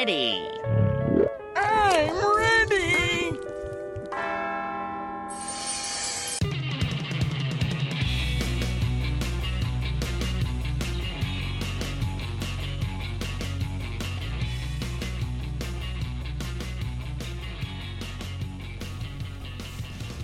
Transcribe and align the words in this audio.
ready. 0.00 0.48
I'm 1.56 2.36
ready. 2.38 3.36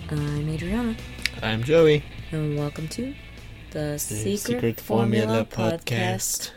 I'm 0.09 0.49
Adriana, 0.49 0.95
I'm 1.43 1.63
Joey. 1.63 2.03
and 2.31 2.57
welcome 2.57 2.87
to 2.87 3.13
the, 3.69 3.99
Secret, 3.99 4.39
Secret 4.39 4.81
Formula, 4.81 5.45
Formula 5.45 5.45
podcast. 5.45 6.49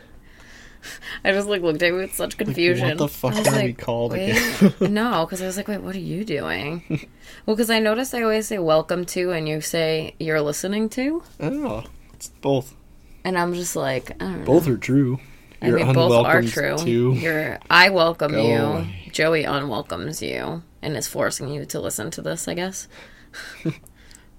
I 1.23 1.31
just 1.31 1.47
like 1.47 1.61
looked 1.61 1.81
at 1.83 1.87
you 1.87 1.95
with 1.95 2.15
such 2.15 2.37
confusion. 2.37 2.89
what 2.89 2.97
the 2.97 3.07
fuck 3.07 3.33
I 3.35 3.61
are 3.61 3.65
we 3.65 3.73
called 3.73 4.11
wait, 4.13 4.31
again? 4.61 4.73
no, 4.93 5.25
because 5.25 5.41
I 5.41 5.45
was 5.45 5.57
like, 5.57 5.67
wait, 5.67 5.81
what 5.81 5.95
are 5.95 5.99
you 5.99 6.23
doing? 6.25 6.83
well, 7.45 7.55
because 7.55 7.69
I 7.69 7.79
noticed 7.79 8.13
I 8.13 8.21
always 8.23 8.47
say 8.47 8.57
welcome 8.59 9.05
to, 9.07 9.31
and 9.31 9.47
you 9.47 9.61
say 9.61 10.15
you're 10.19 10.41
listening 10.41 10.89
to, 10.89 11.23
Oh, 11.39 11.83
it's 12.13 12.29
both. 12.29 12.75
and 13.23 13.37
I'm 13.37 13.53
just 13.53 13.75
like, 13.75 14.11
I 14.21 14.25
don't 14.25 14.39
know. 14.39 14.45
Both 14.45 14.67
are 14.67 14.77
true. 14.77 15.19
I 15.63 15.67
You're 15.67 15.85
mean, 15.85 15.93
both 15.93 16.25
are 16.25 16.41
true. 16.41 16.75
too. 16.79 17.13
You're, 17.13 17.59
I 17.69 17.89
welcome 17.89 18.31
Go 18.31 18.41
you. 18.47 18.55
away. 18.57 19.09
Joey 19.11 19.43
unwelcomes 19.43 20.19
you, 20.21 20.63
and 20.81 20.97
is 20.97 21.05
forcing 21.07 21.49
you 21.49 21.65
to 21.65 21.79
listen 21.79 22.09
to 22.11 22.21
this, 22.23 22.47
I 22.47 22.55
guess. 22.55 22.87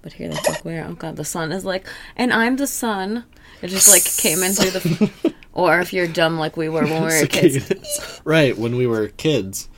but 0.01 0.13
here 0.13 0.27
they 0.27 0.35
talk 0.35 0.65
where, 0.65 0.83
oh 0.85 0.93
god, 0.95 1.15
the 1.15 1.23
sun 1.23 1.53
is 1.53 1.63
like, 1.63 1.87
and 2.17 2.33
I'm 2.33 2.57
the 2.57 2.67
sun. 2.67 3.23
It 3.61 3.69
just 3.69 3.87
like 3.89 4.03
came 4.17 4.43
in 4.43 4.51
through 4.51 4.71
the. 4.71 5.33
Or 5.53 5.79
if 5.79 5.93
you're 5.93 6.07
dumb 6.07 6.37
like 6.37 6.57
we 6.57 6.67
were 6.69 6.83
when 6.83 7.03
we 7.03 7.09
were 7.21 7.25
kids. 7.27 8.21
Right, 8.25 8.57
when 8.57 8.75
we 8.75 8.87
were 8.87 9.07
kids. 9.09 9.69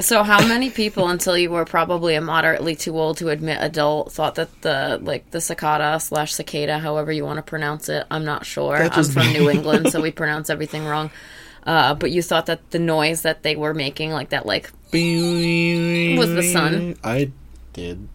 So 0.00 0.24
how 0.24 0.44
many 0.48 0.68
people 0.70 1.06
until 1.08 1.36
you 1.38 1.50
were 1.50 1.64
probably 1.64 2.16
a 2.16 2.20
moderately 2.20 2.74
too 2.74 2.98
old 2.98 3.18
to 3.18 3.28
admit 3.28 3.58
adult 3.60 4.10
thought 4.12 4.34
that 4.34 4.62
the 4.62 4.98
like 5.00 5.30
the 5.30 5.40
cicada 5.40 6.00
slash 6.00 6.32
cicada, 6.34 6.78
however 6.80 7.12
you 7.12 7.24
want 7.24 7.36
to 7.36 7.42
pronounce 7.42 7.88
it, 7.88 8.04
I'm 8.10 8.24
not 8.24 8.44
sure. 8.44 8.76
I'm 8.76 9.04
from 9.04 9.26
me. 9.26 9.34
New 9.34 9.48
England, 9.50 9.92
so 9.92 10.00
we 10.00 10.10
pronounce 10.22 10.50
everything 10.50 10.84
wrong. 10.86 11.10
Uh, 11.64 11.94
but 11.94 12.10
you 12.10 12.22
thought 12.22 12.46
that 12.46 12.68
the 12.72 12.80
noise 12.80 13.22
that 13.22 13.44
they 13.44 13.54
were 13.54 13.72
making, 13.74 14.10
like 14.10 14.30
that, 14.30 14.44
like 14.46 14.72
Was 14.92 16.34
the 16.34 16.50
sun? 16.52 16.96
I 17.04 17.30
did. 17.72 18.08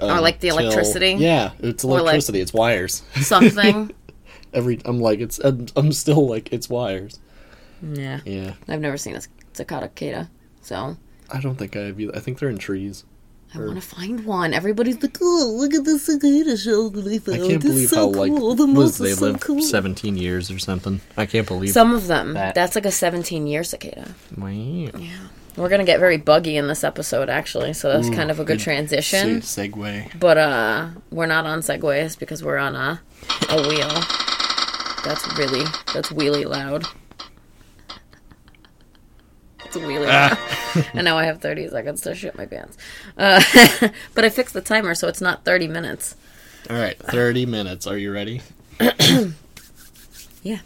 Or 0.00 0.20
like 0.20 0.40
the 0.40 0.48
Until- 0.48 0.64
electricity? 0.64 1.16
Yeah, 1.18 1.50
it's 1.58 1.84
Or 1.84 1.92
like- 1.94 2.00
electricity. 2.00 2.40
it's 2.40 2.54
wires. 2.54 3.02
something. 3.20 3.90
Every 4.52 4.80
I'm 4.84 5.00
like 5.00 5.20
it's 5.20 5.38
I'm, 5.40 5.92
still 5.92 6.26
like 6.28 6.52
it's 6.52 6.68
wires. 6.68 7.20
yeah, 7.82 8.20
Yeah, 8.24 8.54
I've 8.66 8.80
never 8.80 8.96
seen 8.96 9.14
a 9.16 9.20
cicada 9.52 9.90
cicada, 9.94 10.30
so 10.62 10.96
I 11.32 11.40
don't 11.40 11.56
think 11.56 11.76
I 11.76 11.80
have 11.80 12.00
either. 12.00 12.14
I 12.16 12.20
think 12.20 12.38
they're 12.38 12.48
in 12.48 12.58
trees. 12.58 13.04
I 13.54 13.58
want 13.60 13.76
to 13.76 13.80
find 13.80 14.26
one. 14.26 14.52
Everybody's 14.52 15.02
like, 15.02 15.16
"Oh, 15.22 15.54
look 15.58 15.72
at 15.72 15.84
the 15.84 15.98
cicada 15.98 16.56
show 16.56 16.90
that 16.90 17.04
we 17.04 17.18
found. 17.18 17.36
I 17.36 17.40
can't 17.40 17.52
It's 17.54 17.64
believe 17.64 17.88
so 17.88 17.96
how 17.96 18.06
like 18.08 18.30
cool. 18.30 18.54
The 18.54 18.66
was 18.66 18.98
they 18.98 19.14
so 19.14 19.24
lived 19.26 19.40
cool." 19.40 19.62
17 19.62 20.16
years 20.18 20.50
or 20.50 20.58
something. 20.58 21.00
I 21.16 21.24
can't 21.24 21.46
believe 21.46 21.70
Some 21.70 21.94
of 21.94 22.08
them. 22.08 22.34
That- 22.34 22.54
That's 22.54 22.74
like 22.74 22.84
a 22.84 22.90
17 22.90 23.46
year 23.46 23.64
cicada. 23.64 24.14
Wow. 24.36 24.90
We're 25.56 25.68
gonna 25.70 25.84
get 25.84 25.98
very 25.98 26.18
buggy 26.18 26.56
in 26.56 26.68
this 26.68 26.84
episode, 26.84 27.28
actually, 27.30 27.72
so 27.72 27.88
that's 27.90 28.10
kind 28.14 28.30
of 28.30 28.38
a 28.38 28.44
good 28.44 28.58
good 28.58 28.64
transition. 28.64 29.40
Se- 29.42 29.68
segue. 29.70 30.20
But 30.20 30.36
uh, 30.38 30.88
we're 31.10 31.26
not 31.26 31.46
on 31.46 31.60
segways 31.60 32.18
because 32.18 32.44
we're 32.44 32.58
on 32.58 32.76
a 32.76 33.00
a 33.48 33.62
wheel. 33.68 33.90
That's 35.04 35.26
really 35.38 35.64
that's 35.94 36.10
wheelie 36.10 36.46
loud. 36.46 36.84
It's 39.64 39.76
wheelie 39.76 40.06
loud. 40.06 40.38
and 40.94 41.04
now 41.04 41.18
I 41.18 41.24
have 41.24 41.40
30 41.40 41.68
seconds 41.68 42.00
to 42.02 42.14
shit 42.14 42.36
my 42.36 42.46
pants. 42.46 42.78
Uh, 43.16 43.42
but 44.14 44.24
I 44.24 44.28
fixed 44.30 44.54
the 44.54 44.60
timer 44.60 44.94
so 44.94 45.08
it's 45.08 45.20
not 45.20 45.44
30 45.44 45.68
minutes. 45.68 46.16
All 46.70 46.76
right, 46.76 46.98
30 46.98 47.46
minutes. 47.46 47.86
Are 47.86 47.96
you 47.96 48.12
ready? 48.12 48.42
Yeah. 50.42 50.60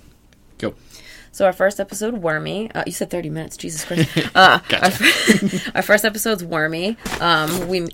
So 1.32 1.46
our 1.46 1.52
first 1.52 1.80
episode, 1.80 2.14
Wormy. 2.14 2.70
Uh, 2.72 2.84
you 2.86 2.92
said 2.92 3.10
thirty 3.10 3.30
minutes. 3.30 3.56
Jesus 3.56 3.84
Christ. 3.84 4.08
Uh, 4.34 4.60
our, 4.80 4.90
fir- 4.90 5.72
our 5.74 5.82
first 5.82 6.04
episode's 6.04 6.44
Wormy. 6.44 6.96
Um, 7.20 7.68
we 7.68 7.88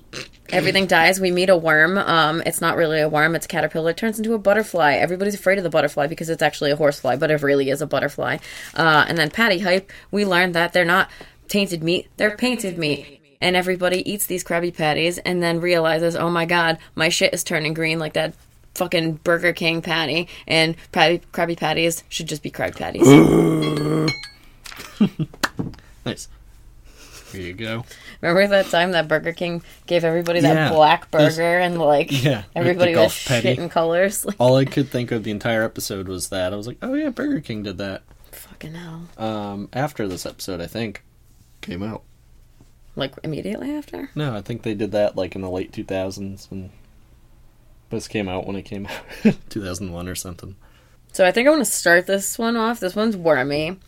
everything 0.51 0.87
dies. 0.87 1.21
We 1.21 1.31
meet 1.31 1.49
a 1.49 1.57
worm. 1.57 1.99
Um, 1.99 2.43
it's 2.47 2.61
not 2.61 2.77
really 2.77 3.01
a 3.01 3.09
worm. 3.09 3.35
It's 3.35 3.47
a 3.47 3.49
caterpillar. 3.49 3.91
It 3.91 3.97
turns 3.97 4.19
into 4.19 4.35
a 4.35 4.39
butterfly. 4.39 4.95
Everybody's 4.95 5.35
afraid 5.35 5.59
of 5.59 5.65
the 5.65 5.71
butterfly 5.71 6.07
because 6.07 6.29
it's 6.29 6.43
actually 6.43 6.71
a 6.71 6.77
horsefly, 6.77 7.17
but 7.17 7.31
it 7.31 7.43
really 7.43 7.71
is 7.71 7.81
a 7.83 7.87
butterfly. 7.87 8.39
Uh, 8.75 9.05
and 9.09 9.19
then 9.19 9.31
Patty 9.31 9.61
hype. 9.61 9.91
We 10.11 10.25
learned 10.25 10.55
that 10.55 10.73
they're 10.73 10.85
not 10.85 11.11
tainted 11.49 11.83
meat. 11.83 12.09
They're 12.17 12.37
painted 12.37 12.79
meat. 12.79 13.21
And 13.41 13.55
everybody 13.55 14.09
eats 14.11 14.27
these 14.27 14.43
Krabby 14.43 14.77
Patties 14.77 15.19
and 15.19 15.43
then 15.43 15.61
realizes, 15.61 16.17
oh 16.17 16.29
my 16.31 16.45
god, 16.45 16.79
my 16.97 17.09
shit 17.09 17.33
is 17.33 17.45
turning 17.45 17.73
green 17.73 17.99
like 18.01 18.15
that 18.15 18.35
fucking 18.79 19.15
Burger 19.25 19.53
King 19.53 19.83
patty. 19.83 20.29
And 20.47 20.77
Krabby, 20.93 21.21
Krabby 21.33 21.57
Patties 21.59 22.03
should 22.09 22.27
just 22.29 22.43
be 22.43 22.51
Krabby 22.51 22.77
Patties. 22.77 24.09
Nice. 26.07 26.29
Here 27.33 27.43
you 27.43 27.53
go. 27.53 27.85
Remember 28.23 28.47
that 28.47 28.71
time 28.71 28.93
that 28.93 29.07
Burger 29.07 29.33
King 29.33 29.63
gave 29.87 30.03
everybody 30.03 30.41
that 30.41 30.55
Yeah. 30.55 30.69
black 30.71 31.11
This- 31.11 31.37
burger 31.37 31.59
and 31.59 31.79
like 31.79 32.11
Yeah, 32.25 32.45
everybody 32.57 32.95
the 32.95 33.01
was 33.01 33.13
golf 33.13 33.25
patty. 33.27 33.49
shit 33.49 33.59
in 33.59 33.69
colors? 33.69 34.25
Like 34.25 34.37
All 34.41 34.57
I 34.57 34.65
could 34.65 34.89
think 34.89 35.13
of 35.13 35.25
the 35.25 35.31
entire 35.31 35.63
episode 35.63 36.09
was 36.09 36.31
that. 36.31 36.55
I 36.55 36.57
was 36.57 36.67
like, 36.67 36.79
oh 36.81 36.95
yeah, 36.95 37.11
Burger 37.11 37.41
King 37.41 37.63
did 37.65 37.77
that. 37.79 38.03
fucking 38.33 38.75
hell. 38.75 39.03
Um, 39.19 39.69
after 39.75 40.09
this 40.09 40.25
episode, 40.25 40.63
I 40.63 40.67
think, 40.67 41.03
came 41.61 41.83
out. 41.83 42.03
Like 42.97 43.13
immediately 43.23 43.71
after? 43.73 44.09
No, 44.15 44.35
I 44.35 44.41
think 44.41 44.63
they 44.63 44.75
did 44.75 44.93
that 44.93 45.15
like 45.15 45.35
in 45.37 45.43
the 45.43 45.51
late 45.51 45.71
2000s 45.73 46.51
when 46.51 46.71
this 47.91 48.09
came 48.09 48.29
out 48.29 48.47
when 48.47 48.57
it 48.57 48.63
came 48.63 48.87
out. 48.87 49.37
2001 49.51 50.09
or 50.09 50.15
something. 50.15 50.57
So 51.13 51.25
I 51.25 51.33
think 51.33 51.49
I 51.49 51.51
want 51.51 51.65
to 51.65 51.71
start 51.71 52.07
this 52.07 52.39
one 52.39 52.57
off. 52.57 52.81
This 52.81 52.95
one's 52.95 53.17
wormy. 53.17 53.79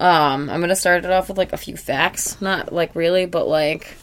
Um, 0.00 0.48
I'm 0.48 0.60
gonna 0.60 0.76
start 0.76 1.04
it 1.04 1.10
off 1.10 1.28
with 1.28 1.38
like 1.38 1.52
a 1.52 1.56
few 1.56 1.76
facts. 1.76 2.40
Not 2.40 2.72
like 2.72 2.94
really, 2.94 3.26
but 3.26 3.48
like 3.48 3.96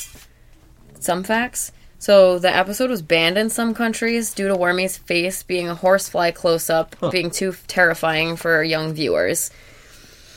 some 1.00 1.24
facts. 1.24 1.72
So 2.00 2.38
the 2.38 2.54
episode 2.54 2.90
was 2.90 3.02
banned 3.02 3.38
in 3.38 3.50
some 3.50 3.74
countries 3.74 4.34
due 4.34 4.48
to 4.48 4.56
Wormy's 4.56 4.98
face 4.98 5.44
being 5.44 5.70
a 5.70 5.76
horsefly 5.76 6.32
close 6.32 6.70
up, 6.70 6.96
being 7.12 7.32
too 7.32 7.56
terrifying 7.68 8.36
for 8.36 8.62
young 8.62 8.94
viewers. 8.94 9.50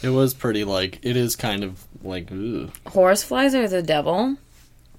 It 0.02 0.10
was 0.10 0.32
pretty 0.32 0.64
like, 0.64 1.00
it 1.02 1.16
is 1.16 1.34
kind 1.34 1.64
of 1.64 1.84
like, 2.02 2.30
ugh. 2.30 2.70
Horseflies 2.86 3.54
are 3.54 3.66
the 3.66 3.82
devil. 3.82 4.36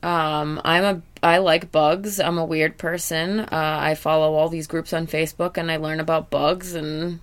Um, 0.01 0.61
I'm 0.63 0.83
a 0.83 1.01
I 1.21 1.39
like 1.39 1.71
bugs. 1.71 2.19
I'm 2.19 2.37
a 2.37 2.45
weird 2.45 2.77
person. 2.77 3.41
Uh, 3.41 3.47
I 3.51 3.95
follow 3.95 4.33
all 4.35 4.47
these 4.49 4.67
groups 4.67 4.93
on 4.93 5.07
Facebook 5.07 5.57
and 5.57 5.69
I 5.71 5.75
learn 5.77 5.99
about 5.99 6.29
bugs 6.29 6.73
and 6.73 7.19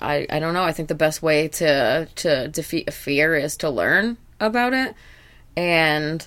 I 0.00 0.26
I 0.30 0.38
don't 0.38 0.54
know. 0.54 0.62
I 0.62 0.72
think 0.72 0.88
the 0.88 0.94
best 0.94 1.22
way 1.22 1.48
to 1.48 2.06
to 2.16 2.48
defeat 2.48 2.88
a 2.88 2.92
fear 2.92 3.34
is 3.34 3.56
to 3.58 3.70
learn 3.70 4.18
about 4.38 4.72
it. 4.72 4.94
And 5.56 6.26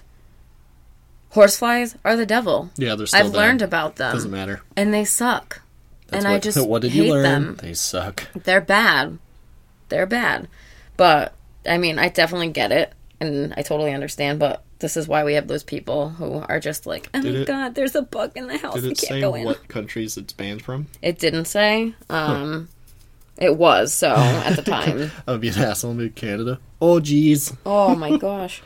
horseflies 1.31 1.95
are 2.03 2.15
the 2.15 2.25
devil. 2.25 2.71
Yeah, 2.75 2.95
they're 2.95 3.07
still 3.07 3.25
I've 3.27 3.31
there. 3.31 3.41
learned 3.41 3.61
about 3.61 3.95
them 3.97 4.11
Doesn't 4.13 4.31
matter. 4.31 4.61
and 4.75 4.93
they 4.93 5.05
suck. 5.05 5.61
That's 6.07 6.25
and 6.25 6.27
I 6.27 6.33
what, 6.35 6.41
just 6.43 6.67
what 6.67 6.81
did 6.81 6.91
hate 6.91 7.05
you 7.05 7.13
learn? 7.13 7.23
them. 7.23 7.55
They 7.61 7.73
suck. 7.73 8.27
They're 8.33 8.61
bad. 8.61 9.17
They're 9.89 10.05
bad. 10.07 10.47
But 10.97 11.33
I 11.65 11.77
mean, 11.77 11.99
I 11.99 12.09
definitely 12.09 12.49
get 12.49 12.71
it 12.71 12.93
and 13.21 13.53
I 13.55 13.61
totally 13.61 13.93
understand, 13.93 14.39
but 14.39 14.63
this 14.79 14.95
is 14.97 15.07
why 15.07 15.23
we 15.23 15.33
have 15.35 15.47
those 15.47 15.63
people 15.63 16.09
who 16.09 16.43
are 16.47 16.59
just 16.59 16.85
like, 16.85 17.09
"Oh 17.13 17.21
Did 17.21 17.33
my 17.33 17.39
it- 17.41 17.47
god, 17.47 17.75
there's 17.75 17.95
a 17.95 18.01
bug 18.01 18.31
in 18.35 18.47
the 18.47 18.57
house. 18.57 18.75
Did 18.75 18.85
it 18.85 18.87
can't 18.87 18.99
say 18.99 19.21
go 19.21 19.35
in." 19.35 19.45
what 19.45 19.67
countries 19.67 20.17
it's 20.17 20.33
banned 20.33 20.61
from? 20.61 20.87
It 21.01 21.19
didn't 21.19 21.45
say. 21.45 21.93
Um 22.09 22.69
it 23.37 23.55
was 23.57 23.93
so 23.93 24.09
at 24.15 24.55
the 24.55 24.61
time. 24.77 25.11
I 25.27 25.31
would 25.31 25.41
be 25.41 25.49
an 25.49 25.57
asshole 25.59 25.97
in 25.99 26.09
Canada. 26.11 26.59
Oh, 26.81 26.99
jeez. 26.99 27.55
Oh 27.65 27.95
my 27.95 28.17
gosh. 28.27 28.61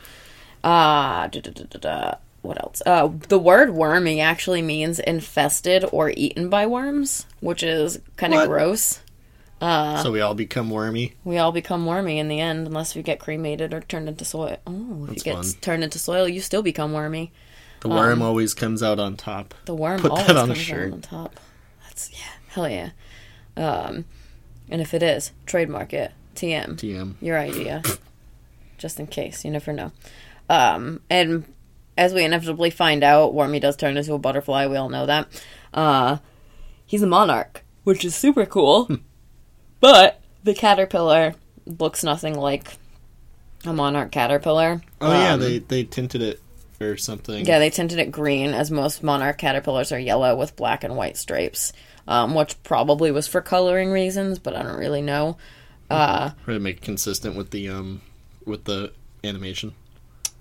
Uh 0.62 1.26
da, 1.28 1.40
da, 1.40 1.50
da, 1.50 1.64
da, 1.70 1.78
da. 1.78 2.14
what 2.42 2.58
else? 2.62 2.82
Uh 2.86 3.10
the 3.28 3.38
word 3.38 3.70
wormy 3.74 4.20
actually 4.20 4.62
means 4.62 4.98
infested 4.98 5.84
or 5.92 6.12
eaten 6.16 6.48
by 6.48 6.66
worms, 6.66 7.26
which 7.40 7.62
is 7.62 8.00
kind 8.16 8.34
of 8.34 8.48
gross. 8.48 9.00
Uh, 9.64 10.02
so 10.02 10.12
we 10.12 10.20
all 10.20 10.34
become 10.34 10.68
wormy. 10.68 11.14
We 11.24 11.38
all 11.38 11.50
become 11.50 11.86
wormy 11.86 12.18
in 12.18 12.28
the 12.28 12.38
end, 12.38 12.66
unless 12.66 12.94
we 12.94 13.02
get 13.02 13.18
cremated 13.18 13.72
or 13.72 13.80
turned 13.80 14.10
into 14.10 14.22
soil. 14.22 14.58
Oh, 14.66 15.04
if 15.04 15.08
That's 15.08 15.24
you 15.26 15.32
get 15.32 15.42
fun. 15.42 15.52
turned 15.62 15.84
into 15.84 15.98
soil, 15.98 16.28
you 16.28 16.42
still 16.42 16.60
become 16.60 16.92
wormy. 16.92 17.32
The 17.80 17.88
worm 17.88 18.20
always 18.20 18.52
comes 18.52 18.82
out 18.82 18.98
on 18.98 19.16
top. 19.16 19.54
The 19.64 19.74
worm 19.74 20.00
Put 20.00 20.10
always 20.10 20.26
that 20.26 20.36
on 20.36 20.50
a 20.50 20.54
comes 20.54 20.70
out 20.70 20.92
on 20.92 21.00
top. 21.00 21.40
That's 21.82 22.12
yeah, 22.12 22.32
hell 22.48 22.68
yeah. 22.68 22.90
Um, 23.56 24.04
and 24.68 24.82
if 24.82 24.92
it 24.92 25.02
is, 25.02 25.32
trademark 25.46 25.94
it. 25.94 26.12
TM, 26.34 26.74
TM. 26.74 27.14
your 27.22 27.38
idea, 27.38 27.82
just 28.78 29.00
in 29.00 29.06
case. 29.06 29.46
You 29.46 29.50
never 29.50 29.72
know. 29.72 29.92
Um, 30.50 31.00
and 31.08 31.44
as 31.96 32.12
we 32.12 32.22
inevitably 32.22 32.68
find 32.68 33.02
out, 33.02 33.32
Wormy 33.32 33.60
does 33.60 33.76
turn 33.76 33.96
into 33.96 34.12
a 34.12 34.18
butterfly. 34.18 34.66
We 34.66 34.76
all 34.76 34.90
know 34.90 35.06
that. 35.06 35.26
Uh, 35.72 36.18
he's 36.84 37.02
a 37.02 37.06
monarch, 37.06 37.64
which 37.84 38.04
is 38.04 38.14
super 38.14 38.44
cool. 38.44 38.90
But 39.80 40.20
the 40.42 40.54
caterpillar 40.54 41.34
looks 41.66 42.04
nothing 42.04 42.34
like 42.34 42.76
a 43.64 43.72
monarch 43.72 44.10
caterpillar. 44.12 44.82
Oh 45.00 45.12
yeah, 45.12 45.34
Um, 45.34 45.40
they 45.40 45.58
they 45.58 45.84
tinted 45.84 46.22
it 46.22 46.40
or 46.80 46.96
something. 46.96 47.44
Yeah, 47.46 47.58
they 47.58 47.70
tinted 47.70 47.98
it 47.98 48.10
green, 48.10 48.52
as 48.52 48.70
most 48.70 49.02
monarch 49.02 49.38
caterpillars 49.38 49.92
are 49.92 49.98
yellow 49.98 50.36
with 50.36 50.56
black 50.56 50.84
and 50.84 50.96
white 50.96 51.16
stripes, 51.16 51.72
um, 52.06 52.34
which 52.34 52.62
probably 52.62 53.10
was 53.10 53.26
for 53.26 53.40
coloring 53.40 53.90
reasons, 53.90 54.38
but 54.38 54.54
I 54.54 54.62
don't 54.62 54.78
really 54.78 55.02
know. 55.02 55.36
Uh, 55.90 56.30
Try 56.44 56.54
to 56.54 56.60
make 56.60 56.78
it 56.78 56.82
consistent 56.82 57.36
with 57.36 57.50
the 57.50 57.68
um 57.68 58.00
with 58.44 58.64
the 58.64 58.92
animation. 59.22 59.74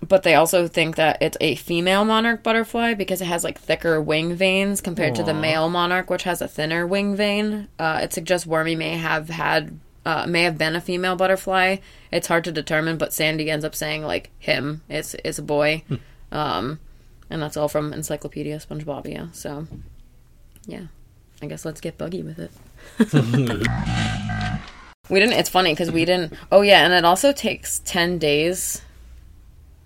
But 0.04 0.24
they 0.24 0.36
also 0.36 0.68
think 0.68 0.96
that 0.96 1.18
it's 1.22 1.38
a 1.40 1.56
female 1.56 2.06
monarch 2.06 2.44
butterfly 2.44 2.94
because 2.94 3.22
it 3.22 3.26
has 3.26 3.44
like 3.44 3.60
thicker 3.60 4.02
wing 4.02 4.36
veins 4.36 4.82
compared 4.82 5.16
to 5.16 5.24
the 5.24 5.34
male 5.34 5.70
monarch, 5.70 6.10
which 6.10 6.24
has 6.24 6.42
a 6.42 6.48
thinner 6.48 6.86
wing 6.86 7.16
vein. 7.16 7.68
Uh, 7.80 8.00
it 8.02 8.14
suggests 8.14 8.48
Wormy 8.48 8.76
may 8.76 8.98
have 8.98 9.30
had. 9.30 9.80
Uh, 10.06 10.26
may 10.28 10.44
have 10.44 10.58
been 10.58 10.76
a 10.76 10.82
female 10.82 11.16
butterfly. 11.16 11.78
It's 12.12 12.28
hard 12.28 12.44
to 12.44 12.52
determine, 12.52 12.98
but 12.98 13.14
Sandy 13.14 13.50
ends 13.50 13.64
up 13.64 13.74
saying 13.74 14.04
like 14.04 14.32
him. 14.38 14.82
It's 14.90 15.16
it's 15.24 15.40
a 15.40 15.42
boy, 15.42 15.84
um, 16.30 16.82
and 17.30 17.42
that's 17.42 17.56
all 17.56 17.70
from 17.70 17.94
Encyclopedia 17.94 18.58
SpongeBobia. 18.58 19.34
So, 19.34 19.66
yeah, 20.66 20.88
I 21.42 21.46
guess 21.46 21.64
let's 21.64 21.80
get 21.80 21.98
buggy 21.98 22.22
with 22.22 22.38
it. 22.38 22.52
we 25.10 25.22
didn't. 25.22 25.40
It's 25.40 25.48
funny 25.48 25.72
because 25.72 25.90
we 25.90 26.04
didn't. 26.04 26.34
Oh 26.52 26.60
yeah, 26.60 26.84
and 26.84 26.94
it 26.94 27.06
also 27.06 27.32
takes 27.32 27.80
ten 27.80 28.18
days 28.18 28.82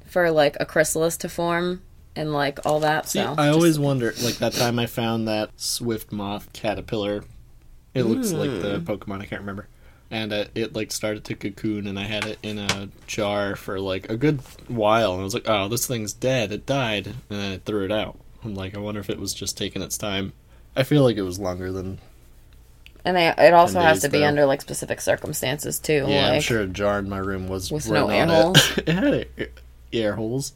for 0.08 0.32
like 0.32 0.58
a 0.60 0.66
chrysalis 0.66 1.18
to 1.18 1.30
form 1.30 1.82
and 2.16 2.34
like 2.34 2.66
all 2.66 2.80
that. 2.82 3.08
See, 3.10 3.20
so 3.20 3.34
I 3.38 3.48
just- 3.48 3.56
always 3.56 3.80
wonder, 3.80 4.14
like 4.24 4.36
that 4.36 4.54
time 4.54 4.80
I 4.80 4.86
found 4.86 5.28
that 5.28 5.52
swift 5.58 6.12
moth 6.12 6.52
caterpillar. 6.54 7.24
It 7.94 8.04
looks 8.04 8.32
like 8.32 8.50
the 8.62 8.80
Pokemon 8.80 9.22
I 9.22 9.26
can't 9.26 9.42
remember, 9.42 9.68
and 10.12 10.32
uh, 10.32 10.46
it 10.54 10.76
like 10.76 10.92
started 10.92 11.24
to 11.26 11.36
cocoon, 11.36 11.88
and 11.88 11.98
I 11.98 12.04
had 12.04 12.26
it 12.26 12.38
in 12.44 12.60
a 12.60 12.90
jar 13.08 13.56
for 13.56 13.80
like 13.80 14.10
a 14.10 14.16
good 14.18 14.42
while, 14.68 15.14
and 15.14 15.22
I 15.22 15.24
was 15.24 15.34
like, 15.34 15.48
"Oh, 15.50 15.68
this 15.68 15.88
thing's 15.88 16.14
dead. 16.14 16.52
It 16.52 16.66
died," 16.68 17.08
and 17.08 17.16
then 17.30 17.52
I 17.54 17.58
threw 17.58 17.86
it 17.86 17.92
out. 17.92 18.20
I'm 18.44 18.54
like, 18.54 18.76
I 18.76 18.80
wonder 18.80 19.00
if 19.00 19.10
it 19.10 19.20
was 19.20 19.34
just 19.34 19.58
taking 19.58 19.82
its 19.82 19.98
time. 19.98 20.34
I 20.76 20.84
feel 20.84 21.02
like 21.04 21.18
it 21.18 21.24
was 21.24 21.40
longer 21.40 21.72
than. 21.72 21.98
and 23.04 23.18
they, 23.18 23.28
it 23.30 23.54
also 23.54 23.74
10 23.80 23.82
has 23.84 23.98
days, 23.98 24.04
to 24.04 24.10
be 24.10 24.20
though. 24.20 24.26
under 24.28 24.46
like 24.46 24.62
specific 24.62 25.02
circumstances 25.02 25.80
too. 25.80 26.06
Yeah, 26.08 26.30
I'm 26.34 26.42
sure 26.42 26.62
a 26.62 26.68
jar 26.68 27.00
in 27.00 27.10
my 27.10 27.18
room 27.18 27.48
was 27.48 27.72
With 27.72 27.90
no 27.90 28.10
air 28.10 28.24
on 28.24 28.30
holes? 28.30 28.78
It. 28.78 28.90
it 28.90 28.94
had 28.94 29.14
air, 29.38 29.48
air 29.92 30.16
holes, 30.16 30.54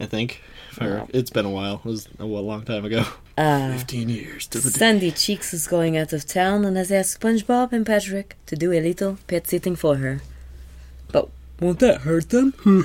I 0.00 0.06
think. 0.06 0.42
It's 0.80 1.30
been 1.30 1.44
a 1.44 1.50
while. 1.50 1.76
It 1.76 1.84
was 1.84 2.08
a 2.18 2.24
long 2.24 2.62
time 2.62 2.84
ago. 2.84 3.04
Uh, 3.36 3.72
Fifteen 3.72 4.08
years 4.08 4.46
to 4.48 4.58
the 4.58 4.70
day. 4.70 4.78
Sandy 4.78 5.10
Cheeks 5.10 5.52
is 5.54 5.66
going 5.66 5.96
out 5.96 6.12
of 6.12 6.26
town 6.26 6.64
and 6.64 6.76
has 6.76 6.90
asked 6.92 7.20
SpongeBob 7.20 7.72
and 7.72 7.86
Patrick 7.86 8.36
to 8.46 8.56
do 8.56 8.72
a 8.72 8.80
little 8.80 9.18
pet 9.26 9.46
sitting 9.46 9.76
for 9.76 9.96
her. 9.96 10.20
But 11.10 11.28
won't 11.60 11.78
that 11.80 12.02
hurt 12.02 12.30
them? 12.30 12.52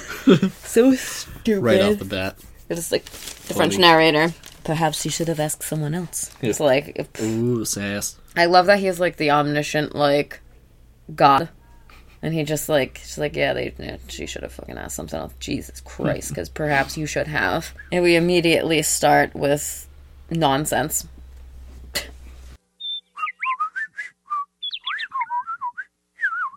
so 0.64 0.94
stupid. 0.94 1.62
Right 1.62 1.82
off 1.82 2.00
the 2.00 2.06
bat. 2.06 2.38
It's 2.70 2.92
like 2.92 3.06
the 3.06 3.54
French 3.54 3.78
narrator. 3.78 4.34
Perhaps 4.64 5.04
you 5.06 5.12
should 5.12 5.28
have 5.28 5.40
asked 5.40 5.64
someone 5.64 5.94
else. 5.94 6.32
It's 6.42 6.60
like 6.60 6.94
if, 6.96 7.22
Ooh, 7.22 7.66
sass. 7.66 8.18
I 8.36 8.46
love 8.46 8.66
that 8.68 8.80
he's 8.80 9.00
like 9.00 9.18
the 9.18 9.30
omniscient 9.32 9.94
like 9.94 10.40
God, 11.14 11.50
and 12.24 12.34
he 12.34 12.44
just 12.44 12.70
like 12.70 13.02
she's 13.04 13.18
like 13.18 13.36
yeah 13.36 13.54
they 13.54 13.74
yeah, 13.78 13.98
she 14.08 14.26
should 14.26 14.42
have 14.42 14.54
fucking 14.54 14.78
asked 14.78 14.96
something 14.96 15.20
else. 15.20 15.34
Jesus 15.40 15.82
Christ, 15.82 16.30
because 16.30 16.50
perhaps 16.50 16.98
you 16.98 17.06
should 17.06 17.28
have. 17.28 17.74
And 17.92 18.02
we 18.02 18.16
immediately 18.16 18.82
start 18.82 19.36
with 19.36 19.88
nonsense. 20.32 21.06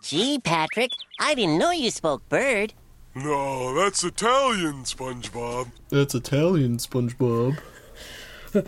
Gee, 0.03 0.39
Patrick, 0.39 0.91
I 1.19 1.35
didn't 1.35 1.57
know 1.57 1.71
you 1.71 1.91
spoke 1.91 2.27
bird. 2.29 2.73
No, 3.13 3.73
that's 3.73 4.05
Italian, 4.05 4.83
SpongeBob. 4.83 5.71
That's 5.89 6.15
Italian, 6.15 6.77
SpongeBob. 6.77 7.59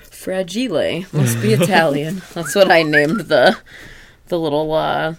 Fragile 0.01 1.05
must 1.13 1.41
be 1.41 1.53
Italian. 1.53 2.21
That's 2.33 2.53
what 2.55 2.69
I 2.69 2.83
named 2.83 3.21
the 3.21 3.57
the 4.27 4.37
little 4.37 4.73
uh 4.73 5.15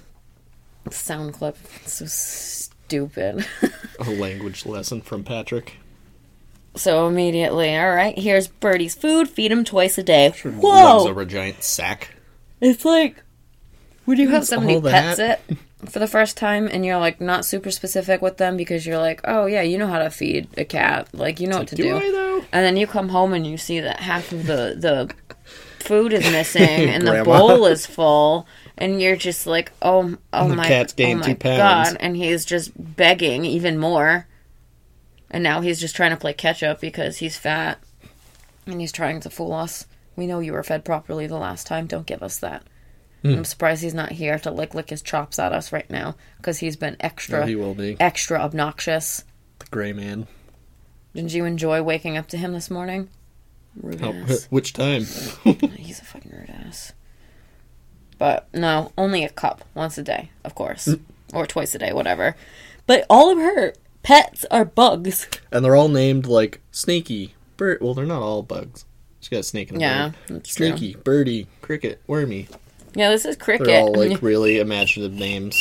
sound 0.93 1.35
clip. 1.35 1.57
It's 1.83 1.95
so 1.95 2.07
stupid. 2.07 3.47
A 4.01 4.11
language 4.11 4.67
lesson 4.67 5.01
from 5.01 5.25
Patrick. 5.25 5.75
so 6.77 7.07
immediately, 7.09 7.77
all 7.77 7.91
right, 7.95 8.19
here's 8.19 8.49
Birdie's 8.49 8.95
food. 8.95 9.29
Feed 9.29 9.53
him 9.53 9.65
twice 9.65 9.99
a 9.99 10.03
day. 10.03 10.29
Lugs 10.45 10.57
Whoa! 10.63 11.09
over 11.09 11.23
a 11.23 11.27
giant 11.27 11.63
sack. 11.63 12.15
It's 12.61 12.85
like 12.85 13.23
when 14.05 14.19
you 14.19 14.29
have 14.29 14.47
somebody 14.47 14.81
pets 14.81 15.19
it 15.19 15.41
for 15.89 15.99
the 15.99 16.07
first 16.07 16.37
time 16.37 16.69
and 16.71 16.85
you're 16.85 16.99
like 16.99 17.21
not 17.21 17.45
super 17.45 17.71
specific 17.71 18.21
with 18.21 18.37
them 18.37 18.57
because 18.57 18.85
you're 18.87 18.99
like, 18.99 19.21
oh 19.25 19.47
yeah, 19.47 19.63
you 19.63 19.79
know 19.79 19.87
how 19.87 19.99
to 19.99 20.11
feed 20.11 20.49
a 20.59 20.65
cat, 20.65 21.09
like 21.13 21.41
you 21.41 21.47
know 21.47 21.59
what 21.59 21.69
to 21.69 21.77
Do 21.77 21.83
do. 21.85 21.97
I 21.97 22.11
though? 22.11 22.45
And 22.53 22.65
then 22.65 22.77
you 22.77 22.87
come 22.87 23.09
home 23.09 23.33
and 23.33 23.47
you 23.47 23.57
see 23.57 23.81
that 23.81 24.01
half 24.01 24.31
of 24.33 24.47
the 24.47 24.75
the 24.79 25.11
food 25.85 26.13
is 26.13 26.25
missing 26.31 26.63
and 26.89 27.07
the 27.07 27.25
bowl 27.25 27.65
is 27.67 27.87
full, 27.87 28.47
and 28.81 29.01
you're 29.01 29.17
just 29.17 29.47
like, 29.47 29.71
oh, 29.83 30.17
oh 30.33 30.49
The 30.49 30.57
my, 30.57 30.67
cat's 30.67 30.93
oh 30.95 30.97
gained 30.97 31.21
my 31.21 31.27
two 31.27 31.35
pounds. 31.37 31.93
god! 31.93 31.97
And 32.01 32.17
he's 32.17 32.45
just 32.45 32.73
begging 32.97 33.45
even 33.45 33.79
more, 33.79 34.27
and 35.31 35.43
now 35.43 35.61
he's 35.61 35.79
just 35.81 35.95
trying 35.95 36.11
to 36.11 36.17
play 36.17 36.33
catch 36.33 36.63
up 36.63 36.81
because 36.81 37.19
he's 37.19 37.37
fat, 37.37 37.79
and 38.67 38.81
he's 38.81 38.93
trying 38.93 39.21
to 39.21 39.31
fool 39.31 39.53
us. 39.53 39.87
We 40.17 40.27
know 40.27 40.41
you 40.41 40.53
were 40.53 40.63
fed 40.63 40.85
properly 40.85 41.27
the 41.27 41.37
last 41.39 41.67
time. 41.67 41.87
Don't 41.87 42.07
give 42.07 42.23
us 42.23 42.39
that. 42.39 42.63
Hmm. 43.23 43.35
I'm 43.35 43.45
surprised 43.45 43.83
he's 43.83 43.95
not 43.95 44.13
here 44.13 44.39
to 44.39 44.51
like 44.51 44.75
lick 44.75 44.91
his 44.91 45.03
chops 45.03 45.39
at 45.39 45.53
us 45.53 45.73
right 45.73 45.89
now 45.91 46.17
because 46.39 46.59
he's 46.59 46.77
been 46.77 46.97
extra, 47.01 47.43
Oh, 47.43 47.47
he 47.47 47.55
will 47.55 47.75
be. 47.75 47.97
extra 48.01 48.39
obnoxious. 48.41 49.25
The 49.59 49.67
gray 49.67 49.93
man. 49.93 50.27
Didn't 51.15 51.35
you 51.35 51.45
enjoy 51.45 51.83
waking 51.83 52.17
up 52.17 52.29
to 52.29 52.37
him 52.39 52.53
this 52.55 52.71
morning? 52.71 53.09
Rude 53.77 54.03
Oh, 54.03 54.13
ass. 54.13 54.47
which 54.51 54.73
time? 54.73 55.03
He's 55.77 56.01
a 56.01 56.05
fucking 56.05 56.33
rude 56.35 56.51
ass. 56.51 56.93
But 58.21 58.47
no, 58.55 58.93
only 58.99 59.25
a 59.25 59.31
cup 59.31 59.65
once 59.75 59.97
a 59.97 60.03
day, 60.03 60.31
of 60.45 60.55
course, 60.55 60.87
Mm. 60.87 61.01
or 61.33 61.47
twice 61.47 61.75
a 61.75 61.79
day, 61.79 61.93
whatever. 61.95 62.37
But 62.87 63.07
all 63.09 63.31
of 63.33 63.39
her 63.39 63.73
pets 64.03 64.45
are 64.51 64.65
bugs. 64.67 65.27
and 65.51 65.65
they're 65.65 65.75
all 65.75 65.89
named 65.89 66.27
like 66.27 66.61
Snaky, 66.71 67.35
Bird. 67.57 67.79
Well, 67.81 67.95
they're 67.95 68.05
not 68.05 68.21
all 68.23 68.43
bugs. 68.43 68.85
She 69.21 69.31
got 69.31 69.41
a 69.41 69.43
snake 69.43 69.71
and 69.71 69.79
a 69.79 69.81
Yeah, 69.81 70.11
bird. 70.29 70.45
true. 70.45 70.67
Snaky, 70.69 70.97
Birdie, 71.03 71.47
Cricket, 71.63 72.01
Wormy. 72.07 72.47
Yeah, 72.95 73.09
this 73.11 73.25
is 73.25 73.37
cricket. 73.37 73.67
They're 73.69 73.81
all 73.81 73.95
like 73.95 74.21
really 74.23 74.59
imaginative 74.59 75.17
names. 75.19 75.59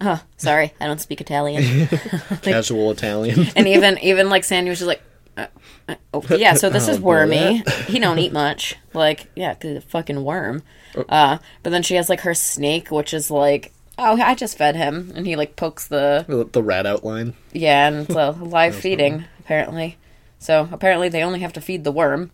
Oh, 0.00 0.22
sorry, 0.36 0.74
I 0.80 0.86
don't 0.86 1.00
speak 1.00 1.20
Italian. 1.20 1.86
Casual 2.42 2.92
Italian. 2.92 3.46
and 3.56 3.66
even 3.66 3.98
even 3.98 4.28
like 4.30 4.44
Sandy 4.44 4.70
was 4.70 4.78
just 4.78 4.86
like, 4.88 5.02
uh, 5.36 5.46
uh, 5.88 5.94
oh, 6.14 6.22
yeah. 6.36 6.54
So 6.54 6.68
this 6.70 6.88
Oh, 6.88 6.92
is 6.92 7.00
wormy. 7.00 7.64
he 7.88 7.98
don't 7.98 8.18
eat 8.20 8.32
much. 8.32 8.76
Like 8.94 9.26
yeah, 9.34 9.54
cause 9.54 9.70
he's 9.70 9.78
a 9.78 9.80
fucking 9.80 10.22
worm. 10.22 10.62
Uh, 11.08 11.38
but 11.62 11.70
then 11.70 11.82
she 11.82 11.94
has 11.96 12.08
like 12.08 12.20
her 12.20 12.34
snake, 12.34 12.90
which 12.90 13.12
is 13.14 13.30
like. 13.30 13.72
Oh, 13.98 14.20
I 14.20 14.34
just 14.34 14.58
fed 14.58 14.76
him, 14.76 15.10
and 15.14 15.26
he 15.26 15.36
like 15.36 15.56
pokes 15.56 15.88
the 15.88 16.26
the 16.28 16.44
the 16.44 16.62
rat 16.62 16.84
outline. 16.84 17.32
Yeah, 17.52 17.88
and 17.88 17.96
it's 18.08 18.14
a 18.14 18.30
live 18.40 18.74
feeding, 18.74 19.24
apparently. 19.40 19.96
So 20.38 20.68
apparently 20.70 21.08
they 21.08 21.22
only 21.22 21.40
have 21.40 21.54
to 21.54 21.62
feed 21.62 21.82
the 21.84 21.90
worm. 21.92 22.30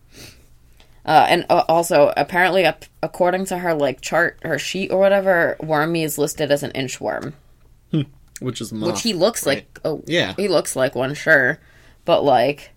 Uh, 1.05 1.25
and 1.29 1.45
uh, 1.49 1.63
also, 1.69 2.13
apparently, 2.17 2.63
ap- 2.65 2.85
according 3.01 3.45
to 3.45 3.57
her 3.59 3.73
like 3.73 4.01
chart, 4.01 4.39
her 4.43 4.59
sheet 4.59 4.91
or 4.91 4.99
whatever, 4.99 5.55
Wormy 5.61 6.03
is 6.03 6.17
listed 6.17 6.51
as 6.51 6.63
an 6.63 6.71
inchworm, 6.71 7.33
Which 8.41 8.59
is 8.61 8.71
a 8.71 8.75
moth, 8.75 8.87
which 8.93 9.01
he 9.03 9.13
looks 9.13 9.45
right? 9.45 9.59
like. 9.59 9.79
Oh, 9.85 10.03
Yeah. 10.05 10.33
he 10.35 10.47
looks 10.49 10.75
like 10.75 10.95
one, 10.95 11.13
sure, 11.13 11.59
but 12.05 12.23
like, 12.25 12.71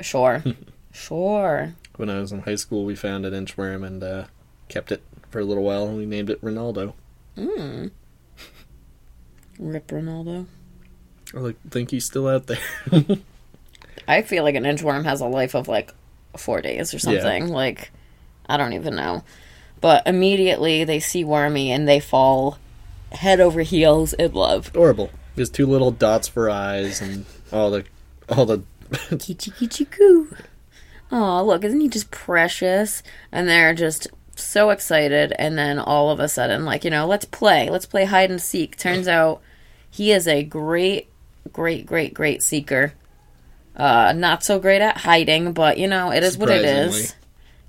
sure, 0.00 0.42
sure. 0.92 1.74
When 1.96 2.10
I 2.10 2.18
was 2.20 2.32
in 2.32 2.40
high 2.42 2.56
school, 2.56 2.84
we 2.84 2.94
found 2.94 3.24
an 3.26 3.32
inchworm 3.34 3.86
and 3.86 4.02
uh, 4.02 4.24
kept 4.68 4.92
it 4.92 5.02
for 5.30 5.40
a 5.40 5.44
little 5.44 5.64
while, 5.64 5.86
and 5.86 5.96
we 5.96 6.06
named 6.06 6.30
it 6.30 6.42
Ronaldo. 6.42 6.94
Hmm. 7.36 7.88
Rip 9.58 9.88
Ronaldo. 9.88 10.46
I 11.34 11.38
like 11.38 11.56
think 11.70 11.90
he's 11.90 12.04
still 12.04 12.28
out 12.28 12.46
there. 12.46 12.58
I 14.08 14.22
feel 14.22 14.44
like 14.44 14.54
an 14.54 14.64
inchworm 14.64 15.04
has 15.04 15.20
a 15.20 15.26
life 15.26 15.54
of 15.54 15.68
like 15.68 15.92
four 16.36 16.60
days 16.60 16.92
or 16.92 16.98
something. 16.98 17.48
Like, 17.48 17.90
I 18.46 18.56
don't 18.56 18.72
even 18.74 18.96
know. 18.96 19.24
But 19.80 20.06
immediately 20.06 20.84
they 20.84 21.00
see 21.00 21.24
Wormy 21.24 21.70
and 21.70 21.88
they 21.88 22.00
fall 22.00 22.58
head 23.12 23.40
over 23.40 23.62
heels 23.62 24.12
in 24.14 24.32
love. 24.32 24.68
Adorable. 24.68 25.10
He 25.34 25.40
has 25.40 25.50
two 25.50 25.66
little 25.66 25.90
dots 25.90 26.28
for 26.28 26.48
eyes 26.48 27.00
and 27.00 27.26
all 27.52 27.70
the 27.70 27.84
all 28.28 28.46
the 28.46 28.62
Kichi 28.90 29.52
kichi 29.52 29.90
coo. 29.90 30.36
Oh, 31.10 31.44
look, 31.44 31.64
isn't 31.64 31.80
he 31.80 31.88
just 31.88 32.10
precious? 32.10 33.02
And 33.30 33.48
they're 33.48 33.74
just 33.74 34.08
so 34.36 34.70
excited. 34.70 35.32
And 35.38 35.56
then 35.58 35.78
all 35.78 36.10
of 36.10 36.20
a 36.20 36.28
sudden, 36.28 36.64
like, 36.64 36.84
you 36.84 36.90
know, 36.90 37.06
let's 37.06 37.24
play. 37.24 37.70
Let's 37.70 37.86
play 37.86 38.04
hide 38.04 38.30
and 38.30 38.40
seek. 38.40 38.76
Turns 38.76 39.08
out 39.08 39.40
he 39.90 40.12
is 40.12 40.26
a 40.26 40.42
great, 40.42 41.08
great, 41.52 41.86
great, 41.86 42.14
great 42.14 42.42
seeker. 42.42 42.94
Uh, 43.76 44.12
not 44.16 44.44
so 44.44 44.58
great 44.58 44.82
at 44.82 44.98
hiding, 44.98 45.52
but, 45.52 45.78
you 45.78 45.88
know, 45.88 46.12
it 46.12 46.22
is 46.22 46.38
what 46.38 46.50
it 46.50 46.64
is 46.64 47.14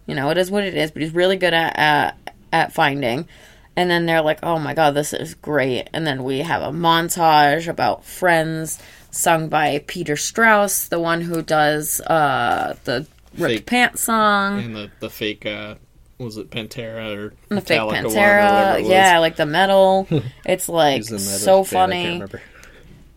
You 0.05 0.13
know, 0.13 0.29
it 0.29 0.37
is 0.37 0.51
what 0.51 0.63
it 0.63 0.75
is, 0.75 0.91
but 0.91 1.01
he's 1.01 1.13
really 1.13 1.37
good 1.37 1.53
at, 1.53 1.77
at, 1.77 2.33
at 2.53 2.73
finding. 2.73 3.27
And 3.75 3.89
then 3.89 4.05
they're 4.05 4.21
like, 4.21 4.39
"Oh 4.41 4.57
my 4.57 4.73
god, 4.73 4.93
this 4.93 5.11
is 5.11 5.33
great!" 5.33 5.89
And 5.93 6.07
then 6.07 6.23
we 6.23 6.39
have 6.39 6.61
a 6.61 6.71
montage 6.71 7.67
about 7.67 8.05
friends, 8.05 8.79
sung 9.11 9.49
by 9.49 9.83
Peter 9.85 10.15
Straus, 10.15 10.87
the 10.87 10.99
one 10.99 11.19
who 11.19 11.41
does 11.41 11.99
uh, 12.01 12.77
the 12.85 13.05
ripped 13.37 13.53
Fake. 13.53 13.65
pants 13.65 14.03
song. 14.03 14.59
And 14.59 14.75
the 14.75 14.91
the 15.01 15.09
fake 15.09 15.45
uh, 15.45 15.75
was 16.17 16.37
it 16.37 16.49
Pantera 16.49 17.15
or 17.17 17.33
the 17.49 17.61
fake 17.61 17.79
Metallica 17.79 17.85
one 17.87 18.05
or 18.05 18.09
Pantera, 18.09 18.79
was. 18.81 18.89
yeah, 18.89 19.19
like 19.19 19.35
the 19.35 19.45
metal. 19.45 20.07
It's 20.45 20.69
like 20.69 20.97
He's 20.97 21.11
in 21.11 21.19
so 21.19 21.63
band, 21.63 21.67
I 21.67 21.67
can't 21.67 21.67
funny, 21.69 22.13
remember. 22.13 22.41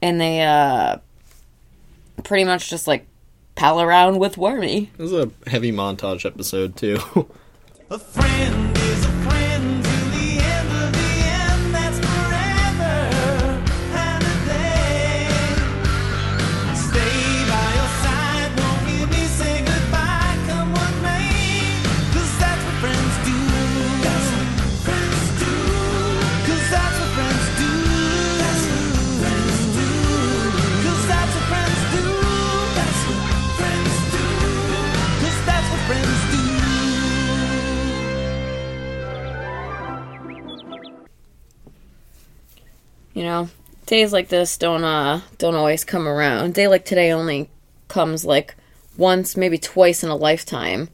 and 0.03 0.21
they 0.21 0.43
uh 0.43 0.99
pretty 2.25 2.45
much 2.45 2.69
just 2.71 2.87
like 2.87 3.07
pal 3.55 3.81
around 3.81 4.19
with 4.19 4.37
Wormy. 4.37 4.91
It 4.99 5.03
was 5.03 5.13
a 5.13 5.31
heavy 5.47 5.73
montage 5.73 6.25
episode 6.25 6.77
too. 6.77 6.99
A 7.91 7.99
friend 7.99 8.68
You 43.19 43.25
know, 43.25 43.49
days 43.87 44.13
like 44.13 44.29
this 44.29 44.57
don't 44.59 44.85
uh 44.85 45.23
don't 45.39 45.57
always 45.57 45.83
come 45.85 46.07
around. 46.07 46.45
A 46.45 46.49
day 46.51 46.69
like 46.69 46.85
today 46.85 47.11
only 47.11 47.51
comes 47.89 48.25
like 48.25 48.55
once, 48.97 49.37
maybe 49.37 49.59
twice 49.59 50.05
in 50.05 50.09
a 50.09 50.15
lifetime. 50.15 50.89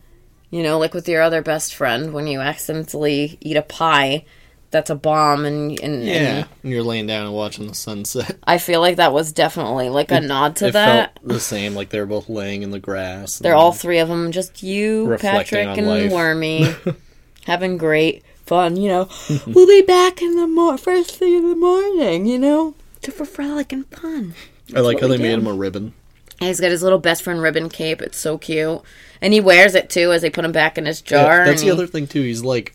You 0.49 0.63
know, 0.63 0.79
like 0.79 0.95
with 0.95 1.07
your 1.07 1.21
other 1.21 1.43
best 1.43 1.75
friend 1.75 2.15
when 2.15 2.27
you 2.27 2.41
accidentally 2.41 3.37
eat 3.43 3.59
a 3.59 3.63
pie 3.63 4.25
that's 4.71 4.89
a 4.89 4.95
bomb 4.95 5.45
and 5.45 5.79
and, 5.81 6.03
yeah, 6.03 6.15
and 6.15 6.49
and 6.63 6.73
you're 6.73 6.83
laying 6.83 7.07
down 7.07 7.27
and 7.27 7.35
watching 7.35 7.67
the 7.67 7.75
sunset. 7.75 8.39
I 8.45 8.57
feel 8.57 8.81
like 8.81 8.97
that 8.97 9.13
was 9.13 9.31
definitely 9.31 9.91
like 9.91 10.11
a 10.11 10.23
nod 10.23 10.57
to 10.57 10.69
it 10.69 10.73
that. 10.73 11.19
felt 11.19 11.29
the 11.29 11.41
same, 11.41 11.75
like 11.75 11.91
they're 11.91 12.07
both 12.07 12.31
laying 12.31 12.63
in 12.63 12.71
the 12.71 12.81
grass. 12.81 13.39
They're 13.39 13.55
all 13.55 13.73
three 13.73 13.99
of 13.99 14.09
them, 14.09 14.33
just 14.33 14.63
you, 14.63 15.15
Patrick, 15.21 15.77
and 15.77 15.87
life. 15.87 16.11
Wormy, 16.11 16.75
having 17.45 17.77
great 17.77 18.25
fun. 18.47 18.77
You 18.77 18.89
know, 18.89 19.09
we'll 19.47 19.67
be 19.67 19.83
back 19.83 20.23
in 20.23 20.37
the 20.37 20.47
mor- 20.47 20.79
first 20.79 21.17
thing 21.17 21.35
in 21.35 21.49
the 21.49 21.57
morning. 21.57 22.27
You 22.27 22.39
know, 22.39 22.75
to 23.03 23.11
for 23.11 23.25
frolicking 23.25 23.85
fun. 23.85 24.35
I 24.75 24.81
like 24.81 25.01
how 25.01 25.09
we 25.09 25.17
they 25.17 25.23
made 25.23 25.39
him 25.39 25.47
a 25.47 25.53
ribbon. 25.53 25.93
And 26.41 26.49
he's 26.49 26.61
got 26.61 26.71
his 26.71 26.83
little 26.83 26.99
best 26.99 27.23
friend 27.23 27.41
ribbon 27.41 27.69
cape. 27.69 28.03
It's 28.03 28.19
so 28.19 28.39
cute, 28.39 28.83
and 29.21 29.33
he 29.33 29.41
wears 29.41 29.75
it 29.75 29.89
too 29.91 30.13
as 30.13 30.23
they 30.23 30.31
put 30.31 30.45
him 30.45 30.53
back 30.53 30.77
in 30.79 30.87
his 30.87 31.01
jar. 31.01 31.39
Yeah, 31.39 31.45
that's 31.45 31.61
the 31.61 31.67
he- 31.67 31.73
other 31.73 31.87
thing 31.87 32.07
too. 32.07 32.23
He's 32.23 32.43
like, 32.43 32.75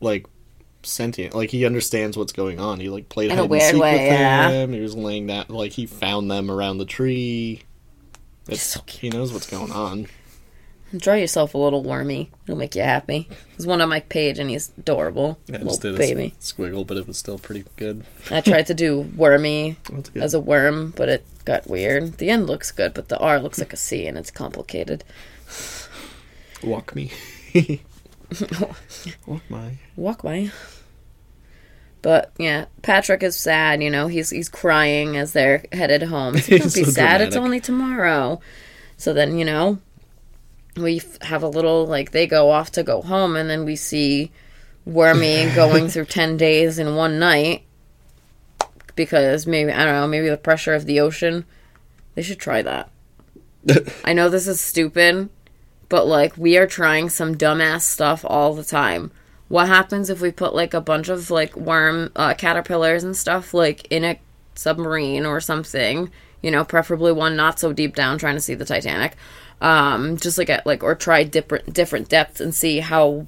like 0.00 0.26
sentient. 0.82 1.34
Like 1.34 1.50
he 1.50 1.64
understands 1.64 2.16
what's 2.16 2.32
going 2.32 2.60
on. 2.60 2.80
He 2.80 2.88
like 2.88 3.08
played 3.08 3.30
In 3.30 3.38
a 3.38 3.42
hide 3.42 3.50
weird 3.50 3.62
and 3.62 3.72
seek 3.72 3.82
way, 3.82 3.92
with 3.92 4.02
yeah. 4.02 4.50
them. 4.50 4.72
He 4.72 4.80
was 4.80 4.94
laying 4.96 5.26
that. 5.26 5.50
Like 5.50 5.72
he 5.72 5.86
found 5.86 6.30
them 6.30 6.50
around 6.50 6.78
the 6.78 6.84
tree. 6.84 7.62
It's, 8.48 8.62
so 8.62 8.80
he 8.86 9.10
knows 9.10 9.32
what's 9.32 9.50
going 9.50 9.72
on. 9.72 10.06
Draw 10.96 11.14
yourself 11.14 11.54
a 11.54 11.58
little 11.58 11.82
wormy. 11.82 12.30
It'll 12.44 12.56
make 12.56 12.74
you 12.74 12.82
happy. 12.82 13.28
He's 13.56 13.66
one 13.66 13.80
on 13.82 13.90
my 13.90 14.00
page, 14.00 14.38
and 14.38 14.48
he's 14.48 14.72
adorable. 14.78 15.38
I 15.48 15.52
little 15.52 15.68
just 15.68 15.82
did 15.82 15.94
a 15.94 15.98
baby. 15.98 16.34
squiggle, 16.40 16.86
but 16.86 16.96
it 16.96 17.06
was 17.06 17.18
still 17.18 17.38
pretty 17.38 17.64
good. 17.76 18.04
I 18.30 18.40
tried 18.40 18.66
to 18.68 18.74
do 18.74 19.00
wormy 19.00 19.76
as 20.14 20.32
a 20.32 20.40
worm, 20.40 20.94
but 20.96 21.08
it 21.08 21.26
got 21.44 21.68
weird. 21.68 22.18
The 22.18 22.30
end 22.30 22.46
looks 22.46 22.70
good, 22.70 22.94
but 22.94 23.08
the 23.08 23.18
R 23.18 23.38
looks 23.38 23.58
like 23.58 23.72
a 23.72 23.76
C, 23.76 24.06
and 24.06 24.16
it's 24.16 24.30
complicated. 24.30 25.04
Walk 26.62 26.94
me. 26.94 27.12
Walk 29.26 29.42
my. 29.50 29.78
Walk 29.96 30.24
my. 30.24 30.50
But 32.00 32.32
yeah, 32.38 32.66
Patrick 32.82 33.22
is 33.22 33.36
sad. 33.36 33.82
You 33.82 33.90
know, 33.90 34.06
he's 34.06 34.30
he's 34.30 34.48
crying 34.48 35.16
as 35.16 35.32
they're 35.32 35.64
headed 35.72 36.02
home. 36.04 36.38
So 36.38 36.56
don't 36.56 36.62
He's 36.62 36.74
be 36.74 36.84
so 36.84 36.90
sad. 36.92 37.20
It's 37.20 37.36
only 37.36 37.60
tomorrow. 37.60 38.40
So 38.96 39.12
then 39.12 39.38
you 39.38 39.44
know, 39.44 39.78
we 40.82 41.02
have 41.22 41.42
a 41.42 41.48
little 41.48 41.86
like 41.86 42.12
they 42.12 42.26
go 42.26 42.50
off 42.50 42.72
to 42.72 42.82
go 42.82 43.02
home, 43.02 43.36
and 43.36 43.48
then 43.48 43.64
we 43.64 43.76
see 43.76 44.30
Wormy 44.84 45.50
going 45.54 45.88
through 45.88 46.06
ten 46.06 46.36
days 46.36 46.78
in 46.78 46.94
one 46.94 47.18
night 47.18 47.64
because 48.98 49.46
maybe 49.46 49.72
I 49.72 49.84
don't 49.84 49.94
know, 49.94 50.06
maybe 50.06 50.28
the 50.28 50.36
pressure 50.36 50.74
of 50.74 50.84
the 50.84 51.00
ocean. 51.00 51.46
They 52.14 52.22
should 52.22 52.40
try 52.40 52.62
that. 52.62 52.90
I 54.04 54.12
know 54.12 54.28
this 54.28 54.48
is 54.48 54.60
stupid, 54.60 55.28
but 55.88 56.06
like 56.06 56.36
we 56.36 56.58
are 56.58 56.66
trying 56.66 57.08
some 57.08 57.36
dumbass 57.36 57.82
stuff 57.82 58.24
all 58.26 58.54
the 58.54 58.64
time. 58.64 59.10
What 59.48 59.68
happens 59.68 60.10
if 60.10 60.20
we 60.20 60.30
put 60.30 60.54
like 60.54 60.74
a 60.74 60.80
bunch 60.80 61.08
of 61.08 61.30
like 61.30 61.56
worm 61.56 62.10
uh, 62.16 62.34
caterpillars 62.34 63.04
and 63.04 63.16
stuff 63.16 63.54
like 63.54 63.86
in 63.90 64.04
a 64.04 64.20
submarine 64.54 65.24
or 65.24 65.40
something? 65.40 66.10
You 66.42 66.50
know, 66.50 66.64
preferably 66.64 67.12
one 67.12 67.36
not 67.36 67.58
so 67.58 67.72
deep 67.72 67.94
down, 67.96 68.18
trying 68.18 68.36
to 68.36 68.40
see 68.40 68.54
the 68.54 68.64
Titanic. 68.64 69.16
Um, 69.60 70.16
just 70.18 70.38
like 70.38 70.50
at 70.50 70.66
like 70.66 70.82
or 70.84 70.94
try 70.94 71.24
different 71.24 71.72
different 71.72 72.08
depths 72.08 72.40
and 72.40 72.54
see 72.54 72.78
how 72.78 73.26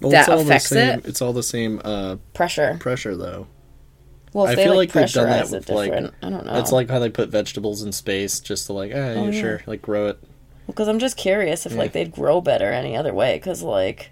Well, 0.00 0.10
That 0.12 0.20
it's 0.20 0.28
all 0.28 0.40
affects 0.40 0.68
the 0.68 0.74
same, 0.76 0.98
it? 1.00 1.06
It's 1.06 1.20
all 1.22 1.32
the 1.32 1.42
same 1.42 1.80
uh, 1.84 2.16
pressure. 2.34 2.76
pressure, 2.78 3.16
though. 3.16 3.46
Well, 4.32 4.46
I 4.46 4.54
they 4.54 4.64
feel 4.64 4.76
like, 4.76 4.94
like 4.94 5.06
they've 5.06 5.12
done 5.14 5.30
that 5.30 5.50
with 5.50 5.68
like. 5.70 5.92
I 5.92 6.00
don't 6.30 6.46
know. 6.46 6.58
It's 6.58 6.70
like 6.72 6.90
how 6.90 6.98
they 6.98 7.08
put 7.10 7.30
vegetables 7.30 7.82
in 7.82 7.90
space, 7.92 8.38
just 8.40 8.66
to 8.66 8.74
like, 8.74 8.90
yeah, 8.90 9.14
Oh, 9.16 9.28
yeah. 9.30 9.40
sure, 9.40 9.62
like 9.66 9.80
grow 9.82 10.08
it. 10.08 10.18
because 10.66 10.88
I'm 10.88 10.98
just 10.98 11.16
curious 11.16 11.64
if 11.66 11.74
like 11.74 11.92
they'd 11.92 12.12
grow 12.12 12.40
better 12.40 12.70
any 12.70 12.96
other 12.96 13.14
way. 13.14 13.36
Because 13.36 13.62
like 13.62 14.10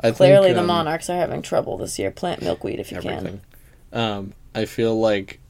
I 0.00 0.10
clearly 0.12 0.48
think, 0.48 0.56
the 0.56 0.60
um, 0.60 0.66
monarchs 0.66 1.08
are 1.10 1.16
having 1.16 1.40
trouble 1.42 1.76
this 1.78 1.98
year. 1.98 2.10
Plant 2.10 2.42
milkweed 2.42 2.78
if 2.78 2.92
you 2.92 2.98
everything. 2.98 3.40
Um, 3.92 4.34
I 4.54 4.66
feel 4.66 4.98
like 5.00 5.40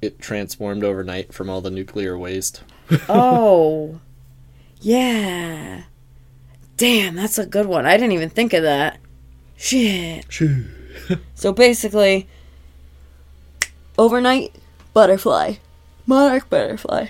it 0.00 0.18
transformed 0.20 0.84
overnight 0.84 1.34
from 1.34 1.50
all 1.50 1.60
the 1.60 1.70
nuclear 1.70 2.16
waste. 2.16 2.62
Oh, 3.08 4.00
yeah. 4.82 5.84
Damn, 6.76 7.14
that's 7.14 7.38
a 7.38 7.46
good 7.46 7.66
one. 7.66 7.86
I 7.86 7.96
didn't 7.96 8.12
even 8.12 8.30
think 8.30 8.52
of 8.52 8.62
that. 8.64 8.98
Shit. 9.56 10.26
So 11.34 11.52
basically, 11.52 12.28
overnight 13.98 14.54
butterfly, 14.92 15.54
monarch 16.06 16.48
butterfly. 16.48 17.06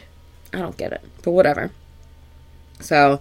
I 0.53 0.59
don't 0.59 0.77
get 0.77 0.93
it, 0.93 1.03
but 1.23 1.33
whatever. 1.33 1.71
So 2.81 3.21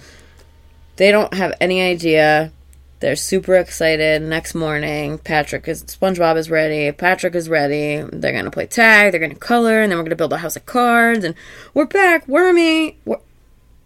they 0.96 1.12
don't 1.12 1.34
have 1.34 1.54
any 1.60 1.82
idea. 1.82 2.52
They're 3.00 3.16
super 3.16 3.56
excited. 3.56 4.22
Next 4.22 4.54
morning, 4.54 5.18
Patrick 5.18 5.68
is 5.68 5.84
SpongeBob 5.84 6.38
is 6.38 6.50
ready. 6.50 6.92
Patrick 6.92 7.36
is 7.36 7.50
ready. 7.50 8.08
They're 8.14 8.34
gonna 8.34 8.52
play 8.52 8.68
tag. 8.68 9.12
They're 9.12 9.20
gonna 9.20 9.36
color, 9.36 9.82
and 9.82 9.92
then 9.92 9.98
we're 9.98 10.04
gonna 10.06 10.16
build 10.16 10.34
a 10.34 10.38
house 10.38 10.56
of 10.56 10.66
cards. 10.66 11.26
And 11.26 11.36
we're 11.74 11.86
back, 11.86 12.28
Wormy. 12.28 12.98
Wor- 13.06 13.22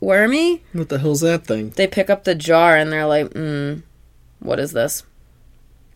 Wormy. 0.05 0.63
What 0.73 0.89
the 0.89 0.99
hell's 0.99 1.21
that 1.21 1.45
thing? 1.47 1.71
They 1.71 1.87
pick 1.87 2.09
up 2.09 2.23
the 2.23 2.35
jar 2.35 2.77
and 2.77 2.91
they're 2.91 3.05
like, 3.07 3.33
"Hmm, 3.33 3.79
what 4.39 4.59
is 4.59 4.71
this?" 4.71 5.03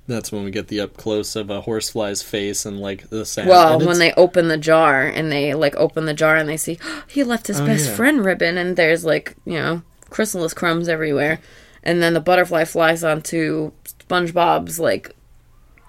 That's 0.08 0.32
when 0.32 0.44
we 0.44 0.50
get 0.50 0.70
the 0.70 0.80
up 0.82 0.98
close 0.98 1.36
of 1.36 1.52
a 1.52 1.62
horsefly's 1.62 2.24
face 2.24 2.66
and 2.66 2.80
like 2.80 3.10
the 3.12 3.24
sound. 3.26 3.48
Well, 3.50 3.74
when 3.78 3.82
it's- 3.90 3.98
they 4.00 4.14
open 4.14 4.48
the 4.48 4.58
jar 4.58 5.04
and 5.04 5.32
they 5.32 5.54
like 5.54 5.76
open 5.76 6.06
the 6.06 6.16
jar 6.16 6.36
and 6.36 6.50
they 6.50 6.58
see 6.58 6.80
he 7.08 7.24
left 7.24 7.46
his 7.48 7.60
Oh, 7.62 7.66
best 7.68 7.86
yeah. 7.90 7.96
friend 7.96 8.26
ribbon 8.26 8.58
and 8.58 8.76
there's 8.76 9.06
like 9.06 9.36
you 9.46 9.54
know 9.60 9.84
chrysalis 10.10 10.56
crumbs 10.56 10.90
everywhere, 10.90 11.40
and 11.84 12.02
then 12.02 12.16
the 12.16 12.20
butterfly 12.20 12.64
flies 12.66 13.04
onto 13.04 13.72
SpongeBob's 14.10 14.80
like 14.80 15.12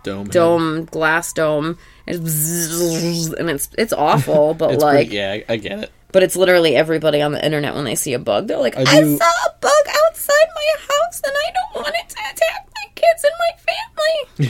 dome, 0.03 0.29
dome 0.29 0.85
glass 0.85 1.33
dome 1.33 1.79
and 2.07 2.17
it's, 2.27 3.29
and 3.39 3.49
it's 3.49 3.71
it's 3.79 3.93
awful, 3.95 4.53
but 4.61 4.73
It's 4.75 4.83
like 4.83 5.07
pretty, 5.09 5.17
yeah, 5.17 5.39
I 5.49 5.57
get 5.57 5.79
it. 5.85 5.93
But 6.13 6.23
it's 6.23 6.37
literally 6.37 6.75
everybody 6.77 7.21
on 7.23 7.33
the 7.33 7.45
internet 7.45 7.75
when 7.75 7.85
they 7.85 7.95
see 7.95 8.13
a 8.15 8.19
bug 8.19 8.47
they're 8.49 8.59
like 8.59 8.77
I 8.77 8.83
I, 8.83 8.85
saw 9.17 9.25
a 9.25 9.55
bug 9.61 9.85
outside 10.07 10.47
my 10.55 10.75
house 10.79 11.21
and 11.25 11.33
I 11.37 11.51
don't 11.55 11.83
want 11.85 11.95
it 11.97 12.09
to 12.09 12.17
attack 12.33 12.69
my 12.75 12.91
kids 12.95 13.25
and 13.25 13.33
my 13.39 13.57
family. 13.59 13.77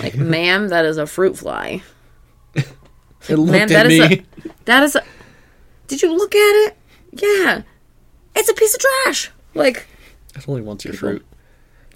Like, 0.04 0.14
ma'am, 0.16 0.68
that 0.68 0.84
is 0.84 0.96
a 0.98 1.06
fruit 1.06 1.36
fly. 1.36 1.82
It 2.54 3.36
looked 3.36 3.50
Man, 3.52 3.62
at 3.62 3.68
that 3.70 3.86
is 3.90 3.98
me. 4.10 4.18
a 4.46 4.48
that 4.64 4.82
is 4.84 4.94
a. 4.96 5.02
Did 5.88 6.00
you 6.02 6.16
look 6.16 6.34
at 6.34 6.68
it? 6.68 6.76
Yeah, 7.12 7.62
it's 8.36 8.48
a 8.48 8.54
piece 8.54 8.74
of 8.74 8.80
trash. 8.80 9.30
Like 9.54 9.86
It 10.36 10.48
only 10.48 10.62
wants 10.62 10.84
your 10.84 10.94
fruit. 10.94 11.24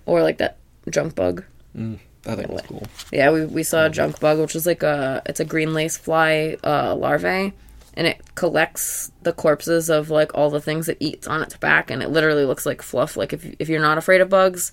or 0.07 0.23
like 0.23 0.39
that 0.39 0.59
junk 0.91 1.15
bug. 1.15 1.45
I 1.77 2.35
think 2.37 2.51
it's 2.51 2.67
cool. 2.67 2.83
Yeah, 3.13 3.31
we 3.31 3.47
we 3.47 3.63
saw 3.63 3.87
a 3.87 3.91
junk 3.91 4.19
bug, 4.21 4.39
which 4.41 4.55
is 4.57 4.67
like 4.67 4.83
a 4.83 5.23
it's 5.27 5.41
a 5.41 5.45
green 5.45 5.73
lace 5.73 5.97
fly 5.97 6.57
uh, 6.65 6.95
larvae, 6.97 7.53
and 7.97 8.07
it 8.07 8.35
collects 8.35 9.11
the 9.23 9.33
corpses 9.33 9.89
of 9.89 10.11
like 10.11 10.35
all 10.35 10.51
the 10.51 10.61
things 10.61 10.89
it 10.89 10.99
eats 11.01 11.27
on 11.27 11.43
its 11.43 11.57
back, 11.57 11.91
and 11.91 12.03
it 12.03 12.11
literally 12.11 12.45
looks 12.45 12.67
like 12.67 12.83
fluff. 12.83 13.17
Like 13.17 13.33
if 13.33 13.45
if 13.59 13.69
you're 13.69 13.81
not 13.81 13.99
afraid 13.99 14.21
of 14.21 14.29
bugs, 14.29 14.73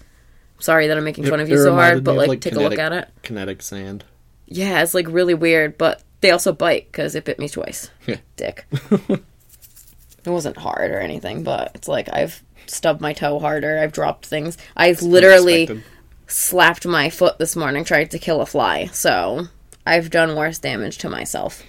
Sorry 0.62 0.88
that 0.88 0.98
I'm 0.98 1.04
making 1.04 1.26
fun 1.26 1.40
of 1.40 1.50
you 1.50 1.58
so 1.58 1.74
hard, 1.74 2.04
but 2.04 2.12
of, 2.12 2.28
like, 2.28 2.40
take 2.40 2.54
a 2.54 2.60
look 2.60 2.78
at 2.78 2.94
it. 2.94 3.10
Kinetic 3.24 3.64
sand. 3.64 4.04
Yeah, 4.46 4.84
it's 4.84 4.94
like 4.94 5.08
really 5.10 5.34
weird, 5.34 5.78
but 5.78 6.04
they 6.22 6.30
also 6.30 6.54
bite 6.54 6.86
because 6.92 7.16
it 7.16 7.26
bit 7.26 7.40
me 7.40 7.50
twice. 7.50 7.90
Yeah. 8.06 8.18
Dick. 8.36 8.66
it 8.92 9.24
wasn't 10.26 10.58
hard 10.58 10.92
or 10.92 11.00
anything, 11.00 11.44
but 11.44 11.72
it's 11.74 11.88
like 11.88 12.10
I've 12.14 12.44
stubbed 12.68 13.02
my 13.02 13.14
toe 13.14 13.40
harder. 13.40 13.80
I've 13.80 13.92
dropped 13.92 14.28
things. 14.28 14.58
I've 14.78 15.02
literally 15.02 15.68
Unexpected. 15.68 15.92
slapped 16.28 16.86
my 16.86 17.10
foot 17.10 17.40
this 17.40 17.56
morning 17.56 17.84
trying 17.84 18.10
to 18.10 18.20
kill 18.20 18.42
a 18.42 18.46
fly. 18.46 18.86
So 18.88 19.48
I've 19.86 20.12
done 20.12 20.36
worse 20.36 20.60
damage 20.60 21.00
to 21.00 21.10
myself. 21.10 21.64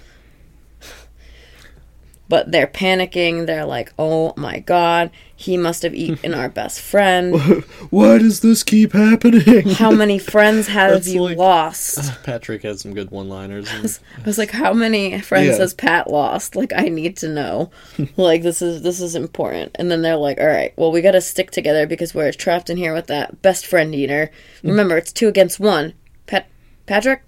But 2.29 2.51
they're 2.51 2.67
panicking. 2.67 3.45
They're 3.45 3.65
like, 3.65 3.93
oh 3.99 4.33
my 4.37 4.59
god, 4.59 5.11
he 5.35 5.57
must 5.57 5.83
have 5.83 5.93
eaten 5.93 6.33
our 6.39 6.47
best 6.49 6.79
friend. 6.79 7.35
Why 7.89 8.17
does 8.17 8.39
this 8.39 8.63
keep 8.63 8.93
happening? 8.93 9.69
How 9.69 9.91
many 9.91 10.17
friends 10.19 10.67
have 10.69 11.05
you 11.05 11.21
like- 11.23 11.37
lost? 11.37 12.23
Patrick 12.23 12.63
has 12.63 12.81
some 12.81 12.93
good 12.93 13.11
one-liners. 13.11 13.69
and- 13.71 13.99
I 14.17 14.25
was 14.25 14.37
like, 14.37 14.51
how 14.51 14.73
many 14.73 15.19
friends 15.19 15.47
Yeah. 15.49 15.57
has 15.57 15.73
Pat 15.73 16.09
lost? 16.09 16.55
Like, 16.55 16.71
I 16.73 16.83
need 16.87 17.17
to 17.17 17.27
know. 17.27 17.71
like, 18.15 18.41
this 18.41 18.61
is 18.61 18.81
this 18.83 19.01
is 19.01 19.15
important. 19.15 19.73
And 19.75 19.91
then 19.91 20.01
they're 20.01 20.15
like, 20.15 20.39
all 20.39 20.47
right, 20.47 20.73
well, 20.77 20.91
we 20.93 21.01
got 21.01 21.11
to 21.11 21.21
stick 21.21 21.51
together 21.51 21.85
because 21.85 22.15
we're 22.15 22.31
trapped 22.31 22.69
in 22.69 22.77
here 22.77 22.93
with 22.93 23.07
that 23.07 23.41
best 23.41 23.65
friend 23.67 23.93
eater. 23.93 24.31
Mm. 24.63 24.69
Remember, 24.69 24.97
it's 24.97 25.11
two 25.11 25.27
against 25.27 25.59
one. 25.59 25.93
Pat, 26.25 26.47
Patrick, 26.85 27.21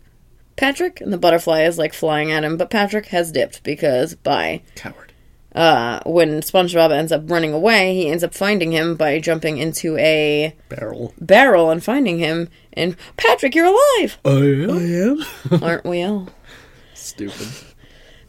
Patrick, 0.55 1.01
and 1.01 1.11
the 1.11 1.17
butterfly 1.17 1.61
is 1.63 1.77
like 1.77 1.93
flying 1.93 2.31
at 2.31 2.43
him, 2.43 2.57
but 2.57 2.69
Patrick 2.69 3.07
has 3.07 3.31
dipped 3.31 3.63
because 3.63 4.15
by 4.15 4.61
Coward. 4.75 5.11
uh, 5.53 5.99
when 6.05 6.39
SpongeBob 6.41 6.91
ends 6.91 7.11
up 7.11 7.29
running 7.29 7.53
away, 7.53 7.93
he 7.93 8.09
ends 8.09 8.23
up 8.23 8.33
finding 8.33 8.71
him 8.71 8.95
by 8.95 9.19
jumping 9.19 9.57
into 9.57 9.97
a 9.97 10.55
Barrel. 10.69 11.13
barrel 11.19 11.69
and 11.69 11.83
finding 11.83 12.19
him. 12.19 12.49
And 12.73 12.95
Patrick, 13.17 13.53
you're 13.55 13.65
alive, 13.65 14.17
I 14.23 14.29
am. 14.29 14.71
I 14.71 15.55
am. 15.55 15.63
aren't 15.63 15.85
we 15.85 16.01
all? 16.03 16.29
Stupid. 16.93 17.47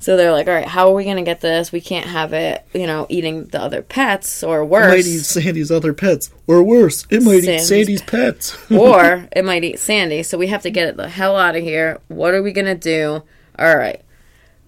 So 0.06 0.16
they're 0.16 0.30
like, 0.30 0.46
all 0.46 0.54
right, 0.54 0.68
how 0.68 0.88
are 0.88 0.94
we 0.94 1.02
going 1.02 1.16
to 1.16 1.25
get 1.25 1.40
this? 1.40 1.72
We 1.72 1.80
can't 1.80 2.06
have 2.06 2.32
it, 2.32 2.64
you 2.72 2.86
know, 2.86 3.06
eating 3.08 3.46
the 3.46 3.60
other 3.60 3.82
pets 3.82 4.44
or 4.44 4.64
worse. 4.64 4.84
It 4.84 4.88
might 4.88 5.04
eat. 5.04 5.25
Sandy's 5.25 5.70
other 5.72 5.92
pets, 5.92 6.30
or 6.46 6.62
worse, 6.62 7.08
it 7.10 7.25
might 7.25 7.42
Sandy's 7.42 7.48
eat 7.48 7.66
Sandy's 7.66 8.02
pets. 8.02 8.56
or 8.70 9.28
it 9.34 9.44
might 9.44 9.64
eat 9.64 9.80
Sandy. 9.80 10.22
So 10.22 10.38
we 10.38 10.46
have 10.46 10.62
to 10.62 10.70
get 10.70 10.86
it 10.86 10.96
the 10.96 11.08
hell 11.08 11.36
out 11.36 11.56
of 11.56 11.64
here. 11.64 11.98
What 12.06 12.34
are 12.34 12.42
we 12.44 12.52
going 12.52 12.66
to 12.66 12.76
do? 12.76 13.25
All 13.58 13.76
right. 13.76 14.00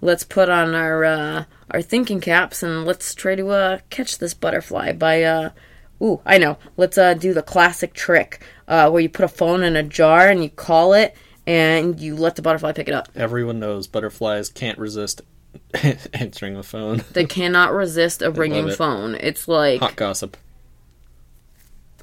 Let's 0.00 0.24
put 0.24 0.48
on 0.48 0.74
our 0.74 1.04
uh, 1.04 1.44
our 1.70 1.82
thinking 1.82 2.20
caps 2.20 2.64
and 2.64 2.84
let's 2.84 3.14
try 3.14 3.36
to 3.36 3.48
uh, 3.50 3.78
catch 3.90 4.18
this 4.18 4.34
butterfly 4.34 4.90
by 4.94 5.22
uh 5.22 5.50
ooh, 6.02 6.20
I 6.26 6.38
know. 6.38 6.58
Let's 6.76 6.98
uh 6.98 7.14
do 7.14 7.32
the 7.32 7.42
classic 7.42 7.94
trick 7.94 8.42
uh 8.66 8.90
where 8.90 9.02
you 9.02 9.08
put 9.08 9.24
a 9.24 9.28
phone 9.28 9.62
in 9.62 9.76
a 9.76 9.84
jar 9.84 10.28
and 10.28 10.42
you 10.42 10.50
call 10.50 10.94
it 10.94 11.14
and 11.48 11.98
you 11.98 12.14
let 12.14 12.36
the 12.36 12.42
butterfly 12.42 12.72
pick 12.72 12.88
it 12.88 12.94
up. 12.94 13.08
Everyone 13.16 13.58
knows 13.58 13.86
butterflies 13.86 14.50
can't 14.50 14.78
resist 14.78 15.22
answering 16.12 16.54
the 16.54 16.62
phone. 16.62 17.02
They 17.14 17.24
cannot 17.24 17.72
resist 17.72 18.20
a 18.20 18.30
ringing 18.30 18.68
it. 18.68 18.76
phone. 18.76 19.14
It's 19.14 19.48
like 19.48 19.80
Hot 19.80 19.96
gossip. 19.96 20.36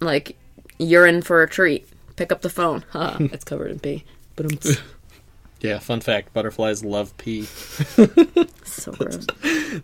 like 0.02 0.36
you're 0.80 1.06
in 1.06 1.22
for 1.22 1.44
a 1.44 1.50
treat. 1.50 1.88
Pick 2.16 2.32
up 2.32 2.42
the 2.42 2.50
phone. 2.50 2.84
Ha, 2.92 3.18
it's 3.20 3.44
covered 3.44 3.72
in 3.72 3.80
pee. 3.80 4.04
But 4.36 4.52
I'm 4.52 4.60
Yeah, 5.62 5.80
fun 5.80 6.02
fact: 6.02 6.34
butterflies 6.34 6.84
love 6.84 7.16
pee. 7.18 7.44
so 7.44 8.92
gross. 8.92 9.26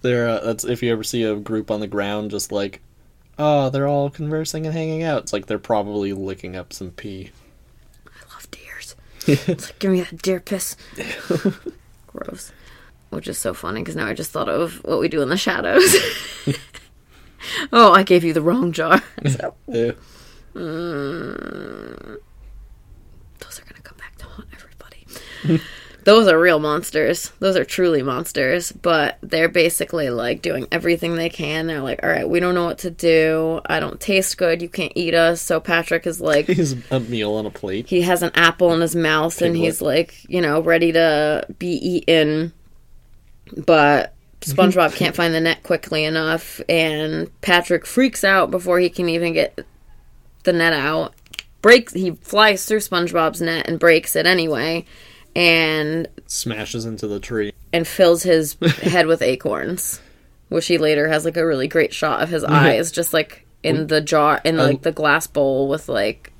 They're 0.01 0.27
uh, 0.27 0.39
that's 0.41 0.63
if 0.65 0.83
you 0.83 0.91
ever 0.91 1.03
see 1.03 1.23
a 1.23 1.35
group 1.35 1.71
on 1.71 1.79
the 1.79 1.87
ground, 1.87 2.31
just 2.31 2.51
like, 2.51 2.81
oh, 3.39 3.69
they're 3.69 3.87
all 3.87 4.09
conversing 4.09 4.65
and 4.65 4.73
hanging 4.75 5.03
out. 5.03 5.23
It's 5.23 5.33
like 5.33 5.45
they're 5.47 5.57
probably 5.59 6.13
licking 6.13 6.55
up 6.55 6.73
some 6.73 6.91
pee. 6.91 7.31
I 9.27 9.31
love 9.31 9.45
deers. 9.45 9.49
it's 9.49 9.65
like, 9.69 9.79
give 9.79 9.91
me 9.91 10.01
that 10.01 10.21
deer 10.21 10.39
piss. 10.39 10.75
gross. 12.07 12.51
Which 13.09 13.27
is 13.27 13.37
so 13.37 13.53
funny 13.53 13.81
because 13.81 13.95
now 13.95 14.05
I 14.07 14.13
just 14.13 14.31
thought 14.31 14.49
of 14.49 14.83
what 14.83 14.99
we 14.99 15.09
do 15.09 15.21
in 15.21 15.29
the 15.29 15.37
shadows. 15.37 15.95
oh, 17.73 17.91
I 17.91 18.03
gave 18.03 18.23
you 18.23 18.33
the 18.33 18.41
wrong 18.41 18.71
jar. 18.71 19.01
So, 19.29 19.53
Ew. 19.67 19.95
Mm. 20.55 22.17
those 23.39 23.59
are 23.59 23.63
gonna 23.63 23.81
come 23.83 23.97
back 23.97 24.17
to 24.17 24.25
haunt 24.25 24.47
everybody. 24.53 25.61
Those 26.03 26.27
are 26.27 26.39
real 26.39 26.59
monsters. 26.59 27.31
Those 27.39 27.55
are 27.55 27.65
truly 27.65 28.01
monsters, 28.01 28.71
but 28.71 29.17
they're 29.21 29.49
basically 29.49 30.09
like 30.09 30.41
doing 30.41 30.67
everything 30.71 31.15
they 31.15 31.29
can. 31.29 31.67
They're 31.67 31.81
like, 31.81 32.01
all 32.03 32.09
right, 32.09 32.27
we 32.27 32.39
don't 32.39 32.55
know 32.55 32.65
what 32.65 32.79
to 32.79 32.91
do. 32.91 33.61
I 33.65 33.79
don't 33.79 33.99
taste 33.99 34.37
good. 34.37 34.61
You 34.61 34.69
can't 34.69 34.93
eat 34.95 35.13
us. 35.13 35.41
So 35.41 35.59
Patrick 35.59 36.07
is 36.07 36.19
like, 36.19 36.45
He's 36.47 36.75
a 36.91 36.99
meal 36.99 37.33
on 37.33 37.45
a 37.45 37.51
plate. 37.51 37.87
he 37.87 38.01
has 38.01 38.23
an 38.23 38.31
apple 38.35 38.73
in 38.73 38.81
his 38.81 38.95
mouth 38.95 39.41
and 39.41 39.55
he's 39.55 39.81
like, 39.81 40.27
you 40.27 40.41
know, 40.41 40.61
ready 40.61 40.91
to 40.93 41.45
be 41.59 41.73
eaten. 41.73 42.53
But 43.65 44.13
SpongeBob 44.41 44.95
can't 44.95 45.15
find 45.15 45.33
the 45.33 45.39
net 45.39 45.61
quickly 45.61 46.03
enough, 46.03 46.61
and 46.67 47.29
Patrick 47.41 47.85
freaks 47.85 48.23
out 48.23 48.49
before 48.49 48.79
he 48.79 48.89
can 48.89 49.07
even 49.09 49.33
get 49.33 49.59
the 50.43 50.53
net 50.53 50.73
out. 50.73 51.13
Breaks. 51.61 51.93
He 51.93 52.11
flies 52.11 52.65
through 52.65 52.79
SpongeBob's 52.79 53.41
net 53.41 53.67
and 53.67 53.79
breaks 53.79 54.15
it 54.15 54.25
anyway, 54.25 54.85
and 55.35 56.07
Smashes 56.27 56.85
into 56.85 57.07
the 57.07 57.19
tree. 57.19 57.53
and 57.73 57.87
fills 57.87 58.23
his 58.23 58.55
head 58.81 59.07
with 59.07 59.21
acorns, 59.21 60.01
which 60.49 60.67
he 60.67 60.77
later 60.77 61.07
has 61.07 61.25
like 61.25 61.37
a 61.37 61.45
really 61.45 61.67
great 61.67 61.93
shot 61.93 62.21
of 62.21 62.29
his 62.29 62.43
eyes, 62.45 62.91
just 62.91 63.13
like 63.13 63.45
in 63.63 63.87
the 63.87 64.01
jar 64.01 64.41
in 64.43 64.57
like 64.57 64.81
the 64.81 64.91
glass 64.91 65.27
bowl 65.27 65.67
with 65.67 65.87
like 65.87 66.31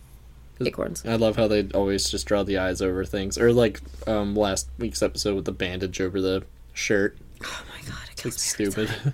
acorns. 0.60 1.06
I 1.06 1.16
love 1.16 1.36
how 1.38 1.48
they 1.48 1.68
always 1.74 2.10
just 2.10 2.28
draw 2.28 2.44
the 2.44 2.58
eyes 2.58 2.82
over 2.82 3.06
things, 3.06 3.38
or 3.38 3.52
like 3.54 3.82
um, 4.08 4.36
last 4.36 4.68
week's 4.78 5.02
episode 5.02 5.36
with 5.36 5.46
the 5.46 5.52
bandage 5.52 6.00
over 6.02 6.22
the 6.22 6.44
shirt. 6.74 7.18
Oh 7.44 7.64
my 7.70 7.88
god, 7.90 8.04
it 8.12 8.26
It's 8.26 8.42
stupid. 8.42 8.90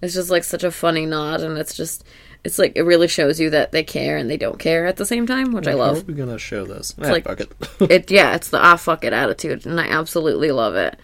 It's 0.00 0.14
just 0.14 0.30
like 0.30 0.44
such 0.44 0.62
a 0.62 0.70
funny 0.70 1.06
nod, 1.06 1.40
and 1.40 1.58
it's 1.58 1.76
just, 1.76 2.04
it's 2.48 2.58
like 2.58 2.72
it 2.74 2.82
really 2.82 3.08
shows 3.08 3.38
you 3.38 3.50
that 3.50 3.72
they 3.72 3.84
care 3.84 4.16
and 4.16 4.28
they 4.30 4.38
don't 4.38 4.58
care 4.58 4.86
at 4.86 4.96
the 4.96 5.04
same 5.06 5.26
time, 5.26 5.52
which 5.52 5.66
I 5.66 5.72
How 5.72 5.76
are 5.80 5.92
love. 5.92 6.06
we 6.08 6.14
gonna 6.14 6.38
show 6.38 6.64
this? 6.64 6.94
Ah, 6.98 7.08
like- 7.10 7.24
fuck 7.24 7.40
it. 7.40 7.52
It 7.90 8.10
yeah, 8.10 8.34
it's 8.34 8.48
the 8.48 8.58
ah 8.58 8.76
fuck 8.76 9.04
it 9.04 9.12
attitude, 9.12 9.66
and 9.66 9.78
I 9.78 9.86
absolutely 9.88 10.50
love 10.50 10.74
it. 10.74 10.98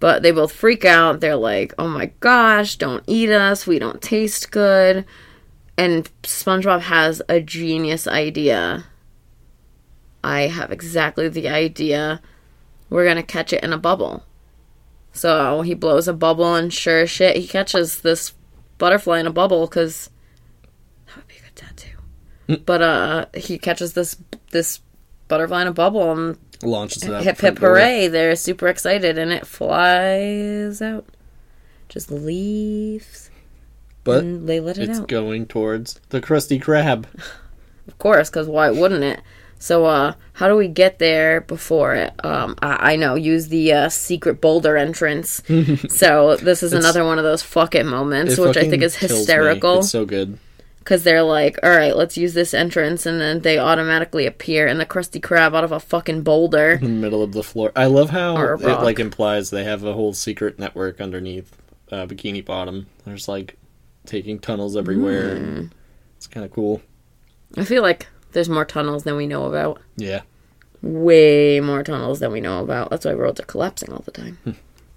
But 0.00 0.22
they 0.22 0.30
both 0.32 0.52
freak 0.52 0.84
out. 0.84 1.20
They're 1.20 1.36
like, 1.36 1.72
"Oh 1.78 1.88
my 1.88 2.06
gosh, 2.20 2.76
don't 2.76 3.04
eat 3.06 3.30
us. 3.30 3.66
We 3.66 3.78
don't 3.78 4.02
taste 4.02 4.50
good." 4.50 5.04
And 5.76 6.10
SpongeBob 6.24 6.80
has 6.82 7.22
a 7.28 7.40
genius 7.40 8.06
idea. 8.08 8.86
I 10.24 10.42
have 10.48 10.72
exactly 10.72 11.28
the 11.28 11.48
idea. 11.48 12.20
We're 12.90 13.06
gonna 13.06 13.22
catch 13.22 13.52
it 13.52 13.62
in 13.62 13.72
a 13.72 13.78
bubble. 13.78 14.24
So 15.12 15.62
he 15.62 15.74
blows 15.74 16.08
a 16.08 16.12
bubble, 16.12 16.54
and 16.54 16.72
sure 16.72 17.00
as 17.02 17.10
shit, 17.10 17.36
he 17.36 17.46
catches 17.46 18.00
this 18.00 18.34
butterfly 18.78 19.18
in 19.20 19.26
a 19.26 19.32
bubble 19.32 19.66
because 19.66 20.10
that 21.06 21.16
would 21.16 21.26
be 21.28 21.34
a 21.36 21.40
good 21.40 21.47
tattoo. 21.58 22.58
but 22.64 22.80
uh, 22.80 23.26
he 23.34 23.58
catches 23.58 23.92
this 23.92 24.16
this 24.52 24.80
butterfly 25.28 25.62
in 25.62 25.68
a 25.68 25.72
bubble, 25.72 26.10
and 26.12 26.38
Launches 26.62 27.02
it 27.04 27.12
out. 27.12 27.22
hip 27.22 27.38
hip 27.40 27.58
door. 27.60 27.70
hooray! 27.70 28.08
They're 28.08 28.34
super 28.34 28.66
excited, 28.68 29.18
and 29.18 29.30
it 29.32 29.46
flies 29.46 30.80
out. 30.82 31.04
Just 31.88 32.10
leaves, 32.10 33.30
But 34.04 34.24
and 34.24 34.48
they 34.48 34.60
let 34.60 34.78
it 34.78 34.88
it's 34.90 35.00
out. 35.00 35.08
going 35.08 35.46
towards 35.46 36.00
the 36.10 36.20
Krusty 36.20 36.60
Krab. 36.62 37.04
Of 37.86 37.98
course, 37.98 38.28
because 38.28 38.46
why 38.48 38.70
wouldn't 38.70 39.04
it? 39.04 39.20
So, 39.60 39.86
uh, 39.86 40.12
how 40.34 40.46
do 40.48 40.54
we 40.56 40.68
get 40.68 40.98
there 41.00 41.40
before 41.40 41.94
it? 41.94 42.12
Um, 42.24 42.54
I, 42.62 42.92
I 42.92 42.96
know, 42.96 43.14
use 43.16 43.48
the 43.48 43.72
uh, 43.72 43.88
secret 43.88 44.40
boulder 44.40 44.76
entrance. 44.76 45.42
so 45.88 46.36
this 46.36 46.62
is 46.62 46.72
another 46.72 47.04
one 47.04 47.18
of 47.18 47.24
those 47.24 47.42
fuck 47.42 47.74
it 47.74 47.84
moments, 47.86 48.38
It 48.38 48.40
which 48.46 48.56
I 48.56 48.68
think 48.68 48.82
is 48.82 48.94
hysterical. 48.96 49.78
It's 49.78 49.90
so 49.90 50.04
good. 50.04 50.38
Because 50.88 51.04
they're 51.04 51.22
like, 51.22 51.58
all 51.62 51.68
right, 51.68 51.94
let's 51.94 52.16
use 52.16 52.32
this 52.32 52.54
entrance, 52.54 53.04
and 53.04 53.20
then 53.20 53.40
they 53.40 53.58
automatically 53.58 54.24
appear 54.24 54.66
in 54.66 54.78
the 54.78 54.86
Krusty 54.86 55.20
Krab 55.20 55.54
out 55.54 55.62
of 55.62 55.70
a 55.70 55.80
fucking 55.80 56.22
boulder. 56.22 56.78
In 56.80 56.80
the 56.80 56.88
middle 56.88 57.22
of 57.22 57.32
the 57.32 57.42
floor. 57.42 57.72
I 57.76 57.84
love 57.84 58.08
how 58.08 58.54
it 58.54 58.62
like 58.62 58.98
implies 58.98 59.50
they 59.50 59.64
have 59.64 59.84
a 59.84 59.92
whole 59.92 60.14
secret 60.14 60.58
network 60.58 60.98
underneath 60.98 61.54
uh, 61.92 62.06
Bikini 62.06 62.42
Bottom. 62.42 62.86
There's 63.04 63.28
like 63.28 63.58
taking 64.06 64.38
tunnels 64.38 64.78
everywhere. 64.78 65.36
And 65.36 65.74
it's 66.16 66.26
kind 66.26 66.46
of 66.46 66.52
cool. 66.52 66.80
I 67.58 67.64
feel 67.64 67.82
like 67.82 68.06
there's 68.32 68.48
more 68.48 68.64
tunnels 68.64 69.04
than 69.04 69.16
we 69.16 69.26
know 69.26 69.44
about. 69.44 69.82
Yeah. 69.98 70.22
Way 70.80 71.60
more 71.60 71.82
tunnels 71.82 72.20
than 72.20 72.32
we 72.32 72.40
know 72.40 72.62
about. 72.62 72.88
That's 72.88 73.04
why 73.04 73.12
roads 73.12 73.40
are 73.40 73.44
collapsing 73.44 73.92
all 73.92 74.04
the 74.06 74.10
time. 74.10 74.38
Hmm. 74.42 74.52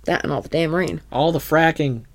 that 0.06 0.24
and 0.24 0.32
all 0.32 0.42
the 0.42 0.48
damn 0.48 0.74
rain. 0.74 1.02
All 1.12 1.34
the 1.34 1.40
fracking. 1.40 2.06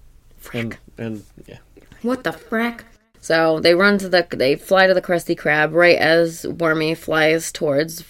And 0.54 0.78
and 0.96 1.26
yeah. 1.46 1.58
What 2.00 2.24
the 2.24 2.30
frack? 2.30 2.80
So 3.26 3.58
they 3.58 3.74
run 3.74 3.98
to 3.98 4.08
the, 4.08 4.24
they 4.30 4.54
fly 4.54 4.86
to 4.86 4.94
the 4.94 5.02
Krusty 5.02 5.36
Krab 5.36 5.72
right 5.72 5.98
as 5.98 6.46
Wormy 6.46 6.94
flies 6.94 7.50
towards 7.50 8.04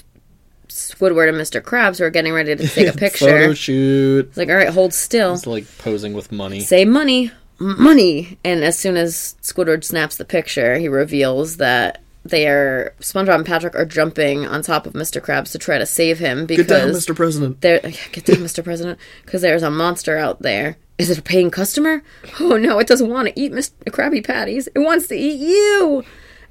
Squidward 0.69 1.31
and 1.31 1.39
Mr. 1.39 1.63
Krabs, 1.63 1.97
who 1.97 2.05
are 2.05 2.11
getting 2.11 2.35
ready 2.35 2.55
to 2.55 2.69
take 2.69 2.87
a 2.87 2.93
picture. 2.99 3.25
Photo 3.25 3.55
shoot. 3.55 4.27
It's 4.27 4.37
like, 4.37 4.51
all 4.51 4.57
right, 4.57 4.69
hold 4.69 4.93
still. 4.93 5.33
It's 5.33 5.47
like 5.47 5.65
posing 5.79 6.13
with 6.13 6.33
money. 6.33 6.61
Say 6.61 6.85
money, 6.85 7.31
money. 7.59 8.39
And 8.45 8.63
as 8.63 8.79
soon 8.79 8.99
as 8.99 9.37
Squidward 9.41 9.85
snaps 9.85 10.19
the 10.19 10.27
picture, 10.27 10.77
he 10.77 10.87
reveals 10.87 11.57
that 11.57 12.03
they're 12.31 12.95
SpongeBob 13.01 13.35
and 13.37 13.47
Patrick 13.47 13.75
are 13.75 13.85
jumping 13.85 14.47
on 14.47 14.63
top 14.63 14.87
of 14.87 14.93
Mr. 14.95 15.21
Krabs 15.21 15.53
to 15.53 15.59
try 15.59 15.79
to 15.79 15.87
save 15.87 16.19
him 16.19 16.47
because 16.47 16.67
Get 16.67 16.81
down, 16.81 16.89
Mr. 16.91 17.15
President. 17.15 17.61
there 17.61 17.81
get 17.81 18.25
down, 18.25 18.37
Mr. 18.39 18.63
President, 18.63 18.99
because 19.25 19.43
there's 19.43 19.63
a 19.63 19.71
monster 19.71 20.17
out 20.19 20.43
there. 20.43 20.77
Is 20.99 21.11
it 21.11 21.19
a 21.19 21.23
paying 21.23 21.51
customer? 21.51 22.03
Oh 22.41 22.57
no, 22.57 22.79
it 22.79 22.87
doesn't 22.87 23.11
want 23.11 23.29
to 23.29 23.39
eat 23.41 23.53
Mr. 23.53 23.73
Krabby 23.87 24.25
Patties. 24.27 24.69
It 24.75 24.79
wants 24.79 25.09
to 25.09 25.15
eat 25.17 25.39
you. 25.41 26.05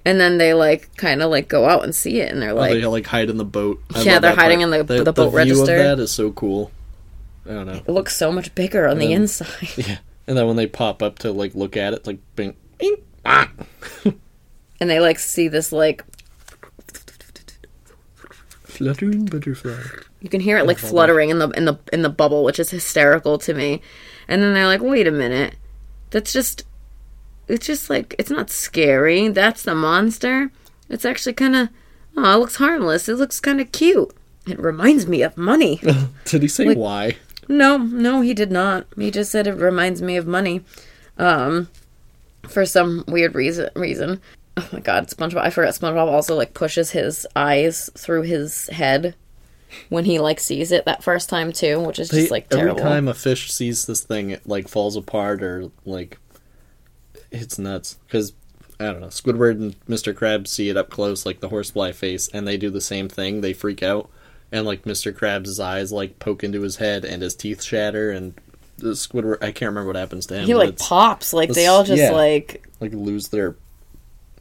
And 0.07 0.19
then 0.19 0.38
they 0.38 0.53
like 0.53 0.95
kind 0.97 1.23
of 1.23 1.31
like 1.31 1.47
go 1.47 1.65
out 1.67 1.83
and 1.83 1.95
see 1.95 2.19
it, 2.21 2.31
and 2.31 2.39
they're 2.41 2.51
Oh, 2.51 2.55
like, 2.55 2.73
they 2.73 2.85
like 2.85 3.07
hide 3.07 3.29
in 3.31 3.38
the 3.38 3.43
boat. 3.45 3.81
I 3.95 4.01
Yeah, 4.03 4.19
they're 4.19 4.35
hiding 4.35 4.59
part. 4.59 4.79
in 4.81 4.88
the- 4.88 5.03
the 5.03 5.11
boat 5.13 5.29
view 5.31 5.38
register. 5.38 5.77
Of 5.77 5.97
that 5.97 5.99
is 5.99 6.11
so 6.11 6.31
cool. 6.31 6.71
I 7.47 7.49
don't 7.53 7.65
know. 7.65 7.73
it 7.73 7.89
looks 7.89 8.15
so 8.15 8.31
much 8.31 8.53
bigger 8.53 8.88
on 8.88 8.99
the 8.99 9.07
then- 9.07 9.21
inside. 9.23 9.47
Yeah, 9.77 9.97
and 10.27 10.38
then 10.38 10.45
when 10.45 10.55
they 10.57 10.67
pop 10.67 11.01
up 11.01 11.17
to 11.19 11.31
like 11.31 11.55
look 11.55 11.75
at 11.75 11.93
it, 11.93 11.97
it's 11.97 12.07
like 12.07 12.19
bing, 12.35 12.55
bing, 12.77 12.97
ah. 13.25 13.49
And 14.79 14.89
they 14.89 14.99
like 14.99 15.19
see 15.19 15.47
this 15.47 15.71
like 15.71 16.03
fluttering 18.51 19.25
butterfly. 19.25 19.77
You 20.21 20.29
can 20.29 20.41
hear 20.41 20.57
it 20.57 20.65
like 20.65 20.77
fluttering 20.77 21.29
in 21.29 21.39
the 21.39 21.49
in 21.49 21.65
the 21.65 21.77
in 21.93 22.01
the 22.01 22.09
bubble, 22.09 22.43
which 22.43 22.59
is 22.59 22.69
hysterical 22.71 23.38
to 23.39 23.53
me. 23.53 23.81
And 24.27 24.41
then 24.41 24.53
they're 24.53 24.65
like, 24.65 24.81
"Wait 24.81 25.07
a 25.07 25.11
minute, 25.11 25.55
that's 26.09 26.33
just 26.33 26.65
it's 27.47 27.65
just 27.65 27.89
like 27.89 28.15
it's 28.17 28.31
not 28.31 28.49
scary. 28.49 29.27
That's 29.29 29.63
the 29.63 29.75
monster. 29.75 30.51
It's 30.89 31.05
actually 31.05 31.33
kind 31.33 31.55
of 31.55 31.69
oh, 32.17 32.33
it 32.35 32.38
looks 32.38 32.55
harmless. 32.55 33.07
It 33.07 33.15
looks 33.15 33.39
kind 33.39 33.61
of 33.61 33.71
cute. 33.71 34.13
It 34.47 34.59
reminds 34.59 35.07
me 35.07 35.21
of 35.21 35.38
money." 35.38 35.79
Did 36.25 36.41
he 36.41 36.47
say 36.47 36.65
Like- 36.65 36.77
why? 36.77 37.17
no, 37.47 37.77
no, 37.77 38.21
he 38.21 38.33
did 38.33 38.51
not. 38.51 38.88
He 38.97 39.11
just 39.11 39.31
said 39.31 39.45
it 39.45 39.53
reminds 39.53 40.01
me 40.01 40.17
of 40.17 40.25
money. 40.25 40.61
Um, 41.19 41.69
for 42.47 42.65
some 42.65 43.03
weird 43.07 43.35
reason. 43.35 43.69
Reason. 43.75 44.19
Oh 44.57 44.69
my 44.71 44.79
god, 44.79 45.07
SpongeBob! 45.07 45.41
I 45.41 45.49
forgot 45.49 45.73
SpongeBob 45.73 46.07
also 46.07 46.35
like 46.35 46.53
pushes 46.53 46.91
his 46.91 47.27
eyes 47.35 47.89
through 47.97 48.21
his 48.23 48.67
head 48.67 49.15
when 49.89 50.05
he 50.05 50.19
like 50.19 50.39
sees 50.39 50.71
it 50.71 50.85
that 50.85 51.03
first 51.03 51.29
time 51.29 51.51
too, 51.51 51.79
which 51.79 51.99
is 51.99 52.09
just 52.09 52.31
like 52.31 52.47
every 52.51 52.75
time 52.75 53.07
a 53.07 53.13
fish 53.13 53.51
sees 53.51 53.85
this 53.85 54.01
thing, 54.01 54.31
it 54.31 54.47
like 54.47 54.67
falls 54.67 54.95
apart 54.95 55.43
or 55.43 55.71
like 55.85 56.17
it's 57.31 57.59
nuts. 57.59 57.97
Because 58.05 58.33
I 58.79 58.85
don't 58.85 59.01
know, 59.01 59.07
Squidward 59.07 59.51
and 59.51 59.85
Mr. 59.85 60.13
Krabs 60.13 60.47
see 60.47 60.69
it 60.69 60.77
up 60.77 60.89
close, 60.89 61.25
like 61.25 61.39
the 61.39 61.49
horsefly 61.49 61.91
face, 61.91 62.27
and 62.29 62.47
they 62.47 62.57
do 62.57 62.69
the 62.69 62.81
same 62.81 63.09
thing. 63.09 63.41
They 63.41 63.53
freak 63.53 63.83
out, 63.83 64.09
and 64.51 64.65
like 64.65 64.83
Mr. 64.83 65.13
Krabs' 65.13 65.63
eyes 65.63 65.91
like 65.91 66.19
poke 66.19 66.43
into 66.43 66.61
his 66.61 66.77
head, 66.77 67.05
and 67.05 67.21
his 67.21 67.35
teeth 67.35 67.63
shatter, 67.63 68.11
and 68.11 68.33
the 68.77 68.89
Squidward. 68.91 69.37
I 69.41 69.51
can't 69.51 69.69
remember 69.69 69.87
what 69.87 69.95
happens 69.95 70.25
to 70.27 70.35
him. 70.35 70.45
he 70.45 70.55
like 70.55 70.77
pops, 70.77 71.33
like 71.33 71.49
they 71.49 71.67
all 71.67 71.83
just 71.83 72.01
yeah. 72.01 72.11
like 72.11 72.67
like 72.79 72.93
lose 72.93 73.29
their 73.29 73.55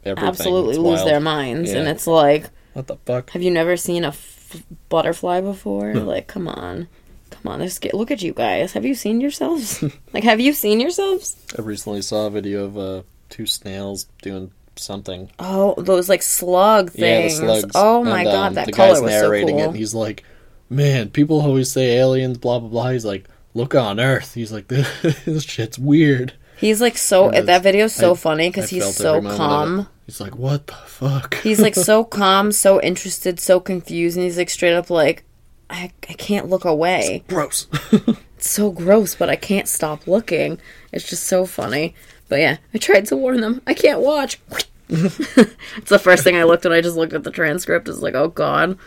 everything. 0.05 0.27
absolutely 0.29 0.69
It's 0.71 0.79
lose 0.79 0.97
wild. 0.97 1.07
their 1.07 1.19
minds, 1.19 1.71
and 1.71 1.85
Yeah. 1.85 1.91
it's 1.91 2.07
like, 2.07 2.49
What 2.73 2.87
the 2.87 2.97
fuck? 3.05 3.29
have 3.31 3.41
you 3.41 3.51
never 3.51 3.75
seen 3.77 4.03
a 4.03 4.09
f- 4.09 4.63
butterfly 4.89 5.41
before? 5.41 5.93
like, 5.95 6.27
come 6.27 6.47
on, 6.47 6.87
come 7.31 7.51
on, 7.51 7.59
they're 7.59 7.69
sca- 7.69 7.95
Look 7.95 8.11
at 8.11 8.21
you 8.21 8.33
guys. 8.33 8.73
Have 8.73 8.85
you 8.85 8.95
seen 8.95 9.21
yourselves? 9.21 9.83
like, 10.13 10.23
have 10.23 10.39
you 10.39 10.53
seen 10.53 10.79
yourselves? 10.79 11.35
I 11.57 11.61
recently 11.61 12.01
saw 12.01 12.27
a 12.27 12.29
video 12.29 12.65
of 12.65 12.77
uh, 12.77 13.01
two 13.29 13.45
snails 13.45 14.07
doing 14.21 14.51
something. 14.77 15.29
Oh, 15.39 15.73
those 15.77 16.09
like 16.09 16.21
slug 16.21 16.91
Yeah, 16.95 17.21
the 17.21 17.21
things. 17.29 17.37
slugs. 17.37 17.71
Oh 17.75 18.03
my 18.03 18.21
And, 18.21 18.25
god, 18.29 18.47
um, 18.49 18.53
that 18.55 18.65
the 18.67 18.71
color 18.73 19.01
was 19.01 19.11
so 19.13 19.21
narrating 19.21 19.55
cool. 19.55 19.59
it. 19.59 19.67
And 19.67 19.75
he's 19.77 19.93
like, 19.95 20.23
"Man, 20.69 21.09
people 21.09 21.41
always 21.41 21.71
say 21.71 21.97
aliens, 21.97 22.37
blah 22.37 22.59
blah 22.59 22.69
blah." 22.69 22.89
He's 22.91 23.05
like, 23.05 23.27
"Look 23.53 23.73
on 23.73 23.99
Earth." 24.01 24.33
He's 24.33 24.51
like, 24.51 24.67
"This 25.25 25.43
shit's 25.43 25.79
weird." 25.79 26.33
He's 26.57 26.81
like 26.81 26.97
so. 26.97 27.29
And 27.29 27.47
That 27.47 27.63
video's 27.63 27.93
so 27.93 28.11
I- 28.13 28.15
funny 28.15 28.49
because 28.49 28.69
he's 28.69 28.95
so 28.95 29.15
every 29.17 29.21
moment 29.21 29.27
of 29.27 29.33
it. 29.33 29.37
calm. 29.37 29.87
He's 30.05 30.21
like, 30.21 30.35
"What 30.37 30.67
the 30.67 30.73
fuck?" 30.73 31.35
He's 31.41 31.59
like 31.59 31.73
so 31.75 32.03
calm, 32.19 32.51
so 32.51 32.79
interested, 32.81 33.39
so 33.39 33.59
confused, 33.59 34.17
and 34.17 34.23
he's 34.23 34.37
like 34.37 34.49
straight 34.51 34.75
up 34.75 34.89
like, 34.91 35.23
I, 35.69 35.91
I 36.07 36.13
can't 36.13 36.47
look 36.49 36.65
away. 36.65 37.23
gross. 37.27 37.67
It's 38.37 38.51
so 38.51 38.69
gross, 38.69 39.15
but 39.15 39.29
I 39.29 39.37
can't 39.37 39.67
stop 39.67 40.07
looking. 40.07 40.59
It's 40.91 41.09
just 41.09 41.23
so 41.23 41.45
funny. 41.45 41.95
But 42.27 42.39
yeah, 42.41 42.57
I 42.73 42.77
tried 42.79 43.05
to 43.05 43.15
warn 43.15 43.39
them. 43.39 43.61
I 43.65 43.73
can't 43.73 44.01
watch. 44.01 44.39
it's 44.89 45.89
the 45.89 45.97
first 45.99 46.23
thing 46.25 46.35
I 46.35 46.43
looked 46.43 46.65
when 46.65 46.73
I 46.73 46.81
just 46.81 46.97
looked 46.97 47.13
at 47.13 47.23
the 47.23 47.31
transcript. 47.31 47.87
It's 47.87 47.99
like, 48.01 48.13
oh 48.13 48.27
god. 48.27 48.77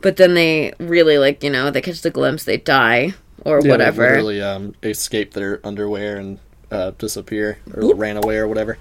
But 0.00 0.16
then 0.16 0.34
they 0.34 0.74
really 0.80 1.18
like, 1.18 1.42
you 1.44 1.50
know, 1.50 1.70
they 1.70 1.80
catch 1.80 2.02
the 2.02 2.10
glimpse, 2.10 2.44
they 2.44 2.56
die 2.56 3.14
or 3.44 3.58
Yeah, 3.58 3.62
they 3.62 3.68
whatever. 3.70 4.02
Literally, 4.10 4.42
um, 4.42 4.74
escape 4.82 5.32
their 5.34 5.60
underwear 5.64 6.16
and 6.16 6.38
uh, 6.70 6.92
disappear 6.98 7.58
or 7.74 7.94
ran 7.94 8.16
away 8.16 8.36
or 8.36 8.48
whatever. 8.48 8.78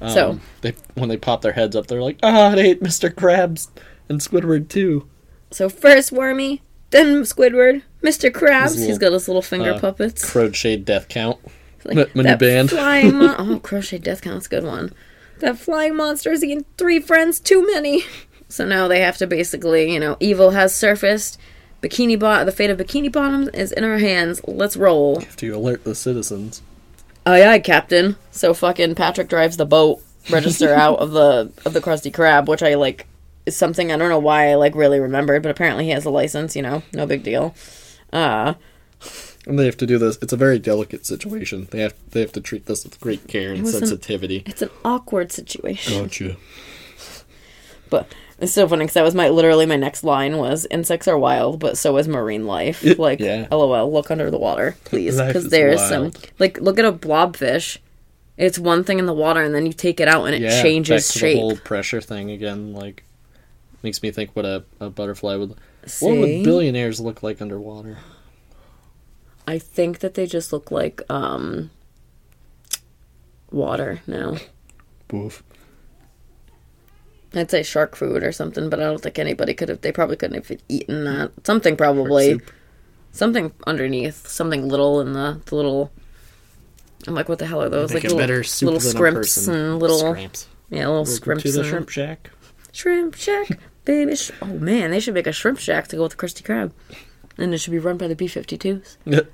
Um, 0.00 0.10
So- 0.10 0.40
they 0.60 0.74
when 0.94 1.08
they 1.08 1.16
pop 1.16 1.42
their 1.42 1.52
heads 1.52 1.76
up, 1.76 1.86
they're 1.86 2.02
like, 2.02 2.18
"Ah, 2.22 2.52
it 2.52 2.58
ate 2.58 2.82
Mr. 2.82 3.10
Krabs 3.12 3.68
and 4.08 4.20
Squidward 4.20 4.68
too." 4.68 5.06
So 5.50 5.68
first 5.68 6.10
Wormy, 6.12 6.62
then 6.90 7.22
Squidward, 7.22 7.82
Mr. 8.02 8.30
Krabs. 8.30 8.64
His 8.64 8.74
He's 8.74 8.82
little, 8.86 8.98
got 8.98 9.12
his 9.12 9.28
little 9.28 9.42
finger 9.42 9.72
uh, 9.74 9.78
puppets. 9.78 10.30
Crocheted 10.30 10.84
death 10.84 11.08
count. 11.08 11.38
Like, 11.84 12.14
when 12.14 12.26
you 12.26 12.36
banned. 12.36 12.70
flying 12.70 13.14
mon- 13.14 13.34
oh, 13.38 13.58
crochet 13.60 13.98
death 13.98 14.22
count's 14.22 14.46
a 14.46 14.48
good 14.48 14.64
one. 14.64 14.92
That 15.40 15.58
flying 15.58 15.96
monster 15.96 16.30
has 16.30 16.42
eaten 16.42 16.64
three 16.78 16.98
friends 16.98 17.40
too 17.40 17.66
many. 17.66 18.04
So 18.48 18.64
now 18.64 18.88
they 18.88 19.00
have 19.00 19.16
to 19.18 19.26
basically, 19.26 19.92
you 19.92 19.98
know, 19.98 20.16
evil 20.20 20.50
has 20.50 20.74
surfaced. 20.74 21.38
Bikini 21.82 22.18
bot, 22.18 22.46
the 22.46 22.52
fate 22.52 22.70
of 22.70 22.78
Bikini 22.78 23.10
Bottom 23.12 23.50
is 23.52 23.72
in 23.72 23.84
our 23.84 23.98
hands. 23.98 24.40
Let's 24.46 24.76
roll. 24.76 25.20
Have 25.20 25.36
to 25.36 25.50
alert 25.50 25.84
the 25.84 25.94
citizens. 25.94 26.62
Aye, 27.26 27.44
aye, 27.46 27.58
Captain. 27.58 28.16
So 28.30 28.52
fucking 28.54 28.94
Patrick 28.96 29.28
drives 29.28 29.56
the 29.56 29.64
boat 29.66 30.00
register 30.30 30.74
out 30.74 30.98
of 30.98 31.12
the 31.12 31.50
of 31.64 31.72
the 31.72 31.80
Krusty 31.80 32.12
Krab, 32.12 32.46
which 32.46 32.62
I 32.62 32.74
like 32.74 33.06
is 33.46 33.56
something 33.56 33.90
I 33.92 33.96
don't 33.96 34.08
know 34.10 34.18
why 34.18 34.50
I 34.50 34.54
like 34.54 34.74
really 34.74 35.00
remembered, 35.00 35.42
but 35.42 35.50
apparently 35.50 35.84
he 35.84 35.90
has 35.90 36.04
a 36.04 36.10
license. 36.10 36.54
You 36.56 36.62
know, 36.62 36.82
no 36.92 37.06
big 37.06 37.22
deal. 37.22 37.54
Uh, 38.12 38.54
And 39.46 39.58
they 39.58 39.66
have 39.66 39.76
to 39.78 39.86
do 39.86 39.98
this. 39.98 40.18
It's 40.22 40.32
a 40.32 40.36
very 40.36 40.58
delicate 40.58 41.04
situation. 41.06 41.68
They 41.70 41.80
have 41.80 41.94
they 42.10 42.20
have 42.20 42.32
to 42.32 42.40
treat 42.40 42.66
this 42.66 42.84
with 42.84 43.00
great 43.00 43.26
care 43.28 43.50
and 43.52 43.60
an- 43.60 43.66
sensitivity. 43.66 44.42
it's 44.46 44.62
an 44.62 44.70
awkward 44.84 45.32
situation. 45.32 46.02
Gotcha. 46.04 46.36
But 47.90 48.08
it's 48.38 48.52
so 48.52 48.66
funny 48.68 48.84
because 48.84 48.94
that 48.94 49.02
was 49.04 49.14
my 49.14 49.28
literally 49.28 49.66
my 49.66 49.76
next 49.76 50.04
line 50.04 50.36
was 50.38 50.66
insects 50.70 51.06
are 51.08 51.18
wild, 51.18 51.60
but 51.60 51.78
so 51.78 51.96
is 51.98 52.08
marine 52.08 52.46
life. 52.46 52.82
Like, 52.98 53.20
Yeah. 53.20 53.46
lol, 53.50 53.92
look 53.92 54.10
under 54.10 54.30
the 54.30 54.38
water, 54.38 54.76
please, 54.84 55.20
because 55.20 55.48
there's 55.50 55.80
wild. 55.80 56.14
some 56.16 56.22
like 56.38 56.60
look 56.60 56.78
at 56.78 56.84
a 56.84 56.92
blobfish. 56.92 57.78
It's 58.36 58.58
one 58.58 58.82
thing 58.82 58.98
in 58.98 59.06
the 59.06 59.14
water, 59.14 59.40
and 59.42 59.54
then 59.54 59.64
you 59.64 59.72
take 59.72 60.00
it 60.00 60.08
out, 60.08 60.24
and 60.24 60.34
it 60.34 60.42
Yeah, 60.42 60.60
changes 60.62 61.06
back 61.08 61.12
to 61.12 61.18
shape. 61.20 61.34
the 61.36 61.40
whole 61.40 61.56
pressure 61.56 62.00
thing 62.00 62.32
again. 62.32 62.72
Like, 62.72 63.04
makes 63.84 64.02
me 64.02 64.10
think 64.10 64.34
what 64.34 64.44
a, 64.44 64.64
a 64.80 64.90
butterfly 64.90 65.36
would. 65.36 65.54
What 66.00 66.16
would 66.16 66.42
billionaires 66.42 66.98
look 66.98 67.22
like 67.22 67.40
underwater? 67.40 67.98
I 69.46 69.58
think 69.58 70.00
that 70.00 70.14
they 70.14 70.26
just 70.26 70.52
look 70.52 70.70
like 70.72 71.02
um 71.08 71.70
water 73.52 74.00
now. 74.06 74.36
Boof. 75.08 75.42
I'd 77.34 77.50
say 77.50 77.62
shark 77.62 77.96
food 77.96 78.22
or 78.22 78.32
something, 78.32 78.68
but 78.70 78.80
I 78.80 78.84
don't 78.84 79.00
think 79.00 79.18
anybody 79.18 79.54
could 79.54 79.68
have. 79.68 79.80
They 79.80 79.92
probably 79.92 80.16
couldn't 80.16 80.46
have 80.48 80.58
eaten 80.68 81.04
that. 81.04 81.32
Something 81.44 81.76
probably. 81.76 82.40
Something 83.12 83.52
underneath. 83.66 84.26
Something 84.28 84.68
little 84.68 85.00
in 85.00 85.12
the, 85.12 85.40
the 85.46 85.54
little. 85.56 85.92
I'm 87.06 87.14
like, 87.14 87.28
what 87.28 87.38
the 87.38 87.46
hell 87.46 87.62
are 87.62 87.68
those? 87.68 87.92
Like 87.92 88.04
a 88.04 88.06
little, 88.06 88.18
better 88.18 88.42
soup 88.42 88.66
little 88.68 88.80
than 88.80 88.90
scrimps 88.90 89.18
person. 89.36 89.54
and 89.54 89.78
little 89.78 89.98
Scramps. 89.98 90.48
yeah, 90.70 90.78
little 90.86 90.94
Welcome 91.02 91.12
scrimps 91.14 91.42
to 91.44 91.52
the 91.52 91.64
shrimp 91.64 91.88
shack. 91.90 92.30
shrimp 92.72 93.14
shack, 93.14 93.48
baby. 93.84 94.16
Sh- 94.16 94.30
oh 94.40 94.46
man, 94.46 94.90
they 94.90 95.00
should 95.00 95.12
make 95.14 95.26
a 95.26 95.32
shrimp 95.32 95.58
shack 95.58 95.86
to 95.88 95.96
go 95.96 96.02
with 96.04 96.12
the 96.12 96.18
Krusty 96.18 96.42
Krab, 96.42 96.72
and 97.36 97.52
it 97.52 97.58
should 97.58 97.72
be 97.72 97.78
run 97.78 97.98
by 97.98 98.08
the 98.08 98.16
B-52s. 98.16 98.96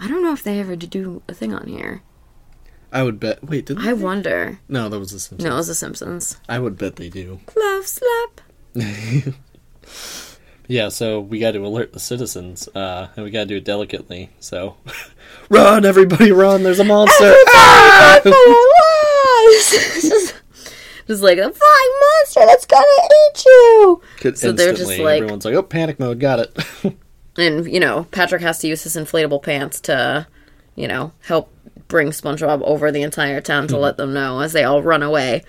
I 0.00 0.08
don't 0.08 0.22
know 0.22 0.32
if 0.32 0.42
they 0.42 0.58
ever 0.58 0.74
do 0.74 1.22
a 1.28 1.34
thing 1.34 1.54
on 1.54 1.66
here. 1.68 2.02
I 2.92 3.02
would 3.02 3.20
bet. 3.20 3.44
Wait, 3.44 3.66
did 3.66 3.78
I 3.78 3.92
wonder. 3.92 4.58
No, 4.68 4.88
that 4.88 4.98
was 4.98 5.12
the 5.12 5.20
Simpsons. 5.20 5.44
No, 5.44 5.54
it 5.54 5.58
was 5.58 5.68
The 5.68 5.74
Simpsons. 5.74 6.38
I 6.48 6.58
would 6.58 6.76
bet 6.76 6.96
they 6.96 7.08
do. 7.08 7.40
Love 7.56 7.86
slap. 7.86 8.40
Yeah, 10.70 10.88
so 10.88 11.18
we 11.18 11.40
got 11.40 11.50
to 11.54 11.66
alert 11.66 11.92
the 11.92 11.98
citizens, 11.98 12.68
uh, 12.76 13.08
and 13.16 13.24
we 13.24 13.32
got 13.32 13.40
to 13.40 13.46
do 13.46 13.56
it 13.56 13.64
delicately. 13.64 14.30
So, 14.38 14.76
run, 15.50 15.84
everybody, 15.84 16.30
run! 16.30 16.62
There's 16.62 16.78
a 16.78 16.84
monster! 16.84 17.34
Ah! 17.48 18.20
just, 18.24 20.34
just 21.08 21.22
like 21.24 21.38
a 21.38 21.50
flying 21.50 21.92
monster 22.00 22.46
that's 22.46 22.66
gonna 22.66 22.84
eat 22.86 23.44
you. 23.44 24.00
Could 24.18 24.38
So 24.38 24.52
they're 24.52 24.72
just 24.72 24.96
like- 24.96 25.22
everyone's 25.22 25.44
like, 25.44 25.54
"Oh, 25.54 25.62
panic 25.64 25.98
mode, 25.98 26.20
got 26.20 26.38
it." 26.38 26.56
And 27.36 27.66
you 27.66 27.80
know, 27.80 28.06
Patrick 28.12 28.42
has 28.42 28.60
to 28.60 28.68
use 28.68 28.84
his 28.84 28.94
inflatable 28.94 29.42
pants 29.42 29.80
to, 29.82 30.28
you 30.76 30.86
know, 30.86 31.10
help 31.22 31.52
bring 31.90 32.08
SpongeBob 32.08 32.62
over 32.62 32.90
the 32.90 33.02
entire 33.02 33.42
town 33.42 33.68
to 33.68 33.74
hmm. 33.76 33.82
let 33.82 33.98
them 33.98 34.14
know 34.14 34.40
as 34.40 34.54
they 34.54 34.64
all 34.64 34.82
run 34.82 35.02
away, 35.02 35.44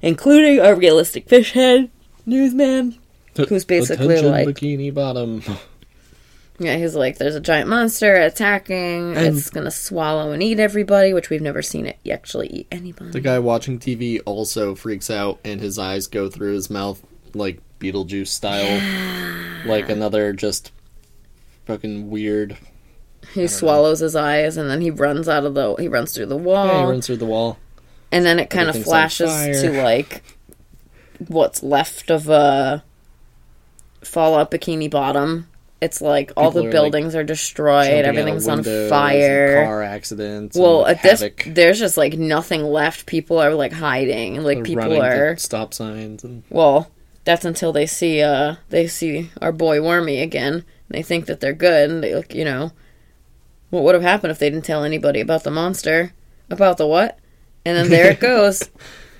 including 0.00 0.60
our 0.60 0.74
realistic 0.74 1.28
fish 1.28 1.52
head 1.52 1.90
newsman, 2.24 2.98
who's 3.36 3.66
basically 3.66 4.14
Attention, 4.14 4.30
like, 4.30 4.48
bikini 4.48 4.94
bottom. 4.94 5.42
Yeah, 6.60 6.76
he's 6.76 6.94
like, 6.94 7.18
there's 7.18 7.34
a 7.34 7.40
giant 7.40 7.68
monster 7.68 8.14
attacking. 8.14 9.16
And- 9.16 9.36
it's 9.36 9.50
gonna 9.50 9.72
swallow 9.72 10.30
and 10.30 10.40
eat 10.40 10.60
everybody, 10.60 11.12
which 11.12 11.30
we've 11.30 11.42
never 11.42 11.62
seen 11.62 11.86
it 11.86 11.98
actually 12.08 12.46
eat 12.46 12.68
anybody. 12.70 13.10
The 13.10 13.20
guy 13.20 13.40
watching 13.40 13.80
TV 13.80 14.20
also 14.24 14.76
freaks 14.76 15.10
out 15.10 15.40
and 15.44 15.60
his 15.60 15.78
eyes 15.78 16.06
go 16.06 16.30
through 16.30 16.54
his 16.54 16.70
mouth 16.70 17.02
like 17.34 17.60
Beetlejuice 17.80 18.28
style. 18.28 19.66
like 19.66 19.88
another 19.88 20.32
just 20.32 20.70
fucking 21.66 22.10
weird. 22.10 22.56
He 23.34 23.46
swallows 23.46 24.00
his 24.00 24.14
eyes 24.16 24.56
and 24.56 24.70
then 24.70 24.80
he 24.80 24.90
runs 24.90 25.28
out 25.28 25.44
of 25.44 25.54
the. 25.54 25.74
He 25.76 25.88
runs 25.88 26.14
through 26.14 26.26
the 26.26 26.36
wall. 26.36 26.66
Yeah, 26.66 26.80
he 26.86 26.90
runs 26.92 27.06
through 27.06 27.16
the 27.18 27.26
wall. 27.26 27.58
and 28.12 28.24
then 28.24 28.38
it 28.38 28.48
kind 28.50 28.68
of 28.68 28.82
flashes 28.82 29.30
to 29.62 29.82
like 29.82 30.22
what's 31.28 31.62
left 31.62 32.10
of 32.10 32.28
a 32.28 32.82
fallout 34.02 34.50
bikini 34.50 34.90
bottom 34.90 35.48
it's 35.80 36.00
like 36.00 36.32
all 36.36 36.50
the 36.50 36.60
are, 36.60 36.62
like, 36.64 36.72
buildings 36.72 37.14
are 37.14 37.24
destroyed 37.24 37.84
Jumping 37.86 37.98
out 37.98 38.04
of 38.10 38.16
everything's 38.16 38.48
on 38.48 38.62
fire 38.88 39.64
Car 39.64 39.82
accidents. 39.82 40.56
well 40.56 40.84
and 40.84 40.96
at 40.96 41.02
this 41.02 41.24
there's 41.46 41.78
just 41.78 41.96
like 41.96 42.14
nothing 42.14 42.62
left 42.62 43.06
people 43.06 43.38
are 43.38 43.54
like 43.54 43.72
hiding 43.72 44.42
like 44.42 44.58
They're 44.58 44.64
people 44.64 45.02
are 45.02 45.36
stop 45.36 45.72
signs 45.74 46.24
and 46.24 46.42
well 46.50 46.90
that's 47.24 47.44
until 47.44 47.72
they 47.72 47.86
see 47.86 48.20
uh 48.22 48.56
they 48.70 48.86
see 48.86 49.30
our 49.40 49.52
boy 49.52 49.80
wormy 49.82 50.20
again 50.20 50.54
And 50.54 50.64
they 50.90 51.02
think 51.02 51.26
that 51.26 51.40
they're 51.40 51.54
good 51.54 51.90
and 51.90 52.02
they 52.02 52.14
look, 52.14 52.34
you 52.34 52.44
know 52.44 52.72
what 53.74 53.82
would 53.84 53.94
have 53.94 54.02
happened 54.04 54.30
if 54.30 54.38
they 54.38 54.48
didn't 54.48 54.64
tell 54.64 54.84
anybody 54.84 55.20
about 55.20 55.42
the 55.44 55.50
monster 55.50 56.12
about 56.48 56.78
the 56.78 56.86
what 56.86 57.18
and 57.66 57.76
then 57.76 57.88
there 57.90 58.10
it 58.12 58.20
goes 58.32 58.70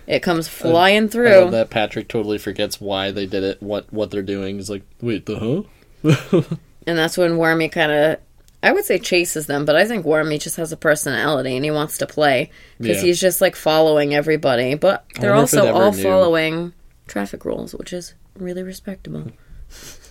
it 0.06 0.20
comes 0.22 0.46
flying 0.48 0.96
I 0.96 1.00
love 1.04 1.10
through 1.12 1.50
that 1.50 1.70
Patrick 1.70 2.08
totally 2.08 2.38
forgets 2.38 2.80
why 2.80 3.10
they 3.10 3.26
did 3.26 3.42
it, 3.42 3.62
what 3.62 3.90
what 3.92 4.10
they're 4.10 4.20
doing. 4.22 4.56
He's 4.56 4.68
like, 4.68 4.82
wait, 5.00 5.24
the 5.24 5.66
huh? 6.02 6.42
and 6.86 6.98
that's 6.98 7.16
when 7.16 7.38
wormy 7.38 7.68
kind 7.70 7.90
of 7.90 8.18
i 8.62 8.70
would 8.70 8.84
say 8.84 8.98
chases 8.98 9.46
them 9.46 9.64
but 9.64 9.74
i 9.76 9.86
think 9.86 10.04
wormy 10.04 10.36
just 10.38 10.56
has 10.56 10.70
a 10.72 10.76
personality 10.76 11.56
and 11.56 11.64
he 11.64 11.70
wants 11.70 11.96
to 11.98 12.06
play 12.06 12.50
because 12.78 12.98
Yeah. 12.98 13.04
he's 13.08 13.20
just 13.20 13.40
like 13.40 13.56
following 13.56 14.14
everybody 14.14 14.74
but 14.74 15.04
they're 15.18 15.30
wonder 15.34 15.44
if 15.44 15.52
it 15.54 15.58
also 15.60 15.72
all 15.74 15.92
knew. 15.92 16.02
following 16.02 16.72
traffic 17.06 17.44
rules 17.46 17.74
which 17.74 17.92
is 17.94 18.12
really 18.38 18.62
respectable 18.62 19.32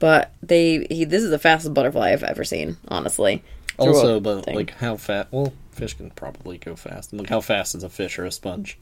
but 0.00 0.32
they 0.42 0.86
he 0.90 1.04
this 1.04 1.22
is 1.22 1.30
the 1.30 1.38
fastest 1.38 1.72
butterfly 1.72 2.10
i've 2.10 2.24
ever 2.24 2.42
seen 2.42 2.76
honestly 2.88 3.42
Through 3.76 3.86
Also, 3.94 4.18
but 4.20 4.44
thing. 4.44 4.56
like 4.56 4.72
how 4.78 4.96
fast? 4.96 5.28
Well, 5.30 5.52
fish 5.72 5.94
can 5.94 6.10
probably 6.10 6.58
go 6.58 6.74
fast. 6.76 7.12
Like 7.12 7.28
how 7.28 7.40
fast 7.40 7.74
is 7.76 7.84
a 7.84 7.88
fish 7.88 8.18
or 8.18 8.24
a 8.24 8.32
sponge? 8.32 8.76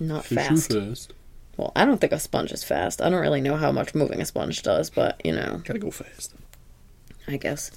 not 0.00 0.24
Fish 0.24 0.38
are 0.38 0.42
fast 0.50 0.72
fast. 0.72 1.12
well 1.56 1.72
i 1.76 1.84
don't 1.84 2.00
think 2.00 2.12
a 2.12 2.18
sponge 2.20 2.52
is 2.52 2.62
fast 2.62 3.02
i 3.02 3.10
don't 3.10 3.20
really 3.20 3.40
know 3.40 3.56
how 3.56 3.72
much 3.72 3.94
moving 3.94 4.20
a 4.20 4.24
sponge 4.24 4.62
does 4.62 4.90
but 4.90 5.20
you 5.24 5.32
know 5.32 5.60
Gotta 5.64 5.78
go 5.80 5.90
fast. 5.90 6.32
I 7.26 7.36
guess. 7.36 7.70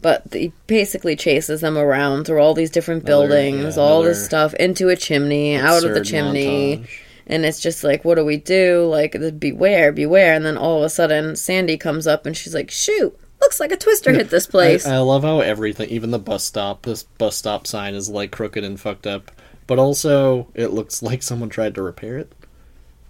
But 0.00 0.22
he 0.32 0.52
basically 0.66 1.16
chases 1.16 1.60
them 1.62 1.76
around 1.76 2.24
through 2.26 2.38
all 2.40 2.54
these 2.54 2.70
different 2.70 3.04
Another- 3.04 3.28
buildings, 3.28 3.76
yeah, 3.76 3.82
all 3.82 4.02
this 4.02 4.24
stuff, 4.24 4.54
into 4.54 4.88
a 4.88 4.96
chimney, 4.96 5.56
out 5.56 5.84
of 5.84 5.92
the 5.94 6.02
chimney. 6.04 6.78
montage. 6.78 6.88
And 7.26 7.44
it's 7.44 7.60
just 7.60 7.82
like, 7.82 8.04
what 8.04 8.14
do 8.16 8.24
we 8.24 8.36
do? 8.36 8.86
Like, 8.86 9.12
the 9.12 9.32
beware, 9.32 9.90
beware. 9.92 10.34
And 10.34 10.44
then 10.44 10.56
all 10.56 10.78
of 10.78 10.84
a 10.84 10.88
sudden, 10.88 11.34
Sandy 11.36 11.76
comes 11.76 12.06
up 12.06 12.24
and 12.24 12.36
she's 12.36 12.54
like, 12.54 12.70
shoot, 12.70 13.18
looks 13.40 13.58
like 13.58 13.72
a 13.72 13.76
twister 13.76 14.12
hit 14.12 14.30
this 14.30 14.46
place. 14.46 14.86
I, 14.86 14.94
I 14.94 14.98
love 14.98 15.24
how 15.24 15.40
everything, 15.40 15.88
even 15.90 16.12
the 16.12 16.18
bus 16.20 16.44
stop, 16.44 16.82
this 16.82 17.02
bus 17.02 17.36
stop 17.36 17.66
sign 17.66 17.94
is 17.94 18.08
like 18.08 18.30
crooked 18.30 18.62
and 18.62 18.78
fucked 18.78 19.06
up. 19.08 19.32
But 19.66 19.80
also, 19.80 20.46
it 20.54 20.68
looks 20.68 21.02
like 21.02 21.22
someone 21.24 21.48
tried 21.48 21.74
to 21.74 21.82
repair 21.82 22.18
it. 22.18 22.32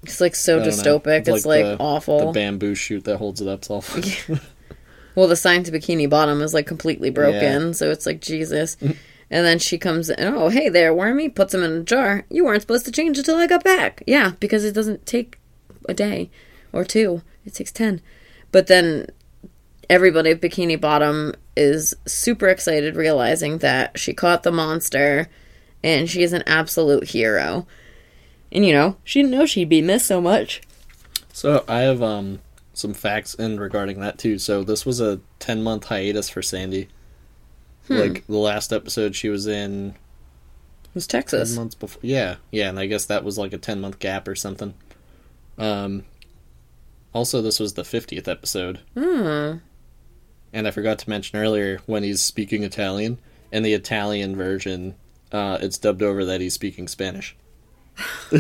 it's 0.02 0.20
like 0.22 0.34
so 0.34 0.60
I 0.60 0.64
don't 0.64 0.68
know. 0.84 0.98
dystopic. 1.00 1.28
It's 1.28 1.44
like, 1.44 1.64
the- 1.64 1.76
awful. 1.78 2.26
The 2.28 2.32
bamboo 2.32 2.74
shoot 2.74 3.04
that 3.04 3.18
holds 3.18 3.42
it 3.42 3.48
up's 3.48 3.68
all. 3.68 3.84
Well, 5.14 5.28
the 5.28 5.36
sign 5.36 5.62
to 5.64 5.72
Bikini 5.72 6.10
Bottom 6.10 6.42
is 6.42 6.52
like 6.52 6.66
completely 6.66 7.08
broken, 7.08 7.68
Yeah. 7.68 7.72
So 7.72 7.90
it's 7.90 8.04
like 8.06 8.20
Jesus. 8.20 8.76
and 9.30 9.44
then 9.44 9.58
she 9.58 9.78
comes 9.78 10.10
in. 10.10 10.16
Oh, 10.20 10.48
hey 10.48 10.68
there, 10.68 10.94
Wormy. 10.94 11.28
Puts 11.28 11.54
him 11.54 11.62
in 11.62 11.72
a 11.72 11.82
jar. 11.82 12.24
You 12.30 12.44
weren't 12.44 12.62
supposed 12.62 12.84
to 12.86 12.92
change 12.92 13.18
until 13.18 13.36
I 13.36 13.46
got 13.46 13.64
back. 13.64 14.02
Yeah, 14.06 14.32
because 14.40 14.64
it 14.64 14.74
doesn't 14.74 15.06
take 15.06 15.38
a 15.88 15.94
day 15.94 16.30
or 16.72 16.84
two. 16.84 17.22
It 17.44 17.54
takes 17.54 17.72
ten. 17.72 18.00
But 18.52 18.66
then 18.66 19.08
everybody 19.88 20.30
at 20.30 20.40
Bikini 20.40 20.80
Bottom 20.80 21.34
is 21.56 21.94
super 22.06 22.48
excited, 22.48 22.96
realizing 22.96 23.58
that 23.58 23.98
she 23.98 24.12
caught 24.12 24.42
the 24.42 24.52
monster, 24.52 25.28
and 25.82 26.08
she 26.08 26.22
is 26.22 26.32
an 26.32 26.42
absolute 26.46 27.10
hero. 27.10 27.66
And 28.52 28.64
you 28.64 28.72
know, 28.72 28.96
she 29.04 29.20
didn't 29.20 29.32
know 29.32 29.46
she'd 29.46 29.68
be 29.68 29.82
missed 29.82 30.06
so 30.06 30.20
much. 30.20 30.60
So 31.32 31.64
I 31.68 31.80
have 31.80 32.02
um 32.02 32.40
some 32.72 32.94
facts 32.94 33.34
in 33.34 33.58
regarding 33.58 34.00
that 34.00 34.18
too. 34.18 34.38
So 34.38 34.62
this 34.62 34.86
was 34.86 35.00
a 35.00 35.20
ten 35.38 35.62
month 35.62 35.84
hiatus 35.84 36.28
for 36.28 36.42
Sandy. 36.42 36.88
Hmm. 37.88 37.94
Like 37.98 38.26
the 38.26 38.36
last 38.36 38.72
episode 38.72 39.14
she 39.14 39.28
was 39.28 39.46
in 39.46 39.90
It 40.84 40.94
was 40.94 41.06
Texas. 41.06 41.54
months 41.56 41.74
before. 41.74 42.00
Yeah, 42.02 42.36
yeah, 42.50 42.68
and 42.68 42.78
I 42.78 42.86
guess 42.86 43.04
that 43.06 43.22
was 43.24 43.38
like 43.38 43.52
a 43.52 43.58
ten 43.58 43.80
month 43.80 43.98
gap 43.98 44.26
or 44.28 44.34
something. 44.34 44.74
Um. 45.58 46.04
Also, 47.12 47.40
this 47.40 47.58
was 47.58 47.72
the 47.74 47.84
fiftieth 47.84 48.28
episode, 48.28 48.80
Hmm. 48.94 49.58
and 50.52 50.66
I 50.68 50.70
forgot 50.70 50.98
to 50.98 51.08
mention 51.10 51.38
earlier 51.38 51.78
when 51.86 52.02
he's 52.02 52.20
speaking 52.20 52.62
Italian. 52.62 53.18
In 53.52 53.62
the 53.62 53.72
Italian 53.72 54.36
version, 54.36 54.96
uh, 55.32 55.56
it's 55.62 55.78
dubbed 55.78 56.02
over 56.02 56.24
that 56.26 56.40
he's 56.42 56.52
speaking 56.54 56.88
Spanish. 56.88 57.34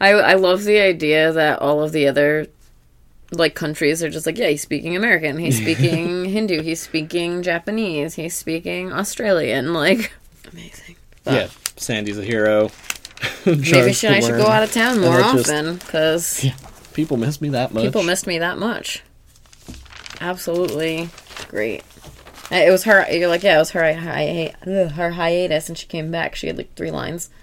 I 0.00 0.12
I 0.12 0.34
love 0.34 0.64
the 0.64 0.78
idea 0.78 1.32
that 1.32 1.58
all 1.60 1.82
of 1.82 1.92
the 1.92 2.06
other 2.06 2.46
like 3.30 3.54
countries 3.54 4.02
are 4.02 4.08
just 4.10 4.26
like, 4.26 4.38
yeah, 4.38 4.48
he's 4.48 4.62
speaking 4.62 4.96
American, 4.96 5.38
he's 5.38 5.56
speaking 5.62 6.24
Hindu, 6.26 6.62
he's 6.62 6.80
speaking 6.80 7.42
Japanese, 7.42 8.14
he's 8.14 8.34
speaking 8.34 8.92
Australian, 8.92 9.72
like 9.74 10.12
amazing. 10.52 10.96
But 11.24 11.34
yeah, 11.34 11.48
Sandy's 11.76 12.18
a 12.18 12.24
hero. 12.24 12.70
Maybe 13.46 13.92
should, 13.92 14.12
I 14.12 14.20
should 14.20 14.36
go 14.36 14.46
out 14.46 14.62
of 14.62 14.72
town 14.72 15.00
more 15.00 15.20
often 15.20 15.76
because 15.76 16.46
People 16.94 17.16
miss 17.16 17.40
me 17.40 17.48
that 17.50 17.72
much. 17.72 17.84
people 17.84 18.02
missed 18.02 18.26
me 18.26 18.38
that 18.38 18.58
much. 18.58 19.02
Absolutely 20.20 21.08
great. 21.48 21.82
It 22.50 22.70
was 22.72 22.84
her. 22.84 23.06
You're 23.10 23.28
like, 23.28 23.42
yeah, 23.42 23.56
it 23.56 23.58
was 23.58 23.70
her. 23.72 23.92
Hi, 23.94 24.54
ugh, 24.66 24.92
her 24.92 25.10
hiatus, 25.12 25.68
and 25.68 25.76
she 25.76 25.86
came 25.86 26.10
back. 26.10 26.34
She 26.34 26.46
had 26.46 26.56
like 26.56 26.74
three 26.74 26.90
lines. 26.90 27.28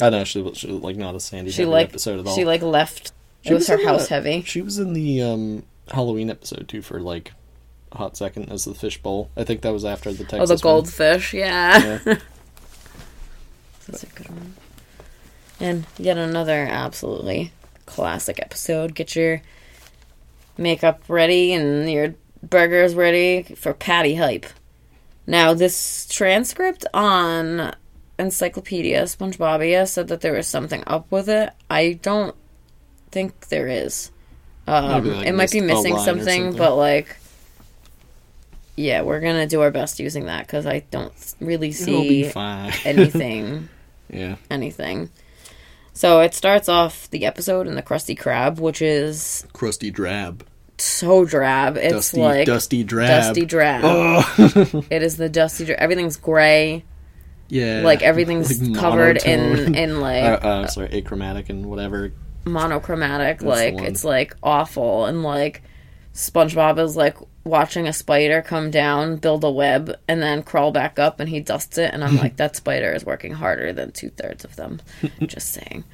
I 0.00 0.10
know 0.10 0.24
she 0.24 0.42
was, 0.42 0.58
she 0.58 0.66
was 0.70 0.82
like 0.82 0.96
not 0.96 1.14
a 1.14 1.20
Sandy 1.20 1.50
She 1.52 1.64
like 1.64 1.90
episode 1.90 2.20
at 2.20 2.26
all. 2.26 2.34
she 2.34 2.44
like 2.44 2.62
left. 2.62 3.12
She 3.42 3.50
it 3.50 3.54
was 3.54 3.66
her 3.68 3.84
house 3.84 4.08
the- 4.08 4.14
heavy. 4.14 4.42
She 4.42 4.62
was 4.62 4.78
in 4.78 4.92
the 4.92 5.22
um, 5.22 5.62
Halloween 5.88 6.30
episode 6.30 6.68
too 6.68 6.82
for 6.82 7.00
like 7.00 7.32
a 7.90 7.98
hot 7.98 8.16
second 8.16 8.50
as 8.50 8.64
the 8.64 8.74
fish 8.74 9.02
bowl. 9.02 9.30
I 9.36 9.44
think 9.44 9.62
that 9.62 9.72
was 9.72 9.84
after 9.84 10.12
the 10.12 10.24
Texas. 10.24 10.50
Oh, 10.50 10.54
the 10.54 10.62
goldfish, 10.62 11.34
yeah. 11.34 12.00
Yeah. 12.06 12.18
That's 13.86 14.04
a 14.04 14.06
good 14.06 14.28
one. 14.30 14.54
And 15.60 15.86
yet 15.98 16.16
another 16.16 16.66
absolutely 16.68 17.52
classic 17.86 18.40
episode. 18.40 18.94
Get 18.94 19.14
your 19.16 19.42
makeup 20.56 21.02
ready 21.08 21.52
and 21.52 21.90
your 21.90 22.14
burgers 22.42 22.94
ready 22.94 23.42
for 23.42 23.74
patty 23.74 24.14
hype. 24.14 24.46
Now, 25.26 25.54
this 25.54 26.06
transcript 26.08 26.84
on 26.92 27.74
Encyclopedia 28.18 29.02
SpongeBobia 29.04 29.86
said 29.88 30.08
that 30.08 30.20
there 30.20 30.32
was 30.32 30.46
something 30.46 30.82
up 30.86 31.10
with 31.10 31.28
it. 31.28 31.50
I 31.70 31.94
don't 32.02 32.34
think 33.12 33.48
there 33.48 33.68
is. 33.68 34.10
Um, 34.66 35.06
like, 35.06 35.26
it 35.26 35.34
might 35.34 35.50
be 35.50 35.60
missing 35.60 35.96
something, 35.98 36.24
something. 36.24 36.56
but 36.56 36.76
like, 36.76 37.16
yeah, 38.76 39.02
we're 39.02 39.20
gonna 39.20 39.46
do 39.46 39.60
our 39.60 39.70
best 39.70 40.00
using 40.00 40.26
that 40.26 40.46
because 40.46 40.66
I 40.66 40.80
don't 40.90 41.12
really 41.40 41.72
see 41.72 42.32
anything 42.84 43.68
yeah. 44.12 44.36
anything. 44.50 45.10
So 45.94 46.20
it 46.20 46.34
starts 46.34 46.68
off 46.68 47.10
the 47.10 47.26
episode 47.26 47.66
in 47.66 47.74
the 47.74 47.82
Krusty 47.82 48.18
Krab, 48.18 48.58
which 48.58 48.80
is 48.80 49.46
Crusty 49.52 49.90
drab. 49.90 50.46
so 50.78 51.24
drab. 51.24 51.76
It's 51.76 51.92
Dusty, 51.92 52.20
like 52.20 52.46
dusty 52.46 52.84
drab. 52.84 53.08
dusty 53.08 53.44
drab. 53.44 53.82
it 54.90 55.02
is 55.02 55.16
the 55.16 55.28
dusty 55.28 55.66
drab. 55.66 55.78
Everything's 55.80 56.16
gray. 56.16 56.84
Yeah. 57.48 57.82
Like 57.84 58.02
everything's 58.02 58.62
Like 58.62 58.78
covered 58.78 59.18
in 59.18 59.74
in 59.74 60.00
like 60.00 60.24
uh, 60.44 60.46
uh, 60.46 60.66
sorry, 60.68 60.88
achromatic 60.88 61.50
and 61.50 61.66
whatever. 61.66 62.12
Monochromatic. 62.44 63.38
the 63.38 63.46
like 63.46 63.74
it's 63.80 64.04
like 64.04 64.36
awful 64.42 65.06
and 65.06 65.22
like 65.22 65.62
SpongeBob 66.14 66.78
is 66.78 66.96
like 66.96 67.16
watching 67.44 67.88
a 67.88 67.92
spider 67.92 68.42
come 68.42 68.70
down, 68.70 69.16
build 69.16 69.44
a 69.44 69.50
web, 69.50 69.96
and 70.06 70.22
then 70.22 70.42
crawl 70.42 70.70
back 70.70 70.98
up, 70.98 71.20
and 71.20 71.28
he 71.28 71.40
dusts 71.40 71.78
it. 71.78 71.92
And 71.92 72.04
I'm 72.04 72.16
like, 72.16 72.36
that 72.38 72.56
spider 72.56 72.92
is 72.92 73.04
working 73.04 73.32
harder 73.32 73.72
than 73.72 73.92
two 73.92 74.10
thirds 74.10 74.44
of 74.44 74.56
them. 74.56 74.80
Just 75.22 75.52
saying. 75.52 75.84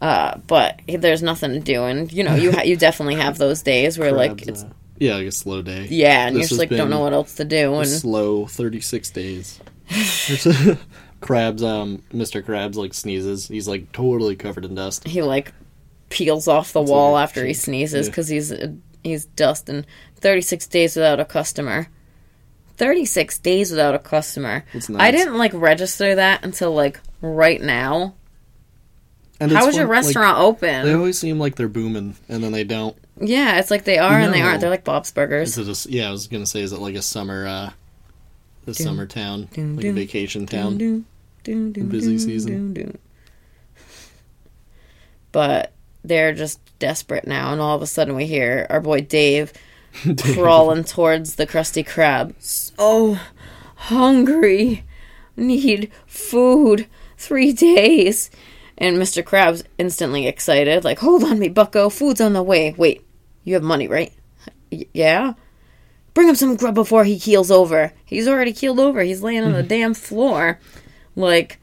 Uh, 0.00 0.38
but 0.46 0.80
there's 0.88 1.22
nothing 1.22 1.52
to 1.52 1.60
do, 1.60 1.84
and 1.84 2.12
you 2.12 2.24
know, 2.24 2.34
you 2.34 2.50
ha- 2.52 2.62
you 2.62 2.76
definitely 2.76 3.14
have 3.14 3.38
those 3.38 3.62
days 3.62 3.98
where 3.98 4.10
like 4.10 4.48
it's 4.48 4.64
uh, 4.64 4.70
yeah, 4.98 5.14
like 5.14 5.28
a 5.28 5.32
slow 5.32 5.62
day. 5.62 5.86
yeah, 5.88 6.26
and 6.26 6.34
this 6.34 6.50
you're 6.50 6.58
just 6.58 6.58
like 6.58 6.76
don't 6.76 6.90
know 6.90 6.98
what 6.98 7.12
else 7.12 7.36
to 7.36 7.44
do, 7.44 7.74
and 7.76 7.88
slow 7.88 8.46
thirty 8.46 8.80
six 8.80 9.10
days. 9.10 9.60
Krabs, 11.20 11.62
um, 11.62 12.02
Mr. 12.12 12.42
Krabs 12.42 12.74
like 12.74 12.94
sneezes. 12.94 13.46
He's 13.46 13.68
like 13.68 13.92
totally 13.92 14.34
covered 14.34 14.64
in 14.64 14.74
dust. 14.74 15.06
he 15.06 15.22
like 15.22 15.52
peels 16.12 16.46
off 16.48 16.72
the 16.72 16.82
wall 16.82 17.16
after 17.16 17.44
he 17.44 17.54
sneezes 17.54 18.06
Yeah. 18.06 18.10
because 18.10 18.28
he's 18.28 18.52
a 18.52 18.76
he's 19.02 19.24
dusting. 19.24 19.84
36 20.16 20.66
days 20.68 20.94
without 20.94 21.18
a 21.18 21.24
customer. 21.24 21.88
36 22.76 23.38
days 23.38 23.70
without 23.70 23.94
a 23.94 23.98
customer. 23.98 24.64
That's 24.72 24.88
I 24.90 25.10
didn't 25.10 25.36
like 25.38 25.52
register 25.54 26.14
that 26.14 26.44
until 26.44 26.72
like 26.74 27.00
right 27.20 27.60
now. 27.60 28.14
And 29.40 29.50
How 29.50 29.66
is 29.66 29.76
your 29.76 29.86
restaurant 29.88 30.38
like, 30.38 30.62
restaurant 30.62 30.86
they 30.86 30.94
always 30.94 31.18
seem 31.18 31.40
like 31.40 31.56
they're 31.56 31.66
booming, 31.68 32.14
and 32.28 32.44
then 32.44 32.52
they 32.52 32.62
don't. 32.62 32.96
Yeah, 33.20 33.58
it's 33.58 33.70
like 33.72 33.82
they 33.84 33.98
are 33.98 34.18
and 34.20 34.32
they 34.32 34.40
aren't. 34.40 34.60
They're 34.60 34.70
like 34.70 34.84
Bob's 34.84 35.08
Is 35.08 35.12
Burgers. 35.12 35.58
it 35.58 35.66
a 35.86 35.90
yeah, 35.90 36.08
I 36.08 36.12
was 36.12 36.28
gonna 36.28 36.46
say, 36.46 36.60
is 36.60 36.72
it 36.72 36.78
like 36.78 36.94
a 36.94 37.02
summer, 37.02 37.46
uh, 37.46 37.70
a 38.68 38.74
summer 38.74 39.04
town, 39.06 39.48
dun, 39.52 39.74
like 39.76 39.84
a 39.86 39.92
vacation 39.92 40.44
Dun, 40.44 40.60
town? 40.62 40.78
dun, 40.78 41.04
dun, 41.42 41.72
dun, 41.72 41.88
Busy 41.88 42.10
dun, 42.12 42.18
season. 42.20 42.74
dun, 42.74 42.84
dun. 42.84 42.98
But 45.32 45.72
they're 46.04 46.34
just 46.34 46.60
desperate 46.78 47.26
now, 47.26 47.52
and 47.52 47.60
all 47.60 47.76
of 47.76 47.82
a 47.82 47.86
sudden 47.86 48.14
we 48.14 48.26
hear 48.26 48.66
our 48.70 48.80
boy 48.80 49.00
Dave 49.00 49.52
crawling 50.34 50.84
towards 50.84 51.36
the 51.36 51.46
Krusty 51.46 51.86
Krab. 51.86 52.34
So 52.38 53.18
hungry, 53.76 54.84
need 55.36 55.90
food. 56.06 56.86
Three 57.16 57.52
days. 57.52 58.30
And 58.76 58.96
Mr. 58.96 59.22
Krabs 59.22 59.62
instantly 59.78 60.26
excited, 60.26 60.82
like, 60.82 60.98
hold 60.98 61.22
on 61.22 61.38
me, 61.38 61.48
bucko, 61.48 61.88
food's 61.88 62.20
on 62.20 62.32
the 62.32 62.42
way. 62.42 62.74
Wait, 62.76 63.06
you 63.44 63.54
have 63.54 63.62
money, 63.62 63.86
right? 63.86 64.12
Y- 64.72 64.86
yeah? 64.92 65.34
Bring 66.14 66.28
him 66.28 66.34
some 66.34 66.56
grub 66.56 66.74
before 66.74 67.04
he 67.04 67.18
keels 67.18 67.50
over. 67.50 67.92
He's 68.04 68.26
already 68.26 68.52
keeled 68.52 68.80
over. 68.80 69.02
He's 69.02 69.22
laying 69.22 69.44
on 69.44 69.52
the 69.52 69.58
mm-hmm. 69.58 69.68
damn 69.68 69.94
floor. 69.94 70.58
Like, 71.14 71.60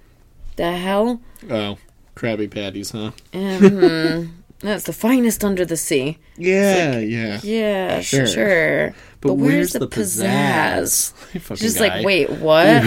the 0.55 0.71
hell? 0.71 1.19
Oh, 1.49 1.77
Krabby 2.19 2.51
Patties, 2.51 2.91
huh? 2.91 3.11
Mhm. 3.33 4.31
That's 4.59 4.83
the 4.83 4.91
finest 4.93 5.45
under 5.45 5.63
the 5.63 5.77
sea. 5.77 6.17
Yeah, 6.37 6.99
yeah. 6.99 7.39
Yeah, 7.43 8.01
Sure. 8.01 8.27
sure. 8.27 8.93
But, 9.21 9.35
where's, 9.35 9.71
the, 9.71 9.87
pizzazz? 9.87 11.13
You 11.33 11.39
fucking 11.39 11.61
Just 11.61 11.77
guy. 11.79 11.87
like, 11.97 12.05
wait, 12.05 12.29
what? 12.41 12.83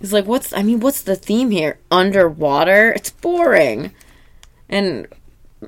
He's 0.00 0.12
like, 0.12 0.26
what's, 0.26 0.52
I 0.52 0.62
mean, 0.64 0.80
what's 0.80 1.02
the 1.02 1.14
theme 1.14 1.50
here? 1.50 1.78
Underwater? 1.92 2.90
It's 2.92 3.10
boring. 3.10 3.92
And 4.68 5.06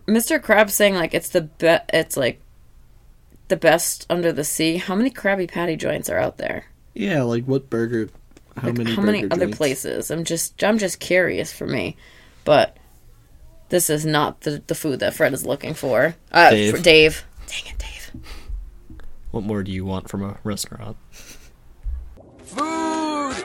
Mr. 0.08 0.40
Krabs 0.40 0.70
saying, 0.70 0.94
like, 0.94 1.14
it's 1.14 1.28
the 1.28 1.42
best, 1.42 1.84
it's 1.92 2.16
like 2.16 2.40
the 3.48 3.56
best 3.56 4.06
under 4.10 4.32
the 4.32 4.44
sea. 4.44 4.76
How 4.78 4.94
many 4.96 5.10
Krabby 5.10 5.48
Patty 5.48 5.76
joints 5.76 6.10
are 6.10 6.18
out 6.18 6.38
there? 6.38 6.64
Yeah, 6.94 7.22
like 7.22 7.44
what 7.44 7.70
burger? 7.70 8.08
How 8.56 8.68
Like, 8.68 8.78
many? 8.78 8.94
how 8.94 9.02
many 9.02 9.24
other 9.30 9.46
joints? 9.46 9.56
places? 9.58 10.10
I'm 10.10 10.24
just, 10.24 10.62
I'm 10.64 10.78
just 10.78 10.98
curious 10.98 11.52
for 11.52 11.66
me. 11.68 11.96
But 12.44 12.76
this 13.68 13.90
is 13.90 14.04
not 14.06 14.40
the, 14.42 14.62
the 14.66 14.74
food 14.74 15.00
that 15.00 15.14
Fred 15.14 15.32
is 15.32 15.44
looking 15.46 15.74
for. 15.74 16.14
Uh, 16.32 16.50
Dave. 16.50 16.76
for 16.76 16.82
Dave. 16.82 17.24
Dang 17.46 17.72
it, 17.72 17.78
Dave. 17.78 18.10
What 19.30 19.44
more 19.44 19.62
do 19.62 19.70
you 19.70 19.84
want 19.84 20.08
from 20.08 20.22
a 20.24 20.36
restaurant? 20.44 20.96
Food, 22.44 23.44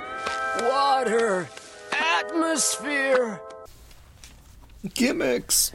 water, 0.61 1.47
atmosphere. 1.91 3.39
Gimmicks. 4.93 5.71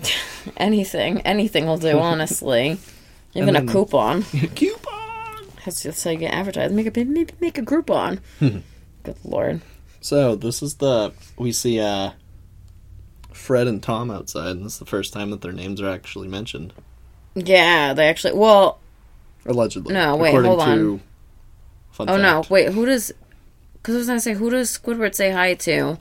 Anything, 0.56 1.20
anything 1.22 1.66
will 1.66 1.76
do, 1.78 1.98
honestly. 1.98 2.78
Even 3.34 3.54
then- 3.54 3.56
a 3.68 3.72
coupon. 3.72 4.22
Coupon. 4.22 5.44
That's 5.64 5.82
just 5.82 6.02
how 6.04 6.10
you 6.10 6.18
get 6.18 6.32
advertised. 6.32 6.72
Make 6.72 6.96
a 6.96 7.04
maybe 7.04 7.32
make 7.40 7.58
a 7.58 7.62
Groupon. 7.62 8.20
Good 8.40 9.16
lord. 9.24 9.60
So 10.00 10.34
this 10.36 10.62
is 10.62 10.74
the 10.76 11.12
we 11.36 11.52
see 11.52 11.78
uh 11.80 12.12
Fred 13.48 13.66
and 13.66 13.82
Tom 13.82 14.10
outside, 14.10 14.50
and 14.50 14.66
this 14.66 14.74
is 14.74 14.78
the 14.78 14.84
first 14.84 15.14
time 15.14 15.30
that 15.30 15.40
their 15.40 15.52
names 15.52 15.80
are 15.80 15.88
actually 15.88 16.28
mentioned. 16.28 16.74
Yeah, 17.34 17.94
they 17.94 18.06
actually. 18.06 18.34
Well, 18.34 18.78
Allegedly. 19.46 19.94
No, 19.94 20.16
wait, 20.16 20.28
according 20.28 20.48
hold 20.50 20.60
on. 20.60 21.00
Fun 21.92 22.10
oh 22.10 22.18
no, 22.18 22.44
wait. 22.50 22.68
Who 22.74 22.84
does? 22.84 23.10
Because 23.72 23.94
I 23.94 23.98
was 24.00 24.06
gonna 24.06 24.20
say, 24.20 24.34
who 24.34 24.50
does 24.50 24.78
Squidward 24.78 25.14
say 25.14 25.30
hi 25.30 25.54
to 25.54 25.96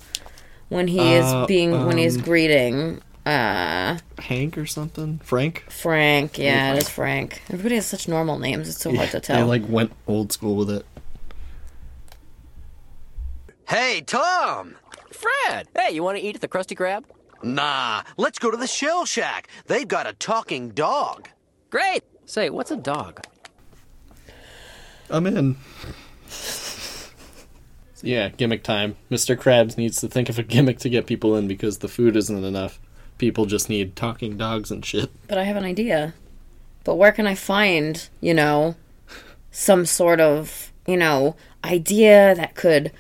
when 0.68 0.90
he 0.90 1.00
Uh, 1.00 1.44
is 1.44 1.48
being 1.48 1.86
when 1.86 1.98
he's 1.98 2.18
um, 2.18 2.24
greeting 2.24 3.02
uh 3.26 3.98
Hank 4.20 4.58
or 4.58 4.66
something? 4.66 5.20
Frank? 5.24 5.64
Frank? 5.70 6.38
Yeah, 6.38 6.66
Frank. 6.72 6.76
it 6.76 6.84
is 6.84 6.90
Frank. 6.90 7.42
Everybody 7.50 7.76
has 7.76 7.86
such 7.86 8.10
normal 8.10 8.40
names. 8.40 8.68
It's 8.68 8.82
so 8.82 8.94
hard 8.94 9.08
to 9.12 9.20
They 9.20 9.28
tell. 9.28 9.48
like 9.48 9.66
went 9.70 9.94
old 10.06 10.34
school 10.34 10.58
with 10.58 10.70
it. 10.70 10.86
Hey, 13.70 14.02
Tom! 14.02 14.76
Fred! 15.14 15.70
Hey, 15.74 15.94
you 15.94 16.04
want 16.04 16.18
to 16.18 16.24
eat 16.24 16.36
at 16.36 16.42
the 16.42 16.50
Krusty 16.50 16.76
Krab? 16.76 17.06
Nah, 17.44 18.04
let's 18.18 18.40
go 18.40 18.52
to 18.52 18.58
the 18.58 18.68
Shell 18.68 19.06
Shack. 19.06 19.48
They've 19.68 19.88
got 19.88 20.08
a 20.08 20.14
talking 20.14 20.70
dog. 20.70 21.30
Great! 21.70 22.04
Say, 22.26 22.50
what's 22.50 22.72
a 22.72 22.78
dog? 22.78 23.26
I'm 25.10 25.26
in. 25.28 25.56
yeah, 28.02 28.30
gimmick 28.30 28.64
time. 28.64 28.96
Mr. 29.10 29.38
Krabs 29.38 29.78
needs 29.78 30.02
to 30.02 30.08
think 30.08 30.30
of 30.30 30.38
a 30.38 30.44
gimmick 30.44 30.80
to 30.80 30.90
get 30.90 31.06
people 31.06 31.36
in 31.36 31.48
because 31.48 31.78
the 31.78 31.88
food 31.88 32.16
isn't 32.16 32.44
enough. 32.44 32.80
People 33.18 33.46
just 33.46 33.70
need 33.70 33.96
talking 33.96 34.38
dogs 34.38 34.72
and 34.72 34.86
shit. 34.86 35.10
but 35.28 35.38
I 35.38 35.44
have 35.44 35.56
an 35.56 35.64
idea. 35.64 36.14
But 36.84 36.96
where 36.96 37.12
can 37.12 37.28
I 37.28 37.36
find, 37.36 38.08
you 38.22 38.34
know, 38.34 38.76
some 39.52 39.86
sort 39.86 40.20
of, 40.20 40.72
you 40.86 40.98
know, 40.98 41.36
idea 41.64 42.36
that 42.36 42.56
could, 42.56 42.92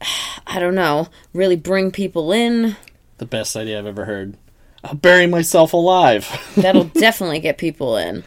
I 0.46 0.58
don't 0.58 0.74
know, 0.74 1.08
really 1.32 1.56
bring 1.56 1.90
people 1.90 2.32
in? 2.32 2.76
The 3.18 3.26
best 3.26 3.56
idea 3.56 3.78
I've 3.78 3.86
ever 3.86 4.04
heard. 4.04 4.36
I'll 4.84 4.94
bury 4.94 5.26
myself 5.26 5.72
alive. 5.72 6.28
That'll 6.56 6.84
definitely 6.84 7.40
get 7.40 7.58
people 7.58 7.96
in. 7.96 8.24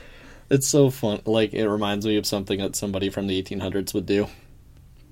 it's 0.50 0.68
so 0.68 0.90
fun. 0.90 1.22
Like, 1.26 1.54
it 1.54 1.70
reminds 1.70 2.06
me 2.06 2.18
of 2.18 2.26
something 2.26 2.60
that 2.60 2.76
somebody 2.76 3.10
from 3.10 3.28
the 3.28 3.42
1800s 3.42 3.94
would 3.94 4.06
do. 4.06 4.28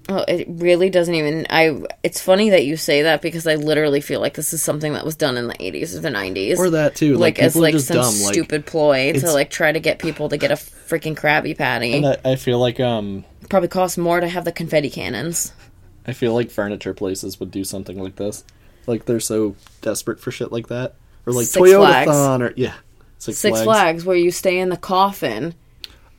Oh, 0.09 0.23
it 0.27 0.45
really 0.47 0.89
doesn't 0.89 1.13
even. 1.13 1.45
I. 1.49 1.83
It's 2.01 2.21
funny 2.21 2.51
that 2.51 2.65
you 2.65 2.77
say 2.77 3.01
that 3.03 3.21
because 3.21 3.45
I 3.45 3.55
literally 3.55 3.99
feel 3.99 4.21
like 4.21 4.35
this 4.35 4.53
is 4.53 4.63
something 4.63 4.93
that 4.93 5.03
was 5.03 5.17
done 5.17 5.35
in 5.35 5.47
the 5.47 5.53
80s 5.55 5.95
or 5.97 5.99
the 5.99 6.09
90s. 6.09 6.57
Or 6.57 6.69
that, 6.69 6.95
too. 6.95 7.15
like, 7.17 7.37
Like, 7.37 7.39
as 7.39 7.55
like 7.57 7.73
just 7.73 7.87
some 7.87 7.97
dumb. 7.97 8.13
Like, 8.21 8.33
stupid 8.33 8.65
ploy 8.65 9.11
to 9.11 9.31
like 9.33 9.49
try 9.49 9.71
to 9.73 9.81
get 9.81 9.99
people 9.99 10.29
to 10.29 10.37
get 10.37 10.49
a 10.49 10.55
freaking 10.55 11.13
Krabby 11.13 11.57
Patty. 11.57 11.93
and 11.93 12.07
I, 12.07 12.17
I 12.23 12.35
feel 12.37 12.57
like, 12.57 12.79
um, 12.79 13.25
Probably 13.49 13.67
costs 13.67 13.97
more 13.97 14.21
to 14.21 14.27
have 14.29 14.45
the 14.45 14.53
confetti 14.53 14.89
cannons. 14.89 15.51
I 16.05 16.13
feel 16.13 16.33
like 16.33 16.51
furniture 16.51 16.93
places 16.93 17.37
would 17.41 17.51
do 17.51 17.65
something 17.65 18.01
like 18.01 18.15
this. 18.15 18.45
Like, 18.87 19.05
they're 19.05 19.19
so 19.19 19.55
desperate 19.81 20.19
for 20.19 20.31
shit 20.31 20.51
like 20.51 20.67
that. 20.67 20.95
Or 21.25 21.33
like 21.33 21.45
Six 21.45 21.71
Flags. 21.71 22.09
Toyotathon, 22.09 22.41
or, 22.41 22.53
yeah. 22.55 22.73
Six, 23.19 23.37
Six 23.37 23.51
Flags. 23.51 23.63
Flags, 23.63 24.05
where 24.05 24.17
you 24.17 24.31
stay 24.31 24.57
in 24.57 24.69
the 24.69 24.77
coffin. 24.77 25.53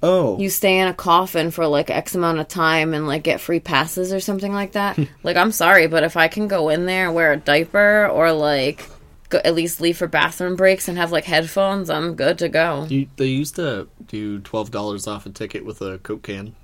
Oh. 0.02 0.38
You 0.38 0.48
stay 0.48 0.78
in 0.78 0.86
a 0.86 0.94
coffin 0.94 1.50
for 1.50 1.66
like 1.66 1.90
X 1.90 2.14
amount 2.14 2.38
of 2.38 2.46
time 2.46 2.94
and 2.94 3.06
like 3.06 3.24
get 3.24 3.40
free 3.40 3.58
passes 3.58 4.12
or 4.12 4.20
something 4.20 4.52
like 4.52 4.72
that. 4.72 4.98
like, 5.22 5.36
I'm 5.36 5.50
sorry, 5.50 5.88
but 5.88 6.04
if 6.04 6.16
I 6.16 6.28
can 6.28 6.46
go 6.46 6.68
in 6.68 6.86
there, 6.86 7.10
wear 7.10 7.32
a 7.32 7.36
diaper, 7.36 8.06
or 8.06 8.32
like 8.32 8.88
go, 9.28 9.40
at 9.44 9.54
least 9.54 9.80
leave 9.80 9.96
for 9.96 10.06
bathroom 10.06 10.56
breaks 10.56 10.88
and 10.88 10.98
have 10.98 11.10
like 11.10 11.24
headphones, 11.24 11.90
I'm 11.90 12.14
good 12.14 12.38
to 12.38 12.48
go. 12.48 12.86
You, 12.88 13.08
they 13.16 13.26
used 13.26 13.56
to 13.56 13.88
do 14.06 14.38
twelve 14.40 14.70
dollars 14.70 15.06
off 15.06 15.26
a 15.26 15.30
ticket 15.30 15.64
with 15.64 15.80
a 15.82 15.98
Coke 15.98 16.22
can. 16.22 16.54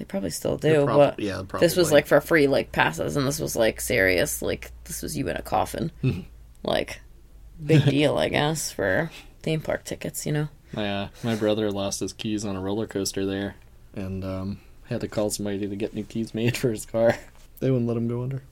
They 0.00 0.06
probably 0.06 0.30
still 0.30 0.56
do, 0.56 0.86
prob- 0.86 0.96
but 0.96 1.20
yeah, 1.20 1.42
this 1.60 1.76
was 1.76 1.92
like 1.92 2.06
for 2.06 2.22
free 2.22 2.46
like 2.46 2.72
passes, 2.72 3.18
and 3.18 3.26
this 3.26 3.38
was 3.38 3.54
like 3.54 3.82
serious. 3.82 4.40
Like 4.40 4.72
this 4.84 5.02
was 5.02 5.14
you 5.14 5.28
in 5.28 5.36
a 5.36 5.42
coffin, 5.42 5.92
like 6.62 7.02
big 7.62 7.84
deal, 7.84 8.16
I 8.16 8.30
guess, 8.30 8.72
for 8.72 9.10
theme 9.42 9.60
park 9.60 9.84
tickets. 9.84 10.24
You 10.24 10.32
know, 10.32 10.48
My 10.72 10.90
uh, 10.90 11.08
my 11.22 11.36
brother 11.36 11.70
lost 11.70 12.00
his 12.00 12.14
keys 12.14 12.46
on 12.46 12.56
a 12.56 12.60
roller 12.62 12.86
coaster 12.86 13.26
there, 13.26 13.56
and 13.94 14.24
um, 14.24 14.60
had 14.88 15.02
to 15.02 15.08
call 15.08 15.28
somebody 15.28 15.58
to 15.68 15.76
get 15.76 15.92
new 15.92 16.04
keys 16.04 16.32
made 16.34 16.56
for 16.56 16.70
his 16.70 16.86
car. 16.86 17.16
They 17.58 17.70
wouldn't 17.70 17.86
let 17.88 17.98
him 17.98 18.08
go 18.08 18.22
under. 18.22 18.42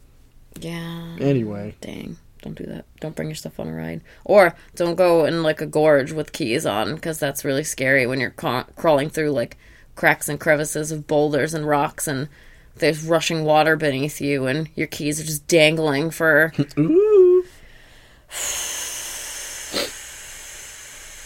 yeah. 0.60 1.16
Anyway, 1.18 1.76
Dang, 1.80 2.18
don't 2.42 2.58
do 2.58 2.64
that. 2.66 2.84
Don't 3.00 3.16
bring 3.16 3.28
your 3.28 3.36
stuff 3.36 3.58
on 3.58 3.68
a 3.68 3.72
ride, 3.72 4.02
or 4.26 4.54
don't 4.76 4.96
go 4.96 5.24
in 5.24 5.42
like 5.42 5.62
a 5.62 5.66
gorge 5.66 6.12
with 6.12 6.32
keys 6.34 6.66
on, 6.66 6.94
because 6.94 7.18
that's 7.18 7.42
really 7.42 7.64
scary 7.64 8.06
when 8.06 8.20
you're 8.20 8.30
ca- 8.32 8.66
crawling 8.76 9.08
through 9.08 9.30
like 9.30 9.56
cracks 9.98 10.28
and 10.28 10.38
crevices 10.40 10.90
of 10.92 11.06
boulders 11.06 11.52
and 11.54 11.66
rocks 11.66 12.06
and. 12.08 12.28
There's 12.76 13.02
rushing 13.02 13.42
water 13.44 13.74
beneath 13.74 14.20
you, 14.20 14.46
and 14.46 14.68
your 14.76 14.86
keys 14.86 15.20
are 15.20 15.24
just 15.24 15.48
dangling 15.48 16.12
for 16.12 16.52
ooh. 16.78 17.44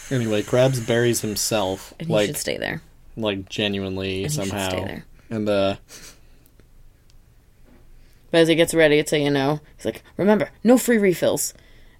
Anyway, 0.09 0.41
Krabs 0.41 0.85
buries 0.85 1.21
himself 1.21 1.93
and 1.99 2.09
like 2.09 2.25
should 2.27 2.37
stay 2.37 2.57
there. 2.57 2.81
like 3.15 3.47
genuinely 3.49 4.23
And 4.23 4.33
somehow, 4.33 4.69
stay 4.69 4.83
there. 4.83 5.05
and 5.29 5.47
uh, 5.49 5.75
But 8.31 8.41
as 8.41 8.47
he 8.47 8.55
gets 8.55 8.73
ready 8.73 9.03
to, 9.03 9.19
you 9.19 9.29
know, 9.29 9.59
he's 9.77 9.85
like, 9.85 10.03
remember, 10.17 10.49
no 10.63 10.77
free 10.79 10.97
refills. 10.97 11.53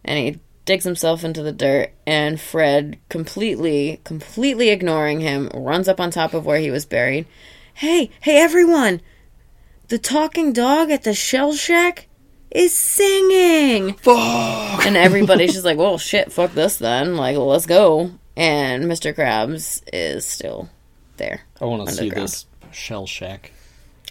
And 0.03 0.17
he 0.17 0.39
digs 0.65 0.85
himself 0.85 1.23
into 1.23 1.43
the 1.43 1.51
dirt, 1.51 1.91
and 2.07 2.39
Fred, 2.39 2.97
completely, 3.09 3.99
completely 4.03 4.69
ignoring 4.69 5.19
him, 5.19 5.49
runs 5.53 5.87
up 5.87 5.99
on 5.99 6.11
top 6.11 6.33
of 6.33 6.45
where 6.45 6.59
he 6.59 6.71
was 6.71 6.85
buried. 6.85 7.25
Hey, 7.73 8.09
hey, 8.21 8.37
everyone! 8.41 9.01
The 9.89 9.97
talking 9.99 10.53
dog 10.53 10.89
at 10.89 11.03
the 11.03 11.13
shell 11.13 11.53
shack 11.53 12.07
is 12.51 12.73
singing! 12.73 13.93
fuck. 13.95 14.85
And 14.85 14.95
everybody's 14.95 15.53
just 15.53 15.65
like, 15.65 15.77
well, 15.77 15.97
shit, 15.97 16.31
fuck 16.31 16.53
this 16.53 16.77
then. 16.77 17.17
Like, 17.17 17.35
let's 17.37 17.65
go. 17.65 18.11
and 18.35 18.85
Mr. 18.85 19.13
Krabs 19.13 19.81
is 19.91 20.25
still 20.25 20.69
there. 21.17 21.41
I 21.59 21.65
want 21.65 21.87
to 21.87 21.93
see 21.93 22.09
this 22.09 22.45
shell 22.71 23.05
shack. 23.05 23.51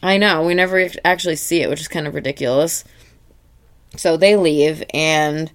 I 0.03 0.19
know. 0.19 0.45
We 0.45 0.55
never 0.55 0.89
actually 1.05 1.37
see 1.37 1.63
it, 1.63 1.71
which 1.71 1.81
is 1.81 1.89
kind 1.89 2.07
of 2.07 2.15
ridiculous. 2.15 2.85
So 3.97 4.17
they 4.17 4.37
leave, 4.37 4.83
and 4.93 5.53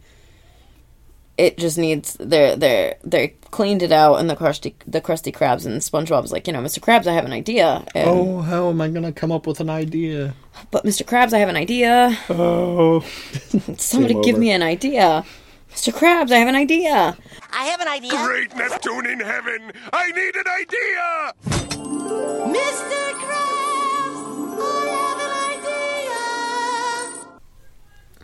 it 1.37 1.57
just 1.57 1.77
needs 1.77 2.15
they're 2.19 2.55
they're 2.55 2.95
they 3.03 3.29
cleaned 3.51 3.83
it 3.83 3.91
out, 3.91 4.15
and 4.15 4.29
the 4.29 4.35
Krusty 4.35 4.73
the 4.87 5.01
Krusty 5.01 5.33
Krab's 5.33 5.65
and 5.65 5.81
SpongeBob's 5.81 6.31
like, 6.31 6.47
you 6.47 6.53
know, 6.53 6.61
Mr. 6.61 6.79
Krabs, 6.79 7.07
I 7.07 7.13
have 7.13 7.25
an 7.25 7.33
idea. 7.33 7.85
And, 7.95 8.09
Oh, 8.09 8.41
how 8.41 8.69
am 8.69 8.81
I 8.81 8.89
gonna 8.89 9.11
come 9.11 9.31
up 9.31 9.45
with 9.47 9.59
an 9.59 9.69
idea? 9.69 10.33
But 10.71 10.83
Mr. 10.83 11.03
Krabs, 11.05 11.33
I 11.33 11.39
have 11.39 11.49
an 11.49 11.55
idea. 11.55 12.17
Oh, 12.29 13.01
Somebody 13.77 14.19
give 14.21 14.37
me 14.37 14.51
an 14.51 14.63
idea. 14.63 15.23
Mr. 15.71 15.93
Krabs, 15.93 16.31
I 16.31 16.37
have 16.37 16.47
an 16.47 16.55
idea. 16.55 17.15
I 17.53 17.65
have 17.65 17.81
an 17.81 17.87
idea. 17.87 18.11
Great 18.25 18.55
Neptune 18.55 19.05
in 19.05 19.19
heaven! 19.19 19.71
I 19.93 20.11
need 20.11 20.35
an 20.35 20.47
idea! 20.59 21.33
Mr. 22.47 23.26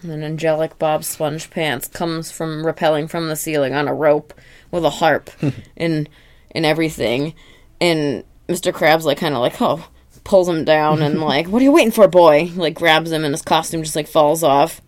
And 0.04 0.12
then 0.12 0.24
angelic 0.24 0.78
Bob 0.78 1.04
Sponge 1.06 1.50
Pants 1.50 1.88
comes 1.88 2.30
from 2.30 2.64
rappelling 2.64 3.10
from 3.10 3.30
the 3.30 3.36
ceiling 3.38 3.74
on 3.74 3.88
a 3.88 3.94
rope 3.94 4.34
with 4.70 4.84
a 4.84 4.90
harp 4.90 5.30
and 5.78 6.10
and 6.52 6.66
everything. 6.66 7.34
And 7.80 8.24
Mr. 8.50 8.74
Krabs 8.74 9.04
like 9.04 9.18
kind 9.18 9.34
of 9.34 9.42
like 9.42 9.62
oh 9.62 9.88
pulls 10.26 10.48
him 10.48 10.64
down 10.66 11.02
and 11.02 11.22
like 11.22 11.48
what 11.48 11.62
are 11.62 11.66
you 11.66 11.72
waiting 11.72 11.92
for, 11.92 12.08
boy? 12.08 12.52
Like 12.56 12.76
grabs 12.76 13.12
him 13.12 13.24
and 13.24 13.34
his 13.34 13.42
costume 13.42 13.84
just 13.84 13.96
like 13.96 14.08
falls 14.08 14.44
off. 14.44 14.82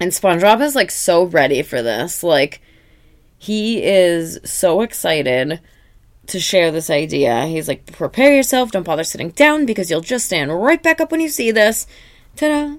And 0.00 0.10
SpongeBob 0.10 0.62
is 0.62 0.74
like 0.74 0.90
so 0.90 1.24
ready 1.24 1.62
for 1.62 1.82
this. 1.82 2.22
Like 2.22 2.62
he 3.38 3.82
is 3.82 4.38
so 4.44 4.80
excited 4.80 5.60
to 6.26 6.40
share 6.40 6.70
this 6.70 6.88
idea. 6.88 7.46
He's 7.46 7.68
like, 7.68 7.86
prepare 7.92 8.34
yourself, 8.34 8.70
don't 8.70 8.84
bother 8.84 9.04
sitting 9.04 9.30
down 9.30 9.66
because 9.66 9.90
you'll 9.90 10.00
just 10.00 10.26
stand 10.26 10.52
right 10.52 10.82
back 10.82 11.00
up 11.00 11.10
when 11.10 11.20
you 11.20 11.28
see 11.28 11.50
this. 11.50 11.86
Ta 12.36 12.48
da! 12.48 12.76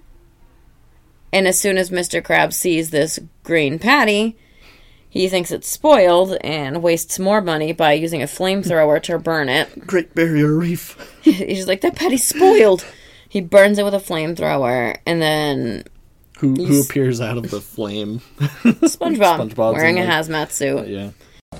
And 1.33 1.47
as 1.47 1.59
soon 1.59 1.77
as 1.77 1.89
Mr. 1.89 2.21
Krabs 2.21 2.53
sees 2.53 2.91
this 2.91 3.19
green 3.43 3.79
patty, 3.79 4.37
he 5.09 5.27
thinks 5.27 5.51
it's 5.51 5.67
spoiled 5.67 6.37
and 6.41 6.81
wastes 6.83 7.17
more 7.19 7.41
money 7.41 7.73
by 7.73 7.93
using 7.93 8.21
a 8.21 8.25
flamethrower 8.27 9.01
to 9.03 9.17
burn 9.19 9.49
it. 9.49 9.85
Great 9.87 10.13
Barrier 10.15 10.53
Reef. 10.53 10.95
He's 11.23 11.67
like, 11.67 11.81
that 11.81 11.95
patty's 11.95 12.23
spoiled. 12.23 12.85
He 13.27 13.41
burns 13.41 13.79
it 13.79 13.83
with 13.83 13.95
a 13.95 13.97
flamethrower, 13.97 14.97
and 15.07 15.19
then 15.19 15.85
Who 16.37 16.53
who 16.53 16.81
appears 16.81 17.19
out 17.19 17.37
of 17.37 17.49
the 17.49 17.61
flame? 17.61 18.19
SpongeBob, 18.39 19.49
SpongeBob's 19.49 19.73
wearing 19.77 19.97
a 19.99 20.05
like- 20.05 20.27
hazmat 20.27 20.51
suit. 20.51 20.87
yeah. 20.87 21.09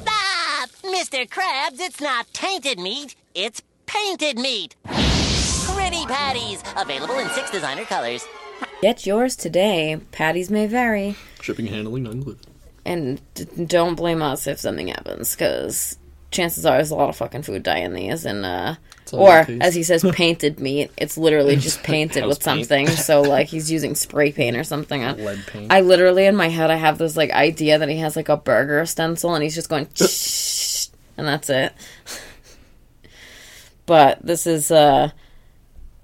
Ah, 0.08 0.68
Mr. 0.84 1.28
Krabs, 1.28 1.80
it's 1.80 2.00
not 2.00 2.32
tainted 2.32 2.78
meat, 2.78 3.16
it's 3.34 3.64
painted 3.88 4.38
meat. 4.38 4.76
Pretty 4.86 6.06
patties, 6.06 6.62
available 6.78 7.18
in 7.18 7.28
six 7.30 7.50
designer 7.50 7.86
colors. 7.86 8.24
Get 8.84 9.06
yours 9.06 9.38
today. 9.38 10.02
Patties 10.12 10.52
may 10.52 10.68
vary. 10.68 11.16
Shipping, 11.42 11.68
handling, 11.68 12.04
not 12.04 12.12
included. 12.16 12.46
And 12.84 13.22
d- 13.34 13.46
don't 13.64 13.96
blame 13.96 14.22
us 14.22 14.46
if 14.46 14.60
something 14.60 14.90
happens, 14.90 15.32
because 15.32 15.98
chances 16.32 16.66
are 16.66 16.76
there's 16.76 16.92
a 16.92 16.96
lot 16.96 17.08
of 17.08 17.16
fucking 17.16 17.44
food 17.44 17.64
dye 17.64 17.78
in 17.78 17.94
these. 17.94 18.26
And, 18.26 18.46
uh, 18.46 18.76
or, 19.14 19.48
as 19.62 19.74
he 19.74 19.84
says, 19.84 20.04
painted 20.12 20.60
meat. 20.60 20.92
It's 20.98 21.18
literally 21.18 21.56
just 21.56 21.82
painted 21.84 22.26
with 22.26 22.44
paint. 22.44 22.68
something. 22.68 22.88
So, 22.90 23.22
like, 23.22 23.48
he's 23.48 23.72
using 23.72 23.96
spray 23.96 24.34
paint 24.34 24.58
or 24.58 24.66
something. 24.66 25.02
Lead 25.02 25.48
paint. 25.48 25.72
I 25.72 25.80
literally, 25.80 26.26
in 26.26 26.36
my 26.36 26.50
head, 26.50 26.70
I 26.70 26.76
have 26.76 26.98
this, 26.98 27.16
like, 27.16 27.32
idea 27.32 27.80
that 27.80 27.88
he 27.88 28.00
has, 28.00 28.18
like, 28.18 28.28
a 28.28 28.36
burger 28.36 28.86
stencil 28.86 29.34
and 29.34 29.44
he's 29.44 29.56
just 29.56 29.70
going, 29.70 29.86
and 31.18 31.26
that's 31.26 31.50
it. 31.50 31.72
But 33.86 34.26
this 34.26 34.46
is, 34.46 34.72
uh, 34.72 35.12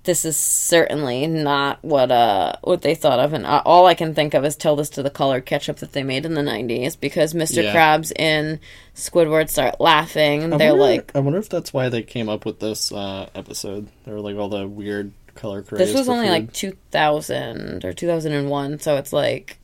this 0.06 0.24
is 0.26 0.38
certainly 0.38 1.28
not 1.28 1.78
what 1.84 2.10
uh 2.12 2.54
what 2.64 2.82
they 2.82 2.96
thought 2.96 3.20
of 3.20 3.34
and 3.34 3.46
all 3.46 3.86
i 3.86 3.94
can 3.94 4.14
think 4.16 4.34
of 4.34 4.46
is 4.46 4.56
tell 4.56 4.76
this 4.76 4.90
to 4.90 5.04
the 5.04 5.10
colored 5.10 5.46
ketchup 5.46 5.78
that 5.78 5.92
they 5.92 6.04
made 6.04 6.26
in 6.26 6.34
the 6.36 6.42
90s 6.42 7.00
because 7.00 7.34
mr 7.34 7.64
Yeah. 7.64 7.76
krabs 7.76 8.12
and 8.18 8.60
squidward 8.96 9.50
start 9.50 9.80
laughing 9.82 10.54
I 10.54 10.58
they're 10.58 10.70
wonder- 10.76 10.84
like 10.96 11.12
I 11.16 11.20
wonder 11.20 11.40
if 11.40 11.50
that's 11.50 11.74
why 11.74 11.90
they 11.90 12.02
came 12.02 12.30
up 12.30 12.46
with 12.46 12.60
this 12.60 12.92
uh, 12.92 13.30
episode. 13.36 13.88
There 14.06 14.14
were 14.16 14.22
like 14.22 14.36
all 14.38 14.50
the 14.50 14.68
weird 14.68 15.12
color 15.36 15.62
this 15.62 15.94
was 15.94 16.10
only 16.10 16.26
food. 16.28 16.32
like 16.32 16.54
2000 16.54 17.86
or 17.86 17.94
2001 17.94 18.80
so 18.80 18.98
it's 18.98 19.14
like 19.14 19.58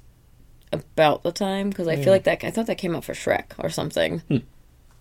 about 0.71 1.23
the 1.23 1.31
time 1.31 1.69
because 1.69 1.88
i 1.88 1.95
feel 1.95 2.13
like 2.13 2.23
that 2.23 2.43
i 2.45 2.51
thought 2.51 2.65
that 2.67 2.77
came 2.77 2.95
out 2.95 3.03
for 3.03 3.13
shrek 3.13 3.45
or 3.57 3.69
something 3.69 4.19
Hmm. 4.29 4.38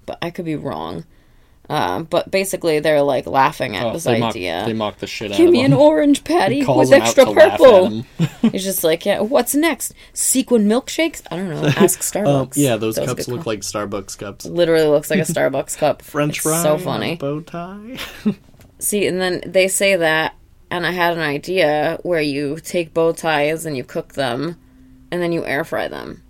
but 0.07 0.19
i 0.23 0.31
could 0.31 0.45
be 0.45 0.57
wrong 0.57 1.05
um, 1.71 2.05
but 2.05 2.31
basically 2.31 2.79
they're 2.81 3.01
like 3.03 3.27
laughing 3.27 3.75
at 3.77 3.87
Oh, 3.87 3.93
this 3.95 4.05
they 4.05 4.19
mock, 4.21 4.31
idea 4.31 4.65
they 4.67 4.73
mock 4.75 4.99
the 4.99 5.07
shit 5.07 5.33
out 5.33 5.39
Give 5.39 5.47
of 5.49 5.53
me 5.53 5.65
an 5.65 5.73
orange 5.73 6.23
patty 6.25 6.57
He 6.61 6.65
calls 6.65 6.91
with 6.91 6.91
them 6.91 7.01
out 7.03 7.07
extra 7.07 7.25
to 7.25 7.31
laugh 7.31 7.53
at 7.53 7.59
purple. 7.59 7.87
him. 7.89 8.05
He's 8.53 8.65
just 8.65 8.85
like, 8.85 9.07
yeah, 9.07 9.21
what's 9.21 9.55
next? 9.55 9.95
Sequin 10.13 10.67
milkshakes? 10.69 11.23
I 11.31 11.37
don't 11.37 11.49
know. 11.49 11.65
Ask 11.77 12.01
Starbucks. 12.01 12.27
Um, 12.27 12.51
yeah, 12.57 12.77
those 12.77 12.97
That 12.97 13.07
cups 13.07 13.29
look 13.29 13.43
call. 13.45 13.53
like 13.53 13.61
Starbucks 13.61 14.19
cups. 14.19 14.45
Literally 14.45 14.87
looks 14.89 15.11
like 15.11 15.21
a 15.21 15.23
Starbucks 15.23 15.79
cup. 15.79 16.03
French 16.03 16.37
It's 16.37 16.43
fry, 16.43 16.63
So 16.63 16.75
on 16.75 16.81
a 16.81 16.85
funny. 16.85 17.17
bow 17.17 17.41
tie. 17.41 17.99
See, 18.79 19.07
and 19.07 19.19
then 19.21 19.41
they 19.47 19.69
say 19.69 19.97
that, 19.97 20.35
and 20.71 20.87
I 20.87 20.91
had 20.91 21.15
an 21.15 21.23
idea 21.23 21.99
where 22.03 22.21
you 22.21 22.59
take 22.61 22.93
bow 22.93 23.13
ties 23.13 23.65
and 23.65 23.75
you 23.77 23.85
cook 23.85 24.13
them, 24.13 24.61
and 25.11 25.23
then 25.23 25.33
you 25.33 25.45
air 25.47 25.65
fry 25.65 25.89
them, 25.89 26.23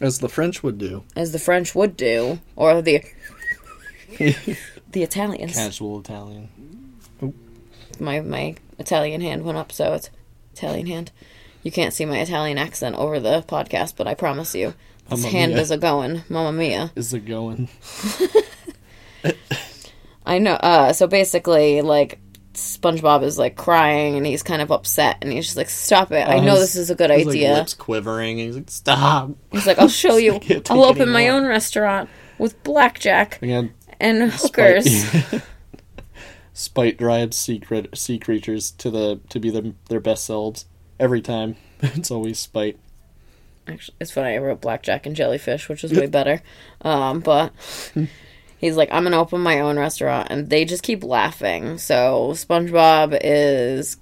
As 0.00 0.18
the 0.20 0.28
French 0.28 0.62
would 0.62 0.78
do. 0.78 1.04
as 1.16 1.32
the 1.32 1.38
French 1.38 1.74
would 1.74 1.96
do, 1.96 2.38
or 2.56 2.80
the 2.82 3.02
the 4.18 5.02
Italians. 5.02 5.54
Casual 5.54 6.00
Italian. 6.00 6.48
My 8.00 8.20
my 8.20 8.54
Italian 8.78 9.20
hand 9.20 9.44
went 9.44 9.58
up, 9.58 9.72
so 9.72 9.94
it's 9.94 10.10
Italian 10.54 10.86
hand. 10.86 11.10
You 11.64 11.72
can't 11.72 11.92
see 11.92 12.04
my 12.04 12.20
Italian 12.20 12.58
accent 12.58 12.94
over 12.96 13.18
the 13.18 13.42
podcast, 13.48 13.94
but 13.96 14.06
I 14.06 14.14
promise 14.14 14.54
you, 14.54 14.74
this 15.08 15.20
Mamma 15.22 15.32
hand 15.32 15.52
mia. 15.54 15.60
is 15.62 15.70
a 15.72 15.76
going, 15.76 16.22
Mamma 16.28 16.52
mia. 16.52 16.92
Is 16.96 17.12
it 17.12 17.26
going? 17.26 17.68
I 20.24 20.38
know. 20.38 20.52
Uh, 20.54 20.92
so 20.92 21.06
basically, 21.06 21.82
like 21.82 22.20
SpongeBob 22.58 23.22
is 23.22 23.38
like 23.38 23.56
crying 23.56 24.16
and 24.16 24.26
he's 24.26 24.42
kind 24.42 24.60
of 24.62 24.70
upset 24.70 25.18
and 25.22 25.32
he's 25.32 25.46
just 25.46 25.56
like, 25.56 25.68
"Stop 25.68 26.12
it! 26.12 26.26
I 26.28 26.36
Oh, 26.36 26.40
know 26.42 26.50
his- 26.52 26.60
this 26.60 26.76
is 26.76 26.90
a 26.90 26.94
good 26.94 27.10
his, 27.10 27.26
like, 27.26 27.34
idea." 27.34 27.52
lips 27.54 27.74
quivering. 27.74 28.38
He's 28.38 28.56
like, 28.56 28.70
stop. 28.70 29.30
He's 29.50 29.66
like, 29.66 29.78
"I'll 29.78 29.88
show 29.88 30.16
you. 30.18 30.40
I'll 30.70 30.84
open 30.84 31.10
my 31.10 31.28
own 31.28 31.46
restaurant 31.46 32.08
with 32.38 32.62
blackjack 32.64 33.40
Again, 33.42 33.72
and 34.00 34.30
hookers." 34.32 34.86
Spite, 35.08 35.42
Spite 36.52 36.98
drives 36.98 37.36
sea, 37.36 37.62
sea 37.94 38.18
creatures 38.18 38.72
to 38.72 38.90
the 38.90 39.20
to 39.28 39.38
be 39.38 39.50
the, 39.50 39.74
their 39.88 40.00
best 40.00 40.24
selves 40.24 40.66
every 40.98 41.20
time. 41.22 41.56
It's 41.80 42.10
always 42.10 42.40
spite. 42.40 42.76
Actually, 43.68 43.94
it's 44.00 44.10
funny. 44.10 44.34
I 44.34 44.38
wrote 44.38 44.60
blackjack 44.60 45.06
and 45.06 45.14
jellyfish, 45.14 45.68
which 45.68 45.84
is 45.84 45.92
way 45.92 46.06
better. 46.06 46.42
Um, 46.82 47.20
but 47.20 47.52
he's 48.58 48.76
like, 48.76 48.88
"I'm 48.92 49.04
gonna 49.04 49.20
open 49.20 49.40
my 49.40 49.60
own 49.60 49.78
restaurant," 49.78 50.28
and 50.30 50.50
they 50.50 50.64
just 50.64 50.82
keep 50.82 51.02
laughing. 51.02 51.78
So 51.78 52.30
SpongeBob 52.32 53.18
is 53.22 53.96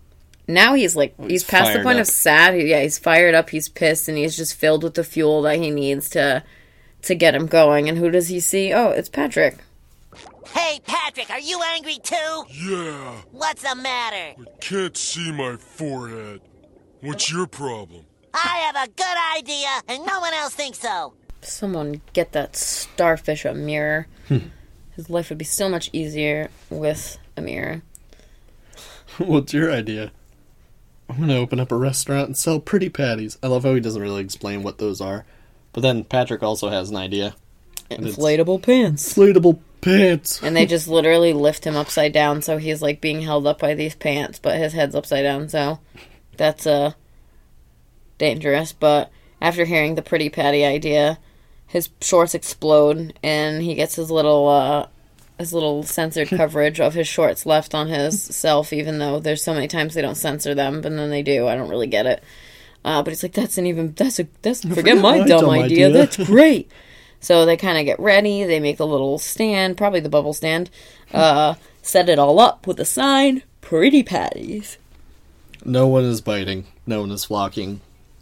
now 0.49 0.75
he's 0.75 0.97
like 0.97 1.15
he's, 1.29 1.45
past 1.45 1.73
the 1.73 1.83
point 1.83 1.99
up. 1.99 2.03
of 2.03 2.09
sad. 2.09 2.61
Yeah, 2.61 2.81
he's 2.83 2.99
fired 2.99 3.35
up. 3.35 3.51
He's 3.51 3.69
pissed, 3.69 4.09
and 4.09 4.17
he's 4.19 4.37
just 4.37 4.55
filled 4.55 4.83
with 4.83 4.95
the 4.95 5.05
fuel 5.05 5.43
that 5.43 5.59
he 5.59 5.71
needs 5.71 6.11
to 6.11 6.43
to 7.03 7.15
get 7.15 7.35
him 7.35 7.47
going. 7.47 7.89
And 7.89 7.99
who 7.99 8.11
does 8.11 8.29
he 8.29 8.41
see? 8.41 8.73
Oh, 8.73 8.91
it's 8.91 9.09
Patrick. 9.09 9.59
Hey, 10.49 10.81
Patrick, 10.87 11.29
are 11.31 11.41
you 11.41 11.61
angry 11.75 11.99
too? 12.03 12.45
Yeah, 12.51 13.21
What's 13.33 13.63
the 13.63 13.75
matter? 13.75 14.41
can't 14.61 14.97
see 14.97 15.33
my 15.33 15.57
forehead. 15.57 16.41
What's 17.01 17.31
your 17.31 17.47
problem? 17.47 18.05
I 18.33 18.71
have 18.73 18.89
a 18.89 18.93
good 18.93 19.17
idea, 19.39 19.69
and 19.89 20.07
no 20.07 20.21
one 20.21 20.33
else 20.35 20.55
thinks 20.55 20.79
so. 20.79 21.15
Someone 21.43 22.01
get 22.13 22.33
that 22.33 22.57
starfish 22.57 23.45
a 23.45 23.55
mirror. 23.55 24.07
His 24.29 25.11
life 25.11 25.29
would 25.29 25.39
be 25.39 25.45
so 25.45 25.69
much 25.69 25.91
easier 25.93 26.51
with 26.71 27.19
a 27.37 27.43
mirror. 27.43 27.83
What's 29.19 29.53
your 29.53 29.71
idea? 29.71 30.11
I'm 31.09 31.21
gonna 31.21 31.37
open 31.37 31.61
up 31.61 31.71
a 31.71 31.77
restaurant 31.77 32.27
and 32.29 32.37
sell 32.37 32.59
pretty 32.59 32.89
patties. 32.89 33.39
I 33.43 33.47
love 33.47 33.65
how 33.65 33.75
he 33.75 33.81
doesn't 33.81 34.03
really 34.03 34.23
explain 34.23 34.63
what 34.63 34.79
those 34.79 35.01
are. 35.01 35.25
But 35.73 35.83
then 35.83 36.05
Patrick 36.05 36.43
also 36.43 36.69
has 36.71 36.91
an 36.91 36.97
idea. 36.97 37.37
Inflatable 37.91 38.63
pants. 38.63 39.15
inflatable 39.15 39.61
pants. 39.81 40.43
and 40.43 40.57
they 40.57 40.67
just 40.67 40.89
literally 40.89 41.33
lift 41.33 41.65
him 41.65 41.77
upside 41.77 42.13
down 42.13 42.43
so 42.43 42.57
he's 42.57 42.83
like 42.83 43.01
being 43.01 43.21
held 43.21 43.47
up 43.47 43.61
by 43.61 43.75
these 43.75 43.95
pants 43.95 44.41
but 44.41 44.57
his 44.59 44.73
head's 44.73 44.97
upside 44.97 45.23
down 45.23 45.49
so 45.49 45.79
that's 46.37 46.67
uh 46.67 46.91
dangerous 48.19 48.73
but 48.73 49.13
after 49.41 49.65
hearing 49.65 49.95
the 49.95 50.03
pretty 50.03 50.29
patty 50.29 50.65
idea 50.65 51.19
his 51.67 51.89
shorts 52.01 52.35
explode 52.35 53.19
and 53.23 53.63
he 53.63 53.75
gets 53.75 53.97
his 53.97 54.11
little 54.11 54.49
uh 54.49 54.87
his 55.39 55.53
little 55.53 55.83
censored 55.83 56.29
coverage 56.41 56.81
of 56.81 56.95
his 56.95 57.09
shorts 57.09 57.45
left 57.47 57.75
on 57.75 57.89
his 57.89 58.23
self 58.23 58.73
even 58.73 58.99
though 58.99 59.19
there's 59.21 59.43
so 59.43 59.53
many 59.55 59.69
times 59.69 59.95
they 59.95 60.03
don't 60.03 60.15
censor 60.15 60.55
them 60.55 60.81
but 60.81 60.91
then 60.95 61.11
they 61.11 61.23
do 61.23 61.47
i 61.47 61.55
don't 61.57 61.69
really 61.69 61.87
get 61.87 62.07
it 62.07 62.23
Uh, 62.85 63.03
but 63.03 63.11
he's 63.11 63.23
like, 63.25 63.33
that's 63.33 63.59
an 63.59 63.67
even 63.67 63.93
that's 63.95 64.21
a 64.21 64.29
that's 64.43 64.63
forget, 64.63 64.97
my, 64.99 65.21
dumb, 65.27 65.51
idea. 65.51 65.91
That's 65.91 66.17
great. 66.33 66.71
So 67.19 67.45
they 67.45 67.57
kind 67.57 67.79
of 67.79 67.85
get 67.85 67.99
ready. 67.99 68.45
They 68.45 68.61
make 68.61 68.77
the 68.77 68.87
little 68.87 69.19
stand, 69.19 69.77
probably 69.77 69.99
the 69.99 70.09
bubble 70.09 70.33
stand. 70.33 70.71
Uh, 71.13 71.55
set 71.83 72.09
it 72.09 72.19
all 72.19 72.39
up 72.39 72.67
with 72.67 72.79
a 72.81 72.85
sign, 72.85 73.43
"Pretty 73.61 74.03
Patties." 74.05 74.77
No 75.65 75.87
one 75.89 76.05
is 76.05 76.21
biting. 76.21 76.67
No 76.87 77.01
one 77.01 77.11
is 77.11 77.25
flocking. 77.25 77.81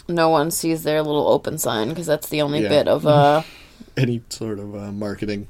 No 0.09 0.29
one 0.29 0.51
sees 0.51 0.83
their 0.83 1.03
little 1.03 1.29
open 1.29 1.59
sign 1.59 1.89
because 1.91 2.07
that's 2.07 2.29
the 2.29 2.43
only 2.43 2.63
Yeah. 2.63 2.69
bit 2.69 2.89
of 2.89 3.07
uh. 3.07 3.43
Any 3.97 4.23
sort 4.29 4.59
of 4.59 4.75
uh, 4.75 4.91
marketing. 4.93 5.49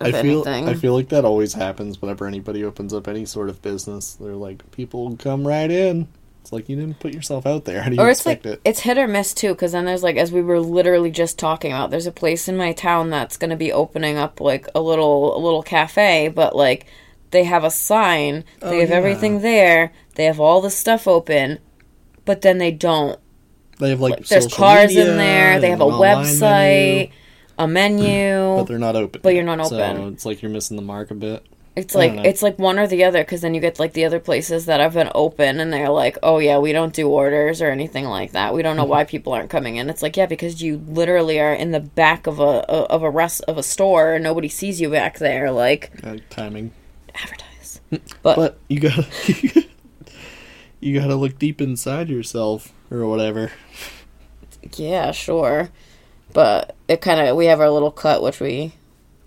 I 0.00 0.12
feel 0.12 0.46
anything. 0.46 0.68
I 0.68 0.74
feel 0.74 0.94
like 0.94 1.08
that 1.08 1.24
always 1.24 1.54
happens 1.54 2.00
whenever 2.00 2.26
anybody 2.26 2.62
opens 2.62 2.94
up 2.94 3.08
any 3.08 3.24
sort 3.24 3.48
of 3.48 3.60
business. 3.62 4.14
They're 4.14 4.36
like, 4.36 4.70
people 4.70 5.16
come 5.16 5.46
right 5.46 5.68
in. 5.70 6.06
It's 6.42 6.52
like 6.52 6.68
you 6.68 6.76
didn't 6.76 7.00
put 7.00 7.12
yourself 7.12 7.46
out 7.46 7.64
there. 7.64 7.82
How 7.82 7.88
do 7.90 7.96
you 7.96 8.00
or 8.02 8.08
it's 8.08 8.24
like 8.24 8.46
it? 8.46 8.60
it's 8.64 8.80
hit 8.80 8.96
or 8.98 9.08
miss 9.08 9.34
too 9.34 9.54
because 9.54 9.72
then 9.72 9.86
there's 9.86 10.02
like 10.04 10.16
as 10.16 10.30
we 10.30 10.40
were 10.42 10.60
literally 10.60 11.10
just 11.10 11.36
talking 11.38 11.72
about 11.72 11.90
there's 11.90 12.06
a 12.06 12.12
place 12.12 12.46
in 12.46 12.56
my 12.56 12.72
town 12.72 13.10
that's 13.10 13.36
going 13.36 13.50
to 13.50 13.56
be 13.56 13.72
opening 13.72 14.16
up 14.16 14.40
like 14.40 14.68
a 14.74 14.80
little 14.80 15.36
a 15.36 15.40
little 15.40 15.62
cafe 15.64 16.28
but 16.28 16.54
like 16.54 16.86
they 17.32 17.42
have 17.44 17.64
a 17.64 17.70
sign 17.70 18.44
they 18.60 18.66
Oh, 18.76 18.80
have 18.80 18.90
yeah. 18.90 18.94
everything 18.96 19.40
there 19.40 19.92
they 20.14 20.24
have 20.26 20.38
all 20.40 20.60
the 20.60 20.70
stuff 20.70 21.06
open 21.08 21.58
but 22.24 22.40
then 22.42 22.58
they 22.58 22.70
don't 22.70 23.18
They 23.78 23.90
have 23.90 24.00
like 24.00 24.26
there's 24.26 24.52
cars 24.52 24.94
in 24.96 25.16
there 25.16 25.60
they 25.60 25.70
have 25.70 25.80
a 25.80 25.84
website 25.84 27.10
menu, 27.10 27.12
a 27.58 27.68
menu 27.68 28.56
but 28.56 28.64
they're 28.64 28.78
not 28.78 28.96
open. 28.96 29.20
But 29.22 29.34
you're 29.34 29.44
not 29.44 29.60
open. 29.60 29.96
So 29.96 30.08
it's 30.08 30.26
like 30.26 30.42
you're 30.42 30.50
missing 30.50 30.76
the 30.76 30.82
mark 30.82 31.10
a 31.10 31.14
bit. 31.14 31.46
It's 31.76 31.94
like 31.94 32.14
it's 32.26 32.42
like 32.42 32.58
one 32.58 32.76
or 32.76 32.88
the 32.88 33.04
other 33.04 33.22
because 33.22 33.40
then 33.40 33.54
you 33.54 33.60
get 33.60 33.78
like 33.78 33.92
the 33.92 34.04
other 34.04 34.18
places 34.18 34.66
that 34.66 34.80
have 34.80 34.94
been 34.94 35.12
open 35.14 35.60
and 35.60 35.72
they're 35.72 35.90
like, 35.90 36.18
oh 36.24 36.40
yeah, 36.40 36.58
we 36.58 36.72
don't 36.72 36.92
do 36.92 37.08
orders 37.08 37.62
or 37.62 37.70
anything 37.70 38.04
like 38.04 38.32
that. 38.32 38.52
We 38.52 38.62
don't 38.62 38.76
know 38.76 38.84
why 38.84 39.04
people 39.04 39.32
aren't 39.32 39.48
coming 39.48 39.76
in. 39.76 39.88
It's 39.88 40.02
like 40.02 40.16
yeah, 40.16 40.26
because 40.26 40.60
you 40.60 40.78
literally 40.88 41.38
are 41.38 41.54
in 41.54 41.70
the 41.70 41.78
back 41.78 42.26
of 42.26 42.40
a 42.40 42.42
of 42.42 43.04
a 43.04 43.10
rest 43.10 43.42
of 43.46 43.58
a 43.58 43.62
store 43.62 44.14
and 44.14 44.24
nobody 44.24 44.48
sees 44.48 44.80
you 44.80 44.90
back 44.90 45.18
there. 45.18 45.52
Like 45.52 45.92
Uh, 46.02 46.16
timing. 46.30 46.72
advertise, 47.14 47.80
but, 48.22 48.34
But 48.34 48.58
you 48.68 48.80
gotta 48.80 49.06
you 50.80 50.98
gotta 51.00 51.14
look 51.14 51.38
deep 51.38 51.60
inside 51.60 52.08
yourself 52.08 52.72
or 52.90 53.06
whatever. 53.06 53.50
yeah, 54.76 55.12
sure. 55.12 55.70
But 56.32 56.76
it 56.88 57.00
kind 57.00 57.20
of 57.26 57.36
we 57.36 57.46
have 57.46 57.60
our 57.60 57.70
little 57.70 57.90
cut 57.90 58.22
which 58.22 58.38
we 58.40 58.72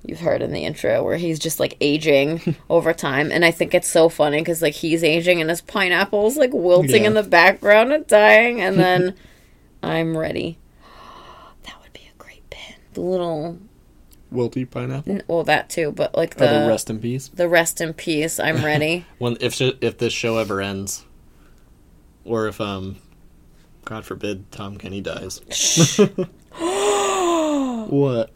you've 0.04 0.20
heard 0.22 0.42
in 0.42 0.52
the 0.52 0.64
intro 0.66 1.04
where 1.04 1.18
he's 1.18 1.38
just 1.40 1.60
like 1.60 1.78
aging 1.80 2.56
over 2.72 2.92
time 2.92 3.32
and 3.32 3.46
i 3.46 3.52
think 3.52 3.76
it's 3.76 3.88
so 3.88 4.10
funny 4.10 4.40
because 4.40 4.60
like 4.60 4.74
he's 4.74 5.04
aging 5.04 5.40
and 5.42 5.48
his 5.52 5.62
pineapple's 5.62 6.38
like 6.38 6.50
wilting 6.54 7.04
Yeah. 7.04 7.10
in 7.10 7.14
the 7.14 7.22
background 7.22 7.94
and 7.94 8.08
dying 8.08 8.60
and 8.62 8.80
then 8.80 9.14
i'm 9.84 10.18
ready 10.18 10.58
that 11.64 11.80
would 11.84 11.94
be 11.94 12.10
a 12.12 12.18
great 12.18 12.50
pin 12.50 12.76
the 12.94 13.02
little 13.02 13.60
Wilty 14.34 14.68
pineapple. 14.70 15.14
n- 15.14 15.24
well 15.28 15.44
that 15.44 15.70
too 15.70 15.92
but 15.92 16.16
like 16.18 16.36
the 16.38 16.48
the 16.48 16.68
rest 16.68 16.90
in 16.90 17.00
peace. 17.00 17.28
the 17.28 17.48
rest 17.48 17.80
in 17.80 17.94
peace 17.94 18.40
i'm 18.40 18.66
ready 18.66 19.06
When 19.20 19.38
if 19.40 19.62
if 19.62 20.00
this 20.00 20.14
show 20.14 20.38
ever 20.40 20.62
ends, 20.62 21.06
or 22.26 22.48
if 22.48 22.60
um, 22.60 22.96
God 23.86 24.06
forbid, 24.06 24.52
Tom 24.52 24.78
Kenny 24.78 25.02
dies. 25.02 25.42
what? 27.90 28.30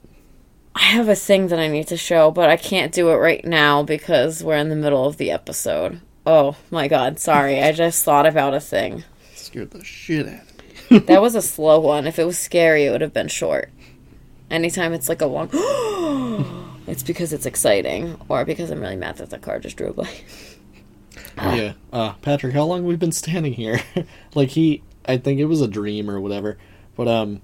i 0.78 0.82
have 0.82 1.08
a 1.08 1.16
thing 1.16 1.48
that 1.48 1.60
i 1.60 1.68
need 1.68 1.88
to 1.88 1.96
show 1.96 2.32
but 2.32 2.50
i 2.50 2.58
can't 2.58 2.92
do 2.94 3.10
it 3.10 3.16
right 3.16 3.46
now 3.46 3.82
because 3.84 4.44
we're 4.44 4.58
in 4.58 4.68
the 4.70 4.76
middle 4.76 5.06
of 5.06 5.16
the 5.18 5.32
episode 5.32 6.02
oh 6.26 6.56
my 6.72 6.88
god 6.88 7.18
sorry 7.20 7.62
i 7.62 7.72
just 7.72 8.04
thought 8.04 8.26
about 8.26 8.54
a 8.54 8.60
thing 8.60 9.04
Scared 9.36 9.72
the 9.72 9.84
shit 9.84 10.28
out 10.28 10.42
of 10.42 10.92
me. 10.92 11.00
That 11.08 11.22
was 11.22 11.36
a 11.36 11.42
slow 11.42 11.80
one. 11.80 12.08
If 12.08 12.20
it 12.20 12.26
was 12.26 12.38
scary, 12.38 12.86
it 12.86 12.92
would 12.92 13.02
have 13.02 13.14
been 13.14 13.28
short. 13.28 13.70
Anytime 14.50 14.94
it's 14.94 15.08
like 15.08 15.22
a 15.22 15.26
long, 15.28 15.50
it's 16.88 17.04
because 17.04 17.32
it's 17.32 17.46
exciting, 17.46 18.20
or 18.28 18.44
because 18.44 18.70
I'm 18.70 18.80
really 18.82 18.96
mad 18.96 19.18
that 19.18 19.30
the 19.30 19.40
car 19.40 19.60
just 19.60 19.78
drove 19.78 19.96
by. 19.96 20.10
yeah. 21.38 21.74
Uh, 21.94 22.14
Patrick, 22.22 22.54
how 22.54 22.64
long 22.66 22.86
we've 22.86 23.00
been 23.00 23.12
standing 23.12 23.54
here? 23.54 23.82
like 24.36 24.50
he, 24.50 24.84
I 25.08 25.18
think 25.18 25.40
it 25.40 25.46
was 25.46 25.62
a 25.62 25.68
dream 25.68 26.10
or 26.10 26.20
whatever. 26.20 26.58
But 26.96 27.08
um, 27.08 27.42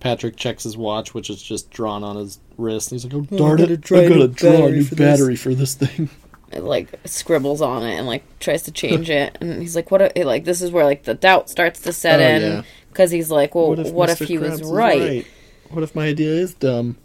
Patrick 0.00 0.36
checks 0.36 0.64
his 0.64 0.76
watch, 0.76 1.14
which 1.14 1.30
is 1.30 1.42
just 1.42 1.70
drawn 1.70 2.04
on 2.04 2.16
his 2.16 2.38
wrist. 2.56 2.90
And 2.92 3.00
he's 3.00 3.04
like, 3.04 3.14
"Oh 3.14 3.36
darn 3.36 3.60
it! 3.60 3.70
I 3.92 4.08
gotta 4.08 4.28
draw 4.28 4.66
a 4.66 4.70
new 4.70 4.84
battery 4.90 5.36
for 5.36 5.54
this 5.54 5.74
thing." 5.74 6.10
It 6.52 6.62
like 6.62 6.88
scribbles 7.04 7.60
on 7.60 7.82
it 7.82 7.96
and 7.98 8.06
like 8.06 8.22
tries 8.38 8.62
to 8.62 8.70
change 8.70 9.10
it, 9.10 9.36
and 9.40 9.60
he's 9.60 9.74
like, 9.74 9.90
"What? 9.90 10.00
If, 10.16 10.24
like 10.24 10.44
this 10.44 10.62
is 10.62 10.70
where 10.70 10.84
like 10.84 11.02
the 11.02 11.12
doubt 11.14 11.50
starts 11.50 11.80
to 11.82 11.92
set 11.92 12.20
Oh, 12.20 12.24
in 12.24 12.40
yeah. 12.42 12.62
because 12.88 13.10
he's 13.10 13.32
like, 13.32 13.56
well, 13.56 13.74
what 13.74 14.10
if, 14.10 14.20
Mr. 14.20 14.26
he 14.26 14.38
was 14.38 14.60
Krabs 14.60 14.62
is 14.62 14.70
right? 14.70 15.26
What 15.70 15.82
if 15.82 15.96
my 15.96 16.06
idea 16.06 16.30
is 16.30 16.54
dumb? 16.54 16.98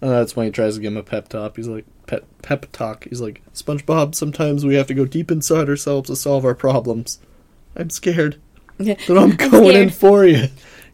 And 0.00 0.10
that's 0.12 0.36
when 0.36 0.46
he 0.46 0.52
tries 0.52 0.76
to 0.76 0.80
give 0.80 0.92
him 0.92 0.98
a 0.98 1.02
pep 1.02 1.28
talk. 1.28 1.56
He's 1.56 1.66
like, 1.66 1.84
pep, 2.06 2.26
pep 2.42 2.66
talk. 2.70 3.04
He's 3.08 3.20
like, 3.20 3.42
SpongeBob, 3.54 4.14
sometimes 4.14 4.64
we 4.64 4.76
have 4.76 4.86
to 4.86 4.94
go 4.94 5.04
deep 5.04 5.32
inside 5.32 5.68
ourselves 5.68 6.08
to 6.08 6.14
solve 6.14 6.44
our 6.44 6.54
problems. 6.54 7.18
I'm 7.74 7.90
scared. 7.90 8.40
But 9.08 9.18
I'm 9.18 9.36
going 9.36 9.76
in 9.76 9.90
for 9.90 10.24
you. 10.24 10.48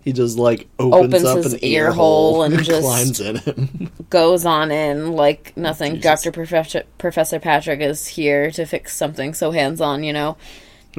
He 0.05 0.13
just 0.13 0.37
like 0.37 0.69
opens, 0.81 1.15
Opens 1.15 1.25
up 1.25 1.37
his 1.45 1.53
an 1.55 1.59
ear 1.63 1.85
ear 1.87 1.93
hole 1.93 2.33
hole 2.35 2.43
and 2.43 2.55
and, 2.55 2.65
just- 2.65 2.81
climbs 2.83 3.21
in 3.21 3.37
him. 3.37 3.93
Goes 4.11 4.45
on 4.45 4.71
in 4.73 5.13
like 5.13 5.57
nothing. 5.57 5.93
Jesus. 5.97 6.03
Doctor 6.05 6.33
Professor 6.33 6.83
Professor 6.99 7.39
Patrick 7.39 7.81
is 7.81 8.09
here 8.09 8.51
to 8.51 8.67
fix 8.67 8.97
something 8.97 9.33
so 9.35 9.53
hands 9.53 9.81
on, 9.81 10.03
you 10.03 10.13
know. 10.13 10.37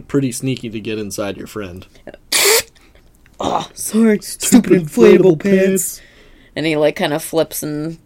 Pretty 0.07 0.31
sneaky 0.31 0.69
to 0.69 0.79
get 0.79 0.97
inside 0.97 1.37
your 1.37 1.47
friend. 1.47 1.85
Oh, 3.39 3.69
sorry, 3.73 4.19
Stupid 4.21 4.71
inflatable 4.71 5.39
pants. 5.39 6.01
and 6.55 6.65
he 6.65 6.77
like 6.77 6.95
kind 6.95 7.13
of 7.13 7.23
flips 7.23 7.61
and 7.63 7.97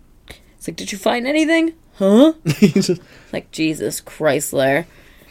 it's 0.57 0.67
like, 0.67 0.77
"Did 0.77 0.91
you 0.91 0.97
find 0.97 1.27
anything?" 1.27 1.73
Huh? 1.95 2.33
Just- 2.45 3.01
Like 3.33 3.51
Jesus 3.51 4.01
Chrysler. 4.01 4.85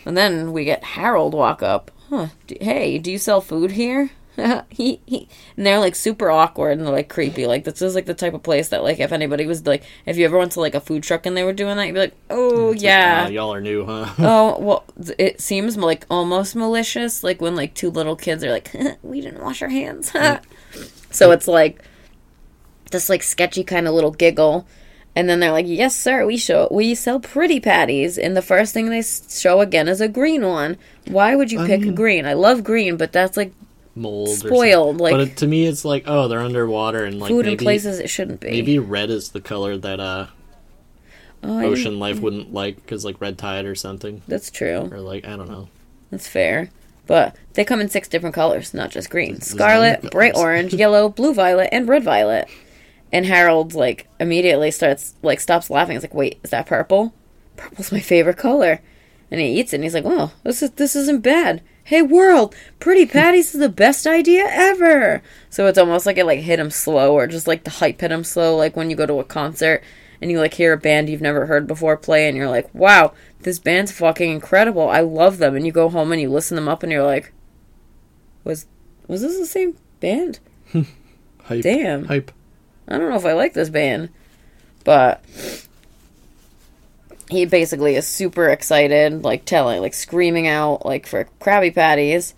And 0.04 0.16
then 0.16 0.52
we 0.52 0.64
get 0.64 0.84
Harold 0.84 1.34
walk 1.34 1.62
up. 1.62 1.90
Huh? 2.08 2.28
D- 2.46 2.58
hey, 2.60 2.98
do 2.98 3.10
you 3.10 3.18
sell 3.18 3.40
food 3.40 3.72
here? 3.72 4.10
he, 4.68 5.00
he 5.06 5.28
and 5.56 5.64
they're 5.64 5.78
like 5.78 5.94
super 5.94 6.30
awkward 6.30 6.76
and 6.76 6.86
they're 6.86 6.92
like 6.92 7.08
creepy. 7.08 7.46
Like 7.46 7.64
this 7.64 7.80
is 7.80 7.94
like 7.94 8.04
the 8.06 8.14
type 8.14 8.34
of 8.34 8.42
place 8.42 8.68
that 8.68 8.82
like 8.82 9.00
if 9.00 9.12
anybody 9.12 9.46
was 9.46 9.66
like 9.66 9.82
if 10.04 10.16
you 10.18 10.26
ever 10.26 10.36
went 10.36 10.52
to 10.52 10.60
like 10.60 10.74
a 10.74 10.80
food 10.80 11.02
truck 11.02 11.24
and 11.24 11.36
they 11.36 11.42
were 11.42 11.52
doing 11.54 11.76
that, 11.76 11.86
you'd 11.86 11.94
be 11.94 12.00
like, 12.00 12.16
oh 12.28 12.72
It's 12.72 12.82
like, 12.82 12.84
yeah. 12.84 13.24
"Ah, 13.26 13.30
y'all 13.30 13.54
are 13.54 13.60
new, 13.60 13.84
huh? 13.86 14.12
Oh 14.18 14.58
well, 14.60 14.84
it 15.18 15.40
seems 15.40 15.76
like 15.76 16.04
almost 16.10 16.54
malicious, 16.54 17.24
like 17.24 17.40
when 17.40 17.56
like 17.56 17.74
two 17.74 17.90
little 17.90 18.16
kids 18.16 18.44
are 18.44 18.50
like, 18.50 18.70
"We 19.02 19.20
didn't 19.22 19.42
wash 19.42 19.62
our 19.62 19.70
hands." 19.70 20.12
so 21.10 21.30
it's 21.30 21.48
like 21.48 21.82
this 22.90 23.08
like 23.08 23.22
sketchy 23.22 23.64
kind 23.64 23.88
of 23.88 23.94
little 23.94 24.10
giggle, 24.12 24.66
and 25.16 25.28
then 25.28 25.40
they're 25.40 25.50
like, 25.50 25.66
"Yes, 25.66 25.96
sir, 25.96 26.24
we 26.26 26.36
show 26.36 26.68
we 26.70 26.94
sell 26.94 27.18
pretty 27.18 27.58
patties." 27.58 28.18
And 28.18 28.36
the 28.36 28.42
first 28.42 28.72
thing 28.74 28.90
they 28.90 29.02
show 29.02 29.60
again 29.60 29.88
is 29.88 30.00
a 30.00 30.08
green 30.08 30.46
one. 30.46 30.76
Why 31.08 31.34
would 31.34 31.50
you 31.50 31.64
pick 31.66 31.94
green? 31.94 32.26
I 32.26 32.34
love 32.34 32.62
green, 32.62 32.96
but 32.96 33.12
that's 33.12 33.36
like 33.36 33.52
Mold. 33.96 34.28
or 34.28 34.36
Spoiled, 34.36 34.88
something. 34.98 35.02
like- 35.02 35.12
but 35.12 35.20
it, 35.20 35.36
to 35.38 35.46
me, 35.46 35.66
it's 35.66 35.84
like, 35.84 36.04
oh, 36.06 36.28
they're 36.28 36.40
underwater 36.40 37.04
and 37.04 37.18
like 37.18 37.30
food 37.30 37.46
maybe, 37.46 37.52
in 37.52 37.58
places 37.58 37.98
it 37.98 38.10
shouldn't 38.10 38.40
be. 38.40 38.50
Maybe 38.50 38.78
red 38.78 39.08
is 39.10 39.30
the 39.30 39.40
color 39.40 39.78
that 39.78 39.98
uh 39.98 40.26
oh, 41.42 41.58
I 41.58 41.64
ocean 41.64 41.98
life 41.98 42.20
wouldn't 42.20 42.52
like 42.52 42.76
because 42.76 43.04
like 43.04 43.18
red 43.20 43.38
tide 43.38 43.64
or 43.64 43.74
something 43.74 44.20
That's 44.28 44.50
true. 44.50 44.88
or 44.92 45.00
like 45.00 45.26
I 45.26 45.36
don't 45.36 45.48
know. 45.48 45.68
That's 46.10 46.28
fair. 46.28 46.68
But 47.06 47.36
they 47.54 47.64
come 47.64 47.80
in 47.80 47.88
six 47.88 48.08
different 48.08 48.34
colors, 48.34 48.74
not 48.74 48.90
just 48.90 49.10
green. 49.10 49.40
Scarlet, 49.40 50.10
bright 50.10 50.36
orange, 50.36 50.74
yellow, 50.74 51.08
blue 51.08 51.32
violet, 51.32 51.68
and 51.72 51.88
red 51.88 52.02
violet. 52.02 52.48
And 53.12 53.26
Harold 53.26 53.74
like 53.74 54.08
immediately 54.18 54.70
starts 54.70 55.14
like 55.22 55.40
stops 55.40 55.70
laughing. 55.70 55.94
He's 55.94 56.02
like, 56.02 56.14
"Wait, 56.14 56.40
is 56.42 56.50
that 56.50 56.66
purple? 56.66 57.14
Purple's 57.56 57.92
my 57.92 58.00
favorite 58.00 58.36
color." 58.36 58.80
And 59.30 59.40
he 59.40 59.58
eats 59.58 59.72
it 59.72 59.76
and 59.76 59.84
he's 59.84 59.94
like, 59.94 60.04
"Well, 60.04 60.32
this 60.42 60.62
is 60.62 60.70
this 60.72 60.96
isn't 60.96 61.22
bad." 61.22 61.62
Hey 61.84 62.02
world, 62.02 62.54
pretty 62.80 63.06
patties 63.06 63.54
is 63.54 63.60
the 63.60 63.68
best 63.68 64.08
idea 64.08 64.44
ever. 64.50 65.22
So 65.50 65.68
it's 65.68 65.78
almost 65.78 66.04
like 66.04 66.18
it 66.18 66.26
like 66.26 66.40
hit 66.40 66.58
him 66.58 66.70
slow 66.70 67.14
or 67.14 67.28
just 67.28 67.46
like 67.46 67.62
the 67.62 67.70
hype 67.70 68.00
hit 68.00 68.10
him 68.10 68.24
slow 68.24 68.56
like 68.56 68.76
when 68.76 68.90
you 68.90 68.96
go 68.96 69.06
to 69.06 69.20
a 69.20 69.24
concert 69.24 69.84
and 70.20 70.30
you 70.30 70.40
like 70.40 70.54
hear 70.54 70.72
a 70.72 70.78
band 70.78 71.08
you've 71.08 71.20
never 71.20 71.46
heard 71.46 71.66
before 71.66 71.96
play 71.96 72.26
and 72.26 72.36
you're 72.36 72.48
like, 72.48 72.74
"Wow, 72.74 73.12
this 73.40 73.58
band's 73.58 73.92
fucking 73.92 74.30
incredible. 74.30 74.88
I 74.88 75.00
love 75.00 75.38
them." 75.38 75.54
And 75.54 75.64
you 75.64 75.72
go 75.72 75.88
home 75.88 76.10
and 76.10 76.20
you 76.20 76.28
listen 76.28 76.56
them 76.56 76.68
up 76.68 76.82
and 76.82 76.90
you're 76.90 77.04
like, 77.04 77.32
"Was 78.42 78.66
was 79.06 79.22
this 79.22 79.38
the 79.38 79.46
same 79.46 79.76
band?" 80.00 80.40
Hype. 81.44 81.62
Damn. 81.62 82.06
Hype. 82.06 82.32
I 82.88 82.98
don't 82.98 83.10
know 83.10 83.16
if 83.16 83.24
I 83.24 83.32
like 83.32 83.52
this 83.54 83.68
band, 83.68 84.10
but 84.84 85.22
he 87.30 87.44
basically 87.44 87.96
is 87.96 88.06
super 88.06 88.48
excited, 88.48 89.24
like 89.24 89.44
telling, 89.44 89.80
like 89.80 89.94
screaming 89.94 90.46
out, 90.46 90.86
like 90.86 91.06
for 91.06 91.26
Krabby 91.40 91.74
Patties, 91.74 92.34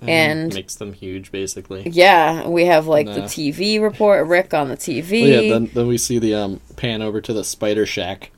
and 0.00 0.52
makes 0.52 0.74
them 0.74 0.92
huge 0.92 1.30
basically. 1.30 1.88
yeah, 1.88 2.48
we 2.48 2.64
have 2.66 2.88
like 2.88 3.06
the 3.06 3.22
TV 3.22 3.80
report, 3.80 4.26
Rick 4.26 4.52
on 4.52 4.68
the 4.68 4.76
TV. 4.76 5.22
Well, 5.22 5.42
yeah, 5.44 5.50
then 5.52 5.70
then 5.72 5.86
we 5.86 5.96
see 5.98 6.18
the 6.18 6.34
um 6.34 6.60
pan 6.76 7.02
over 7.02 7.20
to 7.20 7.32
the 7.32 7.44
spider 7.44 7.86
shack. 7.86 8.32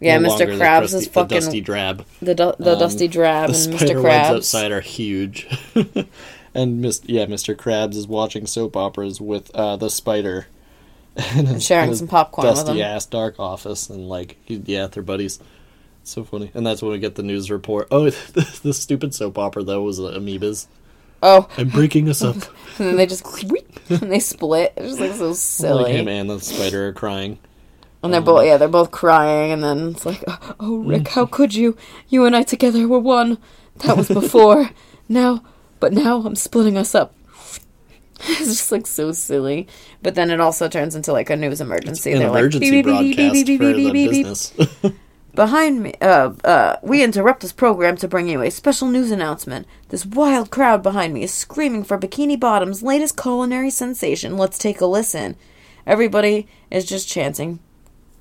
Yeah, 0.00 0.18
No 0.18 0.28
Mr. 0.28 0.38
longer 0.40 0.56
the 0.58 0.64
Krabs 0.64 0.80
Krusty- 0.82 0.94
is 0.94 1.04
the 1.06 1.10
fucking 1.10 1.38
dusty 1.40 1.60
drab. 1.62 2.04
the 2.22 2.34
du- 2.34 2.54
the 2.60 2.72
Um, 2.74 2.78
Dusty 2.78 3.08
Drab 3.08 3.48
The 3.50 3.54
and 3.54 3.78
spider 3.80 3.94
Mr. 3.98 4.02
webs 4.02 4.28
Krabs. 4.28 4.36
outside 4.36 4.70
are 4.70 4.80
huge, 4.82 5.46
and 6.54 6.80
Mis- 6.82 7.00
yeah, 7.06 7.24
Mr. 7.26 7.56
Krabs 7.56 7.96
is 7.96 8.06
watching 8.06 8.46
soap 8.46 8.76
operas 8.76 9.18
with 9.20 9.50
uh, 9.54 9.76
the 9.76 9.88
spider. 9.88 10.46
And 11.18 11.62
sharing 11.62 11.94
some 11.94 12.08
popcorn 12.08 12.46
with 12.46 12.56
dusty 12.56 12.80
him. 12.80 12.86
ass 12.86 13.06
dark 13.06 13.38
office, 13.38 13.90
and 13.90 14.08
like 14.08 14.38
yeah, 14.46 14.86
they're 14.86 15.02
buddies. 15.02 15.40
It's 16.02 16.12
so 16.12 16.24
funny, 16.24 16.50
and 16.54 16.66
that's 16.66 16.82
when 16.82 16.92
we 16.92 16.98
get 16.98 17.16
the 17.16 17.22
news 17.22 17.50
report. 17.50 17.88
Oh, 17.90 18.08
the, 18.10 18.60
the 18.62 18.72
stupid 18.72 19.14
soap 19.14 19.38
opera 19.38 19.62
though 19.62 19.82
was 19.82 19.98
uh, 19.98 20.14
amoebas. 20.16 20.66
Oh, 21.22 21.48
I'm 21.56 21.68
breaking 21.68 22.08
us 22.08 22.22
up. 22.22 22.36
and 22.78 22.88
then 22.88 22.96
they 22.96 23.06
just 23.06 23.24
and 23.90 24.12
they 24.12 24.20
split. 24.20 24.72
It's 24.76 24.88
just 24.88 25.00
like 25.00 25.14
so 25.14 25.32
silly. 25.32 25.84
like 25.84 25.92
him 25.92 26.08
and 26.08 26.30
the 26.30 26.40
spider 26.40 26.88
are 26.88 26.92
crying. 26.92 27.38
And 28.00 28.14
they're 28.14 28.20
both, 28.20 28.46
yeah, 28.46 28.56
they're 28.58 28.68
both 28.68 28.92
crying, 28.92 29.50
and 29.50 29.62
then 29.62 29.88
it's 29.88 30.06
like, 30.06 30.22
oh, 30.60 30.78
Rick, 30.78 31.08
how 31.08 31.26
could 31.26 31.52
you? 31.54 31.76
You 32.08 32.26
and 32.26 32.36
I 32.36 32.44
together 32.44 32.86
were 32.86 33.00
one. 33.00 33.38
That 33.78 33.96
was 33.96 34.08
before. 34.08 34.70
now, 35.08 35.42
but 35.80 35.92
now 35.92 36.22
I'm 36.22 36.36
splitting 36.36 36.76
us 36.76 36.94
up. 36.94 37.12
it's 38.28 38.46
just 38.46 38.72
like 38.72 38.86
so 38.86 39.12
silly. 39.12 39.68
But 40.02 40.14
then 40.14 40.30
it 40.30 40.40
also 40.40 40.68
turns 40.68 40.94
into 40.94 41.12
like 41.12 41.30
a 41.30 41.36
news 41.36 41.60
emergency. 41.60 42.12
An 42.12 42.18
They're 42.18 42.28
emergency 42.28 42.82
like, 42.82 42.84
beep, 42.84 43.16
beep, 43.16 43.32
beep, 43.32 43.46
beep, 43.46 43.60
broadcast 43.60 43.84
for 43.84 43.92
the 43.92 44.08
business. 44.08 44.52
Behind 45.38 45.80
me, 45.80 45.94
uh, 46.00 46.32
uh, 46.42 46.76
we 46.82 47.04
interrupt 47.04 47.42
this 47.42 47.52
program 47.52 47.96
to 47.98 48.08
bring 48.08 48.28
you 48.28 48.42
a 48.42 48.50
special 48.50 48.88
news 48.88 49.12
announcement. 49.12 49.68
This 49.88 50.04
wild 50.04 50.50
crowd 50.50 50.82
behind 50.82 51.14
me 51.14 51.22
is 51.22 51.32
screaming 51.32 51.84
for 51.84 51.96
Bikini 51.96 52.40
Bottom's 52.40 52.82
latest 52.82 53.16
culinary 53.16 53.70
sensation. 53.70 54.36
Let's 54.36 54.58
take 54.58 54.80
a 54.80 54.86
listen. 54.86 55.36
Everybody 55.86 56.48
is 56.72 56.84
just 56.84 57.08
chanting, 57.08 57.60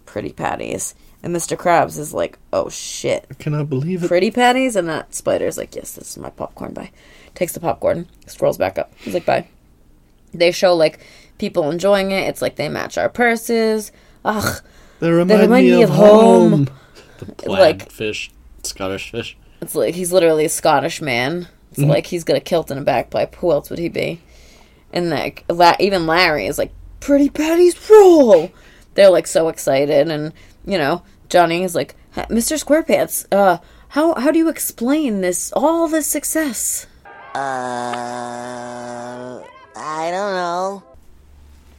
Pretty 0.06 0.32
Patties. 0.32 0.94
And 1.24 1.36
Mr. 1.36 1.58
Krabs 1.58 1.98
is 1.98 2.14
like, 2.14 2.38
oh 2.54 2.70
shit. 2.70 3.26
I 3.32 3.34
cannot 3.34 3.68
believe 3.68 4.04
it. 4.04 4.10
Pretty 4.10 4.30
Patties? 4.30 4.76
And 4.76 4.88
that 4.88 5.16
spider's 5.16 5.58
like, 5.58 5.76
yes, 5.76 5.94
this 5.94 6.12
is 6.12 6.18
my 6.18 6.30
popcorn. 6.30 6.74
Bye. 6.76 6.92
Takes 7.34 7.54
the 7.54 7.60
popcorn, 7.60 8.08
scrolls 8.28 8.60
back 8.60 8.78
up. 8.78 8.94
He's 8.98 9.16
like, 9.16 9.26
bye. 9.26 9.48
They 10.38 10.52
show 10.52 10.74
like 10.76 11.00
people 11.38 11.70
enjoying 11.70 12.12
it. 12.12 12.28
It's 12.28 12.42
like 12.42 12.56
they 12.56 12.70
match 12.70 12.98
our 12.98 13.10
purses. 13.10 13.92
Ugh. 14.26 14.62
They 15.00 15.12
remind, 15.12 15.42
remind 15.42 15.66
me, 15.68 15.72
me 15.78 15.84
of 15.84 15.90
of 15.92 15.96
home. 15.96 16.52
home. 16.52 16.70
The 17.20 17.26
plaid 17.26 17.50
Like- 17.82 17.92
fish, 17.92 18.32
Scottish 18.64 19.12
fish. 19.12 19.38
It's 19.62 19.74
like 19.76 19.96
he's 19.96 20.12
literally 20.12 20.46
a 20.46 20.50
Scottish 20.50 21.02
man. 21.02 21.48
It's 21.72 21.80
Mm-hmm. 21.82 21.90
like 21.90 22.06
he's 22.08 22.24
got 22.24 22.38
a 22.38 22.40
kilt 22.40 22.72
and 22.72 22.80
a 22.80 22.84
bagpipe. 22.84 23.36
Who 23.36 23.52
else 23.52 23.70
would 23.70 23.80
he 23.80 23.90
be? 23.90 24.22
And 24.94 25.10
like 25.10 25.44
La- 25.50 25.76
even 25.80 26.08
Larry 26.08 26.46
is 26.48 26.58
like, 26.58 26.72
"Pretty 27.00 27.30
Patty's 27.30 27.90
rule." 27.90 28.52
They're 28.94 29.10
like 29.12 29.28
so 29.28 29.50
excited, 29.50 30.10
and 30.10 30.32
you 30.66 30.78
know 30.78 31.04
Johnny 31.30 31.64
is 31.64 31.76
like, 31.76 31.96
"Mr. 32.16 32.58
SquarePants, 32.64 33.26
uh, 33.32 33.58
how 33.90 34.16
how 34.16 34.32
do 34.32 34.40
you 34.40 34.50
explain 34.50 35.22
this 35.22 35.52
all 35.54 35.88
this 35.88 36.08
success?" 36.08 36.88
Uh, 38.18 39.42
I 39.78 40.12
don't 40.12 40.34
know. 40.34 40.84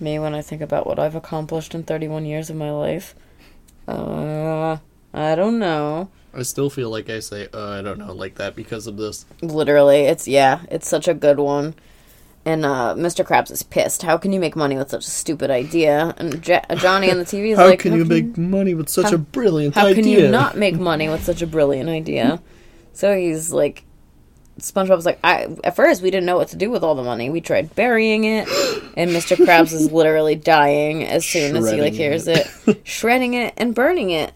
Me 0.01 0.19
when 0.19 0.35
I 0.35 0.43
think 0.43 0.63
about 0.63 0.87
what 0.87 0.99
I've 0.99 1.17
accomplished 1.17 1.75
in 1.75 1.83
31 1.83 2.25
years 2.25 2.51
of 2.51 2.57
my 2.57 2.71
life. 2.71 3.15
Uh, 3.87 4.77
I 5.13 5.35
don't 5.35 5.59
know. 5.59 6.11
I 6.33 6.43
still 6.43 6.71
feel 6.71 6.91
like 6.91 7.11
I 7.11 7.19
say, 7.21 7.49
uh, 7.53 7.71
I 7.71 7.83
don't 7.83 7.99
know, 7.99 8.13
like 8.13 8.37
that 8.37 8.55
because 8.55 8.87
of 8.87 8.97
this. 8.97 9.25
Literally, 9.41 10.03
it's 10.03 10.29
yeah, 10.29 10.61
it's 10.71 10.87
such 10.87 11.09
a 11.09 11.15
good 11.15 11.39
one. 11.41 11.75
And 12.45 12.65
uh, 12.65 12.95
Mr. 12.97 13.27
Krabs 13.27 13.51
is 13.51 13.63
pissed. 13.63 14.03
How 14.03 14.17
can 14.17 14.33
you 14.33 14.39
make 14.41 14.55
money 14.55 14.77
with 14.77 14.91
such 14.91 15.07
a 15.07 15.11
stupid 15.11 15.51
idea? 15.51 16.15
And 16.19 16.47
ja- 16.47 16.63
Johnny 16.77 17.11
on 17.11 17.19
the 17.19 17.25
TV 17.25 17.51
is 17.51 17.59
like, 17.59 17.65
How 17.65 17.71
like, 17.71 17.81
can 17.81 17.95
you 17.95 18.05
make 18.05 18.39
money 18.39 18.75
with 18.75 18.89
such 18.89 19.07
how- 19.07 19.15
a 19.17 19.19
brilliant 19.19 19.75
How 19.75 19.87
idea? 19.87 19.95
How 19.97 20.03
can 20.03 20.09
you 20.11 20.29
not 20.31 20.57
make 20.57 20.77
money 20.79 21.09
with 21.09 21.25
such 21.25 21.43
a 21.43 21.47
brilliant 21.47 21.89
idea? 21.91 22.41
so 22.93 23.17
he's 23.17 23.53
like, 23.53 23.85
SpongeBob's 24.59 25.07
like, 25.07 25.19
I 25.25 25.47
at 25.65 25.77
first 25.77 26.03
we 26.03 26.11
didn't 26.11 26.27
know 26.27 26.37
what 26.37 26.49
to 26.49 26.57
do 26.57 26.71
with 26.71 26.83
all 26.83 26.95
the 26.95 27.03
money. 27.03 27.31
We 27.31 27.41
tried 27.41 27.75
burying 27.75 28.25
it, 28.25 28.49
and 28.97 29.11
Mr. 29.11 29.37
Krabs 29.37 29.73
is 29.73 29.93
literally 29.93 30.35
dying 30.35 31.05
as 31.05 31.25
soon 31.25 31.57
as 31.57 31.71
he 31.71 31.81
like 31.81 31.93
hears 31.95 32.27
it. 32.29 32.47
it, 32.67 32.81
shredding 32.87 33.35
it 33.35 33.55
and 33.57 33.75
burning 33.75 34.11
it. 34.11 34.33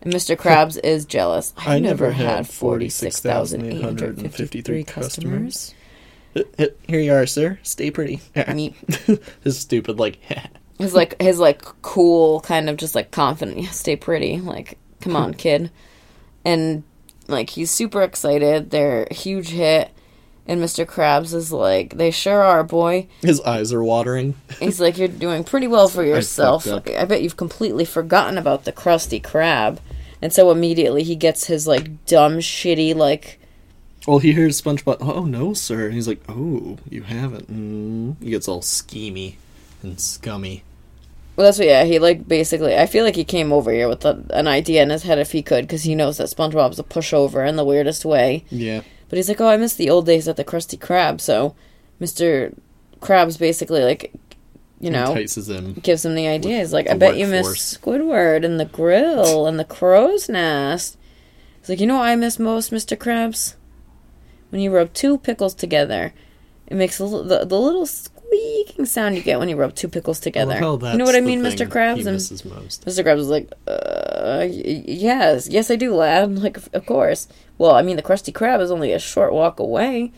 And 0.01 0.11
Mr. 0.13 0.35
Krabs 0.37 0.79
is 0.85 1.05
jealous. 1.05 1.53
I've 1.59 1.69
I 1.69 1.79
never, 1.79 2.07
never 2.07 2.17
had 2.17 2.37
had 2.37 2.49
46,853 2.49 4.23
46,853 4.23 4.85
customers. 4.85 5.75
Here 6.87 7.01
you 7.01 7.13
are, 7.13 7.27
sir. 7.27 7.59
Stay 7.63 7.91
pretty. 7.91 8.21
His 9.45 9.59
stupid, 9.59 9.99
like, 9.99 10.19
his 10.81 10.95
like 10.95 11.21
his 11.21 11.39
like 11.39 11.63
cool 11.83 12.41
kind 12.41 12.71
of 12.71 12.79
just 12.79 12.95
like 12.95 13.11
confident 13.11 13.59
yeah, 13.59 13.69
stay 13.69 13.97
pretty 13.97 14.41
like 14.41 14.79
come 15.01 15.15
on 15.15 15.35
kid 15.35 15.71
and 16.45 16.83
like 17.31 17.51
he's 17.51 17.71
super 17.71 18.03
excited 18.03 18.71
they're 18.71 19.07
a 19.11 19.15
huge 19.15 19.49
hit 19.51 19.91
and 20.47 20.61
mr 20.61 20.85
krabs 20.87 21.33
is 21.35 21.53
like 21.53 21.97
they 21.97 22.11
sure 22.11 22.43
are 22.43 22.65
boy 22.65 23.07
his 23.23 23.41
eyes 23.43 23.73
are 23.73 23.83
watering. 23.85 24.35
he's 24.59 24.81
like 24.81 24.99
you're 24.99 25.09
doing 25.09 25.45
pretty 25.45 25.67
well 25.67 25.89
for 25.89 26.05
yourself 26.13 26.67
up. 26.67 26.89
I, 26.89 27.05
bet 27.05 27.23
you've 27.23 27.37
completely 27.37 27.85
forgotten 27.85 28.37
about 28.39 28.65
the 28.65 28.73
Krusty 28.73 29.21
Krab. 29.23 29.79
and 30.21 30.33
so 30.33 30.51
immediately 30.51 31.03
he 31.03 31.15
gets 31.17 31.47
his 31.47 31.67
like 31.67 32.05
dumb 32.07 32.39
shitty 32.39 32.95
like 32.95 33.39
Well, 34.09 34.19
he 34.19 34.33
hears 34.33 34.61
SpongeBob. 34.61 34.97
Oh 35.01 35.25
no, 35.27 35.53
sir. 35.53 35.85
And 35.85 35.95
he's 35.95 36.09
like, 36.09 36.23
"Oh, 36.27 36.79
you 36.89 37.03
haven't." 37.03 37.53
Mm. 37.53 38.23
He 38.25 38.31
gets 38.31 38.49
all 38.49 38.63
schemy 38.63 39.35
and 39.83 40.01
scummy. 40.01 40.63
Well, 41.37 41.47
that's 41.47 41.59
what. 41.59 41.69
Yeah, 41.69 41.85
he 41.85 41.99
like 41.99 42.29
basically. 42.29 42.77
I 42.77 42.87
feel 42.87 43.05
like 43.05 43.17
he 43.17 43.25
came 43.25 43.53
over 43.53 43.73
here 43.73 43.89
with 43.89 44.05
a, 44.05 44.25
an 44.31 44.47
idea 44.47 44.83
in 44.83 44.91
his 44.91 45.05
head 45.05 45.19
if 45.19 45.33
he 45.33 45.43
could, 45.43 45.67
because 45.67 45.85
he 45.85 45.95
knows 45.95 46.19
that 46.19 46.29
SpongeBob's 46.29 46.79
a 46.79 46.85
pushover 46.85 47.49
in 47.49 47.57
the 47.57 47.65
weirdest 47.65 48.05
way. 48.05 48.45
Yeah. 48.51 48.83
But 49.09 49.17
he's 49.17 49.29
like, 49.29 49.41
oh, 49.41 49.49
I 49.49 49.57
miss 49.57 49.75
the 49.75 49.91
old 49.91 50.07
days 50.07 50.29
at 50.29 50.37
the 50.37 50.45
Krusty 50.45 50.79
Krab. 50.79 51.21
So, 51.21 51.55
Mister 51.99 52.53
Krabs 53.01 53.39
basically 53.39 53.83
like, 53.83 54.13
you 54.81 54.91
know, 54.91 55.15
him. 55.15 55.75
gives 55.75 56.05
him 56.05 56.15
the 56.15 56.29
idea. 56.29 56.59
He's 56.59 56.73
like, 56.73 56.89
I 56.89 56.95
bet 56.95 57.17
you 57.17 57.27
miss. 57.27 57.49
Squidward 57.49 58.45
and 58.45 58.61
the 58.61 58.67
grill 58.67 59.47
and 59.47 59.59
the 59.59 59.65
crow's 59.65 60.29
nest. 60.29 60.97
He's 61.61 61.69
like, 61.69 61.81
you 61.81 61.87
know 61.87 61.97
what 61.97 62.09
I 62.09 62.17
miss 62.17 62.39
most, 62.39 62.71
Mister 62.71 62.97
Krabs? 62.97 63.55
When 64.51 64.61
you 64.61 64.75
rub 64.75 64.93
two 64.93 65.19
pickles 65.19 65.55
together, 65.55 66.13
it 66.67 66.77
makes 66.77 66.99
a 66.99 67.05
li- 67.05 67.29
the, 67.29 67.45
the 67.45 67.59
little 67.59 67.87
squeaking 68.41 68.87
sound 68.87 69.17
you 69.17 69.23
get 69.23 69.39
when 69.39 69.49
you 69.49 69.57
rub 69.57 69.75
two 69.75 69.89
pickles 69.89 70.21
together. 70.21 70.59
Well, 70.61 70.79
you 70.93 70.99
know 70.99 71.05
what 71.05 71.15
I 71.17 71.21
mean, 71.21 71.43
Mister 71.43 71.67
Krabs? 71.67 71.97
He 71.97 72.03
And 72.03 72.13
misses 72.13 72.45
most. 72.45 72.85
Mr. 72.87 73.05
Krabs 73.05 73.17
was 73.17 73.29
like, 73.29 73.53
uh, 73.67 74.47
yes, 74.51 75.49
yes, 75.49 75.71
I 75.71 75.77
do, 75.77 75.95
lad. 75.95 76.39
Like, 76.41 76.57
of- 76.57 76.71
of 76.73 76.87
course. 76.87 77.29
Well, 77.59 77.73
I 77.73 77.83
mean, 77.83 77.97
the 77.97 78.03
Krusty 78.03 78.33
Krab 78.33 78.61
is 78.61 78.71
only 78.71 78.93
a 78.93 78.99
short 78.99 79.33
walk 79.33 79.59
away. 79.61 80.13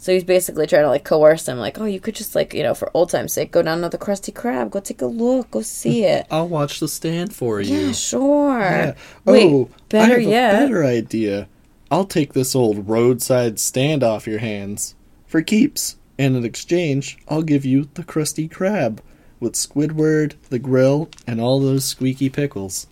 So 0.00 0.12
he's 0.12 0.22
basically 0.24 0.66
trying 0.68 0.82
to, 0.82 0.88
like, 0.88 1.04
coerce 1.04 1.48
him, 1.48 1.58
like, 1.58 1.80
oh, 1.80 1.84
you 1.84 1.98
could 1.98 2.14
just, 2.14 2.36
like, 2.36 2.54
you 2.54 2.62
know, 2.62 2.72
for 2.74 2.88
old 2.94 3.10
time's 3.10 3.32
sake, 3.32 3.50
go 3.50 3.62
down 3.62 3.80
to 3.82 3.88
the 3.88 3.98
Krusty 3.98 4.32
Krab, 4.32 4.70
go 4.70 4.78
take 4.78 5.02
a 5.02 5.06
look, 5.06 5.50
go 5.50 5.60
see 5.60 6.04
it. 6.04 6.24
I'll 6.30 6.46
watch 6.48 6.78
the 6.78 6.86
stand 6.86 7.34
for 7.34 7.60
you. 7.60 7.76
yeah, 7.76 7.92
sure. 7.92 8.60
Yeah. 8.60 8.94
Wait, 9.24 9.52
oh, 9.52 9.68
better 9.88 10.14
I 10.14 10.20
have 10.20 10.30
yet. 10.30 10.54
a 10.54 10.58
better 10.66 10.84
idea. 10.84 11.48
I'll 11.90 12.04
take 12.04 12.32
this 12.32 12.54
old 12.54 12.88
roadside 12.88 13.58
stand 13.58 14.04
off 14.04 14.26
your 14.28 14.38
hands 14.38 14.94
for 15.26 15.42
keeps, 15.42 15.96
and 16.18 16.36
in 16.36 16.44
exchange, 16.44 17.18
I'll 17.28 17.42
give 17.42 17.64
you 17.64 17.88
the 17.94 18.02
Krusty 18.04 18.50
Krab 18.50 18.98
with 19.40 19.54
Squidward, 19.54 20.34
the 20.50 20.58
grill, 20.58 21.08
and 21.26 21.40
all 21.40 21.60
those 21.60 21.84
squeaky 21.84 22.28
pickles. 22.28 22.86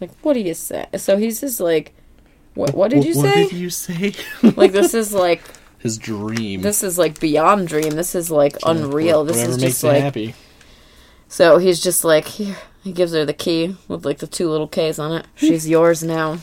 Like, 0.00 0.10
what 0.22 0.34
do 0.34 0.40
you 0.40 0.54
say? 0.54 0.86
So 0.96 1.16
he's 1.16 1.40
just 1.40 1.58
like, 1.60 1.94
what, 2.54 2.74
what 2.74 2.90
did 2.90 3.02
Wh- 3.04 3.06
you 3.08 3.16
what 3.16 3.32
say? 3.32 3.42
did 3.44 3.52
you 3.52 3.70
say? 3.70 4.12
like, 4.56 4.72
this 4.72 4.92
is 4.94 5.14
like, 5.14 5.40
His 5.78 5.96
dream. 5.98 6.60
this 6.62 6.82
is 6.82 6.98
like 6.98 7.20
beyond 7.20 7.68
dream. 7.68 7.90
This 7.90 8.14
is 8.14 8.30
like 8.30 8.56
unreal. 8.64 9.24
This 9.24 9.36
Whatever 9.36 9.52
is 9.52 9.58
makes 9.60 9.72
just 9.72 9.82
you 9.84 9.88
like, 9.90 10.02
happy. 10.02 10.34
So 11.28 11.58
he's 11.58 11.80
just 11.82 12.04
like, 12.04 12.26
here. 12.26 12.56
He 12.82 12.92
gives 12.92 13.12
her 13.12 13.24
the 13.24 13.32
key 13.32 13.76
with 13.88 14.04
like 14.04 14.18
the 14.18 14.26
two 14.28 14.48
little 14.48 14.68
K's 14.68 14.98
on 14.98 15.12
it. 15.12 15.26
She's 15.34 15.68
yours 15.76 16.02
now. 16.04 16.36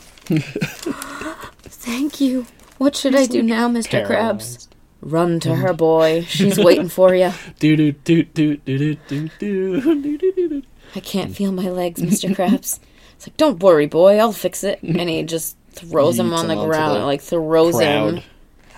Thank 1.63 2.19
you. 2.19 2.45
What 2.79 2.95
should 2.95 3.15
I 3.15 3.25
do 3.25 3.41
now, 3.41 3.69
Mr. 3.69 4.05
Krabs? 4.05 4.67
Run 5.03 5.39
to 5.41 5.55
her 5.55 5.73
boy. 5.73 6.23
She's 6.23 6.57
waiting 6.57 6.87
for 6.87 7.13
you. 7.13 7.31
Do 7.59 7.75
do 7.75 7.91
do 7.91 8.23
do 8.23 8.57
do 8.57 8.95
do 8.95 9.27
do 9.37 10.17
do 10.17 10.63
I 10.95 10.99
can't 10.99 11.35
feel 11.35 11.51
my 11.51 11.69
legs, 11.69 12.01
Mr. 12.01 12.33
Krabs. 12.35 12.79
It's 13.15 13.27
like, 13.27 13.37
don't 13.37 13.61
worry, 13.61 13.85
boy, 13.85 14.17
I'll 14.17 14.31
fix 14.31 14.63
it. 14.63 14.81
And 14.81 15.09
he 15.09 15.23
just 15.23 15.57
throws 15.71 16.17
him 16.17 16.33
on 16.33 16.47
the 16.47 16.55
ground, 16.55 17.01
the 17.01 17.05
like 17.05 17.21
throws 17.21 17.75
crowd. 17.75 18.15
him. 18.15 18.23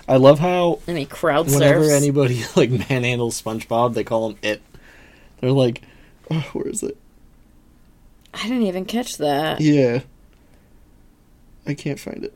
I 0.08 0.16
love 0.16 0.38
how 0.38 0.80
and 0.86 0.96
he 0.96 1.04
crowd 1.04 1.46
whenever 1.46 1.84
surfs. 1.84 2.02
anybody 2.02 2.42
like 2.56 2.70
manhandles 2.70 3.40
SpongeBob, 3.42 3.94
they 3.94 4.04
call 4.04 4.30
him 4.30 4.38
it. 4.42 4.62
They're 5.40 5.50
like, 5.52 5.82
oh, 6.30 6.48
where 6.52 6.68
is 6.68 6.82
it? 6.82 6.96
I 8.32 8.42
didn't 8.44 8.62
even 8.62 8.84
catch 8.84 9.18
that. 9.18 9.60
Yeah, 9.60 10.00
I 11.66 11.74
can't 11.74 11.98
find 11.98 12.24
it. 12.24 12.35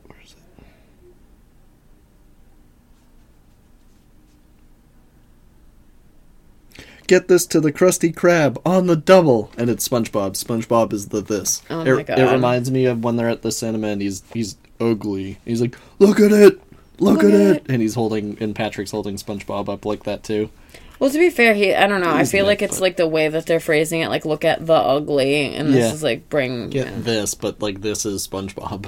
Get 7.11 7.27
this 7.27 7.45
to 7.47 7.59
the 7.59 7.73
Krusty 7.73 8.15
Krab 8.15 8.57
on 8.65 8.87
the 8.87 8.95
double, 8.95 9.51
and 9.57 9.69
it's 9.69 9.85
SpongeBob. 9.85 10.41
SpongeBob 10.41 10.93
is 10.93 11.09
the 11.09 11.19
this. 11.19 11.61
Oh 11.69 11.81
it, 11.81 11.93
my 11.93 12.03
God. 12.03 12.19
it 12.19 12.31
reminds 12.31 12.71
me 12.71 12.85
of 12.85 13.03
when 13.03 13.17
they're 13.17 13.27
at 13.27 13.41
the 13.41 13.51
cinema 13.51 13.87
and 13.87 14.01
he's 14.01 14.23
he's 14.31 14.55
ugly. 14.79 15.37
He's 15.43 15.59
like, 15.59 15.77
look 15.99 16.21
at 16.21 16.31
it, 16.31 16.61
look, 16.99 17.21
at, 17.21 17.33
it. 17.33 17.65
and 17.67 17.81
he's 17.81 17.95
holding 17.95 18.37
and 18.39 18.55
Patrick's 18.55 18.91
holding 18.91 19.17
SpongeBob 19.17 19.67
up 19.67 19.83
like 19.83 20.03
that 20.03 20.23
too. 20.23 20.51
Well, 20.99 21.09
to 21.09 21.17
be 21.17 21.29
fair, 21.29 21.53
he 21.53 21.75
I 21.75 21.85
don't 21.85 21.99
know. 21.99 22.13
I 22.13 22.23
feel 22.23 22.45
like 22.45 22.61
it's 22.61 22.79
like 22.79 22.95
the 22.95 23.05
way 23.07 23.27
that 23.27 23.45
they're 23.45 23.59
phrasing 23.59 23.99
it. 23.99 24.07
Like, 24.07 24.23
look 24.23 24.45
at 24.45 24.65
the 24.65 24.71
ugly, 24.71 25.53
and 25.53 25.73
this 25.73 25.87
Yeah. 25.89 25.93
is 25.93 26.03
like 26.03 26.29
bring. 26.29 26.69
Get 26.69 26.87
yeah. 26.87 26.93
this, 26.95 27.33
but 27.33 27.61
like 27.61 27.81
this 27.81 28.05
is 28.05 28.25
SpongeBob. 28.25 28.85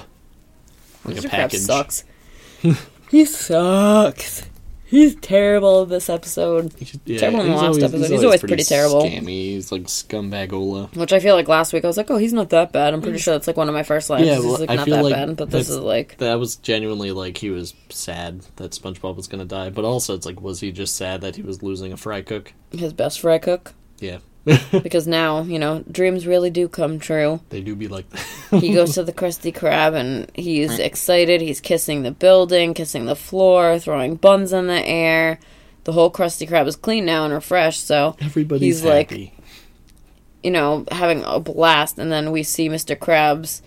Like 1.03 1.17
Mr. 1.17 1.25
a 1.25 1.27
Krabs 1.27 1.29
package. 1.29 1.59
sucks. 1.59 2.03
he 3.11 3.25
sucks. 3.25 4.43
He's 4.93 5.15
terrible 5.15 5.87
this 5.87 6.07
episode. 6.07 6.71
Yeah, 7.05 7.17
Terrible 7.17 7.41
in 7.41 7.47
the 7.47 7.53
last 7.55 7.63
always- 7.63 7.83
episode. 7.83 8.11
He's 8.11 8.23
always 8.23 8.41
pretty 8.41 8.63
terrible. 8.63 9.01
Scammy. 9.01 9.27
He's 9.27 9.71
like 9.71 9.85
scumbagola. 9.85 10.95
Which 10.95 11.11
I 11.11 11.19
feel 11.19 11.33
like 11.33 11.47
last 11.47 11.73
week 11.73 11.83
I 11.83 11.87
was 11.87 11.97
like, 11.97 12.11
oh, 12.11 12.17
he's 12.17 12.31
not 12.31 12.51
that 12.51 12.71
bad. 12.71 12.93
I'm 12.93 13.01
pretty 13.01 13.17
mm. 13.17 13.23
sure 13.23 13.33
that's 13.33 13.47
like 13.47 13.57
one 13.57 13.67
of 13.67 13.73
my 13.73 13.81
first 13.81 14.11
lines. 14.11 14.27
Yeah, 14.27 14.35
he's 14.35 14.59
like 14.59 14.69
I 14.69 14.75
not 14.75 14.85
feel 14.85 14.97
that 14.97 15.03
like 15.03 15.13
bad, 15.15 15.35
but 15.35 15.49
this 15.49 15.67
is 15.67 15.79
like 15.79 16.17
That 16.17 16.35
was 16.35 16.57
genuinely 16.57 17.11
like 17.11 17.37
he 17.37 17.49
was 17.49 17.73
sad 17.89 18.41
that 18.57 18.73
SpongeBob 18.73 19.15
was 19.15 19.27
gonna 19.27 19.45
die, 19.45 19.71
but 19.71 19.83
also 19.83 20.13
it's 20.13 20.27
like 20.27 20.39
was 20.39 20.59
he 20.59 20.71
just 20.71 20.95
sad 20.95 21.21
that 21.21 21.35
he 21.37 21.41
was 21.41 21.63
losing 21.63 21.91
a 21.91 21.97
fry 21.97 22.21
cook? 22.21 22.53
his 22.71 22.93
best 22.93 23.19
fry 23.21 23.39
cook. 23.39 23.73
Yeah, 23.97 24.19
Because 24.71 25.07
now, 25.07 25.41
you 25.43 25.57
know, 25.57 25.83
dreams 25.89 26.27
really 26.27 26.49
do 26.49 26.67
come 26.67 26.99
true. 26.99 27.39
they 27.49 27.61
do 27.61 27.75
be 27.75 27.87
like. 27.87 28.05
He 28.51 28.73
goes 28.73 28.93
to 28.95 29.03
the 29.09 29.13
Krusty 29.13 29.53
Krab 29.53 29.95
and 29.95 30.29
he's 30.35 30.77
excited. 30.79 31.41
He's 31.41 31.59
kissing 31.61 32.03
the 32.03 32.11
building, 32.11 32.73
kissing 32.73 33.05
the 33.05 33.15
floor, 33.15 33.79
throwing 33.79 34.15
buns 34.15 34.53
in 34.53 34.67
the 34.67 34.85
air. 34.85 35.39
The 35.85 35.93
whole 35.93 36.11
Krusty 36.11 36.47
Krab 36.47 36.67
is 36.67 36.75
clean 36.75 37.05
now 37.05 37.25
and 37.25 37.33
refreshed, 37.33 37.87
so 37.87 38.15
Everybody's 38.21 38.61
he's 38.79 38.85
like, 38.85 39.09
happy. 39.09 39.33
you 40.43 40.51
know, 40.51 40.85
having 40.91 41.23
a 41.25 41.39
blast. 41.39 41.97
And 41.97 42.11
then 42.11 42.31
we 42.31 42.43
see 42.43 42.69
Mr. 42.69 42.95
Krabs. 42.95 43.61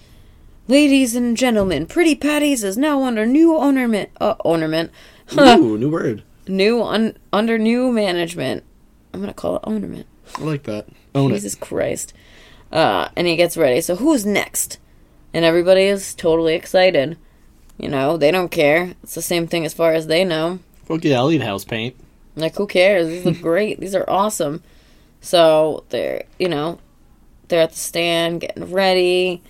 Ladies 0.69 1.15
and 1.15 1.37
gentlemen, 1.37 1.87
Pretty 1.87 2.15
Patties 2.15 2.63
is 2.65 2.77
now 2.77 3.03
under 3.03 3.25
new 3.27 3.55
ornament. 3.55 4.11
Uh, 4.21 4.35
ornament. 4.45 4.91
Ooh, 5.39 5.77
new 5.79 5.91
word. 5.91 6.23
New 6.49 6.83
un, 6.83 7.17
under 7.33 7.59
new 7.59 7.91
management. 7.93 8.63
I'm 9.13 9.21
gonna 9.21 9.35
call 9.35 9.57
it 9.57 9.63
ornament. 9.65 10.07
I 10.39 10.41
like 10.43 10.65
that. 10.65 10.87
Own 11.15 11.31
Jesus 11.31 11.55
Christ. 11.55 12.13
Uh, 12.73 13.09
and 13.17 13.27
he 13.27 13.37
gets 13.37 13.57
ready. 13.57 13.81
So 13.81 13.97
who's 13.97 14.27
next? 14.27 14.79
And 15.33 15.45
everybody 15.45 15.85
is 15.85 16.15
totally 16.15 16.55
excited. 16.55 17.17
You 17.79 17.89
know, 17.89 18.17
they 18.17 18.31
don't 18.31 18.51
care. 18.51 18.95
It's 19.03 19.15
the 19.15 19.23
same 19.23 19.47
thing 19.47 19.65
as 19.65 19.75
far 19.75 19.93
as 19.93 20.07
they 20.07 20.25
know. 20.25 20.59
it. 20.89 20.93
Okay, 20.93 21.15
I'll 21.15 21.31
eat 21.31 21.43
house 21.43 21.65
paint. 21.65 21.95
Like, 22.35 22.57
who 22.57 22.67
cares? 22.67 23.09
These 23.09 23.25
look 23.25 23.41
great. 23.43 23.81
These 23.81 23.95
are 23.95 24.09
awesome. 24.09 24.63
So 25.21 25.85
they're, 25.91 26.25
you 26.39 26.49
know, 26.49 26.79
they're 27.49 27.63
at 27.63 27.71
the 27.73 27.79
stand 27.79 28.43
getting 28.43 28.71
ready. 28.73 29.43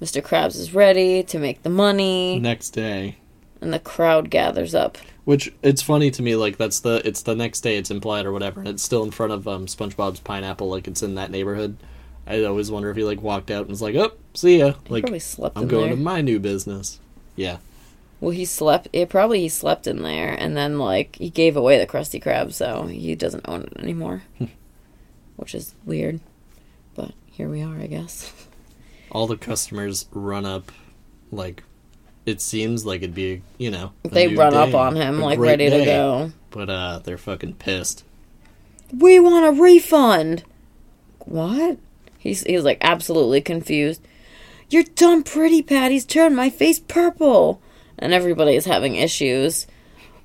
Mr. 0.00 0.20
Krabs 0.22 0.56
is 0.56 0.74
ready 0.74 1.22
to 1.24 1.38
make 1.38 1.62
the 1.62 1.70
money, 1.70 2.38
Next 2.38 2.70
day, 2.70 3.16
and 3.60 3.72
the 3.72 3.78
crowd 3.78 4.28
gathers 4.28 4.74
up. 4.74 4.98
Which 5.24 5.52
it's 5.62 5.82
funny 5.82 6.10
to 6.12 6.22
me. 6.22 6.36
Like 6.36 6.56
that's 6.56 6.80
the 6.80 7.02
it's 7.06 7.22
the 7.22 7.34
next 7.34 7.60
day. 7.62 7.76
It's 7.76 7.90
implied 7.90 8.26
or 8.26 8.32
whatever. 8.32 8.60
And 8.60 8.68
it's 8.68 8.82
still 8.82 9.02
in 9.04 9.10
front 9.10 9.32
of 9.32 9.46
um, 9.48 9.66
SpongeBob's 9.66 10.20
pineapple. 10.20 10.68
Like 10.68 10.86
it's 10.88 11.02
in 11.02 11.14
that 11.16 11.30
neighborhood. 11.30 11.76
I 12.26 12.42
always 12.44 12.70
wonder 12.70 12.88
if 12.90 12.96
he 12.96 13.04
like 13.04 13.20
walked 13.22 13.50
out 13.50 13.62
and 13.62 13.68
was 13.70 13.82
like, 13.82 13.94
"Oh, 13.96 14.12
see 14.32 14.58
ya." 14.58 14.72
He 14.86 14.94
Like 14.94 15.04
I'm 15.08 15.14
in 15.64 15.68
going 15.68 15.86
there. 15.88 15.96
to 15.96 15.96
my 16.02 16.20
new 16.22 16.38
business. 16.38 16.98
Yeah. 17.36 17.58
Well, 18.20 18.30
he 18.30 18.46
slept. 18.46 18.88
It 18.94 19.10
probably 19.10 19.40
he 19.40 19.48
slept 19.50 19.86
in 19.86 20.02
there, 20.02 20.30
and 20.32 20.56
then 20.56 20.78
like 20.78 21.16
he 21.16 21.28
gave 21.28 21.56
away 21.56 21.78
the 21.78 21.86
Krusty 21.86 22.22
Krab, 22.22 22.52
so 22.54 22.86
he 22.86 23.14
doesn't 23.14 23.46
own 23.46 23.62
it 23.64 23.76
anymore, 23.76 24.22
which 25.36 25.54
is 25.54 25.74
weird. 25.84 26.20
But 26.94 27.12
here 27.26 27.50
we 27.50 27.60
are, 27.60 27.76
I 27.78 27.86
guess. 27.86 28.32
all 29.10 29.26
the 29.26 29.36
customers 29.36 30.06
run 30.12 30.46
up 30.46 30.72
like 31.30 31.62
it 32.26 32.40
seems 32.40 32.84
like 32.86 33.02
it'd 33.02 33.14
be 33.14 33.42
you 33.58 33.70
know 33.70 33.92
They 34.02 34.28
run 34.28 34.54
up 34.54 34.74
on 34.74 34.96
him 34.96 35.20
like 35.20 35.38
ready 35.38 35.68
to 35.70 35.84
go. 35.84 36.32
but 36.50 36.70
uh 36.70 37.00
they're 37.04 37.18
fucking 37.18 37.54
pissed 37.54 38.04
We 38.96 39.18
want 39.20 39.46
a 39.58 39.60
refund. 39.62 40.44
What? 41.20 41.78
He's 42.18 42.42
he's 42.44 42.64
like 42.64 42.78
absolutely 42.80 43.40
confused. 43.40 44.00
Your 44.70 44.82
dumb 44.82 45.22
pretty 45.22 45.62
patties 45.62 46.04
turned 46.04 46.34
my 46.36 46.48
face 46.50 46.78
purple, 46.80 47.60
and 47.98 48.12
everybody's 48.12 48.64
having 48.64 48.96
issues. 48.96 49.66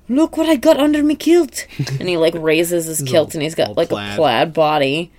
Look 0.08 0.36
what 0.36 0.48
I 0.48 0.56
got 0.56 0.78
under 0.78 1.02
me 1.02 1.14
kilt, 1.14 1.66
and 2.00 2.08
he 2.08 2.16
like 2.16 2.34
raises 2.34 2.86
his 2.86 3.02
kilt, 3.06 3.34
and 3.34 3.42
he's 3.42 3.54
got 3.54 3.76
like 3.76 3.90
plaid. 3.90 4.14
a 4.14 4.16
plaid 4.16 4.52
body. 4.54 5.12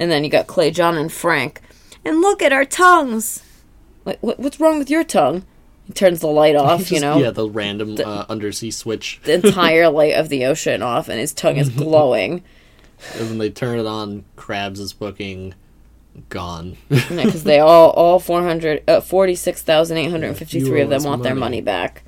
And 0.00 0.10
then 0.10 0.22
you 0.24 0.30
got 0.30 0.46
Clay 0.46 0.70
John 0.70 0.96
and 0.96 1.12
Frank, 1.12 1.60
and 2.04 2.20
look 2.20 2.40
at 2.42 2.52
our 2.52 2.64
tongues. 2.64 3.42
Wait, 4.04 4.18
what, 4.20 4.38
what's 4.40 4.60
wrong 4.60 4.78
with 4.78 4.88
your 4.90 5.04
tongue? 5.04 5.44
He 5.88 5.92
turns 5.94 6.20
the 6.20 6.28
light 6.28 6.54
off, 6.64 6.92
you 6.92 7.00
know, 7.00 7.18
yeah 7.18 7.30
the 7.30 7.48
random 7.50 7.96
uh, 8.04 8.24
undersea 8.28 8.70
switch 8.70 9.18
the 9.24 9.32
entire 9.46 9.88
light 9.88 10.14
of 10.14 10.28
the 10.28 10.44
ocean 10.44 10.82
off, 10.82 11.08
and 11.08 11.18
his 11.18 11.32
tongue 11.32 11.56
is 11.56 11.68
glowing. 11.84 12.44
and 13.16 13.28
when 13.30 13.38
they 13.38 13.50
turn 13.50 13.78
it 13.80 13.86
on 13.86 14.24
Krabs 14.36 14.78
is 14.78 14.92
booking 14.92 15.54
gone 16.30 16.76
because 16.88 17.44
they 17.44 17.58
all 17.60 17.90
all 17.90 18.18
400 18.20 18.82
uh, 18.88 19.00
46,853 19.00 20.80
of 20.80 20.90
them 20.90 21.02
want 21.04 21.22
their 21.22 21.34
money. 21.34 21.58
money 21.58 21.60
back. 21.60 22.02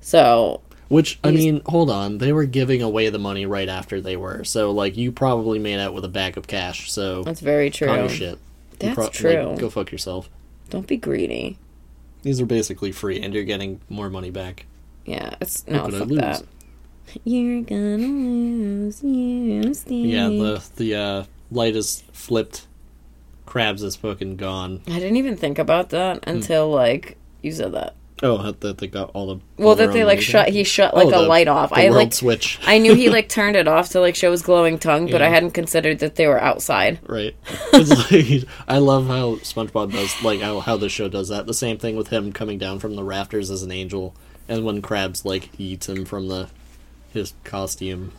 So, 0.00 0.60
which 0.88 1.18
i 1.24 1.30
mean 1.30 1.60
hold 1.66 1.90
on 1.90 2.18
they 2.18 2.32
were 2.32 2.44
giving 2.44 2.82
away 2.82 3.08
the 3.08 3.18
money 3.18 3.46
right 3.46 3.68
after 3.68 4.00
they 4.00 4.16
were 4.16 4.44
so 4.44 4.70
like 4.72 4.96
you 4.96 5.10
probably 5.10 5.58
made 5.58 5.78
out 5.78 5.94
with 5.94 6.04
a 6.04 6.08
bag 6.08 6.36
of 6.36 6.46
cash 6.46 6.90
so 6.92 7.22
that's 7.22 7.40
very 7.40 7.70
calm 7.70 7.88
your 7.88 8.08
true. 8.08 8.16
shit 8.16 8.38
That's 8.78 8.94
pro- 8.94 9.04
like, 9.04 9.12
true. 9.12 9.56
go 9.58 9.70
fuck 9.70 9.90
yourself 9.90 10.28
Don't 10.70 10.86
be 10.86 10.96
greedy. 10.96 11.56
These 12.22 12.40
are 12.40 12.46
basically 12.46 12.92
free 12.92 13.20
and 13.20 13.34
you're 13.34 13.44
getting 13.44 13.80
more 13.88 14.08
money 14.08 14.30
back 14.30 14.66
Yeah, 15.04 15.34
it's 15.40 15.66
no 15.66 15.84
could 15.86 15.94
I 15.94 15.98
fuck 15.98 16.08
that. 16.08 16.44
You're 17.24 17.62
gonna 17.62 17.98
lose, 17.98 19.02
you 19.02 19.74
stay. 19.74 19.94
Yeah, 19.96 20.28
the 20.28 20.64
the 20.76 20.94
uh, 20.94 21.24
light 21.50 21.76
is 21.76 22.04
flipped. 22.12 22.66
Krabs 23.46 23.82
is 23.82 23.96
fucking 23.96 24.36
gone. 24.36 24.82
I 24.86 24.98
didn't 24.98 25.16
even 25.16 25.36
think 25.36 25.58
about 25.58 25.90
that 25.90 26.20
until 26.26 26.70
like 26.70 27.18
you 27.42 27.52
said 27.52 27.72
that. 27.72 27.94
Oh, 28.24 28.52
that 28.52 28.78
they 28.78 28.86
got 28.86 29.10
all 29.14 29.34
the. 29.34 29.40
Well, 29.56 29.74
that 29.74 29.92
they 29.92 30.04
like 30.04 30.20
shut. 30.20 30.48
He 30.50 30.62
shut 30.62 30.94
like 30.94 31.06
Oh, 31.06 31.08
a 31.08 31.12
the- 31.22 31.28
light 31.28 31.48
off. 31.48 31.72
I 31.72 31.88
like. 31.88 32.12
switch. 32.12 32.60
I 32.64 32.78
knew 32.78 32.94
he 32.94 33.08
like 33.16 33.28
turned 33.28 33.56
it 33.56 33.66
off 33.66 33.88
to 33.90 34.00
like 34.00 34.14
show 34.14 34.30
his 34.30 34.42
glowing 34.42 34.78
tongue, 34.78 35.10
but 35.10 35.20
I 35.22 35.28
hadn't 35.28 35.50
considered 35.52 35.98
that 35.98 36.14
they 36.14 36.28
were 36.28 36.40
outside. 36.40 37.00
Right. 37.08 37.34
Like 37.72 38.44
I 38.68 38.78
love 38.78 39.06
how 39.08 39.36
SpongeBob 39.36 39.92
does 39.92 40.22
like 40.22 40.40
how 40.40 40.60
how 40.60 40.76
the 40.76 40.88
show 40.88 41.08
does 41.08 41.28
that. 41.30 41.46
The 41.46 41.54
same 41.54 41.78
thing 41.78 41.96
with 41.96 42.08
him 42.08 42.32
coming 42.32 42.58
down 42.58 42.78
from 42.78 42.94
the 42.94 43.02
rafters 43.04 43.50
as 43.50 43.62
an 43.62 43.72
angel, 43.72 44.14
and 44.48 44.64
when 44.64 44.82
Krabs 44.82 45.24
like 45.24 45.48
eats 45.58 45.88
him 45.88 46.04
from 46.04 46.28
the 46.28 46.48
his 47.12 47.34
costume. 47.44 48.12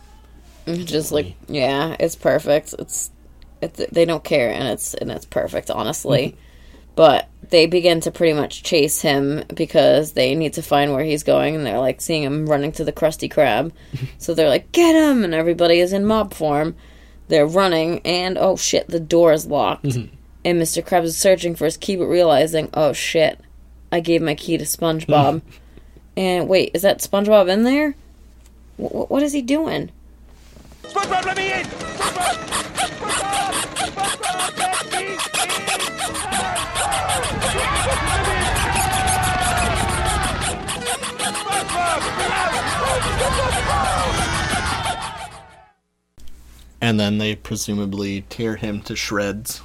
It's 0.66 0.84
just 0.90 1.12
like 1.12 1.34
yeah, 1.48 1.96
it's 1.98 2.16
perfect. 2.16 2.74
It's 2.78 3.10
it's 3.62 3.80
they 3.90 4.04
don't 4.04 4.24
care 4.24 4.50
and 4.50 4.68
it's 4.68 4.92
and 4.94 5.10
it's 5.10 5.24
perfect, 5.26 5.70
honestly. 5.70 6.36
but 6.96 7.28
they 7.50 7.66
begin 7.66 8.00
to 8.00 8.10
pretty 8.10 8.32
much 8.32 8.62
chase 8.62 9.00
him 9.02 9.44
because 9.54 10.12
they 10.12 10.34
need 10.34 10.54
to 10.54 10.62
find 10.62 10.92
where 10.92 11.04
he's 11.04 11.22
going 11.22 11.54
and 11.54 11.64
they're 11.66 11.78
like 11.78 12.00
seeing 12.00 12.22
him 12.22 12.46
running 12.46 12.72
to 12.72 12.84
the 12.84 12.92
Krusty 12.92 13.30
Krab. 13.32 13.72
so 14.18 14.34
they're 14.34 14.48
like, 14.48 14.72
"Get 14.72 14.94
him!" 14.94 15.22
and 15.24 15.34
everybody 15.34 15.80
is 15.80 15.92
in 15.92 16.04
mob 16.06 16.32
form. 16.34 16.74
They're 17.28 17.46
running 17.46 18.00
and 18.04 18.36
oh 18.38 18.56
shit, 18.56 18.88
the 18.88 19.00
door 19.00 19.32
is 19.32 19.46
locked. 19.46 19.84
Mm-hmm. 19.84 20.14
and 20.44 20.60
Mr. 20.60 20.82
Krabs 20.84 21.04
is 21.04 21.16
searching 21.16 21.54
for 21.54 21.64
his 21.64 21.76
key 21.76 21.96
but 21.96 22.06
realizing, 22.06 22.70
"Oh 22.74 22.92
shit, 22.92 23.38
I 23.92 24.00
gave 24.00 24.22
my 24.22 24.34
key 24.34 24.56
to 24.58 24.64
SpongeBob." 24.64 25.42
and 26.16 26.48
wait, 26.48 26.70
is 26.74 26.82
that 26.82 26.98
SpongeBob 27.00 27.48
in 27.48 27.64
there? 27.64 27.94
Wh- 28.76 28.88
wh- 28.90 29.10
what 29.10 29.22
is 29.22 29.32
he 29.32 29.42
doing? 29.42 29.90
SpongeBob, 30.82 31.24
let 31.24 31.36
me 31.36 31.52
in! 31.52 31.64
SpongeBob! 31.66 32.34
SpongeBob! 33.84 35.73
And 46.84 47.00
then 47.00 47.16
they 47.16 47.34
presumably 47.34 48.26
tear 48.28 48.56
him 48.56 48.82
to 48.82 48.94
shreds. 48.94 49.62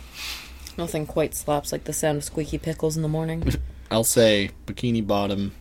Nothing 0.77 1.05
quite 1.05 1.35
slaps 1.35 1.73
like 1.73 1.83
the 1.83 1.91
sound 1.91 2.19
of 2.19 2.23
squeaky 2.23 2.57
pickles 2.57 2.95
in 2.95 3.01
the 3.01 3.09
morning. 3.09 3.43
I'll 3.91 4.05
say 4.05 4.51
Bikini 4.65 5.05
Bottom 5.05 5.53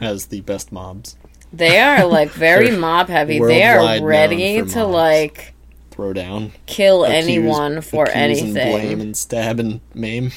has 0.00 0.26
the 0.26 0.42
best 0.42 0.70
mobs. 0.70 1.16
They 1.50 1.80
are 1.80 2.04
like 2.04 2.30
very 2.30 2.70
mob 2.76 3.08
heavy. 3.08 3.38
They 3.38 3.62
are 3.62 4.04
ready 4.04 4.58
to 4.58 4.64
mobs. 4.64 4.76
like 4.76 5.54
Throw 5.98 6.12
down. 6.12 6.52
kill 6.66 7.04
Accuse- 7.04 7.24
anyone 7.24 7.80
for 7.80 8.08
anything. 8.08 8.56
And 8.56 8.70
blame 8.72 9.00
and 9.00 9.16
stab 9.16 9.58
and 9.58 9.80
maim. 9.94 10.30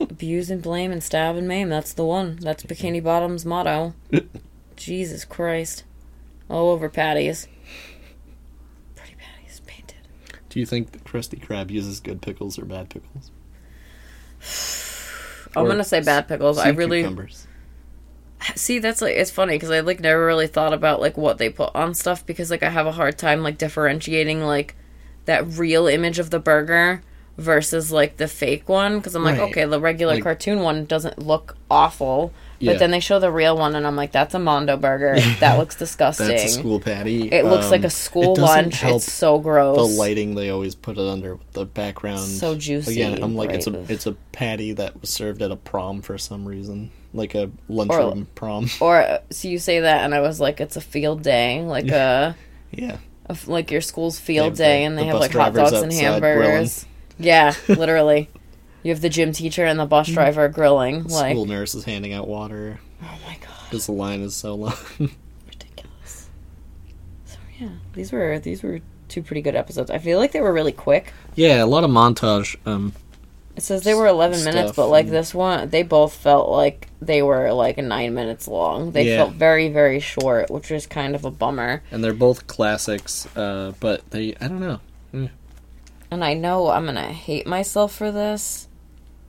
Abuse 0.00 0.48
and 0.48 0.62
blame 0.62 0.92
and 0.92 1.02
stab 1.02 1.34
and 1.34 1.48
maim. 1.48 1.68
That's 1.70 1.92
the 1.92 2.04
one. 2.04 2.38
That's 2.40 2.62
Bikini 2.62 3.02
Bottom's 3.02 3.44
motto. 3.44 3.94
Jesus 4.76 5.24
Christ. 5.24 5.82
All 6.48 6.70
over 6.70 6.88
patties. 6.88 7.48
Pretty 8.94 9.16
patties 9.16 9.60
painted. 9.66 9.96
Do 10.50 10.60
you 10.60 10.66
think 10.66 10.92
the 10.92 11.00
Krusty 11.00 11.44
Krab 11.44 11.68
uses 11.72 11.98
good 11.98 12.22
pickles 12.22 12.56
or 12.56 12.64
bad 12.64 12.88
pickles? 12.88 13.32
I'm 15.56 15.64
Or 15.64 15.68
gonna 15.68 15.82
say 15.82 16.00
bad 16.00 16.28
pickles. 16.28 16.58
I 16.58 16.68
really 16.68 17.00
cucumbers. 17.00 17.48
see 18.54 18.78
that's 18.78 19.02
like 19.02 19.16
it's 19.16 19.32
funny 19.32 19.56
because 19.56 19.70
I 19.72 19.80
like 19.80 19.98
never 19.98 20.24
really 20.24 20.46
thought 20.46 20.72
about 20.72 21.00
like 21.00 21.16
what 21.16 21.38
they 21.38 21.50
put 21.50 21.74
on 21.74 21.94
stuff 21.94 22.24
because 22.24 22.52
like 22.52 22.62
I 22.62 22.68
have 22.68 22.86
a 22.86 22.92
hard 22.92 23.18
time 23.18 23.42
like 23.42 23.58
differentiating 23.58 24.42
like 24.42 24.76
that 25.28 25.46
real 25.58 25.86
image 25.86 26.18
of 26.18 26.30
the 26.30 26.38
burger 26.40 27.02
versus 27.36 27.92
like 27.92 28.16
the 28.16 28.26
fake 28.26 28.68
one 28.68 28.98
because 28.98 29.14
I'm 29.14 29.22
like 29.22 29.38
Right. 29.38 29.50
okay 29.50 29.64
the 29.64 29.78
regular 29.80 30.14
Like- 30.14 30.24
cartoon 30.24 30.60
one 30.60 30.86
doesn't 30.86 31.20
look 31.20 31.56
awful 31.70 32.32
Yeah. 32.58 32.72
but 32.72 32.78
then 32.80 32.90
they 32.90 32.98
show 32.98 33.20
the 33.20 33.30
real 33.30 33.56
one 33.56 33.76
and 33.76 33.86
I'm 33.86 33.94
like 33.94 34.10
that's 34.10 34.34
a 34.34 34.40
Mondo 34.40 34.76
burger 34.76 35.20
that 35.38 35.56
looks 35.56 35.76
disgusting 35.76 36.26
That's 36.26 36.44
a 36.46 36.48
school 36.48 36.80
patty. 36.80 37.30
it 37.30 37.44
looks 37.44 37.70
like 37.70 37.82
Um, 37.82 37.86
a 37.86 37.90
school 37.90 38.32
it 38.36 38.40
lunch 38.40 38.82
it's 38.82 39.12
so 39.12 39.38
gross 39.38 39.76
the 39.76 39.84
lighting 40.00 40.34
they 40.34 40.50
always 40.50 40.74
put 40.74 40.98
it 40.98 41.06
under 41.06 41.38
the 41.52 41.64
background. 41.64 42.26
So 42.26 42.56
juicy 42.56 43.00
Again, 43.02 43.22
I'm 43.22 43.36
like 43.36 43.50
it's 43.50 43.68
a 43.68 43.84
it's 43.92 44.06
a 44.06 44.12
patty 44.32 44.72
that 44.72 45.00
was 45.00 45.10
served 45.10 45.40
at 45.40 45.52
a 45.52 45.56
prom 45.56 46.02
for 46.02 46.18
some 46.18 46.44
reason, 46.44 46.90
like 47.14 47.36
a 47.36 47.50
lunchroom 47.68 48.26
prom. 48.34 48.68
or 48.80 48.96
uh, 49.00 49.18
so 49.30 49.46
you 49.46 49.60
say 49.60 49.78
that 49.78 50.02
and 50.04 50.12
I 50.12 50.20
was 50.20 50.40
like 50.40 50.60
it's 50.60 50.74
a 50.76 50.80
field 50.80 51.22
day 51.22 51.62
like 51.62 51.86
a 51.92 52.34
Yeah, 52.72 52.96
a 53.28 53.32
f- 53.32 53.48
like 53.48 53.70
your 53.70 53.80
school's 53.80 54.18
field 54.18 54.54
They 54.54 54.64
day 54.64 54.78
the- 54.80 54.84
and 54.86 54.98
they 54.98 55.02
the 55.02 55.08
have 55.08 55.20
like 55.20 55.32
hot 55.32 55.54
dogs 55.54 55.72
and 55.72 55.92
hamburgers. 55.92 56.86
Yeah, 57.18 57.54
literally. 57.68 58.28
You 58.82 58.92
have 58.92 59.00
the 59.00 59.08
gym 59.08 59.32
teacher 59.32 59.64
and 59.64 59.78
the 59.78 59.86
bus 59.86 60.08
driver 60.08 60.48
grilling. 60.48 61.04
Like, 61.04 61.32
school 61.34 61.46
nurse 61.46 61.74
is 61.74 61.84
handing 61.84 62.12
out 62.12 62.28
water 62.28 62.78
oh 63.02 63.18
my 63.26 63.34
god, 63.40 63.48
because 63.70 63.86
the 63.86 63.92
line 63.92 64.22
is 64.22 64.34
so 64.36 64.54
long. 64.54 64.74
ridiculous. 65.46 66.28
So 67.26 67.38
yeah, 67.58 67.70
these 67.94 68.12
were 68.12 68.38
these 68.38 68.62
were 68.62 68.80
two 69.08 69.22
pretty 69.22 69.42
good 69.42 69.56
episodes. 69.56 69.90
I 69.90 69.98
feel 69.98 70.18
like 70.18 70.32
they 70.32 70.40
were 70.40 70.52
really 70.52 70.72
quick. 70.72 71.12
yeah, 71.34 71.62
a 71.62 71.66
lot 71.66 71.82
of 71.84 71.90
montage. 71.90 72.56
Um, 72.66 72.92
It 73.58 73.62
says 73.64 73.82
they 73.82 73.92
were 73.94 74.06
11 74.06 74.44
minutes, 74.44 74.70
but 74.76 74.86
like 74.86 75.08
this 75.08 75.34
one, 75.34 75.68
they 75.70 75.82
both 75.82 76.14
felt 76.14 76.48
like 76.48 76.86
they 77.02 77.22
were 77.22 77.52
like 77.52 77.76
nine 77.76 78.14
minutes 78.14 78.46
long. 78.46 78.92
They 78.92 79.08
Yeah. 79.08 79.16
felt 79.24 79.32
very 79.32 79.68
very 79.68 79.98
short, 79.98 80.48
which 80.48 80.70
was 80.70 80.86
kind 80.86 81.16
of 81.16 81.24
a 81.24 81.30
bummer. 81.32 81.82
and 81.90 82.04
they're 82.04 82.12
both 82.12 82.46
classics. 82.46 83.26
Uh, 83.36 83.72
but 83.80 84.08
they, 84.12 84.36
I 84.40 84.46
don't 84.46 84.60
know. 84.60 84.78
And 86.08 86.22
I 86.24 86.34
know 86.34 86.68
I'm 86.70 86.86
gonna 86.86 87.12
hate 87.12 87.48
myself 87.48 87.92
for 87.92 88.12
this 88.12 88.68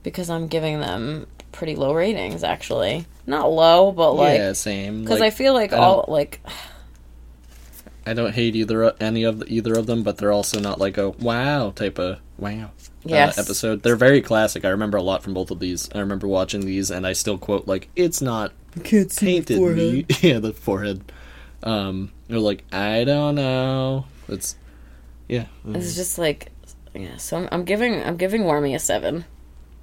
because 0.04 0.30
I'm 0.30 0.46
giving 0.46 0.78
them 0.78 1.26
pretty 1.50 1.74
low 1.74 1.92
ratings. 1.92 2.44
Actually, 2.44 3.06
not 3.26 3.50
low, 3.50 3.90
but 3.90 4.12
like 4.12 4.38
yeah, 4.38 4.52
same. 4.52 5.02
because 5.02 5.18
Like, 5.18 5.32
I 5.32 5.36
feel 5.36 5.54
like 5.54 5.72
I 5.72 5.78
all 5.78 6.04
like 6.06 6.40
I 8.06 8.14
don't 8.14 8.32
hate 8.32 8.54
either 8.54 8.94
any 9.00 9.24
of 9.24 9.40
the, 9.40 9.52
either 9.52 9.74
of 9.74 9.86
them, 9.86 10.04
but 10.04 10.18
they're 10.18 10.30
also 10.32 10.60
not 10.60 10.78
like 10.78 10.98
a 10.98 11.10
wow 11.10 11.70
type 11.70 11.98
of 11.98 12.20
wow 12.38 12.70
Yes. 13.04 13.38
uh, 13.38 13.42
episode. 13.42 13.82
They're 13.82 13.96
very 13.96 14.20
classic. 14.20 14.64
I 14.64 14.68
remember 14.68 14.98
a 14.98 15.02
lot 15.02 15.22
from 15.22 15.34
both 15.34 15.50
of 15.50 15.58
these. 15.58 15.88
I 15.94 16.00
remember 16.00 16.28
watching 16.28 16.62
these, 16.62 16.90
and 16.90 17.06
I 17.06 17.12
still 17.12 17.38
quote 17.38 17.66
like 17.66 17.88
it's 17.96 18.20
not 18.20 18.52
can't 18.84 19.14
painted 19.16 19.60
me. 19.60 20.06
yeah, 20.20 20.38
the 20.38 20.52
forehead. 20.52 21.10
Um, 21.62 22.12
they're 22.28 22.38
like 22.38 22.64
I 22.72 23.04
don't 23.04 23.34
know. 23.34 24.06
It's 24.28 24.56
yeah. 25.28 25.46
It's 25.66 25.94
just 25.94 26.18
like 26.18 26.50
yeah. 26.94 27.16
So 27.16 27.38
I'm, 27.38 27.48
I'm 27.52 27.64
giving 27.64 28.02
I'm 28.02 28.16
giving 28.16 28.44
Wormy 28.44 28.74
a 28.74 28.78
seven. 28.78 29.24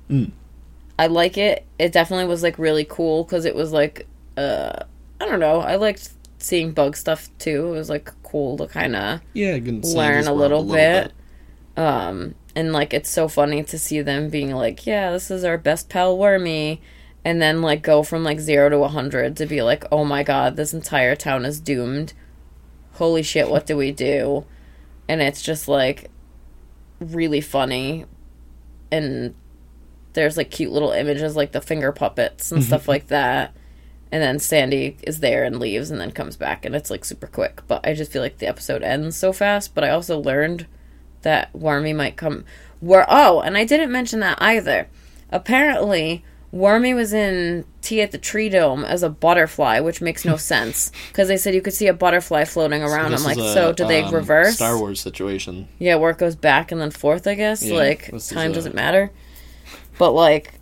Mm. 0.10 0.32
I 1.00 1.08
like 1.08 1.38
it. 1.38 1.66
It 1.80 1.92
definitely 1.92 2.26
was 2.26 2.44
like 2.44 2.58
really 2.58 2.86
cool 2.86 3.24
because 3.24 3.46
it 3.46 3.56
was 3.56 3.72
like 3.72 4.08
uh 4.36 4.84
I 5.20 5.26
don't 5.26 5.40
know. 5.40 5.62
I 5.62 5.76
liked 5.78 6.12
seeing 6.40 6.72
bug 6.72 6.96
stuff 6.96 7.30
too. 7.40 7.74
It 7.74 7.78
was 7.78 7.90
like 7.90 8.12
cool 8.24 8.58
to 8.58 8.68
kind 8.68 8.96
of 8.96 9.22
yeah. 9.34 9.58
Learn 9.62 10.28
a 10.28 10.34
little, 10.34 10.64
bit. 10.64 11.12
Um, 11.76 12.36
and 12.58 12.74
like 12.74 12.92
it's 12.92 13.12
so 13.12 13.28
funny 13.28 13.62
to 13.62 13.78
see 13.78 14.02
them 14.02 14.30
being 14.30 14.50
like, 14.52 14.88
yeah, 14.88 15.12
this 15.12 15.30
is 15.30 15.44
our 15.44 15.60
best 15.60 15.90
pal 15.90 16.18
Wormy, 16.18 16.82
and 17.24 17.40
then 17.40 17.62
like 17.62 17.84
go 17.84 18.02
from 18.02 18.24
like 18.24 18.40
zero 18.40 18.68
to 18.70 18.78
a 18.80 18.88
hundred 18.88 19.38
to 19.38 19.46
be 19.46 19.62
like, 19.62 19.86
oh 19.92 20.04
my 20.04 20.24
god, 20.24 20.56
this 20.56 20.74
entire 20.74 21.16
town 21.16 21.46
is 21.46 21.60
doomed. 21.60 22.14
Holy 22.94 23.22
shit, 23.22 23.48
what 23.52 23.68
do 23.68 23.78
we 23.78 23.92
do? 23.92 24.44
And 25.08 25.22
it's 25.22 25.44
just 25.44 25.68
like 25.68 26.10
really 27.00 27.42
funny, 27.42 28.06
and 28.92 29.36
there's 30.14 30.36
like 30.36 30.50
cute 30.50 30.72
little 30.72 30.92
images 30.92 31.36
like 31.36 31.52
the 31.52 31.62
finger 31.62 31.92
puppets 31.92 32.52
and 32.52 32.64
stuff 32.64 32.82
mm-hmm. 32.82 32.90
like 32.90 33.08
that. 33.08 33.56
And 34.12 34.24
then 34.24 34.40
Sandy 34.40 34.98
is 35.04 35.20
there 35.20 35.44
and 35.44 35.60
leaves 35.60 35.92
and 35.92 36.02
then 36.02 36.10
comes 36.10 36.36
back 36.36 36.66
and 36.66 36.76
it's 36.76 36.90
like 36.90 37.06
super 37.06 37.28
quick. 37.28 37.62
But 37.68 37.86
I 37.86 37.94
just 37.94 38.12
feel 38.12 38.24
like 38.24 38.40
the 38.40 38.48
episode 38.48 38.82
ends 38.82 39.16
so 39.16 39.32
fast. 39.32 39.76
But 39.76 39.84
I 39.84 39.90
also 39.90 40.18
learned 40.18 40.66
that 41.28 41.54
Wormy 41.54 41.92
might 41.92 42.16
come. 42.16 42.46
Where 42.80 43.06
oh, 43.10 43.42
and 43.42 43.58
I 43.58 43.66
didn't 43.66 43.92
mention 43.92 44.22
that 44.22 44.42
either. 44.42 44.88
Apparently, 45.30 46.24
Wormy 46.54 46.94
was 46.94 47.12
in 47.12 47.66
Tea 47.82 48.02
at 48.02 48.12
the 48.12 48.18
Tree 48.18 48.48
Dome 48.48 48.86
as 48.86 49.04
a 49.04 49.10
butterfly, 49.10 49.82
which 49.82 50.00
makes 50.00 50.24
no 50.24 50.38
sense 50.54 50.90
because 51.10 51.28
they 51.28 51.36
said 51.36 51.54
you 51.54 51.62
could 51.62 51.74
see 51.74 51.88
a 51.88 51.94
butterfly 51.94 52.46
floating 52.46 52.82
around. 52.82 53.12
This 53.12 53.26
I'm 53.26 53.28
like, 53.28 53.38
a, 53.38 53.54
so 53.54 53.74
do 53.74 53.86
they 53.86 54.04
um, 54.04 54.14
reverse? 54.14 54.56
Star 54.56 54.80
Wars 54.80 55.02
situation? 55.02 55.68
Yeah, 55.80 55.96
where 55.96 56.12
it 56.12 56.18
goes 56.18 56.38
back 56.38 56.72
and 56.72 56.80
then 56.80 56.92
forth, 56.92 57.28
I 57.28 57.36
guess. 57.36 57.62
Yeah, 57.62 57.76
like 57.76 58.06
time 58.30 58.52
a- 58.52 58.54
doesn't 58.54 58.76
matter. 58.76 59.12
But 59.98 60.12
like 60.12 60.54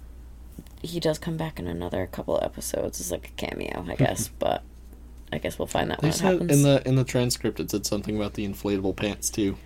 he 0.82 1.00
does 1.00 1.20
come 1.20 1.38
back 1.38 1.60
in 1.60 1.68
another 1.68 2.08
couple 2.08 2.38
of 2.38 2.44
episodes 2.44 3.00
as 3.00 3.12
like 3.12 3.28
a 3.28 3.32
cameo, 3.34 3.86
I 3.88 3.96
guess. 3.96 4.28
but 4.40 4.64
I 5.32 5.38
guess 5.38 5.60
we'll 5.60 5.68
find 5.68 5.92
that 5.92 6.02
They 6.02 6.08
when 6.08 6.16
it 6.16 6.22
happens. 6.22 6.52
in 6.52 6.64
the 6.64 6.88
in 6.88 6.96
the 6.96 7.04
transcript 7.04 7.60
it 7.60 7.70
said 7.70 7.86
something 7.86 8.16
about 8.16 8.34
the 8.34 8.48
inflatable 8.48 8.96
pants 8.96 9.30
too 9.30 9.58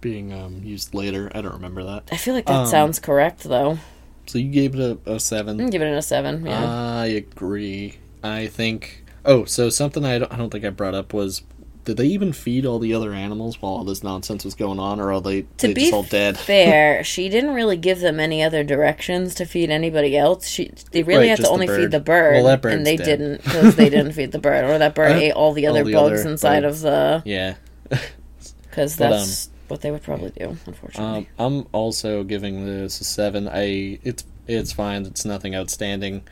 being 0.00 0.32
um, 0.32 0.62
used 0.64 0.94
later. 0.94 1.30
I 1.34 1.40
don't 1.40 1.54
remember 1.54 1.84
that. 1.84 2.04
I 2.12 2.16
feel 2.16 2.34
like 2.34 2.46
that 2.46 2.52
um, 2.60 2.66
sounds 2.66 2.98
correct 2.98 3.44
though. 3.44 3.78
So 4.26 4.38
you 4.38 4.50
gave 4.50 4.74
it 4.74 4.80
a, 4.80 5.10
a 5.10 5.14
I'm 5.14 5.18
seven. 5.18 5.56
gonna 5.56 5.70
give 5.70 5.82
it 5.82 5.86
a 5.92 6.02
seven. 6.02 6.44
Yeah. 6.46 6.64
I 7.00 7.06
agree. 7.06 7.98
I 8.22 8.46
think. 8.46 9.04
Oh, 9.24 9.44
so 9.44 9.70
something 9.70 10.04
I 10.04 10.18
don't, 10.18 10.32
I 10.32 10.36
don't 10.36 10.50
think 10.50 10.64
I 10.64 10.70
brought 10.70 10.94
up 10.94 11.12
was. 11.12 11.42
Did 11.84 11.96
they 11.96 12.06
even 12.08 12.34
feed 12.34 12.66
all 12.66 12.78
the 12.78 12.92
other 12.92 13.14
animals 13.14 13.62
while 13.62 13.72
all 13.72 13.84
this 13.84 14.02
nonsense 14.02 14.44
was 14.44 14.54
going 14.54 14.78
on, 14.78 15.00
or 15.00 15.10
are 15.10 15.22
they, 15.22 15.42
to 15.56 15.68
they 15.68 15.72
be 15.72 15.80
just 15.84 15.94
all 15.94 16.02
dead? 16.02 16.36
fair, 16.38 17.02
she 17.12 17.30
didn't 17.30 17.54
really 17.54 17.78
give 17.78 18.00
them 18.00 18.20
any 18.20 18.42
other 18.42 18.62
directions 18.62 19.34
to 19.36 19.46
feed 19.46 19.70
anybody 19.70 20.14
else. 20.14 20.46
She 20.46 20.70
they 20.92 21.02
really 21.02 21.20
Right, 21.20 21.28
had 21.30 21.36
to 21.36 21.42
just 21.44 21.48
the 21.50 21.54
only 21.54 21.66
feed 21.66 21.90
the 21.90 22.00
bird, 22.00 22.44
Well, 22.44 22.60
and 22.66 22.86
they 22.86 22.98
dead. 22.98 23.04
didn't 23.06 23.42
because 23.42 23.76
they 23.76 23.88
didn't 23.88 24.12
feed 24.18 24.32
the 24.32 24.38
bird, 24.38 24.66
or 24.66 24.76
that 24.76 24.94
bird 24.94 25.12
Uh, 25.12 25.20
ate 25.20 25.32
all 25.32 25.54
the 25.54 25.66
all 25.66 25.76
other 25.76 25.84
the 25.84 25.92
bugs 25.94 26.20
other 26.20 26.30
inside 26.30 26.64
of 26.64 26.80
the 26.80 27.22
Yeah. 27.24 27.54
because 27.88 28.96
But, 28.96 29.08
that's 29.10 29.48
what 29.68 29.80
they 29.82 29.90
would 29.90 30.02
probably 30.02 30.30
do. 30.30 30.56
Unfortunately, 30.66 31.28
Um, 31.38 31.56
I'm 31.60 31.66
also 31.72 32.24
giving 32.24 32.64
this 32.66 33.00
a 33.00 33.04
seven. 33.04 33.48
I 33.48 33.98
it's 34.02 34.24
it's 34.46 34.72
fine. 34.72 35.04
It's 35.06 35.24
nothing 35.24 35.54
outstanding. 35.54 36.22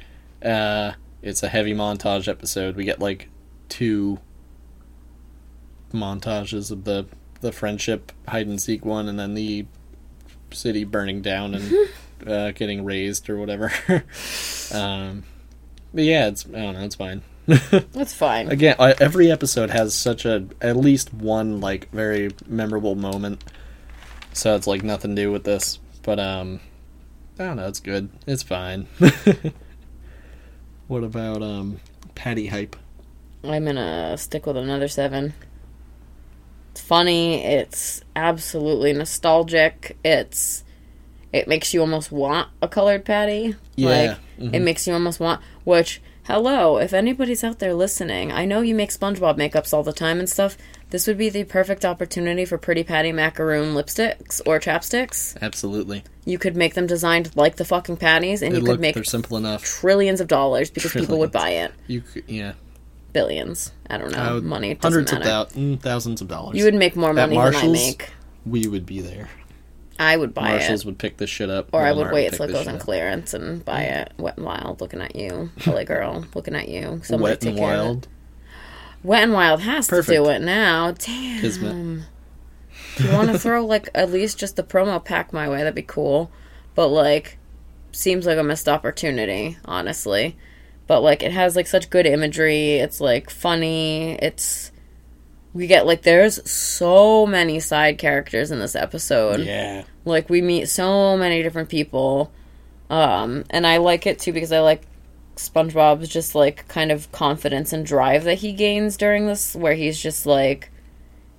Uh, 0.43 0.93
it's 1.22 1.43
a 1.43 1.49
heavy 1.49 1.74
montage 1.74 2.28
episode. 2.28 2.76
We 2.76 2.84
get 2.84 2.99
like 3.01 3.28
two 3.68 4.18
montages 5.93 6.70
of 6.70 6.84
the 6.84 7.07
the 7.41 7.53
friendship 7.53 8.12
hide 8.28 8.47
and 8.47 8.61
seek 8.61 8.84
one, 8.84 9.09
and 9.09 9.18
then 9.18 9.34
the 9.34 9.66
city 10.51 10.84
burning 10.84 11.22
down 11.22 11.55
and 11.55 11.72
uh, 12.26 12.51
getting 12.53 12.84
raised 12.84 13.28
or 13.28 13.37
whatever. 13.39 13.72
um, 14.72 15.24
but 15.93 16.05
yeah, 16.05 16.28
it's 16.28 16.47
I 16.47 16.51
don't 16.53 16.74
know. 16.74 16.84
It's 16.84 16.95
fine. 16.95 17.22
that's 17.92 18.12
fine. 18.12 18.49
Again, 18.49 18.76
uh, 18.78 18.94
every 19.01 19.30
episode 19.30 19.70
has 19.70 19.94
such 19.94 20.24
a 20.24 20.47
at 20.61 20.76
least 20.76 21.14
one 21.14 21.61
like 21.61 21.90
very 21.90 22.30
memorable 22.47 22.94
moment. 22.94 23.44
So 24.32 24.57
it's 24.57 24.66
like 24.66 24.82
nothing 24.82 25.14
to 25.16 25.22
do 25.22 25.32
with 25.32 25.44
this, 25.44 25.78
but 26.03 26.18
um, 26.18 26.61
I 27.38 27.44
don't 27.44 27.57
know. 27.57 27.68
It's 27.68 27.80
good. 27.80 28.11
It's 28.26 28.42
fine. 28.42 28.86
what 30.88 31.05
about 31.05 31.42
um, 31.42 31.80
Patty 32.14 32.49
hype? 32.49 32.76
I'm 33.44 33.64
gonna 33.64 34.18
stick 34.18 34.47
with 34.47 34.57
another 34.57 34.88
seven. 34.88 35.34
It's 36.72 36.80
funny. 36.80 37.44
It's 37.44 38.03
absolutely 38.16 38.92
nostalgic. 38.92 39.97
It's 40.05 40.64
it 41.32 41.49
makes 41.49 41.72
you 41.72 41.80
almost 41.80 42.11
want 42.11 42.49
a 42.61 42.68
colored 42.68 43.05
patty. 43.05 43.55
Yeah, 43.76 44.16
Like 44.38 44.53
it 44.55 44.61
makes 44.61 44.86
you 44.86 44.92
almost 44.92 45.20
want 45.20 45.40
which 45.64 46.03
hello, 46.27 46.79
if 46.79 46.93
anybody's 46.93 47.45
out 47.45 47.59
there 47.59 47.74
listening, 47.74 48.33
I 48.33 48.45
know 48.45 48.61
you 48.61 48.74
make 48.74 48.91
SpongeBob 48.91 49.37
makeups 49.37 49.72
all 49.72 49.83
the 49.83 49.93
time 49.93 50.18
and 50.18 50.29
stuff. 50.29 50.57
This 50.91 51.07
would 51.07 51.18
be 51.18 51.29
the 51.31 51.45
perfect 51.45 51.85
opportunity 51.85 52.45
for 52.45 52.59
Pretty 52.59 52.85
Patty 52.85 53.11
macaroon 53.12 53.74
lipsticks 53.74 54.41
or 54.47 54.61
chapsticks. 54.61 55.37
Absolutely. 55.43 56.05
You 56.24 56.39
could 56.39 56.57
make 56.57 56.74
them 56.74 56.87
designed 56.87 57.35
like 57.37 57.57
the 57.57 57.64
fucking 57.64 57.97
patties 57.97 58.41
and 58.43 58.53
They 58.55 58.59
you 58.59 58.64
look 58.64 58.74
could 58.74 58.81
make 58.81 58.95
they're 58.95 59.03
simple 59.05 59.37
enough. 59.37 59.64
trillions 59.64 60.20
of 60.20 60.29
dollars 60.29 60.70
because 60.70 60.93
people 60.93 61.18
would 61.18 61.33
buy 61.33 61.51
it. 61.51 61.72
You 61.89 62.03
could, 62.03 62.24
yeah. 62.29 62.53
Billions. 63.12 63.72
I 63.91 63.99
don't 63.99 64.12
know. 64.12 64.18
I 64.18 64.33
would- 64.35 64.45
Money. 64.45 64.70
It 64.72 64.81
doesn't 64.81 65.09
hundreds 65.09 65.12
of 65.12 65.18
matter. 65.20 65.55
thou- 65.55 65.61
mm, 65.61 65.81
thousands 65.81 66.20
of 66.20 66.29
dollars. 66.29 66.57
You 66.57 66.64
would 66.64 66.74
make 66.74 66.95
more 66.97 67.11
At 67.11 67.16
money 67.16 67.31
than 67.37 67.39
I 67.47 67.51
Marshalls, 67.51 67.72
make. 67.72 68.11
We 68.45 68.66
would 68.68 68.87
be 68.87 69.01
there. 69.01 69.29
I 69.99 70.16
would 70.16 70.34
buy 70.34 70.51
Marshalls 70.51 70.82
it. 70.82 70.86
would 70.86 70.99
pick 70.99 71.16
this 71.16 71.30
shit 71.30 71.51
up. 71.51 71.70
Or 71.72 71.82
I 71.82 71.92
would 71.92 72.12
wait 72.12 72.32
till 72.32 72.47
it 72.47 72.53
goes 72.53 72.66
on 72.66 72.76
up. 72.76 72.80
clearance 72.80 73.34
and 73.34 73.64
buy 73.64 73.82
mm. 73.82 74.03
it. 74.03 74.12
Wet 74.18 74.36
and 74.36 74.47
Wild, 74.47 74.80
looking 74.80 75.01
at 75.01 75.16
you. 75.16 75.51
LA 75.66 75.84
girl, 75.84 76.24
looking 76.34 76.55
at 76.55 76.68
you. 76.68 77.01
Somebody 77.03 77.32
Wet 77.32 77.44
and 77.44 77.57
care 77.57 77.74
of 77.74 77.80
it. 77.80 77.82
wild. 77.84 78.09
Wet 79.03 79.22
and 79.22 79.32
Wild 79.32 79.61
has 79.61 79.88
to 79.88 80.03
do 80.03 80.28
it 80.28 80.40
now. 80.40 80.92
Damn. 80.92 81.40
Kismet. 81.40 82.03
You 82.99 83.12
want 83.12 83.30
to 83.30 83.38
throw 83.38 83.64
like 83.66 83.88
at 83.94 84.11
least 84.11 84.38
just 84.38 84.57
the 84.57 84.62
promo 84.62 85.03
pack 85.03 85.32
my 85.32 85.49
way, 85.49 85.59
that'd 85.59 85.74
be 85.74 85.82
cool. 85.82 86.30
But 86.74 86.88
like, 86.88 87.38
seems 87.92 88.26
like 88.26 88.38
a 88.38 88.42
missed 88.42 88.68
opportunity, 88.68 89.59
honestly. 89.64 90.36
But 90.86 91.01
like, 91.01 91.22
it 91.22 91.32
has 91.32 91.57
like 91.57 91.66
such 91.66 91.90
good 91.90 92.07
imagery. 92.07 92.74
It's 92.74 93.01
like 93.01 93.30
funny. 93.30 94.14
It's 94.22 94.72
we 95.57 95.66
get 95.66 95.86
like 95.86 96.02
there's 96.02 96.48
so 96.48 97.26
many 97.26 97.61
side 97.61 97.96
characters 97.96 98.50
in 98.50 98.59
this 98.59 98.76
episode. 98.76 99.40
Yeah. 99.40 99.84
Like 100.04 100.28
we 100.28 100.42
meet 100.42 100.68
so 100.68 101.16
many 101.16 101.42
different 101.42 101.70
people. 101.70 102.30
Um, 102.90 103.44
and 103.48 103.66
I 103.66 103.78
like 103.78 104.07
it 104.07 104.18
too 104.18 104.34
because 104.34 104.52
I 104.52 104.61
like 104.61 104.82
SpongeBob's 105.36 106.11
just 106.11 106.34
like 106.34 106.68
kind 106.68 106.92
of 106.92 107.11
confidence 107.11 107.72
and 107.72 107.86
drive 107.86 108.24
that 108.24 108.34
he 108.38 108.52
gains 108.52 108.98
during 108.98 109.26
this 109.26 109.54
where 109.54 109.74
he's 109.74 110.00
just 110.00 110.26
like 110.26 110.70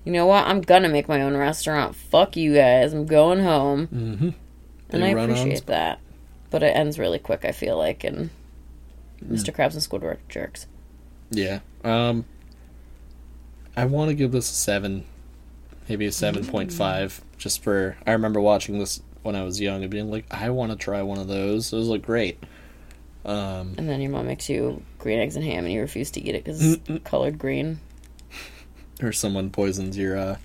you 0.04 0.12
know 0.12 0.26
what? 0.26 0.48
I'm 0.48 0.62
gonna 0.62 0.90
make 0.90 1.08
my 1.08 1.22
own 1.22 1.38
restaurant. 1.38 1.96
Fuck 1.96 2.38
you 2.38 2.56
guys. 2.56 2.94
I'm 2.94 3.06
going 3.06 3.40
home. 3.44 3.88
Mm-hmm. 3.88 4.30
And 4.90 5.04
I 5.04 5.14
run 5.14 5.26
on 5.26 5.38
appreciate 5.38 5.68
that. 5.68 6.00
But 6.50 6.64
it 6.64 6.76
ends 6.76 6.98
really 6.98 7.20
quick, 7.20 7.46
I 7.46 7.52
feel 7.52 7.78
like, 7.78 8.04
and 8.04 8.32
Mr. 9.24 9.54
Krabs 9.54 9.74
and 9.74 9.84
Squidward 9.84 10.20
jerks. 10.28 10.66
Yeah. 11.30 11.60
Um 11.84 12.26
I 13.78 13.86
want 13.86 14.10
to 14.10 14.16
give 14.16 14.32
this 14.32 14.52
a 14.52 14.56
7, 14.56 15.06
maybe 15.88 16.06
a 16.08 16.10
7.5 16.10 16.70
Mm. 16.70 17.22
just 17.38 17.64
for 17.64 17.96
I 18.06 18.12
remember 18.12 18.42
watching 18.42 18.80
this 18.80 19.02
when 19.22 19.36
I 19.36 19.44
was 19.44 19.62
young 19.62 19.84
and 19.84 19.92
being 19.92 20.10
like 20.12 20.26
I 20.32 20.50
want 20.50 20.72
to 20.72 20.78
try 20.78 21.02
one 21.04 21.20
of 21.20 21.28
those. 21.28 21.70
Those 21.70 21.88
look 21.88 22.02
great. 22.02 22.44
Um 23.24 23.76
And 23.78 23.88
then 23.88 24.02
your 24.02 24.12
mom 24.12 24.26
makes 24.28 24.50
you 24.50 24.82
green 24.98 25.20
eggs 25.20 25.36
and 25.36 25.46
ham 25.46 25.64
and 25.64 25.74
you 25.74 25.80
refuse 25.82 26.10
to 26.12 26.22
eat 26.22 26.34
it 26.36 26.44
because 26.44 26.74
it's 26.74 27.04
colored 27.04 27.38
green. 27.38 27.80
or 29.04 29.12
someone 29.12 29.52
poisons 29.52 29.96
your 29.98 30.18
uh, 30.18 30.38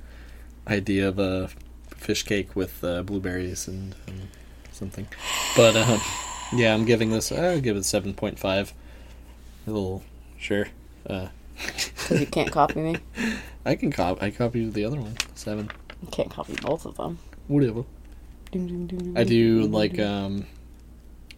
idea 0.68 1.08
of 1.08 1.18
a 1.18 1.48
fish 1.96 2.22
cake 2.24 2.54
with 2.54 2.84
uh, 2.84 3.02
blueberries 3.02 3.66
and, 3.66 3.94
and 4.06 4.28
something. 4.72 5.06
But 5.56 5.74
um, 5.76 6.00
yeah, 6.52 6.74
I'm 6.74 6.84
giving 6.84 7.10
this. 7.10 7.32
I 7.32 7.54
would 7.54 7.62
give 7.62 7.76
it 7.76 7.84
seven 7.86 8.12
point 8.12 8.38
five. 8.38 8.74
A 9.66 9.70
little 9.70 10.02
sure. 10.38 10.66
Because 11.66 12.20
you 12.20 12.26
can't 12.26 12.50
copy 12.50 12.80
me. 12.80 12.96
I 13.64 13.74
can 13.76 13.90
copy. 13.92 14.20
I 14.22 14.30
copied 14.30 14.72
the 14.74 14.84
other 14.84 15.00
one. 15.00 15.14
Seven. 15.34 15.70
You 16.02 16.08
can't 16.08 16.30
copy 16.30 16.54
both 16.60 16.84
of 16.86 16.96
them. 16.96 17.18
Whatever. 17.48 17.84
I 18.54 19.24
do 19.24 19.62
like 19.62 19.98
um, 19.98 20.46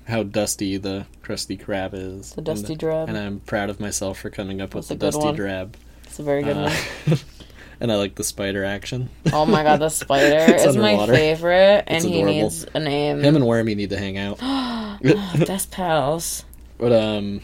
how 0.07 0.23
dusty 0.25 0.79
the 0.79 1.07
Krusty 1.23 1.61
Krab 1.63 1.91
is. 1.95 2.33
The 2.33 2.43
Dusty 2.43 2.73
and, 2.73 2.81
Drab. 2.81 3.09
And 3.09 3.17
I'm 3.19 3.41
proud 3.41 3.71
of 3.71 3.79
myself 3.79 4.19
for 4.19 4.31
coming 4.31 4.61
up 4.61 4.75
with 4.75 4.89
the 4.89 4.95
dusty 4.97 5.21
one. 5.25 5.35
drab. 5.37 5.77
It's 6.05 6.19
a 6.19 6.23
very 6.23 6.43
good 6.43 6.57
Uh, 6.57 6.71
one. 7.07 7.19
and 7.81 7.93
I 7.93 7.97
like 7.97 8.15
the 8.17 8.25
spider 8.25 8.65
action. 8.65 9.11
Oh 9.33 9.47
my 9.47 9.63
god, 9.63 9.79
the 9.81 9.91
spider 9.91 10.53
is 10.55 10.77
my 10.77 10.93
underwater. 10.93 11.15
favorite, 11.15 11.85
and 11.87 12.05
he 12.05 12.23
needs 12.23 12.67
a 12.75 12.81
name. 12.81 13.23
Him 13.23 13.37
and 13.37 13.47
Wormy 13.47 13.75
need 13.75 13.91
to 13.91 13.99
hang 13.99 14.19
out. 14.19 14.39
Best 15.47 15.71
pals. 15.71 16.45
But 16.79 16.93
um, 16.93 17.41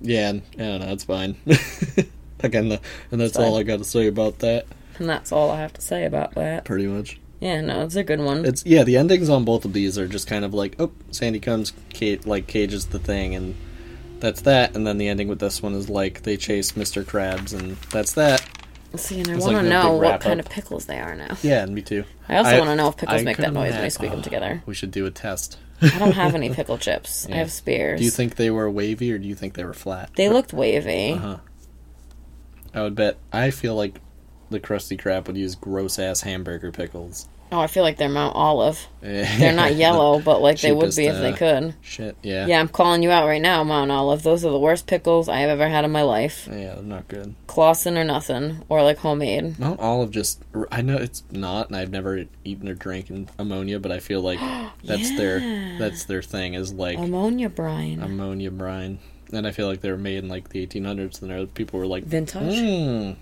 yeah, 0.00 0.32
I 0.54 0.58
don't 0.58 0.80
know. 0.80 0.92
It's 0.92 1.04
fine. 1.04 1.36
Again, 2.40 2.68
the, 2.68 2.80
and 3.10 3.20
that's 3.20 3.36
all. 3.36 3.56
I 3.56 3.62
got 3.62 3.78
to 3.78 3.84
say 3.84 4.06
about 4.06 4.40
that. 4.40 4.66
And 4.98 5.08
that's 5.08 5.32
all 5.32 5.50
I 5.50 5.60
have 5.60 5.72
to 5.74 5.80
say 5.80 6.04
about 6.04 6.34
that. 6.34 6.64
Pretty 6.64 6.86
much. 6.86 7.18
Yeah, 7.40 7.60
no, 7.60 7.82
it's 7.82 7.96
a 7.96 8.04
good 8.04 8.20
one. 8.20 8.44
It's 8.44 8.64
yeah. 8.64 8.82
The 8.82 8.96
endings 8.96 9.28
on 9.28 9.44
both 9.44 9.64
of 9.64 9.72
these 9.72 9.98
are 9.98 10.08
just 10.08 10.26
kind 10.26 10.44
of 10.44 10.54
like, 10.54 10.76
oh, 10.78 10.92
Sandy 11.10 11.40
comes, 11.40 11.72
Kate 11.90 12.26
like 12.26 12.46
cages 12.46 12.86
the 12.86 12.98
thing, 12.98 13.34
and 13.34 13.54
that's 14.20 14.42
that. 14.42 14.74
And 14.74 14.86
then 14.86 14.98
the 14.98 15.08
ending 15.08 15.28
with 15.28 15.38
this 15.38 15.62
one 15.62 15.74
is 15.74 15.88
like 15.90 16.22
they 16.22 16.36
chase 16.36 16.72
Mr. 16.72 17.04
Krabs, 17.04 17.52
and 17.52 17.76
that's 17.90 18.12
that. 18.12 18.46
See, 18.94 19.20
and 19.20 19.30
I 19.30 19.36
want 19.36 19.56
to 19.56 19.62
no 19.62 19.82
know 19.82 19.92
what 19.92 20.20
kind 20.20 20.40
up. 20.40 20.46
of 20.46 20.52
pickles 20.52 20.86
they 20.86 20.98
are 20.98 21.14
now. 21.14 21.36
Yeah, 21.42 21.62
and 21.62 21.74
me 21.74 21.82
too. 21.82 22.04
I 22.28 22.36
also 22.36 22.58
want 22.58 22.70
to 22.70 22.76
know 22.76 22.88
if 22.88 22.96
pickles 22.96 23.20
I 23.20 23.24
make 23.24 23.36
that 23.36 23.52
noise 23.52 23.70
when 23.70 23.80
imagine- 23.80 23.90
squeak 23.90 24.10
them 24.10 24.20
oh, 24.20 24.22
together. 24.22 24.62
We 24.64 24.74
should 24.74 24.90
do 24.90 25.04
a 25.04 25.10
test. 25.10 25.58
I 25.82 25.98
don't 25.98 26.12
have 26.12 26.34
any 26.34 26.50
pickle 26.52 26.78
chips. 26.78 27.26
I 27.30 27.36
have 27.36 27.50
spears. 27.50 27.98
Do 27.98 28.04
you 28.04 28.10
think 28.10 28.36
they 28.36 28.50
were 28.50 28.70
wavy 28.70 29.12
or 29.12 29.18
do 29.18 29.28
you 29.28 29.34
think 29.34 29.54
they 29.54 29.64
were 29.64 29.74
flat? 29.74 30.10
they 30.16 30.28
looked 30.28 30.52
wavy? 30.52 31.12
Uh-huh. 31.12 31.38
I 32.74 32.82
would 32.82 32.94
bet. 32.94 33.16
I 33.32 33.50
feel 33.50 33.74
like 33.74 34.00
the 34.50 34.60
Krusty 34.60 35.00
Krab 35.00 35.26
would 35.26 35.36
use 35.36 35.54
gross 35.54 35.98
ass 35.98 36.22
hamburger 36.22 36.72
pickles. 36.72 37.28
Oh, 37.52 37.60
I 37.60 37.68
feel 37.68 37.84
like 37.84 37.96
they're 37.96 38.08
Mount 38.08 38.34
Olive. 38.34 38.86
They're 39.00 39.24
They're 39.38 39.52
not 39.52 39.76
yellow, 39.76 40.20
but 40.24 40.42
like 40.42 40.60
they 40.60 40.72
would 40.72 40.94
be 40.96 41.06
if 41.06 41.16
they 41.16 41.32
uh, 41.32 41.36
could. 41.36 41.74
Shit, 41.80 42.16
yeah. 42.22 42.46
Yeah, 42.46 42.58
I'm 42.60 42.68
calling 42.68 43.02
you 43.02 43.10
out 43.10 43.26
right 43.26 43.40
now, 43.40 43.62
Mount 43.62 43.90
Olive. 43.90 44.22
Those 44.22 44.44
are 44.44 44.50
the 44.50 44.58
worst 44.58 44.86
pickles 44.86 45.28
I 45.28 45.38
have 45.38 45.50
ever 45.50 45.68
had 45.68 45.84
in 45.84 45.92
my 45.92 46.02
life. 46.02 46.48
Yeah, 46.50 46.74
they're 46.74 46.82
not 46.82 47.08
good. 47.08 47.34
Claussen 47.46 47.96
or 47.96 48.04
nothing, 48.04 48.64
or 48.68 48.82
like 48.82 48.98
homemade. 48.98 49.58
Mount 49.58 49.80
Olive 49.80 50.10
just. 50.10 50.42
I 50.72 50.82
know 50.82 50.96
it's 50.96 51.22
not, 51.30 51.68
and 51.68 51.76
I've 51.76 51.90
never 51.90 52.24
eaten 52.44 52.68
or 52.68 52.74
drank 52.74 53.10
ammonia, 53.38 53.78
but 53.78 53.92
I 53.92 54.00
feel 54.00 54.20
like 54.20 54.40
that's 54.84 55.16
their 55.16 55.40
that's 55.78 56.04
their 56.04 56.22
thing 56.22 56.54
is 56.54 56.72
like 56.72 56.98
Ammonia 56.98 57.48
brine. 57.48 58.02
ammonia 58.02 58.50
brine, 58.50 58.98
and 59.32 59.46
I 59.46 59.52
feel 59.52 59.68
like 59.68 59.80
they 59.80 59.90
were 59.90 59.96
made 59.96 60.18
in 60.18 60.28
like 60.28 60.48
the 60.48 60.66
1800s, 60.66 61.22
and 61.22 61.30
there 61.30 61.46
people 61.46 61.78
were 61.78 61.86
like, 61.86 62.04
Vintage. 62.04 62.58
"Hmm, 62.58 63.12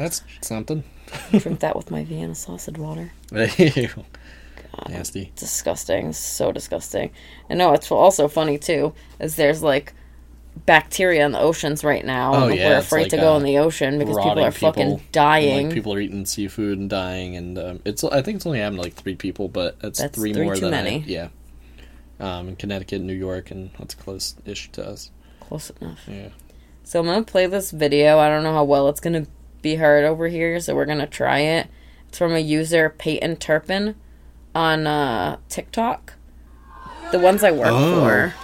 that's 0.00 0.22
something. 0.40 0.84
Drink 1.30 1.60
that 1.60 1.76
with 1.76 1.90
my 1.90 2.04
Vienna 2.04 2.34
sausage 2.34 2.78
water. 2.78 3.12
Nasty. 4.88 5.32
Disgusting. 5.36 6.12
So 6.12 6.52
disgusting. 6.52 7.10
And 7.48 7.58
no, 7.58 7.72
it's 7.72 7.90
also 7.90 8.28
funny 8.28 8.58
too, 8.58 8.94
is 9.18 9.36
there's 9.36 9.62
like 9.62 9.94
bacteria 10.66 11.24
in 11.24 11.32
the 11.32 11.40
oceans 11.40 11.84
right 11.84 12.04
now. 12.04 12.34
Oh, 12.34 12.48
and 12.48 12.56
yeah, 12.56 12.70
we're 12.70 12.78
afraid 12.78 13.02
like, 13.02 13.10
to 13.10 13.16
go 13.16 13.34
uh, 13.34 13.36
in 13.38 13.44
the 13.44 13.58
ocean 13.58 13.98
because 13.98 14.16
people 14.16 14.40
are 14.40 14.50
fucking 14.50 14.82
people, 14.82 14.98
and, 14.98 15.12
dying. 15.12 15.66
Like 15.66 15.74
people 15.74 15.92
are 15.94 16.00
eating 16.00 16.26
seafood 16.26 16.78
and 16.78 16.88
dying, 16.88 17.36
and 17.36 17.58
um, 17.58 17.80
it's 17.84 18.04
I 18.04 18.22
think 18.22 18.36
it's 18.36 18.46
only 18.46 18.60
happened 18.60 18.78
to 18.78 18.82
like 18.82 18.94
three 18.94 19.16
people, 19.16 19.48
but 19.48 19.78
that's, 19.80 20.00
That's 20.00 20.16
three, 20.16 20.32
three 20.32 20.44
more 20.44 20.56
than 20.56 20.70
many. 20.70 20.96
I, 20.96 21.04
yeah. 21.06 21.28
Um, 22.18 22.48
in 22.48 22.56
Connecticut, 22.56 23.00
New 23.00 23.14
York, 23.14 23.50
and 23.50 23.70
that's 23.78 23.94
close-ish 23.94 24.72
to 24.72 24.86
us. 24.86 25.10
Close 25.40 25.70
enough. 25.80 26.00
Yeah. 26.06 26.28
So 26.84 27.00
I'm 27.00 27.06
gonna 27.06 27.22
play 27.22 27.46
this 27.46 27.70
video. 27.70 28.18
I 28.18 28.28
don't 28.28 28.42
know 28.42 28.52
how 28.52 28.64
well 28.64 28.88
it's 28.88 29.00
gonna 29.00 29.26
be 29.62 29.76
heard 29.76 30.04
over 30.04 30.28
here, 30.28 30.58
so 30.60 30.74
we're 30.74 30.86
gonna 30.86 31.06
try 31.06 31.40
it. 31.40 31.68
It's 32.08 32.18
from 32.18 32.32
a 32.32 32.38
user 32.40 32.90
Peyton 32.90 33.36
Turpin 33.36 33.94
on 34.54 34.86
uh, 34.86 35.36
TikTok. 35.48 36.14
The 37.12 37.18
ones 37.18 37.42
I 37.44 37.50
work 37.52 37.68
Oh. 37.70 38.00
for. 38.00 38.34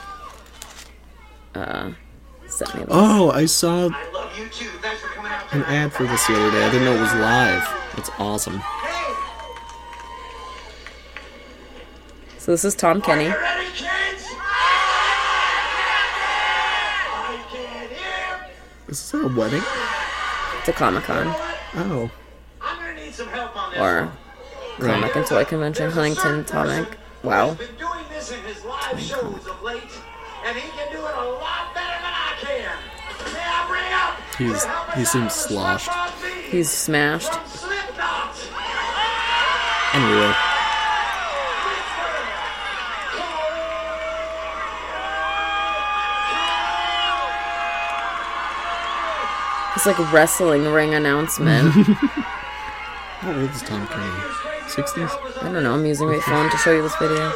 Uh, 1.59 1.93
sent 2.49 2.75
me 2.75 2.81
this. 2.81 2.89
Oh, 2.91 3.31
I 3.31 3.47
saw 3.47 3.89
I 3.89 4.11
love 4.13 4.37
you 4.39 4.47
too. 4.49 4.67
Thanks 4.83 5.01
for 5.01 5.09
coming 5.09 5.33
out. 5.33 5.53
an 5.53 5.63
ad 5.65 5.93
for 5.93 6.05
this 6.05 6.27
the 6.27 6.35
other 6.35 6.51
day. 6.51 6.65
I 6.65 6.71
didn't 6.71 6.85
know 6.85 6.95
it 6.97 7.01
was 7.01 7.15
live. 7.15 7.67
That's 7.97 8.11
awesome. 8.19 8.61
So 12.39 12.53
this 12.53 12.65
is 12.65 12.75
Tom 12.77 13.01
Kenny. 13.03 13.25
You 13.25 13.31
ready, 13.31 13.67
kids? 13.71 14.27
I 17.29 17.45
can 17.51 17.89
hear. 17.89 18.47
Is 18.89 19.11
this 19.11 19.15
a 19.15 19.27
wedding? 19.29 19.63
It's 20.67 20.75
a 20.75 20.79
Comic 20.81 21.05
Con 21.05 21.29
Oh. 21.77 22.11
I'm 22.61 22.79
gonna 22.81 22.95
need 22.95 23.15
some 23.15 23.29
help 23.29 23.57
on 23.57 23.71
this. 23.71 23.79
or 23.79 24.11
comic 24.81 25.15
and 25.15 25.25
toy 25.25 25.45
convention, 25.45 25.93
Huntington 25.93 26.45
Comic. 26.45 26.99
Wow. 27.23 27.51
He's 27.51 27.59
He's 27.61 27.69
been 27.69 27.77
doing 27.79 28.05
this 28.13 28.33
in 28.33 28.41
his 28.43 28.65
live 28.65 29.01
shows 29.01 29.47
of 29.47 29.63
late, 29.63 29.83
and 30.45 30.57
he 30.59 30.69
can 30.71 30.91
do 30.91 30.99
it 30.99 31.15
a 31.15 31.25
lot 31.25 31.73
better 31.73 31.87
than 32.03 32.13
I 32.13 32.35
can. 32.41 33.33
May 33.33 33.39
I 33.47 33.67
bring 33.69 33.93
up? 33.93 34.17
He's- 34.39 34.63
to 34.65 34.69
help 34.69 34.91
he 34.95 35.03
us 35.03 35.13
seems 35.13 35.23
out, 35.25 35.29
the 35.29 35.55
sloshed. 35.55 35.89
SpongeBob 35.89 36.11
theme 36.15 36.51
He's 36.51 36.71
smashed. 36.71 37.33
from 37.33 37.47
Slipknot. 37.47 38.37
Anyway. 39.95 40.35
It's 49.77 49.85
like 49.87 49.99
a 49.99 50.05
wrestling 50.05 50.65
ring 50.65 50.95
announcement. 50.95 51.73
How 51.75 53.33
old 53.39 53.51
is 53.51 53.63
Tom 53.63 53.87
Kenny? 53.87 54.11
60s? 54.69 55.43
I 55.43 55.53
don't 55.53 55.63
know. 55.63 55.75
I'm 55.75 55.85
using 55.87 56.09
my 56.09 56.19
phone 56.21 56.51
to 56.51 56.57
show 56.59 56.73
you 56.75 56.83
this 56.83 56.97
video. 56.97 57.31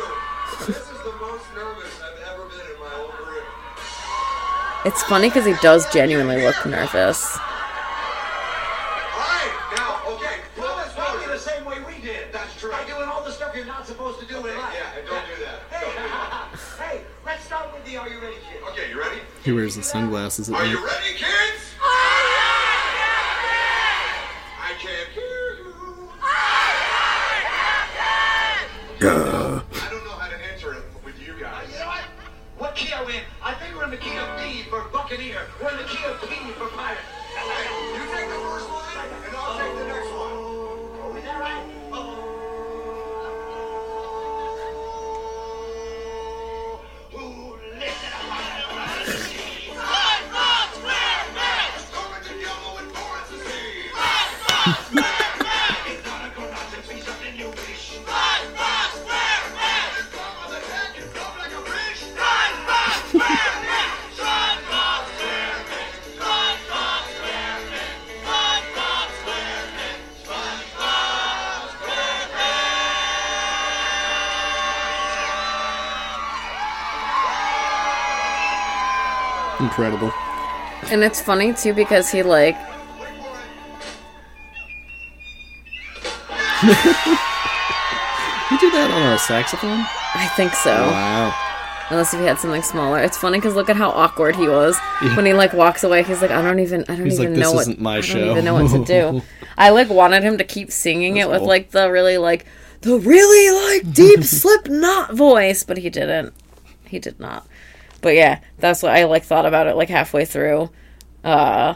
This 0.66 0.68
is 0.78 0.88
the 0.88 1.12
most 1.20 1.44
nervous 1.54 2.00
I've 2.02 2.18
ever 2.32 2.44
been 2.48 2.60
in 2.60 2.80
my 2.80 2.88
whole 2.88 3.08
career. 3.08 3.42
It's 4.86 5.02
funny 5.04 5.28
because 5.28 5.44
he 5.46 5.54
does 5.62 5.86
genuinely 5.92 6.42
look 6.42 6.64
nervous. 6.66 7.36
All 7.36 7.42
right, 9.20 9.52
now, 9.76 10.00
okay, 10.14 10.40
pull 10.56 10.64
Well, 10.64 10.76
you 10.76 10.82
ready, 10.82 10.94
probably 10.94 11.20
forward. 11.20 11.34
the 11.36 11.38
same 11.38 11.64
way 11.66 11.76
we 11.86 12.00
did. 12.02 12.32
That's 12.32 12.58
true. 12.58 12.70
By 12.72 12.84
doing 12.86 13.08
all 13.08 13.22
the 13.22 13.32
stuff 13.32 13.54
you're 13.54 13.66
not 13.66 13.86
supposed 13.86 14.18
to 14.20 14.26
do 14.26 14.36
in 14.38 14.56
life. 14.56 14.74
Yeah, 14.74 14.98
and 14.98 15.06
don't 15.06 15.24
do 15.26 15.44
that. 15.44 15.60
Hey, 15.70 15.84
Don't 15.84 16.02
do 16.04 16.08
that. 16.08 16.48
hey, 16.80 17.00
let's 17.26 17.44
start 17.44 17.72
with 17.72 17.84
the 17.84 17.96
Are 17.98 18.08
You 18.08 18.18
Ready 18.20 18.36
kid. 18.50 18.62
Okay, 18.70 18.88
you 18.90 18.98
ready? 18.98 19.20
He 19.44 19.52
wears 19.52 19.76
the 19.76 19.82
sunglasses 19.82 20.48
at 20.48 20.54
Are 20.56 20.64
you 20.66 20.74
night. 20.76 20.84
ready, 20.84 21.14
kids? 21.18 21.66
I 24.62 24.74
can't 24.78 25.08
hear 25.10 25.54
you. 25.64 25.74
I 29.02 29.62
don't 29.90 30.04
know 30.04 30.10
how 30.10 30.28
to 30.28 30.36
answer 30.52 30.74
it 30.74 30.82
with 31.04 31.18
you 31.18 31.32
guys. 31.40 31.66
You 31.72 31.78
know 31.78 31.86
what? 31.86 32.04
What 32.58 32.76
key 32.76 32.92
are 32.92 33.02
we 33.06 33.16
in? 33.16 33.22
I 33.42 33.54
think 33.54 33.74
we're 33.74 33.84
in 33.84 33.90
the 33.90 33.96
key 33.96 34.18
of 34.18 34.38
D 34.38 34.64
for 34.68 34.84
Buccaneer. 34.92 35.46
We're 35.62 35.69
Incredible. 79.80 80.12
And 80.92 81.02
it's 81.02 81.20
funny 81.20 81.52
too 81.54 81.72
because 81.72 82.10
he 82.10 82.22
like 82.22 82.56
He 88.50 88.56
did 88.58 88.72
that 88.74 88.90
on 88.90 89.12
a 89.14 89.18
saxophone? 89.18 89.86
I 90.14 90.26
think 90.36 90.52
so. 90.54 90.70
Wow. 90.72 91.32
Unless 91.90 92.12
if 92.14 92.20
he 92.20 92.26
had 92.26 92.38
something 92.38 92.62
smaller. 92.62 92.98
It's 93.00 93.16
funny 93.16 93.38
because 93.38 93.54
look 93.54 93.70
at 93.70 93.76
how 93.76 93.90
awkward 93.90 94.36
he 94.36 94.48
was 94.48 94.76
when 95.16 95.24
he 95.24 95.32
like 95.32 95.52
walks 95.52 95.82
away. 95.84 96.02
He's 96.02 96.20
like, 96.20 96.30
I 96.30 96.42
don't 96.42 96.58
even, 96.58 96.82
I 96.88 96.96
don't 96.96 97.04
He's 97.06 97.18
even 97.20 97.34
"This 97.34 97.42
know 97.42 97.52
what, 97.52 97.68
I 97.68 98.00
show." 98.00 98.18
don't 98.18 98.30
even 98.30 98.44
know 98.44 98.54
what 98.54 98.70
to 98.72 98.84
do. 98.84 99.22
I 99.58 99.70
like 99.70 99.88
wanted 99.88 100.22
him 100.22 100.36
to 100.38 100.44
keep 100.44 100.70
singing 100.70 101.16
it 101.16 101.28
with 101.28 101.38
cool. 101.38 101.48
like 101.48 101.70
the 101.70 101.90
really 101.90 102.18
like 102.18 102.44
the 102.82 102.98
really 102.98 103.82
like 103.84 103.92
deep 103.94 104.22
Slipknot 104.24 105.14
voice, 105.14 105.62
but 105.64 105.78
he 105.78 105.88
didn't. 105.90 106.34
He 106.86 106.98
did 106.98 107.18
not. 107.20 107.46
But 108.00 108.14
yeah, 108.14 108.40
that's 108.58 108.82
what 108.82 108.92
I 108.92 109.04
like 109.04 109.24
thought 109.24 109.46
about 109.46 109.66
it 109.66 109.76
like 109.76 109.88
halfway 109.90 110.24
through. 110.24 110.70
Uh, 111.24 111.74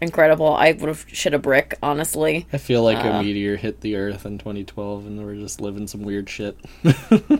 incredible. 0.00 0.54
I 0.54 0.72
would 0.72 0.88
have 0.88 1.04
shit 1.08 1.34
a 1.34 1.38
brick, 1.38 1.76
honestly. 1.82 2.46
I 2.52 2.58
feel 2.58 2.82
like 2.82 3.04
Uh. 3.04 3.08
a 3.08 3.22
meteor 3.22 3.56
hit 3.56 3.80
the 3.80 3.96
Earth 3.96 4.24
in 4.26 4.38
2012 4.38 5.06
and 5.06 5.24
we're 5.24 5.34
just 5.34 5.60
living 5.60 5.86
some 5.86 6.02
weird 6.02 6.28
shit. 6.28 6.56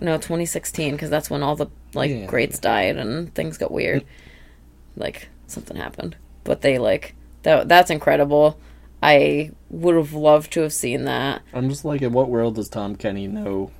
No, 0.01 0.17
2016 0.17 0.93
because 0.93 1.11
that's 1.11 1.29
when 1.31 1.43
all 1.43 1.55
the 1.57 1.67
like 1.95 2.11
Yeah. 2.11 2.27
greats 2.27 2.59
died 2.59 2.97
and 2.97 3.33
things 3.35 3.59
got 3.59 3.71
weird. 3.71 4.05
Like 4.97 5.29
something 5.47 5.77
happened, 5.77 6.17
but 6.43 6.63
they 6.63 6.79
like 6.79 7.15
that. 7.45 7.69
That's 7.69 7.89
incredible. 7.91 8.59
I 9.01 9.53
would 9.71 9.95
have 9.95 10.13
loved 10.13 10.53
to 10.55 10.63
have 10.63 10.73
seen 10.73 11.05
that. 11.05 11.43
I'm 11.55 11.69
just 11.69 11.85
like, 11.85 12.03
in 12.03 12.13
what 12.13 12.29
world 12.29 12.57
does 12.57 12.69
Tom 12.69 12.97
Kenny 12.97 13.29
know 13.29 13.71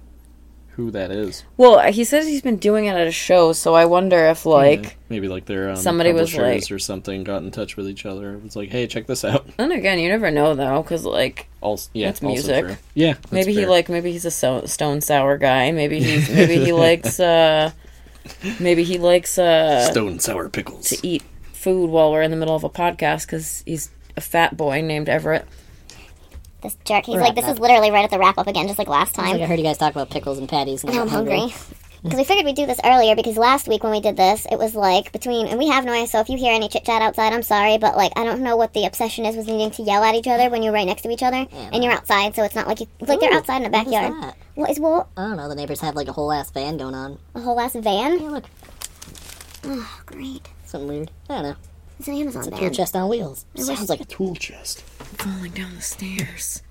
who 0.79 0.93
that 0.93 1.11
is? 1.11 1.43
Well, 1.57 1.81
he 1.93 2.05
says 2.05 2.25
he's 2.29 2.41
been 2.41 2.57
doing 2.57 2.85
it 2.87 2.95
at 2.95 3.09
a 3.09 3.11
show, 3.11 3.53
so 3.53 3.75
I 3.75 3.85
wonder 3.87 4.17
if 4.29 4.47
like. 4.47 4.83
Yeah, 4.85 4.91
maybe 5.09 5.27
like 5.27 5.45
their 5.45 5.71
um, 5.71 5.77
somebody 5.77 6.13
was 6.13 6.33
like- 6.37 6.71
or 6.71 6.79
something 6.79 7.25
got 7.25 7.43
in 7.43 7.51
touch 7.51 7.77
with 7.77 7.89
each 7.89 8.07
other. 8.07 8.35
It 8.35 8.45
was 8.45 8.55
like, 8.55 8.69
hey, 8.71 8.87
check 8.87 9.09
this 9.09 9.25
out. 9.25 9.45
And 9.59 9.73
again, 9.73 9.99
you 9.99 10.09
never 10.09 10.31
know 10.31 10.55
though, 10.55 10.81
because 10.83 11.05
like 11.05 11.49
Also, 11.61 11.91
yeah, 11.95 12.07
That's 12.07 12.23
also 12.23 12.33
music. 12.33 12.65
true. 12.65 12.77
Yeah, 12.95 13.15
that's 13.15 13.33
maybe 13.33 13.53
he 13.53 13.67
like 13.67 13.89
maybe 13.89 14.13
he's 14.13 14.25
a 14.25 14.31
so- 14.31 14.67
stone 14.67 15.01
sour 15.01 15.37
guy. 15.37 15.73
Maybe 15.73 16.01
he's 16.01 16.31
maybe 16.35 16.65
he 16.65 16.73
likes 16.73 17.19
uh 17.19 17.73
maybe 18.61 18.85
he 18.85 18.99
likes 18.99 19.37
uh 19.37 19.91
stone 19.91 20.21
sour 20.21 20.49
pickles. 20.49 20.91
to 20.91 21.07
eat 21.07 21.25
food 21.53 21.91
while 21.91 22.13
we're 22.13 22.23
in 22.23 22.31
the 22.31 22.37
middle 22.37 22.55
of 22.55 22.63
a 22.63 22.71
podcast 22.71 23.27
because 23.27 23.65
he's 23.67 23.91
a 24.17 24.21
fat 24.21 24.57
boy 24.57 24.81
named 24.81 25.09
Everett. 25.09 25.45
This 26.61 26.77
jerk. 26.85 27.07
He's 27.07 27.17
like, 27.17 27.35
this 27.35 27.47
is 27.49 27.59
literally 27.59 27.91
right 27.91 28.05
at 28.05 28.11
the 28.11 28.19
wrap 28.19 28.37
up 28.39 28.47
again, 28.49 28.67
just 28.67 28.79
like 28.79 28.89
last 28.89 29.15
time. 29.15 29.33
think 29.33 29.43
I 29.43 29.47
heard 29.47 29.59
you 29.59 29.65
guys 29.65 29.79
talk 29.79 29.93
about 29.93 30.11
pickles 30.11 30.39
and 30.39 30.49
patties. 30.49 30.83
And 30.83 30.93
Now 30.93 31.03
I'm 31.03 31.09
hungry. 31.09 31.53
Because 32.03 32.17
we 32.19 32.25
figured 32.25 32.47
we'd 32.47 32.57
do 32.57 32.67
this 32.67 32.81
earlier 32.85 33.15
because 33.17 33.37
last 33.37 33.69
week 33.69 33.83
when 33.85 33.93
we 33.93 34.01
did 34.01 34.17
this, 34.17 34.45
it 34.51 34.57
was 34.59 34.75
like 34.75 35.13
between, 35.13 35.47
and 35.47 35.59
we 35.59 35.69
have 35.69 35.85
noise, 35.85 36.11
so 36.11 36.19
if 36.21 36.29
you 36.29 36.37
hear 36.37 36.53
any 36.53 36.69
chit 36.69 36.85
chat 36.85 37.01
outside, 37.03 37.33
I'm 37.33 37.43
sorry, 37.43 37.79
but 37.79 37.97
like, 37.97 38.13
I 38.17 38.25
don't 38.25 38.41
know 38.43 38.57
what 38.57 38.73
the 38.73 38.87
obsession 38.87 39.25
is 39.25 39.37
with 39.37 39.47
needing 39.47 39.71
to 39.73 39.83
yell 39.83 40.03
at 40.03 40.15
each 40.17 40.27
other 40.29 40.49
when 40.51 40.63
you're 40.65 40.73
right 40.73 40.87
next 40.87 41.03
to 41.03 41.11
each 41.11 41.23
other 41.23 41.47
and 41.53 41.83
you're 41.85 41.93
outside, 41.93 42.35
so 42.35 42.43
it's 42.45 42.55
not 42.57 42.67
like 42.67 42.81
you, 42.81 42.87
it's 43.01 43.09
like 43.09 43.21
they're 43.21 43.33
outside 43.35 43.63
in 43.63 43.71
the 43.71 43.77
what 43.79 43.87
is 43.87 43.93
backyard. 43.93 44.23
that? 44.23 44.37
What 44.55 44.71
is 44.71 44.81
what? 44.81 45.07
I 45.17 45.23
don't 45.29 45.37
know. 45.37 45.49
The 45.49 45.55
neighbors 45.55 45.81
have 45.81 45.95
like 45.95 46.09
a 46.09 46.13
whole 46.13 46.33
ass 46.33 46.51
van 46.51 46.77
going 46.77 46.95
on. 46.95 47.19
A 47.37 47.41
whole 47.41 47.59
ass 47.61 47.75
van? 47.75 48.19
Yeah, 48.21 48.29
look, 48.31 48.45
Oh, 49.65 50.01
great. 50.07 50.49
something 50.67 50.89
weird. 50.89 51.11
I 51.29 51.35
don't 51.35 51.43
know. 51.45 51.57
It's 51.99 52.09
an 52.09 52.15
Amazon 52.15 52.41
It's 52.43 52.47
a 52.49 52.51
van. 52.51 52.61
tool 52.61 52.71
chest 52.71 52.97
on 52.97 53.09
wheels. 53.09 53.45
wish- 53.55 53.67
Sounds 53.67 53.89
like 53.91 54.01
a 54.01 54.05
Tool 54.05 54.35
chest. 54.37 54.85
Falling 55.17 55.53
down 55.53 55.75
the 55.75 55.83
stairs. 55.83 56.63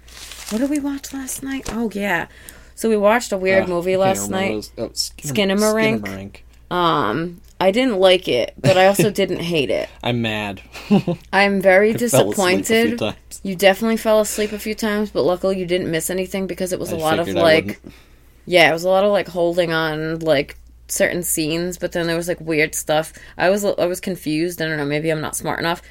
What 0.50 0.60
did 0.60 0.70
we 0.70 0.80
watch 0.80 1.14
last 1.14 1.44
night? 1.44 1.70
Oh 1.74 1.90
yeah, 1.94 2.28
so 2.76 2.90
we 2.90 2.98
watched 2.98 3.32
a 3.32 3.38
weird 3.38 3.64
Ah, 3.66 3.68
movie 3.68 3.98
last 3.98 4.30
night. 4.30 4.52
those- 4.52 4.72
Oh, 4.78 4.90
Skin- 4.94 5.50
Skinamarink? 5.50 6.00
Skinamarink. 6.02 6.36
Um, 6.74 7.42
I 7.60 7.72
didn't 7.72 7.98
like 8.00 8.28
it, 8.28 8.54
but 8.60 8.78
I 8.78 8.88
also 8.88 9.10
didn't 9.10 9.40
hate 9.40 9.70
it. 9.70 9.90
I'm 10.04 10.22
mad. 10.22 10.62
I'm 11.34 11.62
very 11.62 11.90
I 11.94 11.98
fell 11.98 12.22
a 12.22 12.24
few 12.24 12.30
disappointed. 12.60 13.16
You 13.44 13.56
definitely 13.56 13.98
fell 13.98 14.20
asleep 14.20 14.52
a 14.52 14.60
few 14.60 14.76
times, 14.76 15.10
but 15.10 15.24
luckily 15.24 15.60
you 15.60 15.66
didn't 15.66 15.90
miss 15.92 16.10
anything 16.10 16.48
because 16.48 16.74
it 16.74 16.80
was 16.80 16.92
a 16.92 16.98
I 16.98 17.00
lot 17.00 17.20
of 17.20 17.28
like, 17.30 17.66
wouldn't. 17.66 17.94
yeah, 18.46 18.70
it 18.70 18.74
was 18.74 18.84
a 18.84 18.90
lot 18.90 19.04
of 19.04 19.12
like 19.12 19.28
holding 19.30 19.72
on 19.72 20.20
like 20.20 20.58
certain 20.90 21.24
scenes, 21.24 21.78
but 21.78 21.92
then 21.94 22.08
there 22.08 22.16
was 22.18 22.28
like 22.28 22.40
weird 22.42 22.76
stuff. 22.76 23.14
I 23.38 23.50
was 23.50 23.64
I 23.66 23.86
was 23.86 24.00
confused. 24.00 24.62
I 24.62 24.68
don't 24.68 24.78
know. 24.78 24.86
Maybe 24.86 25.10
I'm 25.10 25.22
not 25.22 25.36
smart 25.36 25.60
enough, 25.60 25.82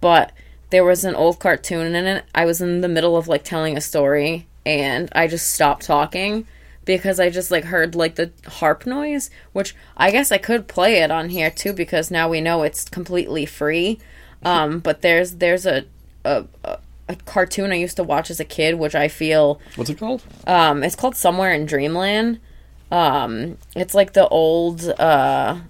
but 0.00 0.32
there 0.70 0.84
was 0.84 1.04
an 1.04 1.14
old 1.14 1.38
cartoon 1.40 1.94
in 1.94 2.06
it. 2.06 2.24
I 2.34 2.44
was 2.44 2.60
in 2.60 2.80
the 2.80 2.88
middle 2.88 3.16
of 3.16 3.28
like 3.28 3.44
telling 3.44 3.76
a 3.76 3.80
story, 3.80 4.46
and 4.66 5.08
I 5.12 5.26
just 5.26 5.52
stopped 5.52 5.84
talking 5.84 6.46
because 6.84 7.18
I 7.18 7.30
just 7.30 7.50
like 7.50 7.64
heard 7.64 7.94
like 7.94 8.16
the 8.16 8.30
harp 8.46 8.84
noise, 8.86 9.30
which 9.52 9.74
I 9.96 10.10
guess 10.10 10.30
I 10.32 10.38
could 10.38 10.68
play 10.68 10.96
it 11.02 11.10
on 11.10 11.30
here 11.30 11.50
too 11.50 11.72
because 11.72 12.10
now 12.10 12.28
we 12.28 12.40
know 12.40 12.62
it's 12.62 12.88
completely 12.88 13.46
free. 13.46 13.98
Um, 14.46 14.80
but 14.80 15.00
there's 15.00 15.36
there's 15.36 15.64
a 15.64 15.86
a, 16.22 16.44
a 16.64 16.78
a 17.08 17.16
cartoon 17.16 17.72
I 17.72 17.76
used 17.76 17.96
to 17.96 18.02
watch 18.02 18.30
as 18.30 18.40
a 18.40 18.44
kid, 18.44 18.74
which 18.74 18.94
I 18.94 19.08
feel 19.08 19.58
What's 19.76 19.88
it 19.88 19.96
called? 19.98 20.22
um, 20.46 20.82
it's 20.82 20.94
called 20.94 21.16
Somewhere 21.16 21.50
in 21.54 21.64
Dreamland. 21.64 22.40
Um, 22.90 23.56
it's 23.74 23.94
like 23.94 24.12
the 24.12 24.28
old. 24.28 24.84
Uh, 25.00 25.60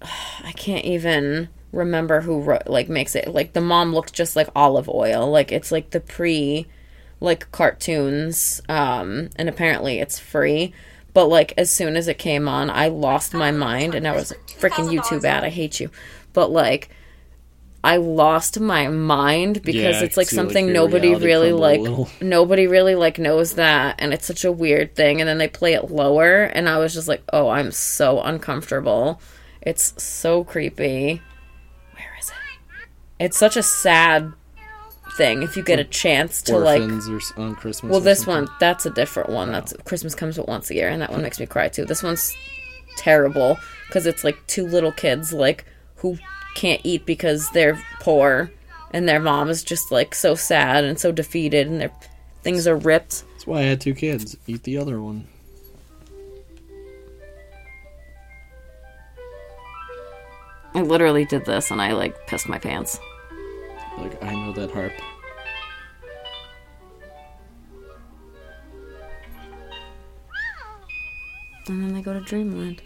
I 0.02 0.52
can't 0.52 0.84
even 0.84 1.48
remember 1.72 2.20
who 2.20 2.40
wrote, 2.40 2.66
like 2.66 2.88
makes 2.88 3.14
it. 3.14 3.28
Like 3.28 3.54
the 3.54 3.60
mom 3.60 3.94
looks 3.94 4.12
just 4.12 4.36
like 4.36 4.48
olive 4.54 4.88
oil. 4.88 5.30
Like 5.30 5.50
it's 5.50 5.72
like 5.72 5.90
the 5.90 6.00
pre, 6.00 6.66
like 7.20 7.50
cartoons. 7.50 8.60
Um, 8.68 9.30
and 9.36 9.48
apparently 9.48 9.98
it's 9.98 10.18
free. 10.18 10.72
But 11.14 11.26
like 11.26 11.54
as 11.56 11.70
soon 11.70 11.96
as 11.96 12.08
it 12.08 12.18
came 12.18 12.48
on, 12.48 12.70
I 12.70 12.88
lost 12.88 13.34
my 13.34 13.50
mind, 13.50 13.94
and 13.94 14.06
I 14.06 14.12
was 14.12 14.32
freaking 14.58 14.88
YouTube 14.88 15.24
ad. 15.24 15.44
I 15.44 15.50
hate 15.50 15.80
you. 15.80 15.90
But 16.32 16.50
like. 16.50 16.90
I 17.84 17.96
lost 17.96 18.60
my 18.60 18.86
mind 18.86 19.60
because 19.64 19.96
Yeah, 19.96 20.04
it's 20.04 20.16
like 20.16 20.28
see, 20.28 20.36
like, 20.36 20.44
something 20.44 20.72
nobody 20.72 21.16
really 21.16 21.50
like 21.50 21.80
nobody 22.22 22.68
really 22.68 22.94
like 22.94 23.18
knows 23.18 23.54
that 23.54 23.96
and 23.98 24.14
it's 24.14 24.24
such 24.24 24.44
a 24.44 24.52
weird 24.52 24.94
thing 24.94 25.20
and 25.20 25.28
then 25.28 25.38
they 25.38 25.48
play 25.48 25.72
it 25.72 25.90
lower 25.90 26.44
and 26.44 26.68
I 26.68 26.78
was 26.78 26.94
just 26.94 27.08
like, 27.08 27.24
"Oh, 27.32 27.48
I'm 27.48 27.72
so 27.72 28.20
uncomfortable." 28.22 29.20
It's 29.62 30.00
so 30.00 30.44
creepy. 30.44 31.22
Where 33.22 33.26
is 33.26 33.26
it? 33.26 33.30
It's 33.30 33.38
such 33.38 33.56
a 33.56 33.62
sad 33.62 34.32
thing 35.16 35.42
if 35.42 35.56
you 35.56 35.62
get 35.62 35.78
a 35.78 35.84
chance 35.84 36.42
to 36.42 36.56
like 36.56 36.80
Orphans 36.80 37.08
or 37.08 37.16
s- 37.16 37.32
on 37.36 37.54
Christmas. 37.54 37.90
well, 37.90 38.00
or 38.00 38.04
this 38.04 38.24
something? 38.24 38.46
one, 38.46 38.56
that's 38.60 38.86
a 38.86 38.90
different 38.90 39.30
one. 39.30 39.50
Oh. 39.50 39.52
That's 39.52 39.72
Christmas 39.84 40.14
comes 40.14 40.36
but 40.36 40.48
once 40.48 40.70
a 40.70 40.74
year, 40.74 40.88
and 40.88 41.02
that 41.02 41.10
one 41.10 41.22
makes 41.22 41.38
me 41.38 41.46
cry 41.46 41.68
too. 41.68 41.84
This 41.84 42.02
one's 42.02 42.34
terrible 42.96 43.58
because 43.88 44.06
it's 44.06 44.24
like 44.24 44.46
two 44.46 44.66
little 44.66 44.92
kids 44.92 45.32
like 45.32 45.64
who 45.96 46.18
can't 46.54 46.80
eat 46.84 47.06
because 47.06 47.50
they're 47.50 47.82
poor, 48.00 48.50
and 48.92 49.08
their 49.08 49.20
mom 49.20 49.50
is 49.50 49.62
just 49.62 49.90
like 49.92 50.14
so 50.14 50.34
sad 50.34 50.84
and 50.84 50.98
so 50.98 51.12
defeated, 51.12 51.66
and 51.66 51.80
their 51.80 51.92
things 52.42 52.66
are 52.66 52.76
ripped. 52.76 53.24
That's 53.32 53.46
why 53.46 53.60
I 53.60 53.62
had 53.62 53.80
two 53.80 53.94
kids. 53.94 54.36
Eat 54.46 54.62
the 54.64 54.78
other 54.78 55.00
one. 55.00 55.26
I 60.74 60.80
literally 60.80 61.26
did 61.26 61.44
this, 61.44 61.70
and 61.70 61.82
I 61.82 61.92
like 61.92 62.26
pissed 62.26 62.48
my 62.48 62.58
pants. 62.58 62.98
Like 63.98 64.22
I 64.22 64.34
know 64.34 64.52
that 64.52 64.70
harp. 64.70 64.92
And 71.68 71.82
then 71.82 71.94
they 71.94 72.02
go 72.02 72.12
to 72.12 72.20
Dreamland. 72.20 72.82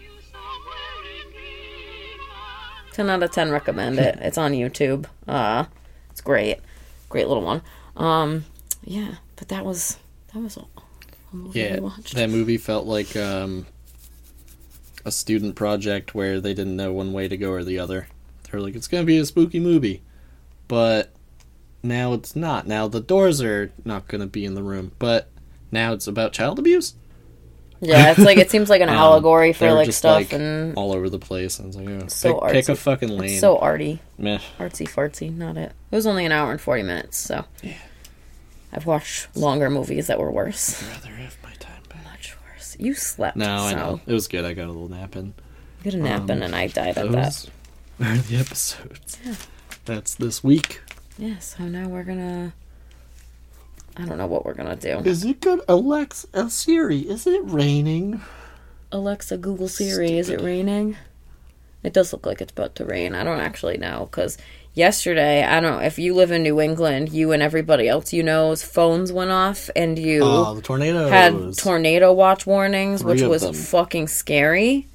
10 2.92 3.10
out 3.10 3.22
of 3.22 3.30
10 3.30 3.50
recommend 3.50 3.98
it. 3.98 4.18
It's 4.20 4.38
on 4.38 4.52
YouTube. 4.52 5.06
Uh 5.28 5.64
it's 6.10 6.20
great. 6.20 6.58
Great 7.08 7.28
little 7.28 7.42
one. 7.42 7.62
Um 7.96 8.44
yeah, 8.84 9.16
but 9.36 9.48
that 9.48 9.64
was 9.64 9.98
that 10.32 10.40
was 10.40 10.56
all. 10.56 10.70
a 11.32 11.36
movie 11.36 11.60
Yeah, 11.60 11.74
we 11.74 11.80
watched. 11.80 12.14
that 12.14 12.30
movie 12.30 12.56
felt 12.58 12.86
like 12.86 13.16
um, 13.16 13.66
a 15.04 15.10
student 15.10 15.56
project 15.56 16.14
where 16.14 16.40
they 16.40 16.54
didn't 16.54 16.76
know 16.76 16.92
one 16.92 17.12
way 17.12 17.26
to 17.28 17.36
go 17.36 17.50
or 17.50 17.64
the 17.64 17.78
other. 17.78 18.08
They're 18.50 18.60
like, 18.60 18.74
it's 18.76 18.86
gonna 18.88 19.04
be 19.04 19.18
a 19.18 19.24
spooky 19.26 19.58
movie, 19.60 20.02
but 20.68 21.12
now 21.82 22.12
it's 22.12 22.34
not. 22.36 22.66
Now 22.66 22.88
the 22.88 23.00
doors 23.00 23.40
are 23.42 23.72
not 23.84 24.08
gonna 24.08 24.26
be 24.26 24.44
in 24.44 24.54
the 24.54 24.62
room, 24.62 24.92
but 24.98 25.28
now 25.70 25.92
it's 25.92 26.06
about 26.06 26.32
child 26.32 26.58
abuse. 26.58 26.94
Yeah, 27.80 28.10
it's 28.10 28.20
like 28.20 28.38
it 28.38 28.50
seems 28.50 28.70
like 28.70 28.80
an 28.80 28.88
Um, 28.90 28.94
allegory 28.96 29.52
for 29.52 29.70
like 29.72 29.92
stuff 29.92 30.14
like, 30.16 30.32
and 30.32 30.74
all 30.76 30.94
over 30.94 31.10
the 31.10 31.18
place. 31.18 31.58
And 31.58 31.68
it's 31.68 31.76
like, 31.76 31.88
oh, 31.88 32.06
so 32.08 32.40
pick, 32.40 32.52
pick 32.52 32.68
a 32.70 32.74
fucking 32.76 33.10
lane. 33.10 33.32
It's 33.32 33.40
so 33.40 33.58
arty. 33.58 34.00
Meh. 34.16 34.38
Artsy 34.58 34.88
fartsy, 34.88 35.34
not 35.34 35.56
it. 35.58 35.72
It 35.90 35.94
was 35.96 36.06
only 36.06 36.24
an 36.24 36.32
hour 36.32 36.50
and 36.50 36.60
40 36.60 36.82
minutes, 36.84 37.18
so. 37.18 37.44
yeah. 37.62 37.74
I've 38.72 38.86
watched 38.86 39.34
longer 39.36 39.68
movies 39.70 40.06
that 40.06 40.18
were 40.18 40.30
worse. 40.30 40.82
I'd 40.82 40.88
rather 40.88 41.08
have 41.16 41.36
my 41.42 41.52
time 41.58 41.82
back. 41.88 42.02
Much 42.04 42.36
worse. 42.50 42.76
You 42.78 42.94
slept. 42.94 43.36
No, 43.36 43.46
I 43.46 43.74
know 43.74 44.00
it 44.06 44.12
was 44.12 44.26
good. 44.26 44.44
I 44.46 44.54
got 44.54 44.64
a 44.64 44.72
little 44.72 44.88
nap 44.88 45.14
in. 45.16 45.26
You 45.26 45.84
get 45.84 45.94
a 45.94 45.98
nap 45.98 46.22
in, 46.30 46.38
Um, 46.38 46.42
and 46.42 46.54
I 46.56 46.66
died 46.68 46.96
at 46.98 47.12
that. 47.12 47.46
Are 48.00 48.16
the 48.16 48.36
episodes. 48.40 49.18
That's 49.86 50.14
this 50.16 50.42
week. 50.44 50.80
Yeah, 51.18 51.38
so 51.38 51.64
now 51.64 51.88
we're 51.88 52.02
gonna. 52.04 52.52
I 53.96 54.04
don't 54.04 54.18
know 54.18 54.26
what 54.26 54.44
we're 54.44 54.54
gonna 54.54 54.76
do. 54.76 54.98
Is 55.04 55.24
it 55.24 55.40
good? 55.40 55.60
Alexa, 55.68 56.28
uh, 56.34 56.48
Siri, 56.48 56.98
is 57.00 57.26
it 57.26 57.40
raining? 57.44 58.20
Alexa, 58.92 59.38
Google 59.38 59.68
Siri, 59.68 60.18
is 60.18 60.28
it 60.28 60.40
raining? 60.42 60.96
It 61.82 61.92
does 61.92 62.12
look 62.12 62.26
like 62.26 62.40
it's 62.40 62.52
about 62.52 62.74
to 62.76 62.84
rain. 62.84 63.14
I 63.14 63.24
don't 63.24 63.40
actually 63.40 63.78
know 63.78 64.08
because 64.10 64.36
yesterday, 64.74 65.44
I 65.44 65.60
don't 65.60 65.78
know 65.78 65.84
if 65.86 65.98
you 65.98 66.14
live 66.14 66.30
in 66.32 66.42
New 66.42 66.60
England, 66.60 67.10
you 67.10 67.32
and 67.32 67.42
everybody 67.42 67.88
else 67.88 68.12
you 68.12 68.22
know's 68.22 68.62
phones 68.62 69.12
went 69.12 69.30
off 69.30 69.70
and 69.76 69.98
you 69.98 70.20
Oh, 70.24 70.54
the 70.54 70.62
tornadoes. 70.62 71.10
had 71.10 71.56
tornado 71.56 72.12
watch 72.12 72.44
warnings, 72.46 73.02
which 73.04 73.18
Three 73.20 73.24
of 73.26 73.30
was 73.30 73.42
them. 73.42 73.54
fucking 73.54 74.08
scary 74.08 74.88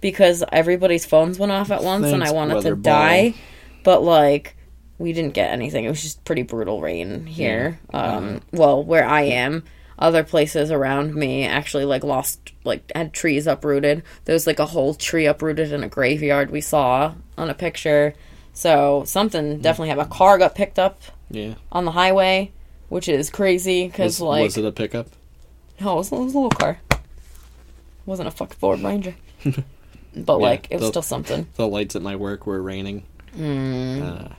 because 0.00 0.42
everybody's 0.52 1.06
phones 1.06 1.38
went 1.38 1.52
off 1.52 1.70
at 1.70 1.82
once 1.84 2.06
and 2.06 2.22
I 2.24 2.32
wanted 2.32 2.62
to 2.62 2.74
die. 2.76 3.30
ball. 3.30 3.38
But 3.84 4.02
like 4.02 4.56
we 4.98 5.12
didn't 5.12 5.34
get 5.34 5.50
anything. 5.50 5.84
It 5.84 5.88
was 5.90 6.02
just 6.02 6.24
pretty 6.24 6.42
brutal 6.42 6.80
rain 6.80 7.26
here. 7.26 7.78
Um 7.92 8.40
well, 8.52 8.82
where 8.84 9.04
I 9.06 9.22
am, 9.22 9.64
other 9.98 10.22
places 10.24 10.70
around 10.70 11.14
me 11.14 11.44
actually 11.44 11.84
like 11.84 12.04
lost 12.04 12.52
like 12.64 12.90
had 12.94 13.12
trees 13.12 13.46
uprooted. 13.46 14.02
There 14.24 14.34
was 14.34 14.46
like 14.46 14.58
a 14.58 14.66
whole 14.66 14.94
tree 14.94 15.26
uprooted 15.26 15.72
in 15.72 15.82
a 15.82 15.88
graveyard 15.88 16.50
we 16.50 16.60
saw 16.60 17.14
on 17.36 17.50
a 17.50 17.54
picture. 17.54 18.14
So 18.54 19.02
something 19.06 19.60
definitely 19.60 19.88
happened. 19.88 20.08
A 20.12 20.14
car 20.14 20.38
got 20.38 20.54
picked 20.54 20.78
up 20.78 21.00
Yeah. 21.30 21.54
on 21.72 21.84
the 21.86 21.92
highway, 21.92 22.52
which 22.90 23.08
is 23.08 23.30
crazy 23.30 23.84
Was, 23.84 23.92
because 23.92 24.20
like 24.20 24.42
was 24.42 24.56
it 24.58 24.64
a 24.64 24.72
pickup? 24.72 25.08
no, 25.80 25.94
it 25.94 25.96
was, 25.96 26.12
it 26.12 26.18
was 26.18 26.34
a 26.34 26.38
little 26.38 26.50
car. 26.50 26.78
It 26.90 26.98
wasn't 28.06 28.28
a 28.28 28.30
fucking 28.30 28.56
Ford 28.58 28.80
Ranger. 28.80 29.14
but 29.44 29.54
Yeah, 30.14 30.32
like, 30.34 30.66
it 30.70 30.74
was 30.74 30.82
the- 30.82 30.88
still 30.88 31.02
something. 31.02 31.46
The 31.54 31.66
lights 31.66 31.96
at 31.96 32.02
my 32.02 32.14
work 32.16 32.46
were 32.46 32.60
raining. 32.62 33.04
Mm. 33.36 34.02
Uh, 34.02 34.34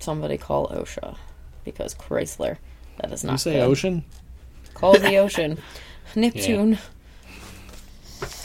Somebody 0.00 0.38
call 0.38 0.68
OSHA 0.68 1.16
because 1.64 1.94
Chrysler. 1.94 2.58
That 3.00 3.12
is 3.12 3.24
not. 3.24 3.32
you 3.32 3.38
say 3.38 3.52
good. 3.54 3.62
ocean? 3.62 4.04
Call 4.74 4.98
the 4.98 5.16
ocean. 5.16 5.58
Neptune. 6.14 6.78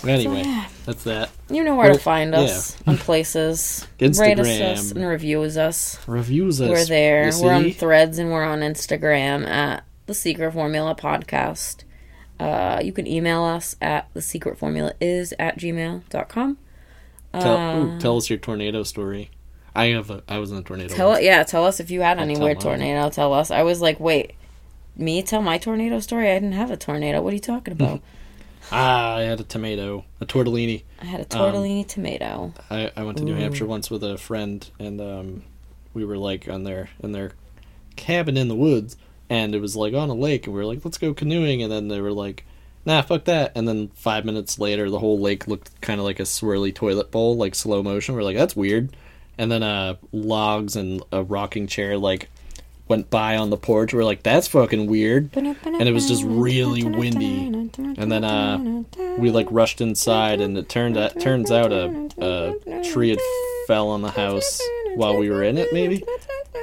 Anyway, 0.06 0.44
yeah. 0.44 0.68
that's 0.86 1.04
that. 1.06 1.32
You 1.50 1.64
know 1.64 1.76
where 1.76 1.94
to 1.94 1.98
find 1.98 2.36
us 2.36 2.78
on 2.86 2.98
places. 2.98 3.88
Instagram. 4.00 4.20
Rate 4.44 4.62
us 4.62 4.92
and 4.92 5.06
reviews 5.06 5.58
us. 5.58 5.98
Reviews 6.08 6.62
us. 6.62 6.70
We're 6.70 6.86
there. 6.86 7.32
We're 7.42 7.54
on? 7.54 7.72
Threads 7.72 8.18
and 8.20 8.32
we're 8.32 8.44
on 8.44 8.60
Instagram 8.60 9.48
at 9.48 9.84
the 10.06 10.14
Secret 10.14 10.52
Formula 10.52 10.94
Podcast. 10.96 11.84
Uh, 12.40 12.82
you 12.84 12.92
can 12.92 13.08
email 13.08 13.44
us 13.44 13.76
at 13.82 14.10
the 14.14 14.22
secret 14.22 14.58
formula 14.58 14.94
is 15.00 15.34
at 15.40 15.58
gmail.com. 15.58 16.58
Tell, 17.34 17.58
Uh, 17.58 17.80
ooh, 17.80 18.00
tell 18.00 18.18
us 18.18 18.30
your 18.30 18.40
tornado 18.40 18.84
story. 18.84 19.32
I 19.76 19.86
have 19.88 20.10
a. 20.12 20.24
I 20.28 20.38
was 20.40 20.52
in 20.52 20.58
a 20.58 20.62
tornado. 20.64 20.94
Tell 20.94 21.10
once. 21.10 21.24
yeah, 21.24 21.44
tell 21.44 21.66
us 21.66 21.80
if 21.80 21.90
you 21.92 22.02
had 22.02 22.18
I'll 22.18 22.24
any 22.24 22.38
weird 22.38 22.58
mine. 22.58 22.64
tornado. 22.64 23.10
Tell 23.10 23.34
us. 23.34 23.50
I 23.52 23.64
was 23.64 23.82
like, 23.82 24.00
wait, 24.00 24.34
me 24.96 25.22
tell 25.24 25.42
my 25.42 25.58
tornado 25.58 26.00
story? 26.00 26.30
I 26.30 26.36
didn't 26.36 26.52
have 26.54 26.70
a 26.72 26.78
tornado. 26.78 27.22
What 27.22 27.32
are 27.32 27.36
you 27.36 27.42
talking 27.42 27.72
about? 27.74 28.02
Ah, 28.72 29.18
I 29.18 29.22
had 29.24 29.42
a 29.42 29.44
tomato, 29.44 30.06
a 30.22 30.26
tortellini. 30.26 30.84
I 31.02 31.06
had 31.06 31.20
a 31.20 31.38
Um, 31.38 31.54
tortellini 31.54 31.86
tomato. 31.86 32.54
I, 32.72 32.92
I 32.96 33.04
went 33.04 33.18
to 33.18 33.24
New 33.26 33.36
Hampshire 33.36 33.66
once 33.66 33.92
with 33.92 34.04
a 34.06 34.18
friend, 34.18 34.68
and 34.80 35.02
um, 35.02 35.44
we 35.94 36.06
were 36.06 36.18
like 36.18 36.48
on 36.48 36.64
their 36.64 36.90
in 37.04 37.12
their 37.12 37.34
cabin 37.98 38.38
in 38.38 38.48
the 38.48 38.56
woods, 38.56 38.96
and 39.30 39.54
it 39.54 39.60
was 39.60 39.76
like 39.76 39.94
on 39.94 40.10
a 40.10 40.14
lake, 40.14 40.46
and 40.48 40.56
we 40.56 40.62
were 40.62 40.66
like, 40.66 40.84
let's 40.86 40.98
go 40.98 41.14
canoeing, 41.14 41.62
and 41.62 41.70
then 41.72 41.90
they 41.90 42.00
were 42.00 42.14
like, 42.14 42.46
nah, 42.86 43.02
fuck 43.02 43.26
that, 43.26 43.52
and 43.54 43.68
then 43.68 43.90
five 43.96 44.24
minutes 44.24 44.58
later, 44.58 44.90
the 44.90 45.00
whole 45.00 45.20
lake 45.20 45.46
looked 45.46 45.80
kind 45.82 46.00
of 46.00 46.06
like 46.06 46.22
a 46.22 46.24
swirly 46.24 46.74
toilet 46.74 47.12
bowl, 47.12 47.36
like 47.36 47.56
slow 47.56 47.84
motion. 47.84 48.16
We're 48.16 48.24
like, 48.24 48.38
that's 48.38 48.56
weird, 48.56 48.96
and 49.38 49.52
then 49.52 49.64
uh, 49.64 49.96
logs 50.12 50.76
and 50.76 51.02
a 51.12 51.24
rocking 51.24 51.68
chair 51.68 51.98
like 51.98 52.30
went 52.88 53.10
by 53.10 53.38
on 53.38 53.50
the 53.50 53.58
porch. 53.58 53.94
We're 53.94 54.04
like, 54.04 54.24
that's 54.24 54.48
fucking 54.50 54.88
weird, 54.88 55.30
and 55.36 55.56
it 55.82 55.94
was 55.94 56.08
just 56.08 56.24
really 56.26 56.84
windy, 56.84 57.48
and 57.98 58.12
then 58.12 58.24
uh, 58.24 58.84
we 59.18 59.32
like 59.32 59.48
rushed 59.50 59.82
inside, 59.82 60.42
and 60.42 60.58
it 60.58 60.70
turned 60.70 60.98
out 60.98 61.20
turns 61.20 61.50
out 61.52 61.72
a, 61.72 62.10
a 62.20 62.84
tree 62.84 63.10
had 63.10 63.20
fell 63.68 63.90
on 63.90 64.02
the 64.02 64.12
house 64.12 64.62
while 64.96 65.18
we 65.18 65.30
were 65.30 65.44
in 65.44 65.58
it, 65.58 65.72
maybe, 65.72 66.04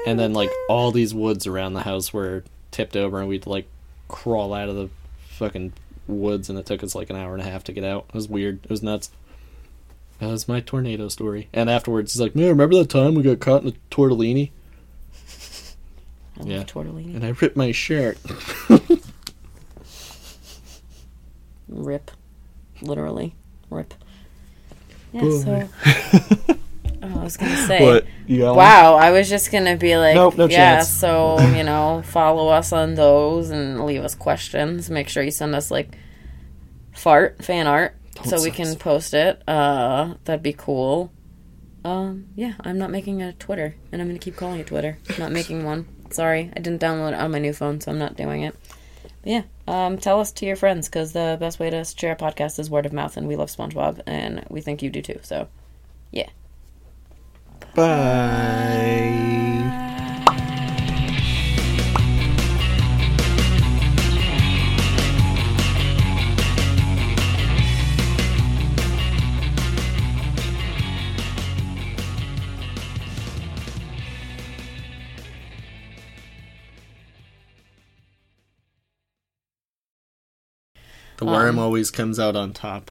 and 0.06 0.18
then 0.18 0.32
like 0.32 0.50
all 0.68 0.92
these 0.92 1.14
woods 1.14 1.46
around 1.46 1.72
the 1.72 1.82
house 1.82 2.12
were 2.12 2.44
tipped 2.70 2.96
over, 2.96 3.18
and 3.18 3.28
we'd 3.28 3.46
like 3.46 3.66
crawl 4.08 4.52
out 4.52 4.68
of 4.68 4.76
the 4.76 4.88
fucking 5.30 5.72
woods, 6.06 6.50
and 6.50 6.58
it 6.58 6.66
took 6.66 6.84
us 6.84 6.94
like 6.94 7.08
an 7.08 7.16
hour 7.16 7.32
and 7.32 7.42
a 7.42 7.50
half 7.50 7.64
to 7.64 7.72
get 7.72 7.84
out. 7.84 8.04
It 8.10 8.14
was 8.14 8.28
weird. 8.28 8.62
It 8.62 8.70
was 8.70 8.82
nuts. 8.82 9.10
That 10.20 10.28
was 10.28 10.46
my 10.48 10.60
tornado 10.60 11.08
story. 11.08 11.48
And 11.52 11.68
afterwards, 11.70 12.12
he's 12.12 12.20
like, 12.20 12.36
"Man, 12.36 12.48
remember 12.48 12.76
that 12.76 12.90
time 12.90 13.14
we 13.14 13.22
got 13.22 13.40
caught 13.40 13.62
in 13.62 13.68
a 13.68 13.72
tortellini?" 13.90 14.50
I 16.38 16.44
Yeah. 16.44 16.62
tortellini. 16.64 17.14
And 17.16 17.24
I 17.24 17.30
ripped 17.40 17.56
my 17.56 17.72
shirt. 17.72 18.18
Rip. 21.68 22.10
Literally. 22.82 23.34
Rip. 23.70 23.94
Yeah, 25.12 25.20
Boy. 25.22 25.40
so. 25.42 25.68
Oh, 27.02 27.20
I 27.20 27.24
was 27.24 27.38
gonna 27.38 27.56
say. 27.66 27.82
What? 27.82 28.04
You 28.26 28.40
got 28.40 28.48
one? 28.48 28.56
wow, 28.58 28.94
I 28.96 29.10
was 29.10 29.26
just 29.30 29.50
gonna 29.50 29.74
be 29.74 29.96
like, 29.96 30.14
Nope, 30.14 30.36
no 30.36 30.44
yeah. 30.44 30.76
chance. 30.76 30.88
So 30.90 31.40
you 31.56 31.62
know, 31.64 32.02
follow 32.04 32.48
us 32.48 32.74
on 32.74 32.94
those 32.94 33.48
and 33.48 33.86
leave 33.86 34.02
us 34.04 34.14
questions. 34.14 34.90
Make 34.90 35.08
sure 35.08 35.22
you 35.22 35.30
send 35.30 35.54
us 35.54 35.70
like 35.70 35.96
fart 36.92 37.42
fan 37.42 37.66
art 37.66 37.96
So 38.24 38.42
we 38.42 38.50
can 38.50 38.76
post 38.76 39.14
it. 39.14 39.42
Uh, 39.48 40.14
that'd 40.24 40.42
be 40.42 40.52
cool. 40.52 41.12
Um, 41.84 42.26
yeah, 42.34 42.54
I'm 42.60 42.78
not 42.78 42.90
making 42.90 43.22
a 43.22 43.32
Twitter, 43.32 43.74
and 43.90 44.00
I'm 44.00 44.08
gonna 44.08 44.18
keep 44.18 44.36
calling 44.36 44.60
it 44.60 44.66
Twitter. 44.66 44.98
not 45.18 45.32
making 45.32 45.64
one. 45.72 45.86
Sorry, 46.10 46.50
I 46.54 46.60
didn't 46.60 46.80
download 46.80 47.12
it 47.12 47.20
on 47.20 47.30
my 47.30 47.38
new 47.38 47.52
phone, 47.52 47.80
so 47.80 47.90
I'm 47.90 47.98
not 47.98 48.16
doing 48.16 48.42
it. 48.42 48.54
But 49.22 49.32
yeah, 49.32 49.42
um, 49.66 49.98
tell 49.98 50.20
us 50.20 50.32
to 50.32 50.46
your 50.46 50.56
friends 50.56 50.88
because 50.88 51.12
the 51.12 51.36
best 51.40 51.58
way 51.58 51.70
to 51.70 51.84
share 51.84 52.12
a 52.12 52.16
podcast 52.16 52.58
is 52.58 52.68
word 52.68 52.86
of 52.86 52.92
mouth, 52.92 53.16
and 53.16 53.28
we 53.28 53.36
love 53.36 53.48
SpongeBob, 53.50 54.02
and 54.06 54.44
we 54.50 54.60
think 54.60 54.82
you 54.82 54.90
do 54.90 55.02
too. 55.02 55.20
So, 55.22 55.48
yeah. 56.10 56.28
Bye. 57.74 59.49
The 81.20 81.26
worm 81.26 81.58
Um, 81.58 81.58
always 81.58 81.90
comes 81.90 82.18
out 82.18 82.34
on 82.34 82.54
top. 82.54 82.88